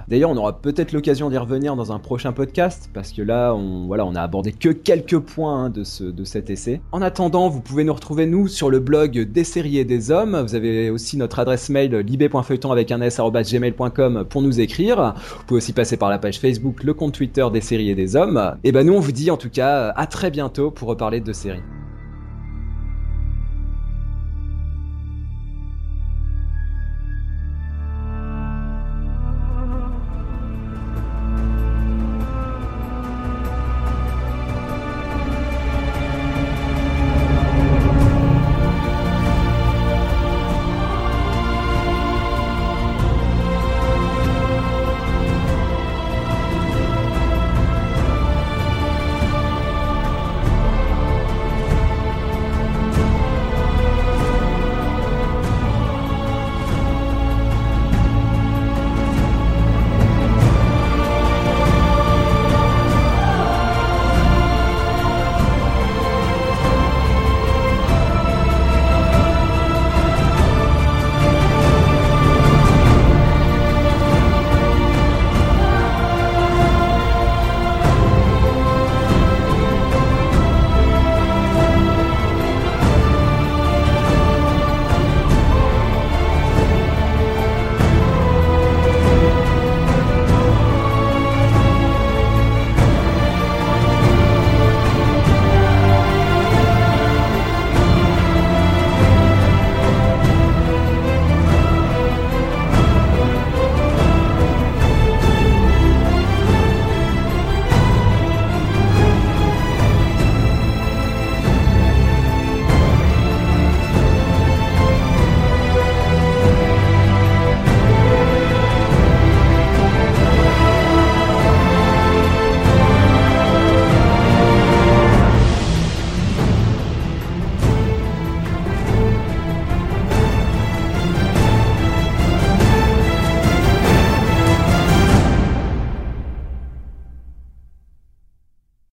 D'ailleurs, 0.06 0.30
on 0.30 0.36
aura 0.36 0.60
peut-être 0.60 0.92
l'occasion 0.92 1.30
d'y 1.30 1.38
revenir 1.38 1.74
dans 1.74 1.92
un 1.92 1.98
prochain 1.98 2.32
podcast 2.32 2.88
parce 2.94 3.10
que 3.10 3.20
là, 3.20 3.52
on, 3.52 3.86
voilà, 3.86 4.06
on 4.06 4.14
a 4.14 4.22
abordé 4.22 4.52
que 4.52 4.68
quelques 4.68 5.18
points 5.18 5.64
hein, 5.64 5.70
de, 5.70 5.82
ce, 5.82 6.04
de 6.04 6.24
cet 6.24 6.50
essai. 6.50 6.80
En 6.92 7.02
attendant, 7.02 7.48
vous 7.48 7.60
pouvez 7.60 7.82
nous 7.82 7.94
retrouver 7.94 8.26
nous 8.26 8.46
sur 8.46 8.70
le 8.70 8.78
blog 8.78 9.18
des 9.18 9.44
séries 9.44 9.78
et 9.78 9.84
des 9.84 10.12
hommes. 10.12 10.40
Vous 10.40 10.54
avez 10.54 10.88
aussi 10.90 11.16
notre 11.16 11.40
adresse 11.40 11.68
mail 11.68 11.96
libé.com 11.96 12.43
feuilleton 12.44 12.72
avec 12.72 12.90
un 12.92 13.00
s 13.00 13.20
gmail.com 13.20 14.24
pour 14.28 14.42
nous 14.42 14.60
écrire. 14.60 15.14
Vous 15.38 15.44
pouvez 15.46 15.58
aussi 15.58 15.72
passer 15.72 15.96
par 15.96 16.10
la 16.10 16.18
page 16.18 16.40
Facebook, 16.40 16.82
le 16.82 16.94
compte 16.94 17.14
Twitter 17.14 17.46
des 17.52 17.60
séries 17.60 17.90
et 17.90 17.94
des 17.94 18.16
hommes. 18.16 18.56
Et 18.64 18.72
ben 18.72 18.86
nous 18.86 18.94
on 18.94 19.00
vous 19.00 19.12
dit 19.12 19.30
en 19.30 19.36
tout 19.36 19.50
cas 19.50 19.90
à 19.90 20.06
très 20.06 20.30
bientôt 20.30 20.70
pour 20.70 20.88
reparler 20.88 21.20
de 21.20 21.32
séries. 21.32 21.62